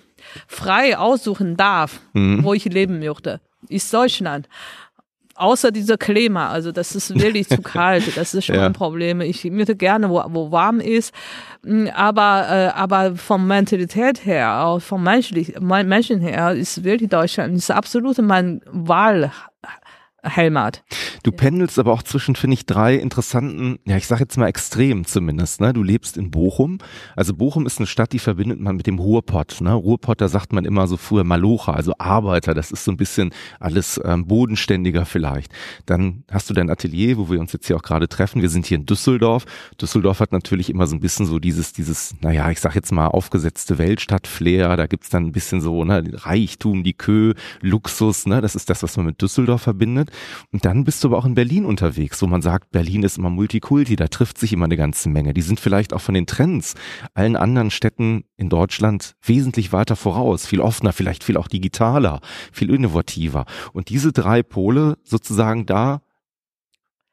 frei 0.47 0.97
aussuchen 0.97 1.57
darf, 1.57 1.99
mhm. 2.13 2.43
wo 2.43 2.53
ich 2.53 2.65
leben 2.65 2.99
möchte, 2.99 3.39
ist 3.69 3.93
Deutschland. 3.93 4.47
Außer 5.37 5.71
dieser 5.71 5.97
Klima, 5.97 6.49
also 6.49 6.71
das 6.71 6.95
ist 6.95 7.13
wirklich 7.19 7.49
zu 7.49 7.61
kalt, 7.61 8.15
das 8.15 8.33
ist 8.33 8.45
schon 8.45 8.55
ja. 8.55 8.67
ein 8.67 8.73
Problem. 8.73 9.19
Ich 9.19 9.43
möchte 9.43 9.75
gerne, 9.75 10.09
wo, 10.09 10.23
wo 10.29 10.49
warm 10.49 10.79
ist, 10.79 11.13
mm, 11.63 11.87
aber, 11.93 12.47
äh, 12.49 12.79
aber 12.79 13.17
vom 13.17 13.45
Mentalität 13.45 14.25
her, 14.25 14.63
auch 14.63 14.79
vom 14.79 15.03
menschlich, 15.03 15.59
Menschen 15.59 16.21
her, 16.21 16.53
ist 16.53 16.85
wirklich 16.85 17.09
Deutschland, 17.09 17.53
ist 17.53 17.69
absolut 17.69 18.17
mein 18.19 18.61
Wahl, 18.65 19.33
Helmert. 20.25 20.83
Du 21.23 21.31
pendelst 21.31 21.79
aber 21.79 21.93
auch 21.93 22.03
zwischen, 22.03 22.35
finde 22.35 22.55
ich, 22.55 22.65
drei 22.65 22.95
interessanten, 22.95 23.79
ja, 23.85 23.97
ich 23.97 24.07
sage 24.07 24.21
jetzt 24.21 24.37
mal 24.37 24.47
extrem 24.47 25.05
zumindest. 25.05 25.61
Ne? 25.61 25.73
Du 25.73 25.83
lebst 25.83 26.17
in 26.17 26.31
Bochum. 26.31 26.77
Also 27.15 27.33
Bochum 27.33 27.65
ist 27.65 27.79
eine 27.79 27.87
Stadt, 27.87 28.13
die 28.13 28.19
verbindet 28.19 28.59
man 28.59 28.75
mit 28.75 28.87
dem 28.87 28.99
Ruhrpott. 28.99 29.61
Ne? 29.61 29.73
Ruhrpott, 29.73 30.21
da 30.21 30.27
sagt 30.27 30.53
man 30.53 30.65
immer 30.65 30.87
so 30.87 30.97
früher 30.97 31.23
Malocha, 31.23 31.73
also 31.73 31.93
Arbeiter. 31.97 32.53
Das 32.53 32.71
ist 32.71 32.83
so 32.83 32.91
ein 32.91 32.97
bisschen 32.97 33.31
alles 33.59 33.99
ähm, 34.03 34.27
bodenständiger 34.27 35.05
vielleicht. 35.05 35.51
Dann 35.85 36.23
hast 36.31 36.49
du 36.49 36.53
dein 36.53 36.69
Atelier, 36.69 37.17
wo 37.17 37.29
wir 37.29 37.39
uns 37.39 37.53
jetzt 37.53 37.67
hier 37.67 37.75
auch 37.75 37.83
gerade 37.83 38.07
treffen. 38.07 38.41
Wir 38.41 38.49
sind 38.49 38.65
hier 38.65 38.77
in 38.77 38.85
Düsseldorf. 38.85 39.45
Düsseldorf 39.81 40.19
hat 40.19 40.31
natürlich 40.31 40.69
immer 40.69 40.87
so 40.87 40.95
ein 40.95 40.99
bisschen 40.99 41.25
so 41.25 41.39
dieses, 41.39 41.73
dieses, 41.73 42.15
naja, 42.21 42.49
ich 42.51 42.59
sag 42.59 42.75
jetzt 42.75 42.91
mal 42.91 43.07
aufgesetzte 43.07 43.77
Weltstadt-Flair. 43.77 44.77
Da 44.77 44.87
gibt's 44.87 45.09
dann 45.09 45.25
ein 45.25 45.31
bisschen 45.31 45.61
so, 45.61 45.85
ne, 45.85 46.03
Reichtum, 46.13 46.83
die 46.83 46.93
Kö, 46.93 47.33
Luxus, 47.61 48.25
ne? 48.25 48.41
Das 48.41 48.55
ist 48.55 48.69
das, 48.69 48.83
was 48.83 48.97
man 48.97 49.07
mit 49.07 49.21
Düsseldorf 49.21 49.61
verbindet. 49.61 50.11
Und 50.51 50.65
dann 50.65 50.83
bist 50.83 51.03
du 51.03 51.09
aber 51.09 51.17
auch 51.17 51.25
in 51.25 51.35
Berlin 51.35 51.65
unterwegs, 51.65 52.21
wo 52.21 52.27
man 52.27 52.41
sagt, 52.41 52.71
Berlin 52.71 53.03
ist 53.03 53.17
immer 53.17 53.29
Multikulti, 53.29 53.95
da 53.95 54.07
trifft 54.07 54.37
sich 54.37 54.53
immer 54.53 54.65
eine 54.65 54.77
ganze 54.77 55.09
Menge. 55.09 55.33
Die 55.33 55.41
sind 55.41 55.59
vielleicht 55.59 55.93
auch 55.93 56.01
von 56.01 56.15
den 56.15 56.27
Trends 56.27 56.75
allen 57.13 57.35
anderen 57.35 57.71
Städten 57.71 58.25
in 58.37 58.49
Deutschland 58.49 59.15
wesentlich 59.23 59.73
weiter 59.73 59.95
voraus, 59.95 60.45
viel 60.45 60.61
offener, 60.61 60.93
vielleicht 60.93 61.23
viel 61.23 61.37
auch 61.37 61.47
digitaler, 61.47 62.21
viel 62.51 62.69
innovativer. 62.69 63.45
Und 63.73 63.89
diese 63.89 64.11
drei 64.11 64.43
Pole 64.43 64.97
sozusagen 65.03 65.65
da 65.65 66.01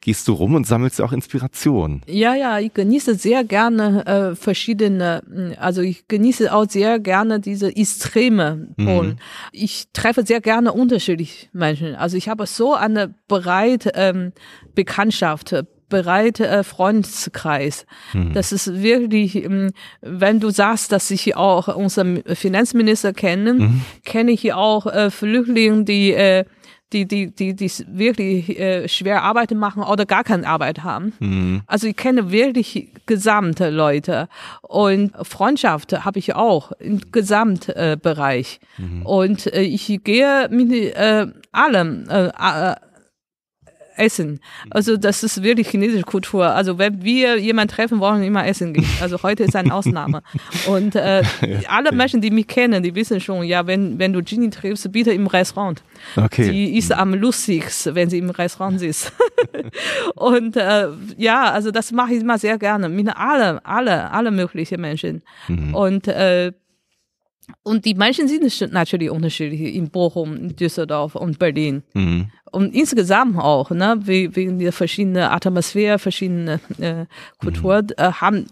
gehst 0.03 0.29
du 0.29 0.35
rum 0.35 0.55
und 0.55 0.67
sammelst 0.67 1.01
auch 1.01 1.13
Inspiration. 1.13 2.03
Ja, 2.07 2.35
ja, 2.35 2.59
ich 2.59 2.75
genieße 2.75 3.15
sehr 3.15 3.45
gerne 3.45 4.05
äh, 4.05 4.35
verschiedene, 4.35 5.23
also 5.59 5.81
ich 5.81 6.09
genieße 6.09 6.53
auch 6.53 6.69
sehr 6.69 6.99
gerne 6.99 7.41
diese 7.41 7.75
extreme. 7.75 8.69
Mhm. 8.77 9.17
Ich 9.53 9.87
treffe 9.93 10.27
sehr 10.27 10.41
gerne 10.41 10.73
unterschiedliche 10.73 11.47
Menschen. 11.53 11.95
Also 11.95 12.17
ich 12.17 12.29
habe 12.29 12.47
so 12.47 12.75
eine 12.75 13.15
breite 13.29 13.93
ähm, 13.95 14.33
Bekanntschaft, 14.75 15.55
breite 15.89 16.49
äh, 16.49 16.65
Freundeskreis. 16.65 17.87
Mhm. 18.13 18.33
Das 18.33 18.51
ist 18.51 18.83
wirklich, 18.83 19.37
ähm, 19.37 19.71
wenn 20.01 20.41
du 20.41 20.51
sagst, 20.51 20.91
dass 20.91 21.11
ich 21.13 21.37
auch 21.37 21.69
unseren 21.69 22.23
Finanzminister 22.35 23.13
kenne, 23.13 23.55
mhm. 23.55 23.83
kenne 24.05 24.33
ich 24.33 24.53
auch 24.53 24.87
äh, 24.87 25.11
Flüchtlinge, 25.11 25.85
die 25.85 26.13
äh, 26.13 26.45
die, 26.93 27.07
die, 27.07 27.31
die, 27.31 27.55
die 27.55 27.71
wirklich 27.89 28.59
äh, 28.59 28.89
schwer 28.89 29.23
Arbeit 29.23 29.53
machen 29.53 29.83
oder 29.83 30.07
gar 30.07 30.25
keine 30.25 30.47
Arbeit 30.47 30.83
haben. 30.83 31.13
Mhm. 31.19 31.63
Also 31.67 31.87
ich 31.87 31.97
kenne 31.97 32.31
wirklich 32.31 32.89
gesamte 33.07 33.71
Leute 33.71 34.29
und 34.63 35.13
Freundschaft 35.23 36.05
habe 36.05 36.19
ich 36.19 36.35
auch 36.35 36.73
im 36.73 37.01
Gesamtbereich. 37.13 38.61
Äh, 38.79 38.83
mhm. 38.83 39.07
Und 39.07 39.53
äh, 39.53 39.63
ich 39.63 40.01
gehe 40.05 40.49
mit 40.51 40.73
äh, 40.73 41.27
allem 41.53 42.09
äh, 42.09 42.27
äh 42.29 42.77
Essen. 43.97 44.41
Also 44.71 44.97
das 44.97 45.23
ist 45.23 45.43
wirklich 45.43 45.69
chinesische 45.69 46.05
Kultur. 46.05 46.47
Also 46.47 46.79
wenn 46.79 47.03
wir 47.03 47.39
jemanden 47.39 47.75
treffen, 47.75 48.01
wollen 48.01 48.23
immer 48.23 48.47
essen 48.47 48.73
gehen. 48.73 48.87
Also 49.01 49.23
heute 49.23 49.45
ist 49.45 49.57
eine 49.57 49.75
Ausnahme. 49.75 50.23
Und 50.67 50.95
äh, 50.97 51.23
alle 51.69 51.93
Menschen, 51.93 52.21
die 52.21 52.31
mich 52.31 52.47
kennen, 52.47 52.83
die 52.83 52.95
wissen 52.95 53.21
schon, 53.21 53.45
ja, 53.45 53.67
wenn, 53.67 53.99
wenn 53.99 54.13
du 54.13 54.23
Ginny 54.23 54.51
triffst, 54.51 54.91
bitte 54.93 55.13
im 55.13 55.27
Restaurant. 55.27 55.83
Okay. 56.17 56.51
Die 56.51 56.77
ist 56.77 56.93
am 56.93 57.15
lustigsten, 57.15 57.95
wenn 57.95 58.11
sie 58.11 58.19
im 58.19 58.31
Restaurant 58.31 58.81
ist. 58.83 59.13
und 60.15 60.57
äh, 60.57 60.89
ja, 61.17 61.51
also 61.51 61.71
das 61.71 61.93
mache 61.93 62.15
ich 62.15 62.21
immer 62.21 62.39
sehr 62.39 62.59
gerne. 62.59 62.89
Mit 62.89 63.09
alle, 63.15 63.65
alle, 63.65 64.11
alle 64.11 64.31
möglichen 64.31 64.81
Menschen. 64.81 65.23
Mhm. 65.49 65.75
Und 65.75 66.09
äh, 66.09 66.53
und 67.63 67.85
die 67.85 67.95
Menschen 67.95 68.29
sind 68.29 68.73
natürlich 68.73 69.11
unterschiedlich 69.11 69.75
in 69.75 69.91
Bochum, 69.91 70.37
in 70.37 70.57
Düsseldorf 70.57 71.15
und 71.15 71.39
Berlin. 71.39 71.83
Mhm. 71.95 72.31
Und 72.51 72.75
insgesamt 72.75 73.39
auch, 73.39 73.71
ne, 73.71 73.97
wegen 74.03 74.59
der 74.59 74.73
verschiedenen 74.73 75.25
Atmosphäre, 75.25 75.99
verschiedene 75.99 76.61
äh, 76.79 77.07
Kulturen, 77.39 77.87
mhm. 77.87 77.95
äh, 77.97 78.13
haben, 78.13 78.47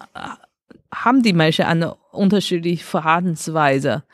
haben 0.93 1.23
die 1.23 1.33
Menschen 1.33 1.67
eine 1.67 1.95
unterschiedliche 2.13 2.85
Verhaltensweise. 2.85 4.05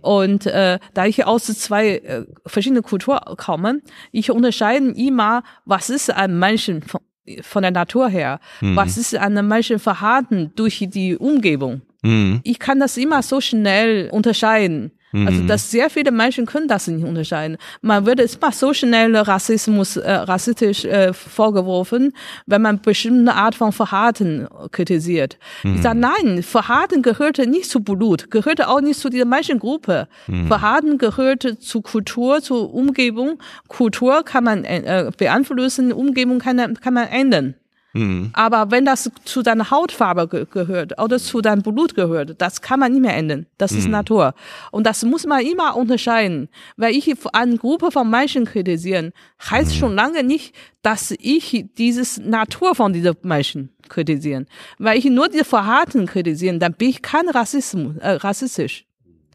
Und 0.00 0.46
äh, 0.46 0.78
da 0.94 1.06
ich 1.06 1.24
aus 1.24 1.46
zwei 1.46 1.96
äh, 1.96 2.26
verschiedenen 2.46 2.82
Kulturen 2.82 3.20
komme, 3.36 3.80
ich 4.10 4.30
unterscheide 4.30 4.90
immer, 4.90 5.42
was 5.64 5.90
ist 5.90 6.10
ein 6.10 6.38
Menschen 6.38 6.82
von, 6.82 7.00
von 7.42 7.62
der 7.62 7.70
Natur 7.70 8.08
her, 8.08 8.40
mhm. 8.60 8.76
was 8.76 8.96
ist 8.96 9.14
ein 9.14 9.46
Menschenverhalten 9.46 10.52
durch 10.56 10.86
die 10.88 11.16
Umgebung. 11.16 11.82
Mhm. 12.02 12.40
Ich 12.44 12.58
kann 12.58 12.80
das 12.80 12.96
immer 12.96 13.22
so 13.22 13.40
schnell 13.40 14.08
unterscheiden. 14.10 14.92
Also, 15.14 15.42
mhm. 15.42 15.46
Dass 15.46 15.70
sehr 15.70 15.90
viele 15.90 16.10
Menschen 16.10 16.46
können 16.46 16.68
das 16.68 16.86
nicht 16.86 17.04
unterscheiden. 17.04 17.58
Man 17.82 18.06
wird 18.06 18.18
immer 18.18 18.52
so 18.52 18.72
schnell 18.72 19.14
Rassismus, 19.14 19.98
äh, 19.98 20.10
rassistisch 20.10 20.86
äh, 20.86 21.12
vorgeworfen, 21.12 22.14
wenn 22.46 22.62
man 22.62 22.80
bestimmte 22.80 23.34
Art 23.34 23.54
von 23.54 23.72
Verhalten 23.72 24.48
kritisiert. 24.70 25.38
Mhm. 25.64 25.74
Ich 25.76 25.82
sage, 25.82 25.98
nein, 25.98 26.42
Verhalten 26.42 27.02
gehört 27.02 27.38
nicht 27.38 27.68
zu 27.68 27.80
Blut, 27.80 28.30
gehört 28.30 28.66
auch 28.66 28.80
nicht 28.80 28.98
zu 28.98 29.10
dieser 29.10 29.26
Menschengruppe. 29.26 30.08
Mhm. 30.28 30.46
Verhalten 30.46 30.96
gehört 30.96 31.58
zu 31.60 31.82
Kultur, 31.82 32.40
zur 32.40 32.72
Umgebung. 32.72 33.38
Kultur 33.68 34.24
kann 34.24 34.44
man 34.44 34.64
äh, 34.64 35.10
beeinflussen, 35.16 35.92
Umgebung 35.92 36.38
kann, 36.38 36.78
kann 36.80 36.94
man 36.94 37.08
ändern. 37.08 37.54
Mhm. 37.92 38.30
Aber 38.32 38.70
wenn 38.70 38.84
das 38.84 39.10
zu 39.24 39.42
deiner 39.42 39.70
Hautfarbe 39.70 40.28
ge 40.28 40.46
gehört 40.50 41.00
oder 41.00 41.18
zu 41.18 41.40
deinem 41.40 41.62
Blut 41.62 41.94
gehört, 41.94 42.40
das 42.40 42.62
kann 42.62 42.80
man 42.80 42.92
nicht 42.92 43.02
mehr 43.02 43.16
ändern. 43.16 43.46
Das 43.58 43.72
mhm. 43.72 43.78
ist 43.78 43.88
Natur. 43.88 44.34
Und 44.70 44.86
das 44.86 45.04
muss 45.04 45.26
man 45.26 45.44
immer 45.44 45.76
unterscheiden. 45.76 46.48
Weil 46.76 46.94
ich 46.94 47.12
eine 47.32 47.56
Gruppe 47.58 47.90
von 47.90 48.08
Menschen 48.08 48.46
kritisieren, 48.46 49.12
heißt 49.50 49.74
mhm. 49.74 49.78
schon 49.78 49.94
lange 49.94 50.22
nicht, 50.24 50.54
dass 50.82 51.12
ich 51.18 51.66
dieses 51.76 52.18
Natur 52.18 52.74
von 52.74 52.92
diesen 52.92 53.16
Menschen 53.22 53.70
kritisieren. 53.88 54.46
Weil 54.78 54.98
ich 54.98 55.04
nur 55.04 55.28
diese 55.28 55.44
Verhalten 55.44 56.06
kritisieren, 56.06 56.60
dann 56.60 56.72
bin 56.72 56.88
ich 56.88 57.02
kein 57.02 57.28
Rassismus, 57.28 57.96
äh, 57.98 58.12
rassistisch. 58.12 58.86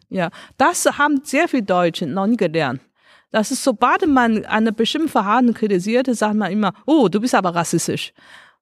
Ja, 0.09 0.29
das 0.57 0.85
haben 0.97 1.21
sehr 1.23 1.47
viele 1.47 1.63
Deutsche 1.63 2.07
noch 2.07 2.27
nie 2.27 2.37
gelernt. 2.37 2.81
Das 3.31 3.51
ist, 3.51 3.63
sobald 3.63 4.07
man 4.07 4.45
eine 4.45 4.71
bestimmte 4.71 5.09
Verhalten 5.09 5.53
kritisiert, 5.53 6.07
sagt 6.15 6.35
man 6.35 6.51
immer, 6.51 6.73
oh, 6.85 7.09
du 7.09 7.19
bist 7.19 7.35
aber 7.35 7.53
rassistisch. 7.53 8.13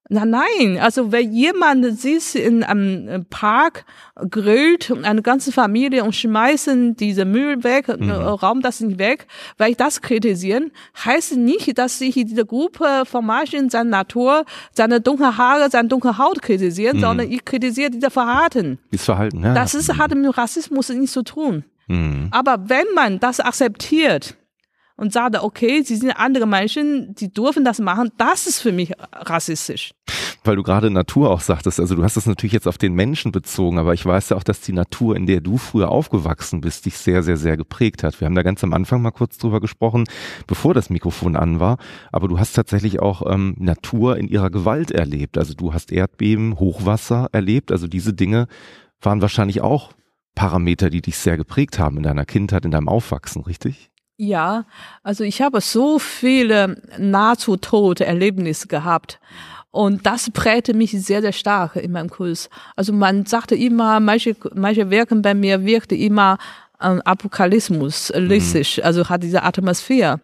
Na 0.08 0.24
nein, 0.24 0.78
also 0.80 1.12
wenn 1.12 1.34
jemand 1.34 2.00
sitzt 2.00 2.36
in 2.36 2.64
einem 2.64 3.08
äh, 3.08 3.20
Park, 3.22 3.86
grillt 4.30 4.92
und 4.92 5.04
eine 5.04 5.24
ganze 5.24 5.52
Familie 5.52 6.04
und 6.04 6.16
schmeißen 6.16 6.96
diese 6.96 7.26
Müll 7.26 7.64
weg, 7.64 7.88
mhm. 7.88 8.12
Raum 8.12 8.62
das 8.62 8.82
nicht 8.82 9.00
weg, 9.00 9.26
weil 9.58 9.72
ich 9.72 9.78
das 9.78 10.02
kritisieren, 10.02 10.72
heißt 11.04 11.38
nicht, 11.38 11.78
dass 11.80 12.00
ich 12.02 12.14
diese 12.14 12.46
Gruppe 12.46 13.04
von 13.06 13.26
Menschen 13.26 13.72
seine 13.72 13.90
Natur, 13.90 14.46
seine 14.72 15.02
dunkle 15.02 15.38
Haare, 15.38 15.70
seine 15.72 15.90
dunkle 15.90 16.20
Haut 16.20 16.42
kritisieren, 16.42 16.98
mhm. 16.98 17.02
sondern 17.02 17.32
ich 17.32 17.44
kritisiere 17.44 17.90
diese 17.90 18.12
Verhalten. 18.12 18.78
Das 18.92 19.06
Verhalten, 19.06 19.44
ja. 19.44 19.56
Das 19.56 19.74
ist, 19.74 19.98
hat 19.98 20.14
mit 20.14 20.38
Rassismus 20.38 20.90
nichts 20.90 21.14
zu 21.14 21.24
tun. 21.24 21.64
Mhm. 21.88 22.28
Aber 22.30 22.70
wenn 22.70 22.86
man 22.94 23.20
das 23.20 23.40
akzeptiert, 23.40 24.38
und 24.98 25.12
sagte, 25.12 25.44
okay, 25.44 25.82
sie 25.84 25.96
sind 25.96 26.12
andere 26.12 26.48
Menschen, 26.48 27.14
die 27.16 27.32
dürfen 27.32 27.66
das 27.66 27.80
machen, 27.80 28.12
das 28.18 28.48
ist 28.48 28.62
für 28.62 28.72
mich 28.72 28.94
rassistisch. 29.12 29.92
Weil 30.44 30.56
du 30.56 30.64
gerade 30.64 30.92
Natur 30.92 31.32
auch 31.32 31.42
sagtest, 31.42 31.80
also 31.80 31.96
du 31.96 32.04
hast 32.04 32.18
das 32.18 32.28
natürlich 32.28 32.54
jetzt 32.54 32.68
auf 32.68 32.78
den 32.78 32.94
Menschen 32.94 33.32
bezogen, 33.32 33.80
aber 33.80 33.94
ich 33.94 34.06
weiß 34.06 34.30
ja 34.30 34.38
auch, 34.38 34.44
dass 34.44 34.62
die 34.62 34.74
Natur, 34.74 35.16
in 35.16 35.26
der 35.26 35.42
du 35.42 35.58
früher 35.58 35.90
aufgewachsen 35.90 36.62
bist, 36.62 36.86
dich 36.86 36.98
sehr, 36.98 37.24
sehr, 37.24 37.38
sehr 37.38 37.58
geprägt 37.58 38.04
hat. 38.04 38.22
Wir 38.22 38.26
haben 38.26 38.36
da 38.36 38.44
ganz 38.44 38.64
am 38.64 38.74
Anfang 38.74 39.02
mal 39.02 39.12
kurz 39.12 39.38
drüber 39.38 39.60
gesprochen, 39.60 40.06
bevor 40.48 40.74
das 40.74 40.90
Mikrofon 40.90 41.36
an 41.36 41.60
war, 41.60 41.78
aber 42.12 42.28
du 42.28 42.40
hast 42.40 42.54
tatsächlich 42.54 43.00
auch 43.00 43.24
ähm, 43.30 43.56
Natur 43.58 44.18
in 44.18 44.28
ihrer 44.28 44.50
Gewalt 44.50 44.92
erlebt. 44.92 45.38
Also 45.38 45.56
du 45.56 45.74
hast 45.74 45.92
Erdbeben, 45.92 46.60
Hochwasser 46.60 47.28
erlebt, 47.32 47.72
also 47.72 47.88
diese 47.88 48.14
Dinge 48.14 48.48
waren 49.02 49.22
wahrscheinlich 49.22 49.62
auch 49.62 49.92
Parameter, 50.36 50.90
die 50.90 51.02
dich 51.02 51.18
sehr 51.18 51.38
geprägt 51.38 51.80
haben 51.80 51.98
in 51.98 52.04
deiner 52.04 52.26
Kindheit, 52.26 52.66
in 52.66 52.72
deinem 52.72 52.90
Aufwachsen, 52.90 53.42
richtig? 53.42 53.90
Ja, 54.18 54.66
also 55.04 55.24
ich 55.24 55.42
habe 55.42 55.60
so 55.60 56.00
viele 56.00 56.82
nahezu 56.98 57.58
tote 57.58 58.06
Erlebnisse 58.06 58.68
gehabt. 58.68 59.20
Und 59.72 60.06
das 60.06 60.32
prägte 60.32 60.74
mich 60.74 60.92
sehr, 60.92 61.20
sehr 61.22 61.34
stark 61.34 61.76
in 61.76 61.92
meinem 61.92 62.10
Kurs. 62.10 62.50
Also 62.78 62.94
man 62.94 63.26
sagte 63.26 63.56
immer, 63.56 64.00
manche, 64.00 64.38
manche 64.54 64.90
Werken 64.90 65.22
bei 65.22 65.34
mir 65.34 65.66
wirkte 65.66 65.96
immer 65.96 66.38
ähm, 66.82 67.02
Apokalypse, 67.04 67.74
listisch, 68.18 68.78
mhm. 68.78 68.84
also 68.84 69.10
hat 69.10 69.24
diese 69.24 69.44
Atmosphäre. 69.44 70.22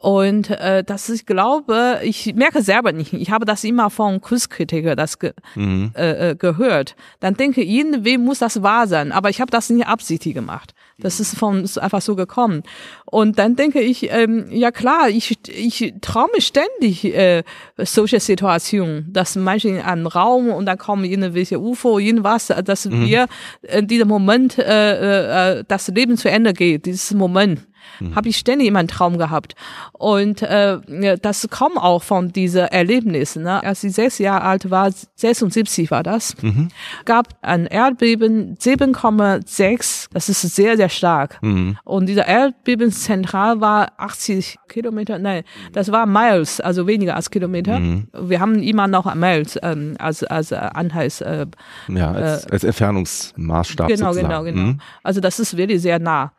Und 0.00 0.48
äh, 0.48 0.82
das 0.82 1.10
ich 1.10 1.26
glaube, 1.26 2.00
ich 2.02 2.34
merke 2.34 2.62
selber 2.62 2.92
nicht, 2.92 3.12
ich 3.12 3.30
habe 3.30 3.44
das 3.44 3.64
immer 3.64 3.90
von 3.90 4.22
Kunstkritiker 4.22 4.96
das 4.96 5.18
ge 5.18 5.34
mhm. 5.54 5.92
äh, 5.94 6.30
äh 6.30 6.34
gehört. 6.34 6.96
Dann 7.20 7.34
denke 7.34 7.60
ich, 7.60 7.68
irgendwie 7.68 8.16
muss 8.16 8.38
das 8.38 8.62
wahr 8.62 8.86
sein, 8.86 9.12
aber 9.12 9.28
ich 9.28 9.42
habe 9.42 9.50
das 9.50 9.68
nicht 9.68 9.86
absichtlich 9.86 10.32
gemacht. 10.32 10.72
Das 11.00 11.20
ist 11.20 11.36
von 11.36 11.64
ist 11.64 11.76
einfach 11.76 12.00
so 12.00 12.16
gekommen. 12.16 12.62
Und 13.04 13.38
dann 13.38 13.56
denke 13.56 13.80
ich, 13.82 14.10
ähm, 14.10 14.46
ja 14.50 14.70
klar, 14.70 15.10
ich, 15.10 15.38
ich 15.48 15.92
traume 16.00 16.40
ständig 16.40 17.04
äh, 17.04 17.42
solche 17.76 18.20
Situationen, 18.20 19.12
dass 19.12 19.36
manche 19.36 19.68
in 19.68 19.80
einem 19.82 20.06
Raum 20.06 20.48
und 20.48 20.64
dann 20.64 20.78
kommen 20.78 21.04
irgendwelche 21.04 21.60
UFO, 21.60 21.98
irgendwas, 21.98 22.46
dass 22.46 22.86
mhm. 22.86 23.04
wir 23.04 23.26
in 23.62 23.86
diesem 23.86 24.08
Moment 24.08 24.56
äh, 24.56 25.58
äh, 25.58 25.64
das 25.68 25.88
Leben 25.88 26.16
zu 26.16 26.30
Ende 26.30 26.54
geht, 26.54 26.86
dieses 26.86 27.12
Moment. 27.12 27.66
Mhm. 28.00 28.14
Habe 28.16 28.28
ich 28.28 28.36
ständig 28.36 28.68
immer 28.68 28.78
einen 28.78 28.88
Traum 28.88 29.18
gehabt. 29.18 29.54
Und 29.92 30.42
äh, 30.42 30.78
das 31.20 31.48
kommt 31.50 31.76
auch 31.76 32.02
von 32.02 32.32
diesen 32.32 32.62
Erlebnissen. 32.62 33.44
Ne? 33.44 33.62
Als 33.62 33.84
ich 33.84 33.92
sechs 33.92 34.18
Jahre 34.18 34.42
alt 34.42 34.70
war, 34.70 34.90
76 35.16 35.90
war 35.90 36.02
das, 36.02 36.34
mhm. 36.42 36.68
gab 37.04 37.28
ein 37.42 37.66
Erdbeben 37.66 38.56
7,6. 38.56 40.08
Das 40.12 40.28
ist 40.28 40.40
sehr, 40.42 40.76
sehr 40.76 40.88
stark. 40.88 41.38
Mhm. 41.42 41.76
Und 41.84 42.06
dieser 42.06 42.26
Erdbebenzentral 42.26 43.60
war 43.60 43.92
80 43.98 44.58
Kilometer, 44.68 45.18
nein, 45.18 45.42
das 45.72 45.92
war 45.92 46.06
Miles, 46.06 46.60
also 46.60 46.86
weniger 46.86 47.16
als 47.16 47.30
Kilometer. 47.30 47.78
Mhm. 47.78 48.08
Wir 48.20 48.40
haben 48.40 48.62
immer 48.62 48.86
noch 48.86 49.12
Miles 49.14 49.58
ähm, 49.62 49.96
als, 49.98 50.24
als 50.24 50.52
Anheiß. 50.52 51.20
Äh, 51.22 51.46
ja, 51.88 52.12
als, 52.12 52.46
äh, 52.46 52.50
als 52.52 52.64
Entfernungsmaßstab. 52.64 53.88
Genau, 53.88 54.12
sozusagen. 54.12 54.44
genau, 54.44 54.64
genau. 54.64 54.78
Also 55.02 55.20
das 55.20 55.38
ist 55.40 55.56
wirklich 55.56 55.82
sehr 55.82 55.98
nah. 55.98 56.32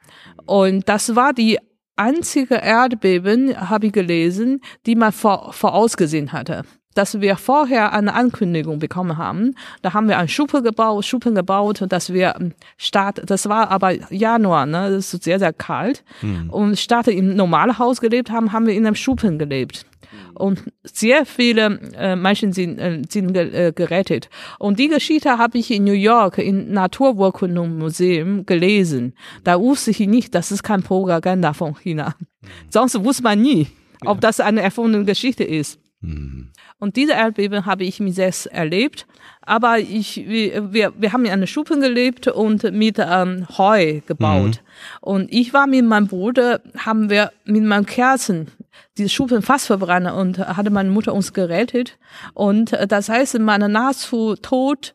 Und 0.45 0.87
das 0.89 1.15
war 1.15 1.33
die 1.33 1.40
einzige 1.95 2.55
Erdbeben, 2.55 3.69
habe 3.69 3.87
ich 3.87 3.93
gelesen, 3.93 4.61
die 4.85 4.95
man 4.95 5.11
vor, 5.11 5.53
vorausgesehen 5.53 6.31
hatte. 6.31 6.63
Dass 6.93 7.21
wir 7.21 7.37
vorher 7.37 7.93
eine 7.93 8.13
Ankündigung 8.13 8.79
bekommen 8.79 9.17
haben. 9.17 9.55
Da 9.81 9.93
haben 9.93 10.09
wir 10.09 10.17
ein 10.17 10.27
Schuppen 10.27 10.61
gebaut, 10.61 11.05
Schuppen 11.05 11.35
gebaut, 11.35 11.85
dass 11.87 12.11
wir 12.11 12.35
Start, 12.75 13.21
das 13.29 13.47
war 13.47 13.71
aber 13.71 13.93
Januar, 14.13 14.65
ne, 14.65 14.89
das 14.89 15.13
ist 15.13 15.23
sehr, 15.23 15.39
sehr 15.39 15.53
kalt. 15.53 16.03
Mhm. 16.21 16.49
Und 16.49 16.79
statt 16.79 17.07
im 17.07 17.35
normalen 17.35 17.77
Haus 17.77 18.01
gelebt 18.01 18.29
haben, 18.29 18.51
haben 18.51 18.67
wir 18.67 18.73
in 18.73 18.85
einem 18.85 18.95
Schuppen 18.95 19.39
gelebt. 19.39 19.85
Und 20.33 20.63
sehr 20.83 21.25
viele 21.25 21.79
äh, 21.97 22.15
Menschen 22.15 22.53
sind, 22.53 22.79
äh, 22.79 23.01
sind 23.07 23.35
äh, 23.35 23.71
gerettet. 23.75 24.29
Und 24.59 24.79
die 24.79 24.87
Geschichte 24.87 25.37
habe 25.37 25.57
ich 25.57 25.71
in 25.71 25.83
New 25.83 25.93
York 25.93 26.37
im 26.37 26.71
Natururkundenmuseum 26.71 28.45
gelesen. 28.45 29.13
Da 29.43 29.59
wusste 29.59 29.91
ich 29.91 29.99
nicht, 29.99 30.35
das 30.35 30.51
ist 30.51 30.63
kein 30.63 30.83
Propaganda 30.83 31.53
von 31.53 31.75
China. 31.75 32.15
Sonst 32.69 33.03
wusste 33.03 33.23
man 33.23 33.41
nie, 33.41 33.67
ob 34.05 34.21
das 34.21 34.39
eine 34.39 34.61
erfundene 34.61 35.05
Geschichte 35.05 35.43
ist. 35.43 35.79
Mhm. 36.01 36.49
Und 36.79 36.95
diese 36.95 37.13
Erdbeben 37.13 37.65
habe 37.65 37.83
ich 37.83 37.99
mit 37.99 38.15
selbst 38.15 38.47
erlebt. 38.47 39.05
Aber 39.43 39.79
ich, 39.79 40.23
wir, 40.27 40.93
wir 40.97 41.13
haben 41.13 41.25
in 41.25 41.31
einer 41.31 41.47
Schuppen 41.47 41.81
gelebt 41.81 42.27
und 42.27 42.63
mit 42.71 42.97
ähm, 42.99 43.47
Heu 43.57 44.01
gebaut. 44.05 44.61
Mhm. 44.61 44.97
Und 45.01 45.33
ich 45.33 45.53
war 45.53 45.67
mit 45.67 45.85
meinem 45.85 46.07
Bruder, 46.07 46.61
haben 46.77 47.09
wir 47.09 47.31
mit 47.45 47.63
meinem 47.63 47.85
Kerzen 47.85 48.47
diese 48.97 49.09
Schuppen 49.09 49.41
fast 49.41 49.67
verbrannt 49.67 50.11
und 50.11 50.39
hatte 50.39 50.69
meine 50.69 50.89
Mutter 50.89 51.13
uns 51.13 51.33
gerettet. 51.33 51.97
Und 52.33 52.73
äh, 52.73 52.87
das 52.87 53.09
heißt, 53.09 53.39
meine 53.39 53.69
nahezu 53.69 54.35
Tod 54.35 54.93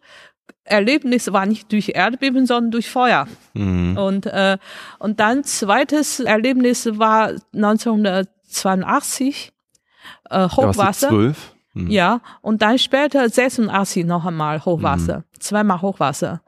Erlebnis 0.67 1.33
war 1.33 1.47
nicht 1.47 1.73
durch 1.73 1.93
Erdbeben, 1.95 2.45
sondern 2.47 2.73
durch 2.73 2.91
Feuer. 2.91 3.27
Mhm. 3.55 3.97
Und, 3.97 4.27
äh, 4.27 4.59
und 4.99 5.21
dann 5.21 5.45
zweites 5.45 6.21
Erlebnis 6.21 6.99
war 6.99 7.33
1982, 7.55 9.53
äh, 10.31 10.49
Hochwasser. 10.49 11.35
Mhm. 11.75 11.91
Ja, 11.91 12.21
und 12.41 12.63
dann 12.63 12.79
später 12.79 13.29
86 13.29 14.07
noch 14.07 14.25
einmal 14.25 14.65
Hochwasser, 14.65 15.19
mhm. 15.19 15.25
zweimal 15.41 15.83
Hochwasser. 15.83 16.41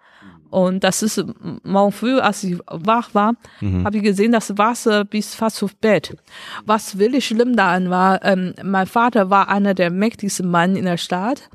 Und 0.50 0.84
das 0.84 1.02
ist 1.02 1.24
morgen 1.62 1.92
früh, 1.92 2.18
als 2.18 2.44
ich 2.44 2.58
wach 2.66 3.14
war, 3.14 3.34
mhm. 3.60 3.84
habe 3.84 3.98
ich 3.98 4.02
gesehen, 4.02 4.32
das 4.32 4.56
Wasser 4.56 5.04
bis 5.04 5.34
fast 5.34 5.62
aufs 5.62 5.74
Bett. 5.74 6.16
Was 6.64 6.98
wirklich 6.98 7.26
schlimm 7.26 7.56
daran 7.56 7.90
war, 7.90 8.24
ähm, 8.24 8.54
mein 8.62 8.86
Vater 8.86 9.30
war 9.30 9.48
einer 9.48 9.74
der 9.74 9.90
mächtigsten 9.90 10.50
Mann 10.50 10.76
in 10.76 10.84
der 10.84 10.96
Stadt 10.96 11.50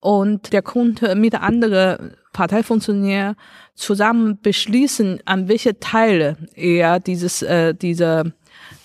und 0.00 0.52
der 0.52 0.62
konnte 0.62 1.14
mit 1.16 1.34
anderen 1.34 2.14
Parteifunktionären 2.32 3.34
zusammen 3.74 4.38
beschließen, 4.40 5.20
an 5.24 5.48
welche 5.48 5.80
Teile 5.80 6.36
er 6.54 7.00
dieses, 7.00 7.42
äh, 7.42 7.74
diese, 7.74 8.32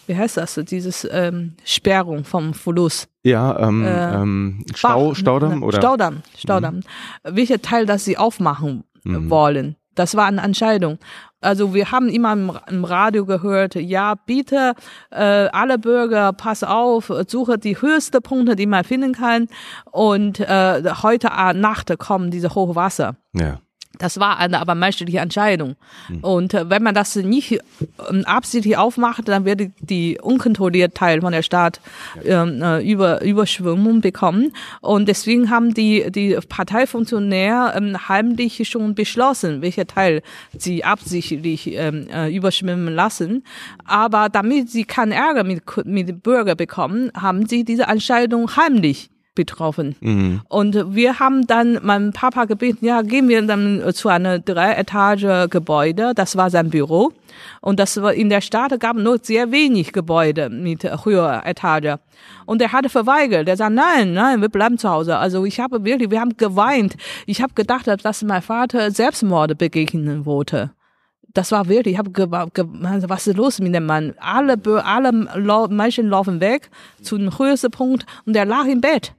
wie 0.08 0.16
heißt 0.16 0.38
das, 0.38 0.60
dieses 0.70 1.08
ähm, 1.12 1.54
Sperrung 1.64 2.24
vom 2.24 2.54
Fluss. 2.54 3.08
Ja, 3.24 3.60
ähm, 3.60 3.86
äh, 3.86 4.16
ähm, 4.16 4.66
Stau, 4.74 5.14
Staudamm 5.14 5.64
oder? 5.64 5.78
Staudamm, 5.78 6.24
Staudamm. 6.38 6.76
Mhm. 6.76 6.82
Welche 7.24 7.62
Teil, 7.62 7.86
dass 7.86 8.06
sie 8.06 8.18
aufmachen 8.18 8.84
mhm. 9.04 9.30
wollen. 9.30 9.76
Das 9.96 10.16
war 10.16 10.26
eine 10.26 10.42
Entscheidung. 10.42 11.00
Also 11.42 11.74
wir 11.74 11.92
haben 11.92 12.08
immer 12.08 12.34
im, 12.68 12.86
Radio 12.86 13.26
gehört, 13.26 13.76
ja, 13.76 14.16
bitte 14.16 14.74
äh, 15.10 15.48
alle 15.52 15.80
Bürger, 15.80 16.34
pass 16.34 16.64
auf, 16.64 17.12
suche 17.28 17.58
die 17.58 17.82
höchsten 17.82 18.22
Punkte, 18.22 18.56
die 18.56 18.68
man 18.68 18.84
finden 18.84 19.14
kann. 19.14 19.48
Und 19.92 20.40
äh, 20.40 20.84
heute 21.02 21.30
Nacht 21.56 21.98
kommen 22.00 22.32
diese 22.32 22.54
Hochwasser. 22.56 23.16
Ja. 23.34 23.60
Das 23.98 24.20
war 24.20 24.40
eine 24.40 24.60
aber 24.60 24.74
menschliche 24.74 25.20
Entscheidung. 25.20 25.76
Mhm. 26.10 26.20
Und 26.22 26.54
äh, 26.54 26.70
wenn 26.70 26.82
man 26.82 26.96
das 26.96 27.16
nicht 27.16 27.52
äh, 27.52 27.60
absichtlich 28.24 28.78
aufmacht, 28.78 29.28
dann 29.28 29.46
wird 29.46 29.72
die 29.80 30.18
unkontrollierte 30.20 30.94
Teil 30.94 31.22
von 31.22 31.32
der 31.32 31.44
Stadt 31.44 31.82
ähm, 32.24 32.62
äh, 32.64 32.82
über 32.82 33.22
Überschwemmung 33.22 34.02
bekommen. 34.02 34.54
Und 34.82 35.08
deswegen 35.08 35.50
haben 35.50 35.74
die 35.74 36.10
die 36.10 36.38
Parteifunktionäre 36.48 37.74
ähm, 37.76 38.10
heimlich 38.10 38.68
schon 38.68 38.96
beschlossen, 38.96 39.62
welcher 39.62 39.86
Teil 39.86 40.24
sie 40.58 40.84
absichtlich 40.84 41.68
ähm, 41.74 42.08
äh, 42.12 42.36
überschwemmen 42.36 42.94
lassen. 42.96 43.44
Aber 43.86 44.30
damit 44.30 44.72
sie 44.72 44.86
keinen 44.86 45.12
Ärger 45.12 45.44
mit 45.44 45.62
mit 45.86 46.10
den 46.10 46.20
Bürgern 46.22 46.58
bekommen, 46.58 47.12
haben 47.16 47.46
sie 47.46 47.64
diese 47.64 47.84
Entscheidung 47.84 48.56
heimlich 48.56 49.11
betroffen. 49.36 49.96
Mhm. 50.02 50.42
Und 50.50 50.94
wir 50.94 51.20
haben 51.20 51.48
dann 51.48 51.80
meinem 51.84 52.12
Papa 52.12 52.46
gebeten, 52.46 52.86
ja, 52.86 53.02
gehen 53.02 53.30
wir 53.30 53.42
dann 53.42 53.82
zu 53.94 54.10
einer 54.10 54.40
Dreietage 54.40 55.48
Gebäude. 55.50 56.14
Das 56.16 56.36
war 56.36 56.50
sein 56.50 56.70
Büro. 56.70 57.14
Und 57.62 57.80
das 57.80 58.02
war 58.02 58.14
in 58.14 58.30
der 58.30 58.42
Stadt 58.42 58.78
gab 58.80 58.98
nur 58.98 59.20
sehr 59.22 59.52
wenig 59.52 59.94
Gebäude 59.94 60.50
mit 60.50 60.84
höherer 60.84 61.46
Etage. 61.46 61.98
Und 62.46 62.62
er 62.62 62.72
hatte 62.72 62.90
verweigert. 62.90 63.48
Er 63.48 63.58
sagt, 63.58 63.74
nein, 63.74 64.14
nein, 64.14 64.42
wir 64.42 64.50
bleiben 64.50 64.78
zu 64.78 64.90
Hause. 64.90 65.18
Also 65.18 65.46
ich 65.46 65.60
habe 65.60 65.84
wirklich, 65.86 66.12
wir 66.12 66.20
haben 66.20 66.36
geweint. 66.38 66.98
Ich 67.26 67.42
habe 67.42 67.54
gedacht, 67.54 67.88
dass 67.88 68.24
mein 68.24 68.42
Vater 68.42 68.92
Selbstmorde 68.92 69.56
begegnen 69.56 70.26
wollte 70.26 70.72
das 71.34 71.52
war 71.52 71.68
wirklich, 71.68 71.94
ich 71.94 71.98
habe 71.98 72.12
was 72.14 73.28
ist 73.28 73.38
los 73.38 73.60
mit 73.60 73.74
dem 73.74 73.86
Mann? 73.86 74.14
Alle, 74.20 74.58
alle 74.84 75.68
Menschen 75.70 76.10
laufen 76.10 76.40
weg 76.40 76.70
zu 77.02 77.18
dem 77.18 77.38
höchsten 77.38 77.72
Punkt 77.72 78.06
und 78.26 78.36
er 78.36 78.46
lag 78.46 78.66
im 78.66 78.82
Bett. 78.82 79.14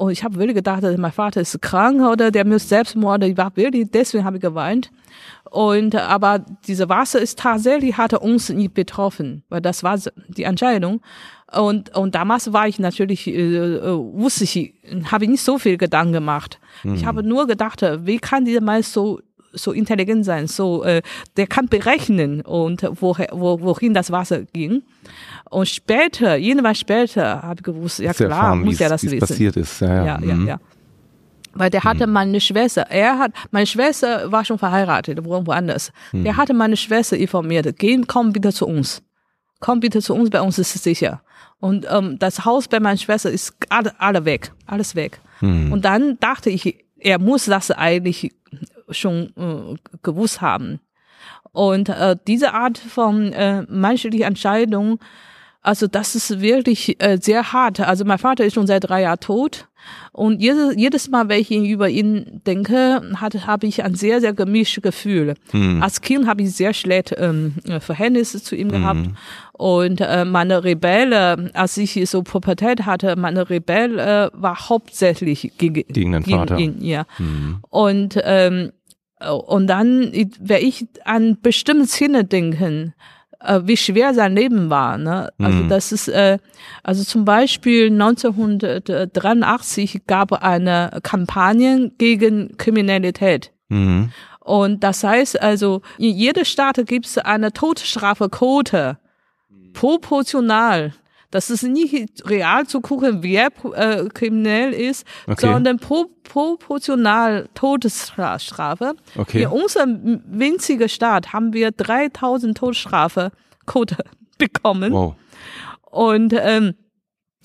Und 0.00 0.12
ich 0.12 0.24
habe 0.24 0.36
wirklich 0.36 0.54
gedacht, 0.54 0.82
mein 0.82 1.12
Vater 1.12 1.42
ist 1.42 1.60
krank 1.60 2.00
oder 2.00 2.30
der 2.30 2.46
muss 2.46 2.66
Selbstmord. 2.66 3.22
Ich 3.24 3.36
war 3.36 3.54
wirklich, 3.54 3.86
deswegen 3.92 4.24
habe 4.24 4.38
ich 4.38 4.42
geweint. 4.42 4.90
Und 5.50 5.94
aber 5.94 6.38
diese 6.66 6.88
Wasser 6.88 7.20
ist 7.20 7.38
tatsächlich 7.38 7.98
hatte 7.98 8.18
uns 8.18 8.48
nicht 8.48 8.72
betroffen, 8.72 9.42
weil 9.50 9.60
das 9.60 9.82
war 9.82 9.98
die 10.28 10.44
Entscheidung. 10.44 11.02
Und 11.52 11.94
und 11.94 12.14
damals 12.14 12.50
war 12.50 12.66
ich 12.66 12.78
natürlich 12.78 13.26
äh, 13.26 13.56
äh 13.56 13.94
wusste 13.94 14.44
ich, 14.44 14.72
habe 15.12 15.24
ich 15.24 15.30
nicht 15.32 15.42
so 15.42 15.58
viel 15.58 15.76
Gedanken 15.76 16.14
gemacht. 16.14 16.58
Mhm. 16.82 16.94
Ich 16.94 17.04
habe 17.04 17.22
nur 17.22 17.46
gedacht, 17.46 17.82
wie 17.82 18.16
kann 18.18 18.46
dieser 18.46 18.62
Mann 18.62 18.82
so 18.82 19.20
so 19.52 19.72
intelligent 19.72 20.24
sein, 20.24 20.46
so 20.46 20.84
äh, 20.84 21.02
der 21.36 21.46
kann 21.46 21.66
berechnen 21.66 22.40
und 22.42 22.86
woher, 23.00 23.28
wo, 23.32 23.60
wohin 23.60 23.94
das 23.94 24.10
Wasser 24.10 24.42
ging. 24.42 24.82
Und 25.50 25.68
später, 25.68 26.38
irgendwann 26.38 26.74
später, 26.74 27.42
habe 27.42 27.56
ich 27.58 27.62
gewusst, 27.64 27.98
ja 27.98 28.12
klar, 28.12 28.30
erfahren, 28.30 28.60
muss 28.62 28.80
er 28.80 28.88
das 28.88 29.02
wissen. 29.02 29.18
passiert 29.18 29.56
ist. 29.56 29.80
Ja, 29.80 29.88
ja, 29.88 30.04
ja. 30.04 30.20
ja, 30.20 30.34
mhm. 30.34 30.46
ja. 30.46 30.60
Weil 31.52 31.70
der 31.70 31.82
hatte 31.82 32.06
mhm. 32.06 32.12
meine 32.12 32.40
Schwester, 32.40 32.82
er 32.88 33.18
hat, 33.18 33.32
meine 33.50 33.66
Schwester 33.66 34.30
war 34.30 34.44
schon 34.44 34.58
verheiratet, 34.58 35.24
woanders. 35.24 35.92
Mhm. 36.12 36.24
Der 36.24 36.36
hatte 36.36 36.54
meine 36.54 36.76
Schwester 36.76 37.16
informiert, 37.16 37.76
geh, 37.78 38.00
komm 38.06 38.32
bitte 38.32 38.52
zu 38.52 38.66
uns. 38.66 39.02
Komm 39.58 39.80
bitte 39.80 40.00
zu 40.00 40.14
uns, 40.14 40.30
bei 40.30 40.40
uns 40.40 40.58
ist 40.58 40.74
es 40.76 40.82
sicher. 40.82 41.22
Und 41.58 41.86
ähm, 41.90 42.18
das 42.18 42.44
Haus 42.44 42.68
bei 42.68 42.80
meiner 42.80 42.96
Schwester 42.96 43.30
ist 43.30 43.54
alle, 43.68 43.92
alle 44.00 44.24
weg, 44.24 44.52
alles 44.66 44.94
weg. 44.94 45.20
Mhm. 45.40 45.72
Und 45.72 45.84
dann 45.84 46.18
dachte 46.20 46.50
ich, 46.50 46.84
er 46.98 47.18
muss 47.18 47.46
das 47.46 47.70
eigentlich 47.70 48.30
schon 48.90 49.32
äh, 49.36 49.76
gewusst 50.02 50.40
haben. 50.40 50.80
Und 51.52 51.88
äh, 51.88 52.16
diese 52.26 52.54
Art 52.54 52.78
von 52.78 53.32
äh, 53.32 53.62
menschlicher 53.68 54.26
Entscheidung 54.26 55.00
also 55.62 55.86
das 55.86 56.14
ist 56.14 56.40
wirklich 56.40 56.96
äh, 57.02 57.18
sehr 57.20 57.52
hart. 57.52 57.80
Also 57.80 58.04
mein 58.04 58.18
Vater 58.18 58.44
ist 58.46 58.54
schon 58.54 58.66
seit 58.66 58.88
drei 58.88 59.02
Jahren 59.02 59.20
tot 59.20 59.68
und 60.12 60.40
jedes, 60.40 60.74
jedes 60.76 61.08
Mal, 61.10 61.28
wenn 61.28 61.40
ich 61.40 61.50
über 61.50 61.88
ihn 61.88 62.40
denke, 62.46 63.02
habe 63.20 63.66
ich 63.66 63.82
ein 63.84 63.94
sehr, 63.94 64.20
sehr 64.20 64.32
gemischtes 64.32 64.82
Gefühl. 64.82 65.34
Hm. 65.50 65.82
Als 65.82 66.00
Kind 66.00 66.26
habe 66.26 66.42
ich 66.42 66.52
sehr 66.52 66.72
schlecht 66.72 67.14
ähm, 67.18 67.54
Verhältnisse 67.80 68.42
zu 68.42 68.56
ihm 68.56 68.70
hm. 68.70 68.80
gehabt 68.80 69.10
und 69.52 70.00
äh, 70.00 70.24
meine 70.24 70.64
Rebelle, 70.64 71.50
als 71.52 71.76
ich 71.76 72.08
so 72.08 72.22
Pubertät 72.22 72.86
hatte, 72.86 73.16
meine 73.16 73.50
Rebelle 73.50 74.30
äh, 74.32 74.40
war 74.40 74.68
hauptsächlich 74.68 75.52
gegen, 75.58 75.84
gegen 75.88 76.12
den 76.12 76.22
Vater. 76.24 76.56
Gegen 76.56 76.80
ihn, 76.80 76.84
ja. 76.86 77.04
Hm. 77.16 77.58
Und 77.68 78.18
ähm, 78.24 78.72
und 79.28 79.66
dann, 79.66 80.10
wenn 80.40 80.64
ich 80.64 80.86
an 81.04 81.38
bestimmte 81.40 81.86
Szene 81.86 82.24
denken, 82.24 82.94
äh, 83.40 83.60
wie 83.64 83.76
schwer 83.76 84.14
sein 84.14 84.34
Leben 84.34 84.70
war. 84.70 84.96
Ne? 84.98 85.32
Also 85.38 85.58
mhm. 85.58 85.68
das 85.68 85.92
ist, 85.92 86.08
äh, 86.08 86.38
also 86.82 87.04
zum 87.04 87.24
Beispiel 87.24 87.86
1983 87.86 90.02
gab 90.06 90.32
eine 90.32 90.98
Kampagne 91.02 91.92
gegen 91.98 92.56
Kriminalität. 92.56 93.52
Mhm. 93.68 94.10
Und 94.40 94.82
das 94.82 95.04
heißt 95.04 95.40
also, 95.40 95.82
in 95.98 96.16
jeder 96.16 96.44
Staat 96.44 96.84
gibt 96.86 97.06
es 97.06 97.16
eine 97.18 97.52
Todesstrafequote, 97.52 98.98
proportional 99.72 100.92
das 101.30 101.50
ist 101.50 101.62
nicht 101.62 102.28
real 102.28 102.66
zu 102.66 102.80
gucken, 102.80 103.22
wer 103.22 103.48
äh, 103.74 104.08
kriminell 104.08 104.72
ist, 104.72 105.06
okay. 105.26 105.46
sondern 105.46 105.78
pro, 105.78 106.06
proportional 106.24 107.48
Todesstrafe. 107.54 108.94
Okay. 109.16 109.42
In 109.42 109.48
unserem 109.48 110.22
winzigen 110.26 110.88
Staat 110.88 111.32
haben 111.32 111.52
wir 111.52 111.70
3000 111.70 112.56
Todesstrafe 112.56 113.30
Quote 113.66 113.96
bekommen. 114.38 114.92
Wow. 114.92 115.14
Und 115.90 116.34
ähm, 116.36 116.74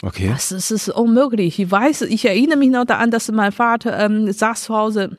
Okay. 0.03 0.27
Das, 0.27 0.49
das 0.49 0.71
ist 0.71 0.89
unmöglich. 0.89 1.57
Ich 1.57 1.71
weiß, 1.71 2.01
ich 2.03 2.25
erinnere 2.25 2.57
mich 2.57 2.69
noch 2.69 2.85
daran, 2.85 3.11
dass 3.11 3.31
mein 3.31 3.53
Vater 3.53 3.97
ähm, 3.97 4.29
saß 4.31 4.63
zu 4.63 4.75
Hause 4.75 5.17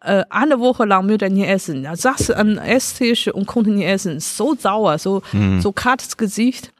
äh, 0.00 0.24
eine 0.30 0.60
Woche 0.60 0.84
lang 0.84 1.06
mit 1.06 1.22
nicht 1.22 1.48
essen. 1.48 1.84
Er 1.84 1.96
saß 1.96 2.30
am 2.30 2.56
Esstisch 2.56 3.28
und 3.28 3.46
konnte 3.46 3.70
nicht 3.70 3.86
essen. 3.86 4.20
So 4.20 4.54
sauer, 4.54 4.98
so, 4.98 5.22
mhm. 5.32 5.60
so 5.60 5.72
kaltes 5.72 6.16
Gesicht. 6.16 6.71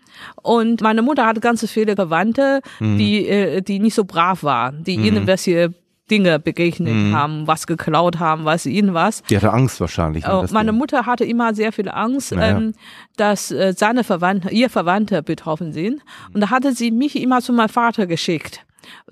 Und 0.42 0.80
meine 0.80 1.02
Mutter 1.02 1.26
hatte 1.26 1.40
ganz 1.40 1.68
viele 1.70 1.94
Verwandte, 1.94 2.60
mhm. 2.80 2.98
die, 2.98 3.28
äh, 3.28 3.62
die 3.62 3.78
nicht 3.78 3.94
so 3.94 4.04
brav 4.04 4.42
waren, 4.42 4.84
die 4.84 4.98
mhm. 4.98 5.04
irgendwelche 5.04 5.74
Dinge 6.10 6.38
begegnet 6.38 6.94
mhm. 6.94 7.16
haben, 7.16 7.46
was 7.46 7.66
geklaut 7.66 8.18
haben, 8.18 8.44
was 8.44 8.66
irgendwas. 8.66 9.22
Die 9.30 9.36
hatte 9.36 9.52
Angst 9.52 9.80
wahrscheinlich. 9.80 10.26
Ne, 10.26 10.46
meine 10.50 10.72
Mutter 10.72 11.06
hatte 11.06 11.24
immer 11.24 11.54
sehr 11.54 11.72
viel 11.72 11.88
Angst, 11.88 12.32
naja. 12.32 12.58
ähm, 12.58 12.74
dass 13.16 13.50
äh, 13.50 13.72
seine 13.74 14.04
Verwandte, 14.04 14.50
ihr 14.50 14.68
Verwandte 14.68 15.22
betroffen 15.22 15.72
sind. 15.72 16.02
Und 16.34 16.42
da 16.42 16.50
hatte 16.50 16.74
sie 16.74 16.90
mich 16.90 17.16
immer 17.16 17.40
zu 17.40 17.52
meinem 17.52 17.70
Vater 17.70 18.06
geschickt 18.06 18.64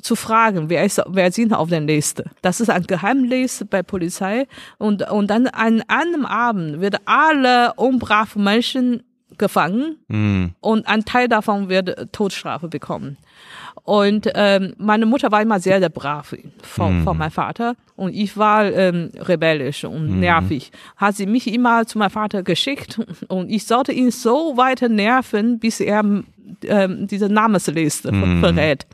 zu 0.02 0.16
fragen, 0.16 0.68
wer 0.68 0.84
ist, 0.84 1.00
wer 1.06 1.30
sind 1.30 1.52
auf 1.52 1.68
der 1.68 1.80
Liste. 1.80 2.24
Das 2.42 2.60
ist 2.60 2.70
ein 2.70 2.84
Geheimliste 2.88 3.64
bei 3.64 3.84
Polizei 3.84 4.48
und 4.78 5.08
und 5.10 5.28
dann 5.28 5.46
an 5.46 5.82
einem 5.86 6.26
Abend 6.26 6.80
wird 6.80 6.96
alle 7.04 7.74
unbraven 7.74 8.42
Menschen 8.42 9.04
gefangen 9.38 9.96
mhm. 10.08 10.54
und 10.60 10.86
ein 10.86 11.04
Teil 11.04 11.28
davon 11.28 11.68
wird 11.68 12.12
Todesstrafe 12.12 12.68
bekommen. 12.68 13.16
Und 13.82 14.30
ähm, 14.34 14.74
meine 14.78 15.06
Mutter 15.06 15.30
war 15.32 15.42
immer 15.42 15.58
sehr, 15.60 15.78
sehr 15.80 15.88
brav 15.88 16.34
von, 16.62 16.98
Mhm. 17.00 17.04
von 17.04 17.18
meinem 17.18 17.30
Vater 17.30 17.74
und 17.96 18.14
ich 18.14 18.36
war 18.36 18.64
ähm, 18.72 19.10
rebellisch 19.16 19.84
und 19.84 20.10
Mhm. 20.14 20.20
nervig. 20.20 20.70
Hat 20.96 21.16
sie 21.16 21.26
mich 21.26 21.52
immer 21.52 21.86
zu 21.86 21.98
meinem 21.98 22.10
Vater 22.10 22.42
geschickt 22.42 23.00
und 23.28 23.50
ich 23.50 23.64
sollte 23.66 23.92
ihn 23.92 24.10
so 24.10 24.56
weiter 24.56 24.88
nerven, 24.88 25.58
bis 25.58 25.80
er 25.80 26.00
ähm, 26.64 27.06
diese 27.06 27.28
Namensliste 27.28 28.10
Mhm. 28.12 28.40
verrät. 28.40 28.86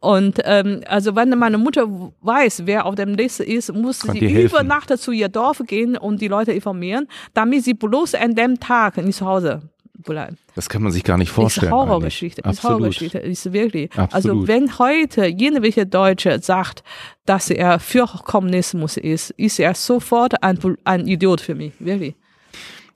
Und 0.00 0.40
ähm, 0.44 0.80
also 0.88 1.14
wenn 1.16 1.30
meine 1.38 1.58
Mutter 1.58 1.86
weiß, 2.20 2.62
wer 2.66 2.86
auf 2.86 2.94
dem 2.96 3.14
Liste 3.14 3.44
ist, 3.44 3.72
muss 3.74 4.00
Kann 4.00 4.16
sie 4.16 4.42
über. 4.44 4.62
Nacht 4.62 4.96
zu 4.98 5.12
ihr 5.12 5.28
Dorf 5.28 5.62
gehen 5.66 5.96
und 5.96 6.20
die 6.20 6.28
Leute 6.28 6.52
informieren, 6.52 7.06
damit 7.34 7.64
sie 7.64 7.74
bloß 7.74 8.14
an 8.16 8.34
dem 8.34 8.58
Tag 8.60 8.96
nicht 8.98 9.16
zu 9.16 9.26
Hause 9.26 9.62
bleiben. 10.02 10.36
Das 10.54 10.68
kann 10.68 10.82
man 10.82 10.92
sich 10.92 11.04
gar 11.04 11.18
nicht 11.18 11.30
vorstellen. 11.30 11.68
Ist 11.68 11.72
Horrorgeschichte. 11.72 12.42
Ist 12.48 12.62
Horrorgeschichte. 12.62 13.18
Ist 13.18 13.52
wirklich. 13.52 13.90
Absolut. 13.96 14.14
Also 14.14 14.48
wenn 14.48 14.78
heute 14.78 15.26
irgendwelche 15.26 15.86
Deutsche 15.86 16.40
sagt, 16.40 16.82
dass 17.26 17.50
er 17.50 17.78
für 17.78 18.06
Kommunismus 18.06 18.96
ist, 18.96 19.30
ist 19.30 19.58
er 19.58 19.74
sofort 19.74 20.42
ein, 20.42 20.58
ein 20.84 21.06
Idiot 21.06 21.40
für 21.40 21.54
mich. 21.54 21.72
Wirklich. 21.78 22.14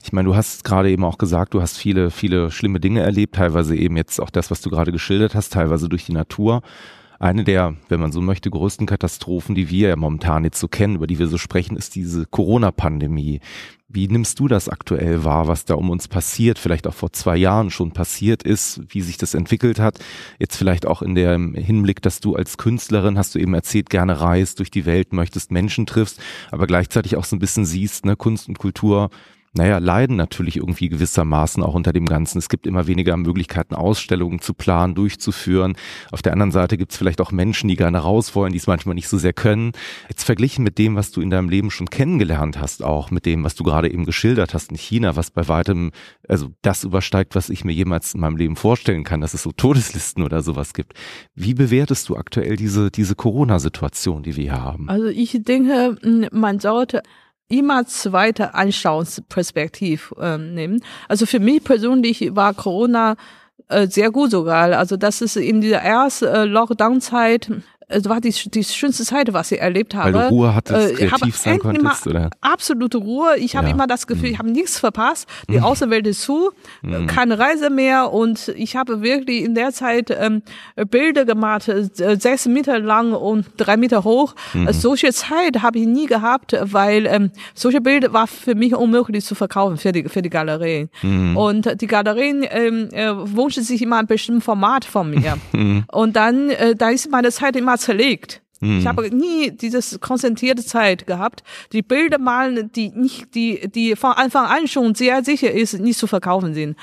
Ich 0.03 0.12
meine, 0.12 0.28
du 0.28 0.37
hast 0.37 0.62
gerade 0.62 0.91
eben 0.91 1.05
auch 1.05 1.19
gesagt, 1.19 1.55
du 1.55 1.61
hast 1.61 1.78
viele, 1.78 2.12
viele 2.12 2.53
schlimme 2.53 2.78
Dinge 2.78 3.01
erlebt, 3.01 3.35
teilweise 3.35 3.74
eben 3.74 3.97
jetzt 3.97 4.20
auch 4.20 4.31
das, 4.31 4.53
was 4.53 4.61
du 4.61 4.70
gerade 4.70 4.93
geschildert 4.93 5.35
hast, 5.35 5.53
teilweise 5.53 5.89
durch 5.89 6.05
die 6.05 6.12
Natur. 6.12 6.62
Eine 7.18 7.44
der, 7.44 7.76
wenn 7.88 8.01
man 8.01 8.12
so 8.12 8.20
möchte, 8.20 8.51
größten 8.51 8.86
Katastrophen, 8.86 9.55
die 9.55 9.70
wir 9.70 9.88
ja 9.88 9.97
momentan 9.97 10.44
jetzt 10.44 10.60
so 10.60 10.68
kennen, 10.68 10.97
über 10.97 11.06
die 11.06 11.18
wir 11.18 11.28
so 11.28 11.38
sprechen, 11.38 11.76
ist 11.76 11.94
diese 11.94 12.26
Corona-Pandemie. 12.26 13.40
Wie 13.88 14.09
nimmst 14.09 14.38
du 14.40 14.48
das 14.48 14.68
aktuell 14.68 15.24
wahr, 15.24 15.47
was 15.47 15.64
da 15.64 15.74
um 15.74 15.90
uns 15.90 16.09
passiert, 16.09 16.59
vielleicht 16.59 16.86
auch 16.86 16.94
vor 16.94 17.12
zwei 17.12 17.36
Jahren 17.36 17.70
schon 17.70 17.93
passiert 17.93 18.43
ist, 18.43 18.82
wie 18.88 19.01
sich 19.01 19.16
das 19.16 19.34
entwickelt 19.34 19.78
hat? 19.78 19.98
Jetzt 20.38 20.56
vielleicht 20.56 20.86
auch 20.86 21.02
in 21.02 21.14
dem 21.14 21.55
Hinblick, 21.55 22.02
dass 22.02 22.20
du 22.20 22.34
als 22.34 22.59
Künstlerin, 22.59 23.16
hast 23.16 23.34
du 23.34 23.38
eben 23.38 23.55
erzählt, 23.55 23.88
gerne 23.88 24.20
reist 24.20 24.59
durch 24.59 24.70
die 24.70 24.86
Welt, 24.86 25.12
möchtest 25.12 25.52
Menschen 25.52 25.86
triffst, 25.86 26.20
aber 26.51 26.66
gleichzeitig 26.66 27.16
auch 27.16 27.24
so 27.24 27.36
ein 27.36 27.40
bisschen 27.40 27.64
siehst, 27.64 28.05
ne, 28.05 28.16
Kunst 28.16 28.48
und 28.48 28.59
Kultur 28.59 29.10
naja, 29.57 29.78
leiden 29.78 30.16
natürlich 30.16 30.57
irgendwie 30.57 30.89
gewissermaßen 30.89 31.62
auch 31.62 31.74
unter 31.74 31.93
dem 31.93 32.07
Ganzen. 32.07 32.39
Es 32.39 32.49
gibt 32.49 32.66
immer 32.66 32.87
weniger 32.87 33.16
Möglichkeiten, 33.16 33.74
Ausstellungen 33.74 34.41
zu 34.41 34.55
planen, 34.55 34.95
durchzuführen. 34.95 35.77
Auf 36.12 36.23
der 36.23 36.33
anderen 36.33 36.53
Seite 36.53 36.77
gibt 36.77 36.93
es 36.93 36.99
vielleicht 36.99 37.20
auch 37.20 37.33
Menschen, 37.33 37.69
die 37.69 37.77
gerne 37.77 37.99
raus 37.99 38.35
wollen, 38.35 38.53
die 38.53 38.59
es 38.59 38.66
manchmal 38.66 38.95
nicht 38.95 39.09
so 39.09 39.19
sehr 39.19 39.33
können. 39.33 39.73
Jetzt 40.09 40.24
verglichen 40.24 40.62
mit 40.62 40.78
dem, 40.78 40.95
was 40.95 41.11
du 41.11 41.20
in 41.20 41.31
deinem 41.31 41.49
Leben 41.49 41.70
schon 41.70 41.89
kennengelernt 41.89 42.61
hast, 42.61 42.85
auch 42.85 43.11
mit 43.11 43.24
dem, 43.24 43.45
was 43.45 43.55
du 43.55 43.65
gerade 43.65 43.91
eben 43.91 44.05
geschildert 44.05 44.53
hast 44.53 44.70
in 44.70 44.77
China, 44.77 45.16
was 45.16 45.31
bei 45.31 45.49
weitem, 45.49 45.91
also 46.28 46.51
das 46.62 46.85
übersteigt, 46.85 47.35
was 47.35 47.49
ich 47.49 47.65
mir 47.65 47.73
jemals 47.73 48.15
in 48.15 48.20
meinem 48.20 48.37
Leben 48.37 48.57
vorstellen 48.57 49.05
kann, 49.05 49.20
dass 49.23 49.35
es 49.35 49.43
so 49.43 49.53
Todeslisten 49.53 50.23
oder 50.23 50.43
sowas 50.43 50.74
gibt. 50.74 50.93
Wie 51.35 51.55
bewertest 51.55 52.09
du 52.09 52.16
aktuell 52.16 52.57
diese, 52.57 52.91
diese 52.91 53.15
Corona-Situation, 53.15 54.23
die 54.23 54.37
wir 54.37 54.45
hier 54.45 54.62
haben? 54.62 54.89
Also 54.91 55.07
ich 55.07 55.39
denke, 55.43 55.97
mh, 56.03 56.28
man 56.33 56.61
sollte 56.61 57.03
immer 57.48 57.86
zweite 57.86 58.55
Anschauungsperspektiv 58.55 60.12
ähm, 60.20 60.55
nehmen. 60.55 60.82
Also 61.09 61.27
für 61.27 61.40
mich 61.40 61.62
persönlich 61.62 62.35
war 62.35 62.55
Corona 62.55 63.16
äh, 63.68 63.86
sehr 63.86 64.10
gut 64.10 64.31
sogar. 64.31 64.77
Also 64.77 64.97
das 64.97 65.20
ist 65.20 65.36
in 65.36 65.60
dieser 65.60 65.78
ersten 65.78 66.27
äh, 66.27 66.44
Lockdown-Zeit, 66.44 67.51
äh, 67.89 68.01
war 68.05 68.21
die, 68.21 68.35
die 68.51 68.65
schönste 68.65 69.05
Zeit, 69.05 69.33
was 69.33 69.53
ich 69.53 69.61
erlebt 69.61 69.95
habe. 69.95 70.13
Weil 70.13 70.29
du 70.29 70.35
Ruhe 70.35 70.55
hattest, 70.55 70.93
Äh, 71.01 71.07
kreativ 71.07 71.37
sein 71.37 71.59
konntest, 71.59 72.07
oder? 72.07 72.31
Absolute 72.41 72.99
Ruhe. 72.99 73.37
Ich 73.39 73.57
habe 73.57 73.69
Ja. 73.69 73.73
immer 73.75 73.87
das 73.87 74.07
Gefühl, 74.07 74.31
ich 74.31 74.39
habe 74.39 74.51
nichts 74.51 74.79
verpasst. 74.79 75.29
Mhm. 75.49 75.53
Die 75.53 75.61
Außenwelt 75.61 76.07
ist 76.07 76.23
zu, 76.23 76.51
äh, 76.83 77.07
keine 77.07 77.39
Reise 77.39 77.71
mehr 77.71 78.13
und 78.13 78.49
ich 78.57 78.77
habe 78.77 79.03
wirklich 79.03 79.43
in 79.45 79.55
der 79.55 79.73
Zeit 79.73 80.11
ähm, 80.11 80.43
Bilder 80.91 81.25
gemacht, 81.25 81.69
äh, 81.69 81.89
sechs 82.19 82.47
Meter 82.47 82.79
lang 82.79 83.13
und 83.13 83.47
drei 83.57 83.77
Meter 83.77 84.05
hoch. 84.05 84.35
Mhm. 84.55 84.69
Äh, 84.69 84.73
solche 84.73 85.13
Zeit 85.13 85.63
habe 85.63 85.79
ich 85.79 85.87
nie 85.87 86.07
gehabt, 86.07 86.57
weil 86.63 87.07
ähm, 87.07 87.31
solche 87.55 87.81
Bilder 87.81 88.13
war 88.13 88.27
für 88.27 88.55
mich 88.55 88.75
unmöglich 88.75 89.25
zu 89.25 89.35
verkaufen 89.35 89.77
für 89.77 89.93
die 89.93 90.05
für 90.09 90.23
die 90.23 90.31
Galerien. 90.31 90.91
Mhm. 91.03 91.37
Und 91.37 91.81
die 91.81 91.87
Galerien 91.87 92.45
ähm, 92.51 92.89
äh, 92.93 93.13
wünschen 93.15 93.63
sich 93.63 93.81
immer 93.83 93.99
ein 93.99 94.07
bestimmtes 94.07 94.45
Format 94.45 94.85
von 94.85 95.11
mir. 95.11 95.37
Mhm. 95.53 95.85
Und 95.93 96.17
dann 96.17 96.51
äh, 96.51 96.75
da 96.75 96.91
ist 96.91 97.11
meine 97.11 97.31
Zeit 97.31 97.57
immer 97.57 97.76
zerlegt. 97.78 98.43
Ich 98.61 98.86
habe 98.86 99.15
nie 99.15 99.51
dieses 99.51 100.01
konzentrierte 100.01 100.65
Zeit 100.65 101.07
gehabt. 101.07 101.43
Die 101.73 101.82
Bilder 101.82 102.19
malen, 102.19 102.73
die 102.73 102.89
nicht, 102.89 103.35
die, 103.35 103.69
die 103.69 103.97
von 103.97 104.12
Anfang 104.12 104.47
an 104.47 104.66
schon 104.66 104.94
sehr 104.94 105.23
sicher 105.23 105.51
ist, 105.51 105.78
nicht 105.78 105.98
zu 105.98 106.07
verkaufen 106.07 106.55
sind. 106.55 106.77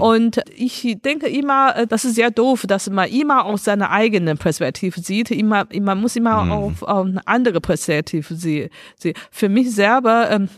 Und 0.00 0.40
ich 0.54 0.98
denke 1.02 1.26
immer, 1.28 1.76
äh, 1.76 1.86
das 1.86 2.04
ist 2.04 2.16
sehr 2.16 2.30
doof, 2.30 2.64
dass 2.68 2.90
man 2.90 3.08
immer 3.08 3.46
aus 3.46 3.64
seiner 3.64 3.90
eigenen 3.90 4.36
Perspektive 4.36 5.00
sieht. 5.00 5.30
Immer, 5.30 5.66
man 5.80 6.00
muss 6.00 6.16
immer 6.16 6.50
auf, 6.52 6.82
auf 6.82 7.06
eine 7.06 7.26
andere 7.26 7.60
Perspektive 7.60 8.34
sehen. 8.34 8.70
Für 9.30 9.48
mich 9.48 9.74
selber, 9.74 10.30
ähm, 10.30 10.48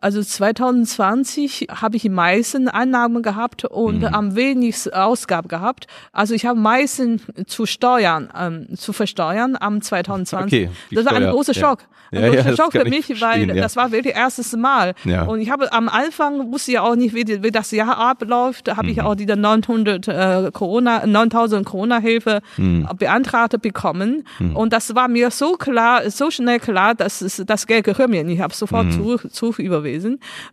also 0.00 0.22
2020 0.22 1.68
habe 1.70 1.96
ich 1.96 2.02
die 2.02 2.08
meisten 2.08 2.68
Einnahmen 2.68 3.22
gehabt 3.22 3.64
und 3.64 4.04
am 4.04 4.34
wenigsten 4.34 4.92
Ausgaben 4.94 5.48
gehabt. 5.48 5.86
Also 6.12 6.34
ich 6.34 6.46
habe 6.46 6.58
meisten 6.58 7.20
zu 7.46 7.66
steuern, 7.66 8.28
ähm, 8.38 8.66
zu 8.76 8.92
versteuern 8.92 9.56
am 9.60 9.80
2020. 9.82 10.68
Okay, 10.68 10.70
das 10.90 11.04
war 11.04 11.12
ein 11.14 11.30
großer 11.30 11.52
ja. 11.52 11.60
Schock. 11.60 11.80
Ein 12.12 12.18
Ja, 12.22 12.26
ja, 12.26 12.28
großer 12.34 12.42
das 12.50 12.56
Schock 12.56 12.72
für 12.72 12.86
ich 12.88 13.08
mich, 13.08 13.20
weil 13.20 13.48
ja. 13.48 13.54
das 13.54 13.76
war 13.76 13.92
wirklich 13.92 14.14
erstes 14.16 14.56
Mal. 14.56 14.94
Ja. 15.04 15.24
Und 15.24 15.40
ich 15.40 15.50
habe 15.50 15.72
am 15.72 15.88
Anfang 15.88 16.50
wusste 16.50 16.72
ja 16.72 16.82
auch 16.82 16.96
nicht, 16.96 17.14
wie, 17.14 17.42
wie 17.42 17.50
das 17.52 17.70
Jahr 17.70 17.96
abläuft. 17.98 18.66
Da 18.68 18.76
habe 18.76 18.86
Mhm. 18.88 18.92
ich 18.92 19.00
auch 19.02 19.14
diese 19.14 19.36
900 19.36 20.08
äh, 20.08 20.50
Corona, 20.52 21.06
9000 21.06 21.64
Corona-Hilfe 21.64 22.40
Mhm. 22.56 22.88
beantragt 22.98 23.60
bekommen. 23.62 24.24
Und 24.54 24.72
das 24.72 24.94
war 24.94 25.08
mir 25.08 25.30
so 25.30 25.52
klar, 25.52 26.08
so 26.10 26.30
schnell 26.30 26.58
klar, 26.58 26.94
dass 26.94 27.20
es, 27.20 27.42
das 27.46 27.66
Geld 27.66 27.84
gehört 27.84 28.08
mir 28.10 28.24
nicht. 28.24 28.36
Ich 28.36 28.40
habe 28.42 28.54
sofort 28.54 28.86
Mhm. 28.86 28.92
zurück, 28.92 29.26
zurück 29.32 29.58
überwiesen. 29.60 29.89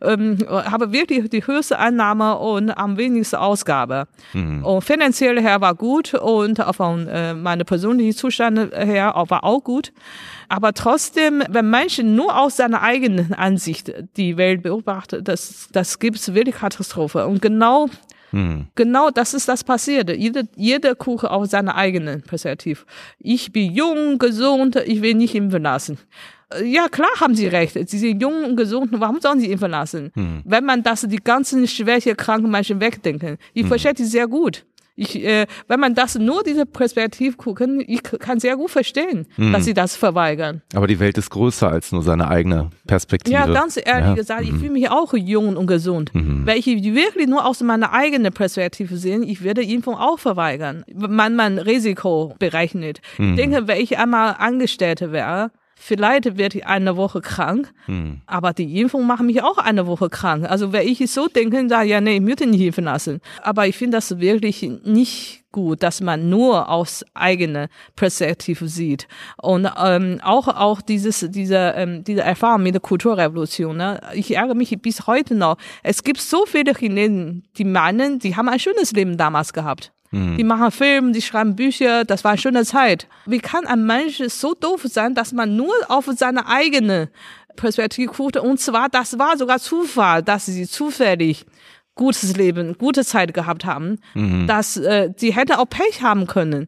Ähm, 0.01 0.37
habe 0.49 0.91
wirklich 0.91 1.29
die 1.29 1.45
höchste 1.45 1.79
Einnahme 1.79 2.37
und 2.37 2.71
am 2.71 2.97
wenigsten 2.97 3.37
Ausgabe. 3.37 4.07
Mhm. 4.33 4.63
Und 4.63 4.83
finanziell 4.83 5.41
her 5.41 5.61
war 5.61 5.75
gut 5.75 6.13
und 6.13 6.61
auch 6.61 6.75
von 6.75 7.07
äh, 7.07 7.33
meiner 7.33 7.63
persönlichen 7.63 8.15
Zustand 8.15 8.73
her 8.73 9.15
auch, 9.15 9.29
war 9.29 9.43
auch 9.43 9.63
gut. 9.63 9.91
Aber 10.49 10.73
trotzdem, 10.73 11.43
wenn 11.49 11.69
Menschen 11.69 12.15
nur 12.15 12.39
aus 12.39 12.57
seiner 12.57 12.81
eigenen 12.81 13.33
Ansicht 13.33 13.93
die 14.15 14.37
Welt 14.37 14.63
beobachten, 14.63 15.23
das, 15.23 15.69
das 15.71 15.99
gibt 15.99 16.17
es 16.17 16.33
wirklich 16.33 16.55
Katastrophe. 16.55 17.27
Und 17.27 17.41
genau 17.41 17.89
Genau 18.75 19.09
das 19.09 19.33
ist 19.33 19.47
das 19.47 19.63
passiert. 19.63 20.09
Jeder, 20.09 20.43
jeder 20.55 20.95
guckt 20.95 21.23
aus 21.23 21.51
seiner 21.51 21.75
eigenen 21.75 22.21
Perspektive. 22.21 22.81
Ich 23.19 23.51
bin 23.53 23.71
jung, 23.73 24.19
gesund, 24.19 24.75
ich 24.75 25.01
will 25.01 25.13
nicht 25.13 25.33
impfen 25.33 25.63
lassen. 25.63 25.97
Ja, 26.63 26.87
klar 26.87 27.09
haben 27.19 27.35
Sie 27.35 27.47
recht. 27.47 27.77
Sie 27.89 27.97
sind 27.97 28.21
jung 28.21 28.43
und 28.45 28.55
gesund. 28.55 28.89
Warum 28.93 29.19
sollen 29.19 29.39
Sie 29.39 29.51
impfen 29.51 29.71
lassen? 29.71 30.11
Wenn 30.45 30.63
man 30.65 30.81
das, 30.83 31.01
die 31.01 31.17
ganzen 31.17 31.67
schwäche, 31.67 32.15
kranken 32.15 32.49
Menschen 32.49 32.79
wegdenken. 32.79 33.37
Ich 33.53 33.65
verstehe 33.67 33.93
die 33.93 34.05
sehr 34.05 34.27
gut. 34.27 34.65
Ich, 34.99 35.23
äh, 35.23 35.45
wenn 35.67 35.79
man 35.79 35.93
das 35.93 36.15
nur 36.17 36.41
diese 36.41 36.65
Perspektive 36.65 37.37
gucken, 37.37 37.83
ich 37.85 38.01
kann 38.01 38.39
sehr 38.39 38.55
gut 38.57 38.71
verstehen, 38.71 39.27
dass 39.37 39.65
sie 39.65 39.75
das 39.75 39.95
verweigern. 39.95 40.63
Aber 40.73 40.87
die 40.87 40.99
Welt 40.99 41.19
ist 41.19 41.29
größer 41.29 41.69
als 41.69 41.91
nur 41.91 42.01
seine 42.01 42.27
eigene 42.29 42.71
Perspektive. 42.87 43.35
Ja, 43.35 43.45
ganz 43.45 43.77
ehrlich 43.77 43.87
Ja. 44.05 44.11
Mhm. 44.11 44.15
gesagt, 44.15 44.41
ich 44.45 44.53
fühle 44.53 44.71
mich 44.71 44.89
auch 44.89 45.13
jung 45.13 45.55
und 45.55 45.67
gesund. 45.67 46.09
Wenn 46.15 46.57
ich 46.57 46.65
wirklich 46.65 47.27
nur 47.27 47.45
aus 47.45 47.61
meiner 47.61 47.93
eigenen 47.93 48.33
Perspektive 48.33 48.97
sehe, 48.97 49.19
ich 49.23 49.43
werde 49.43 49.61
Impfung 49.61 49.93
auch 49.95 50.17
verweigern. 50.17 50.83
Man 50.91 51.35
mein 51.35 51.59
Risiko 51.59 52.33
berechnet. 52.39 52.99
Mhm. 53.19 53.31
Ich 53.31 53.35
denke, 53.35 53.67
wenn 53.67 53.79
ich 53.79 53.99
einmal 53.99 54.35
Angestellte 54.39 55.11
wäre, 55.11 55.51
vielleicht 55.79 56.37
werde 56.37 56.57
ich 56.59 56.65
eine 56.65 56.97
Woche 56.97 57.21
krank, 57.21 57.71
Mhm. 57.87 58.21
aber 58.25 58.53
die 58.53 58.79
Impfung 58.81 59.05
macht 59.07 59.21
mich 59.23 59.41
auch 59.43 59.57
eine 59.57 59.87
Woche 59.87 60.09
krank. 60.09 60.49
Also 60.49 60.73
wenn 60.73 60.87
ich 60.87 60.99
so 61.11 61.27
denke, 61.27 61.67
sage 61.69 61.89
ja, 61.89 62.01
nee, 62.01 62.15
ich 62.15 62.21
möchte 62.21 62.45
nicht 62.47 62.61
impfen 62.61 62.85
lassen. 62.85 63.21
Aber 63.43 63.67
ich 63.67 63.77
finde 63.77 63.97
das 63.97 64.19
wirklich 64.19 64.61
nicht 64.83 65.43
gut, 65.51 65.81
dass 65.81 66.01
man 66.01 66.29
nur 66.29 66.69
aus 66.69 67.05
eigener 67.13 67.69
Perspektive 67.95 68.67
sieht. 68.67 69.07
Und 69.41 69.67
ähm, 69.83 70.19
auch 70.23 70.47
auch 70.47 70.81
dieses 70.81 71.25
diese 71.29 71.73
ähm, 71.75 72.03
diese 72.03 72.21
Erfahrung 72.21 72.63
mit 72.63 72.73
der 72.73 72.81
Kulturrevolution. 72.81 73.77
Ne? 73.77 73.99
Ich 74.13 74.35
ärgere 74.35 74.55
mich 74.55 74.77
bis 74.81 75.07
heute 75.07 75.35
noch. 75.35 75.57
Es 75.83 76.03
gibt 76.03 76.19
so 76.21 76.45
viele 76.45 76.73
Chinesen, 76.73 77.43
die 77.57 77.63
meinen, 77.63 78.19
die 78.19 78.35
haben 78.35 78.49
ein 78.49 78.59
schönes 78.59 78.91
Leben 78.91 79.17
damals 79.17 79.53
gehabt. 79.53 79.93
Die 80.11 80.43
machen 80.43 80.71
Filme, 80.71 81.11
die 81.11 81.21
schreiben 81.21 81.55
Bücher, 81.55 82.05
das 82.05 82.23
war 82.23 82.31
eine 82.31 82.37
schöne 82.37 82.63
Zeit. 82.65 83.07
Wie 83.25 83.39
kann 83.39 83.65
ein 83.65 83.85
Mensch 83.85 84.21
so 84.29 84.53
doof 84.53 84.83
sein, 84.85 85.15
dass 85.15 85.33
man 85.33 85.55
nur 85.55 85.73
auf 85.89 86.09
seine 86.15 86.47
eigene 86.47 87.09
Perspektive 87.57 88.11
guckt? 88.13 88.37
Und 88.37 88.59
zwar, 88.59 88.87
das 88.89 89.19
war 89.19 89.37
sogar 89.37 89.59
Zufall, 89.59 90.23
dass 90.23 90.45
sie 90.45 90.67
zufällig 90.67 91.45
gutes 91.95 92.37
Leben, 92.37 92.77
gute 92.77 93.03
Zeit 93.03 93.33
gehabt 93.33 93.65
haben, 93.65 93.99
dass 94.47 94.77
äh, 94.77 95.11
sie 95.17 95.33
hätte 95.35 95.59
auch 95.59 95.67
Pech 95.67 96.01
haben 96.01 96.27
können. 96.27 96.67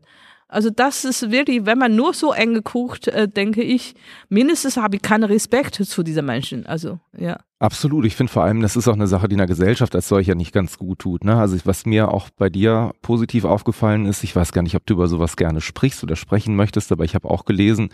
Also 0.52 0.72
das 0.72 1.06
ist 1.06 1.30
wirklich, 1.30 1.68
wenn 1.68 1.78
man 1.78 1.96
nur 1.96 2.16
so 2.16 2.34
eng 2.34 2.64
guckt, 2.64 3.08
äh, 3.08 3.28
denke 3.28 3.62
ich, 3.62 3.94
mindestens 4.30 4.78
habe 4.78 4.96
ich 4.96 5.02
keinen 5.04 5.26
Respekt 5.26 5.76
zu 5.76 6.02
diesen 6.02 6.26
Menschen. 6.26 6.66
Also 6.66 7.00
ja. 7.16 7.38
Absolut. 7.60 8.06
Ich 8.06 8.16
finde 8.16 8.32
vor 8.32 8.44
allem, 8.44 8.62
das 8.62 8.76
ist 8.76 8.88
auch 8.88 8.94
eine 8.94 9.06
Sache, 9.06 9.28
die 9.28 9.34
in 9.34 9.40
der 9.40 9.46
Gesellschaft 9.46 9.94
als 9.94 10.08
solcher 10.08 10.34
nicht 10.34 10.52
ganz 10.52 10.80
gut 10.80 11.00
tut. 11.00 11.24
Ne? 11.24 11.36
Also 11.36 11.56
was 11.66 11.86
mir 11.86 12.12
auch 12.12 12.30
bei 12.32 12.50
dir 12.50 12.94
positiv 13.04 13.46
aufgefallen 13.46 14.08
ist, 14.08 14.24
ich 14.24 14.36
weiß 14.36 14.52
gar 14.52 14.64
nicht, 14.64 14.76
ob 14.76 14.88
du 14.88 14.96
über 14.96 15.08
sowas 15.08 15.36
gerne 15.38 15.62
sprichst 15.62 16.02
oder 16.02 16.16
sprechen 16.16 16.56
möchtest, 16.56 16.92
aber 16.92 17.04
ich 17.04 17.14
habe 17.14 17.30
auch 17.30 17.46
gelesen, 17.46 17.90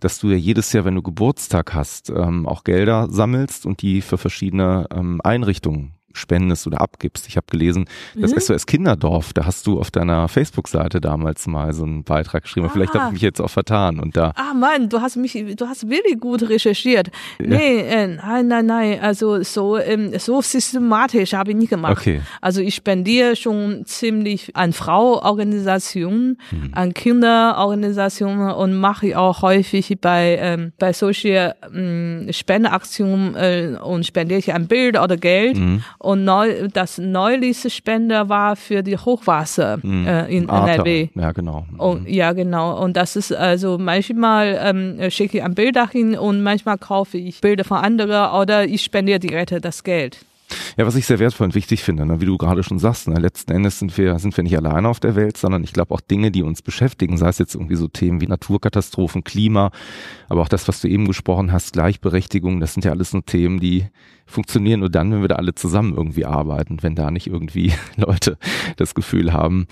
dass 0.00 0.18
du 0.18 0.30
ja 0.30 0.36
jedes 0.36 0.72
Jahr, 0.72 0.84
wenn 0.84 0.96
du 0.96 1.02
Geburtstag 1.02 1.74
hast, 1.74 2.10
ähm, 2.10 2.48
auch 2.48 2.64
Gelder 2.64 3.08
sammelst 3.08 3.66
und 3.66 3.82
die 3.82 4.00
für 4.00 4.18
verschiedene 4.18 4.88
ähm, 4.90 5.20
Einrichtungen 5.22 5.99
spendest 6.12 6.66
oder 6.66 6.80
abgibst. 6.80 7.26
Ich 7.28 7.36
habe 7.36 7.46
gelesen, 7.50 7.86
das 8.16 8.32
mhm. 8.32 8.40
SOS 8.40 8.66
Kinderdorf, 8.66 9.32
da 9.32 9.46
hast 9.46 9.66
du 9.66 9.78
auf 9.78 9.90
deiner 9.90 10.28
Facebook-Seite 10.28 11.00
damals 11.00 11.46
mal 11.46 11.72
so 11.72 11.84
einen 11.84 12.04
Beitrag 12.04 12.42
geschrieben. 12.42 12.66
Ah. 12.68 12.70
Vielleicht 12.72 12.94
habe 12.94 13.06
ich 13.06 13.12
mich 13.12 13.22
jetzt 13.22 13.40
auch 13.40 13.50
vertan. 13.50 14.00
Und 14.00 14.16
da 14.16 14.32
ah 14.36 14.54
Mann, 14.54 14.88
du 14.88 15.00
hast 15.00 15.16
mich, 15.16 15.32
du 15.56 15.66
hast 15.66 15.88
wirklich 15.88 16.18
gut 16.18 16.48
recherchiert. 16.48 17.10
Ja. 17.38 17.46
Nee, 17.46 17.80
äh, 17.80 18.06
nein, 18.08 18.48
nein, 18.48 18.66
nein, 18.66 19.00
also 19.00 19.42
so, 19.42 19.78
ähm, 19.78 20.18
so 20.18 20.42
systematisch 20.42 21.32
habe 21.32 21.50
ich 21.50 21.56
nicht 21.56 21.70
gemacht. 21.70 21.92
Okay. 21.92 22.20
Also 22.40 22.60
ich 22.60 22.74
spendiere 22.74 23.36
schon 23.36 23.84
ziemlich 23.86 24.56
an 24.56 24.72
Frauorganisationen, 24.72 26.38
mhm. 26.50 26.70
an 26.72 26.94
Kinderorganisationen 26.94 28.52
und 28.52 28.74
mache 28.74 29.18
auch 29.18 29.42
häufig 29.42 29.98
bei, 30.00 30.38
ähm, 30.40 30.72
bei 30.78 30.92
solchen 30.92 31.52
ähm, 31.74 32.28
Spendeaktionen 32.30 33.34
äh, 33.36 33.78
und 33.82 34.06
spendiere 34.06 34.38
ich 34.38 34.52
ein 34.52 34.66
Bild 34.66 34.98
oder 34.98 35.16
Geld. 35.16 35.56
Mhm. 35.56 35.82
Und 36.02 36.24
neu, 36.24 36.68
das 36.72 36.96
neulichste 36.96 37.68
Spender 37.68 38.30
war 38.30 38.56
für 38.56 38.82
die 38.82 38.96
Hochwasser 38.96 39.78
mhm. 39.82 40.06
äh, 40.06 40.34
in 40.34 40.48
Arter. 40.48 40.72
NRW. 40.72 41.08
Ja, 41.14 41.32
genau. 41.32 41.66
Mhm. 41.70 41.80
Und, 41.80 42.08
ja, 42.08 42.32
genau. 42.32 42.82
Und 42.82 42.96
das 42.96 43.16
ist 43.16 43.32
also 43.34 43.76
manchmal 43.76 44.58
ähm, 44.62 45.10
schicke 45.10 45.38
ich 45.38 45.44
ein 45.44 45.54
Bild 45.54 45.76
dahin 45.76 46.16
und 46.16 46.42
manchmal 46.42 46.78
kaufe 46.78 47.18
ich 47.18 47.42
Bilder 47.42 47.64
von 47.64 47.76
anderen 47.76 48.32
oder 48.32 48.64
ich 48.64 48.82
spendiere 48.82 49.18
direkt 49.18 49.62
das 49.62 49.84
Geld. 49.84 50.24
Ja, 50.76 50.86
was 50.86 50.96
ich 50.96 51.06
sehr 51.06 51.18
wertvoll 51.18 51.46
und 51.46 51.54
wichtig 51.54 51.82
finde, 51.82 52.06
ne, 52.06 52.20
wie 52.20 52.26
du 52.26 52.36
gerade 52.36 52.62
schon 52.62 52.78
sagst, 52.78 53.08
ne, 53.08 53.18
letzten 53.18 53.52
Endes 53.52 53.78
sind 53.78 53.96
wir, 53.96 54.18
sind 54.18 54.36
wir 54.36 54.44
nicht 54.44 54.56
alleine 54.56 54.88
auf 54.88 55.00
der 55.00 55.14
Welt, 55.14 55.36
sondern 55.36 55.64
ich 55.64 55.72
glaube 55.72 55.94
auch 55.94 56.00
Dinge, 56.00 56.30
die 56.30 56.42
uns 56.42 56.62
beschäftigen, 56.62 57.16
sei 57.16 57.28
es 57.28 57.38
jetzt 57.38 57.54
irgendwie 57.54 57.76
so 57.76 57.88
Themen 57.88 58.20
wie 58.20 58.26
Naturkatastrophen, 58.26 59.24
Klima, 59.24 59.70
aber 60.28 60.42
auch 60.42 60.48
das, 60.48 60.68
was 60.68 60.80
du 60.80 60.88
eben 60.88 61.06
gesprochen 61.06 61.52
hast, 61.52 61.72
Gleichberechtigung, 61.72 62.60
das 62.60 62.74
sind 62.74 62.84
ja 62.84 62.92
alles 62.92 63.12
nur 63.12 63.24
Themen, 63.24 63.60
die 63.60 63.86
funktionieren 64.26 64.80
nur 64.80 64.90
dann, 64.90 65.12
wenn 65.12 65.22
wir 65.22 65.28
da 65.28 65.36
alle 65.36 65.54
zusammen 65.54 65.94
irgendwie 65.96 66.24
arbeiten, 66.24 66.82
wenn 66.82 66.94
da 66.94 67.10
nicht 67.10 67.26
irgendwie 67.26 67.72
Leute 67.96 68.38
das 68.76 68.94
Gefühl 68.94 69.32
haben, 69.32 69.66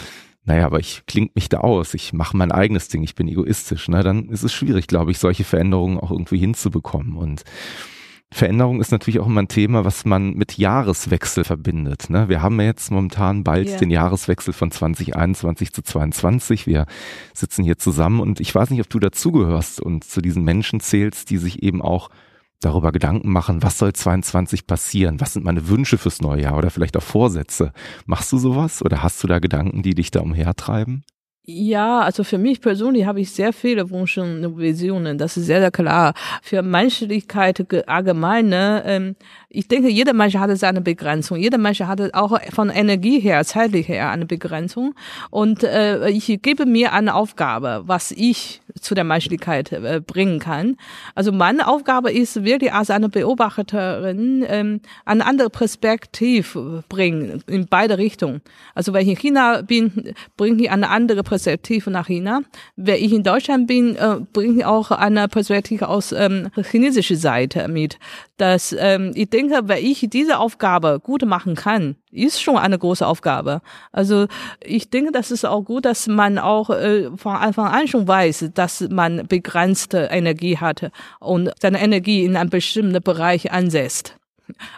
naja, 0.49 0.65
aber 0.65 0.79
ich 0.79 1.03
klingt 1.07 1.35
mich 1.37 1.51
da 1.51 1.59
aus, 1.59 1.93
ich 1.93 2.15
mache 2.15 2.37
mein 2.37 2.53
eigenes 2.53 2.89
Ding, 2.89 3.03
ich 3.03 3.15
bin 3.15 3.29
egoistisch, 3.29 3.89
ne, 3.89 4.03
dann 4.03 4.31
ist 4.31 4.43
es 4.43 4.53
schwierig, 4.53 4.87
glaube 4.87 5.11
ich, 5.11 5.19
solche 5.19 5.45
Veränderungen 5.45 5.99
auch 5.99 6.11
irgendwie 6.11 6.39
hinzubekommen 6.39 7.17
und 7.17 7.45
Veränderung 8.31 8.81
ist 8.81 8.93
natürlich 8.93 9.21
auch 9.21 9.27
immer 9.27 9.43
ein 9.43 9.49
Thema, 9.49 9.85
was 9.87 10.05
man 10.05 10.35
mit 10.35 10.59
Jahreswechsel 10.59 11.45
verbindet. 11.45 12.11
Ne? 12.11 12.29
Wir 12.29 12.43
haben 12.43 12.61
ja 12.61 12.67
jetzt 12.67 12.91
momentan 12.91 13.43
bald 13.43 13.69
yeah. 13.69 13.79
den 13.79 13.91
Jahreswechsel 13.91 14.53
von 14.53 14.71
2021 14.71 15.73
zu 15.73 15.83
2022. 15.83 16.67
Wir 16.67 16.87
sitzen 17.33 17.65
hier 17.65 17.79
zusammen 17.79 18.21
und 18.21 18.41
ich 18.41 18.55
weiß 18.55 18.71
nicht, 18.71 18.81
ob 18.81 18.91
du 18.91 18.99
dazugehörst 18.99 19.81
und 19.81 20.05
zu 20.05 20.21
diesen 20.21 20.45
Menschen 20.45 20.81
zählst, 20.81 21.31
die 21.31 21.39
sich 21.39 21.63
eben 21.63 21.81
auch 21.81 22.11
darüber 22.61 22.93
Gedanken 22.93 23.31
machen, 23.31 23.63
was 23.63 23.79
soll 23.79 23.93
22 23.93 24.67
passieren? 24.67 25.21
Was 25.21 25.33
sind 25.33 25.45
meine 25.45 25.69
Wünsche 25.69 25.97
fürs 25.97 26.21
neue 26.21 26.43
Jahr 26.43 26.57
oder 26.57 26.71
vielleicht 26.71 26.97
auch 26.97 27.03
Vorsätze? 27.03 27.73
Machst 28.05 28.33
du 28.33 28.39
sowas 28.39 28.83
oder 28.85 29.03
hast 29.03 29.23
du 29.23 29.29
da 29.29 29.39
Gedanken, 29.39 29.83
die 29.83 29.95
dich 29.95 30.11
da 30.11 30.21
umhertreiben? 30.21 31.05
Ja, 31.51 32.01
also 32.01 32.25
für 32.25 32.37
mich 32.37 32.61
persönlich 32.61 33.07
habe 33.07 33.23
ich 33.23 33.31
sehr 33.31 33.55
viele 33.55 33.89
Wünsche 33.89 34.21
und 34.21 34.59
Visionen. 34.59 35.17
Das 35.17 35.39
ist 35.39 35.47
sehr, 35.47 35.61
sehr 35.61 35.71
klar. 35.71 36.13
Für 36.43 36.61
Menschlichkeit 36.61 37.67
allgemeine, 37.89 38.83
ähm, 38.85 39.17
ich 39.49 39.67
denke, 39.67 39.89
jeder 39.89 40.13
Mensch 40.13 40.35
hatte 40.35 40.57
seine 40.57 40.83
Begrenzung. 40.83 41.39
Jeder 41.39 41.57
Mensch 41.57 41.81
hatte 41.81 42.11
auch 42.13 42.39
von 42.53 42.69
Energie 42.69 43.19
her, 43.19 43.43
zeitlich 43.47 43.89
her 43.89 44.11
eine 44.11 44.27
Begrenzung. 44.27 44.95
Und 45.31 45.65
äh, 45.65 46.11
ich 46.11 46.27
gebe 46.43 46.67
mir 46.67 46.93
eine 46.93 47.15
Aufgabe, 47.15 47.83
was 47.87 48.11
ich 48.11 48.61
zu 48.81 48.95
der 48.95 49.05
Menschlichkeit 49.05 49.73
äh, 49.73 50.01
bringen 50.05 50.39
kann. 50.39 50.77
Also 51.15 51.33
meine 51.33 51.67
Aufgabe 51.67 52.13
ist 52.13 52.45
wirklich 52.45 52.73
als 52.73 52.91
eine 52.91 53.09
Beobachterin 53.09 54.45
ähm, 54.49 54.81
eine 55.05 55.27
andere 55.27 55.51
Perspektive 55.51 56.85
bringen 56.89 57.43
in 57.47 57.67
beide 57.67 57.99
Richtungen. 57.99 58.41
Also 58.75 58.93
wenn 58.93 59.03
ich 59.03 59.09
in 59.09 59.17
China 59.17 59.63
bin, 59.63 60.15
bringe 60.37 60.63
ich 60.63 60.71
eine 60.71 60.89
andere 60.91 61.23
Perspektive 61.23 61.91
nach 61.91 62.07
China. 62.07 62.41
Wenn 62.77 63.03
ich 63.03 63.13
in 63.13 63.23
Deutschland 63.23 63.67
bin, 63.67 63.97
äh, 63.97 64.17
bringe 64.33 64.59
ich 64.59 64.65
auch 64.65 64.91
eine 64.91 65.29
Perspektive 65.29 65.89
aus 65.89 66.13
ähm, 66.13 66.49
chinesischer 66.71 67.17
Seite 67.17 67.69
mit. 67.69 67.99
Dass 68.37 68.75
ähm, 68.79 69.13
ich 69.15 69.31
denke, 69.31 69.63
wenn 69.65 69.85
ich 69.85 70.07
diese 70.11 70.39
Aufgabe 70.39 71.01
gut 71.03 71.25
machen 71.25 71.55
kann, 71.55 71.97
ist 72.11 72.41
schon 72.41 72.57
eine 72.57 72.79
große 72.79 73.07
Aufgabe. 73.07 73.61
Also 73.93 74.27
ich 74.65 74.91
denke, 74.91 75.13
das 75.13 75.31
ist 75.31 75.45
auch 75.45 75.63
gut, 75.63 75.85
dass 75.85 76.07
man 76.07 76.39
auch 76.39 76.71
äh, 76.71 77.11
von 77.17 77.37
Anfang 77.37 77.67
an 77.67 77.89
schon 77.89 78.09
weiß, 78.09 78.51
dass 78.55 78.81
man 78.89 79.27
begrenzte 79.27 80.09
Energie 80.11 80.59
hatte 80.59 80.91
und 81.21 81.51
seine 81.61 81.81
Energie 81.81 82.25
in 82.25 82.37
einem 82.37 82.51
bestimmten 82.51 83.03
Bereich 83.03 83.53
ansetzt. 83.53 84.15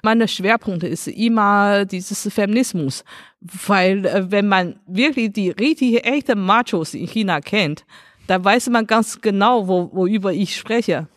Meine 0.02 0.26
Schwerpunkte 0.26 0.88
ist 0.88 1.06
immer 1.06 1.84
dieses 1.84 2.32
Feminismus, 2.32 3.04
weil 3.40 4.04
äh, 4.04 4.30
wenn 4.30 4.48
man 4.48 4.80
wirklich 4.86 5.32
die 5.32 5.50
richtig 5.50 6.04
echten 6.04 6.40
Machos 6.40 6.94
in 6.94 7.06
China 7.06 7.40
kennt, 7.40 7.84
da 8.26 8.42
weiß 8.42 8.68
man 8.70 8.86
ganz 8.86 9.20
genau, 9.20 9.66
wo, 9.66 9.90
worüber 9.92 10.32
ich 10.32 10.56
spreche. 10.56 11.08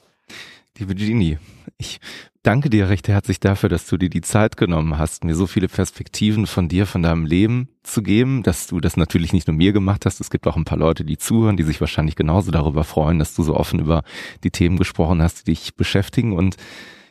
Liebe 0.77 0.95
Genie, 0.95 1.38
ich 1.77 1.99
danke 2.44 2.70
dir 2.70 2.90
recht 2.90 3.07
herzlich 3.07 3.40
dafür, 3.40 3.70
dass 3.70 3.88
du 3.88 3.98
dir 3.98 4.10
die 4.10 4.22
Zeit 4.22 4.57
genommen 4.57 4.98
hast, 4.98 5.24
mir 5.24 5.34
so 5.34 5.48
viele 5.48 5.68
Perspektiven 5.68 6.45
von 6.45 6.68
dir, 6.68 6.86
von 6.86 7.02
deinem 7.02 7.26
Leben 7.26 7.70
zu 7.82 8.03
geben, 8.03 8.44
dass 8.44 8.68
du 8.68 8.80
das 8.80 8.98
natürlich 8.98 9.34
nicht 9.34 9.48
nur 9.48 9.56
mir 9.56 9.72
gemacht 9.72 10.06
hast. 10.06 10.20
Es 10.20 10.30
gibt 10.30 10.45
auch 10.45 10.57
ein 10.57 10.65
paar 10.65 10.78
Leute, 10.78 11.06
die 11.06 11.18
zuhören, 11.18 11.57
die 11.57 11.64
sich 11.64 11.80
wahrscheinlich 11.80 12.15
genauso 12.15 12.52
darüber 12.52 12.84
freuen, 12.84 13.18
dass 13.18 13.34
du 13.34 13.44
so 13.44 13.56
offen 13.56 13.80
über 13.80 14.03
die 14.44 14.52
Themen 14.52 14.78
gesprochen 14.78 15.22
hast, 15.22 15.48
die 15.48 15.52
dich 15.52 15.76
beschäftigen. 15.76 16.34
Und 16.34 16.57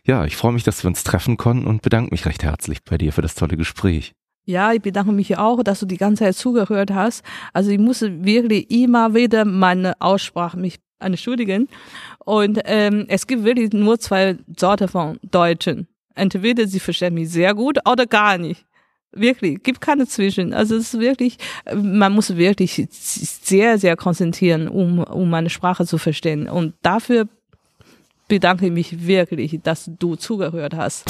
ja, 0.05 0.25
ich 0.27 0.37
freue 0.37 0.53
mich, 0.53 0.65
dass 0.65 0.85
wir 0.85 0.89
uns 0.89 1.03
treffen 1.03 1.37
konnten 1.37 1.67
und 1.67 1.83
bedanke 1.83 2.11
mich 2.11 2.27
recht 2.27 2.43
herzlich 2.43 2.85
bei 2.85 2.99
dir 2.99 3.13
für 3.13 3.23
das 3.23 3.35
tolle 3.35 3.57
Gespräch. 3.57 4.13
Ja, 4.45 4.73
ich 4.73 4.83
bedanke 4.83 5.13
mich 5.13 5.39
auch, 5.39 5.63
dass 5.63 5.81
du 5.81 5.87
die 5.87 5.97
ganze 5.97 6.25
Zeit 6.25 6.35
zugehört 6.35 6.91
hast. 6.91 7.25
Also 7.53 7.71
ich 7.71 7.79
muss 7.79 8.03
wirklich 8.03 8.71
immer 8.71 9.15
wieder 9.15 9.45
meine 9.45 10.01
Aussprache 10.01 10.59
mich 10.59 10.81
entschuldigen. 11.03 11.69
Und 12.25 12.61
ähm, 12.65 13.07
es 13.09 13.27
gibt 13.27 13.45
wirklich 13.45 13.73
nur 13.73 13.99
zwei 13.99 14.37
Sorte 14.57 14.89
von 14.89 15.19
Deutschen. 15.23 15.89
Entweder 16.15 16.67
sie 16.67 16.81
verstehen 16.81 17.15
mich 17.15 17.31
sehr 17.31 17.55
gut 17.55 17.79
oder 17.89 18.07
gar 18.07 18.39
nicht. 18.39 18.65
Wirklich, 19.15 19.63
gibt 19.63 19.81
keine 19.81 20.07
Zwischen. 20.07 20.55
Also 20.55 20.77
es 20.77 20.95
ist 20.95 21.01
wirklich, 21.01 21.37
man 21.75 22.13
muss 22.13 22.37
wirklich 22.37 22.87
sehr, 22.91 23.79
sehr 23.79 23.97
konzentrieren, 23.97 24.69
um, 24.69 25.01
um 25.01 25.29
meine 25.29 25.51
Sprache 25.51 25.87
zu 25.87 25.99
verstehen. 25.99 26.49
Und 26.49 26.75
dafür 26.83 27.29
bedanke 28.29 28.67
ich 28.67 28.73
mich 28.73 29.07
wirklich, 29.07 29.61
dass 29.63 29.91
du 29.99 30.17
zugehört 30.17 30.75
hast. 30.75 31.05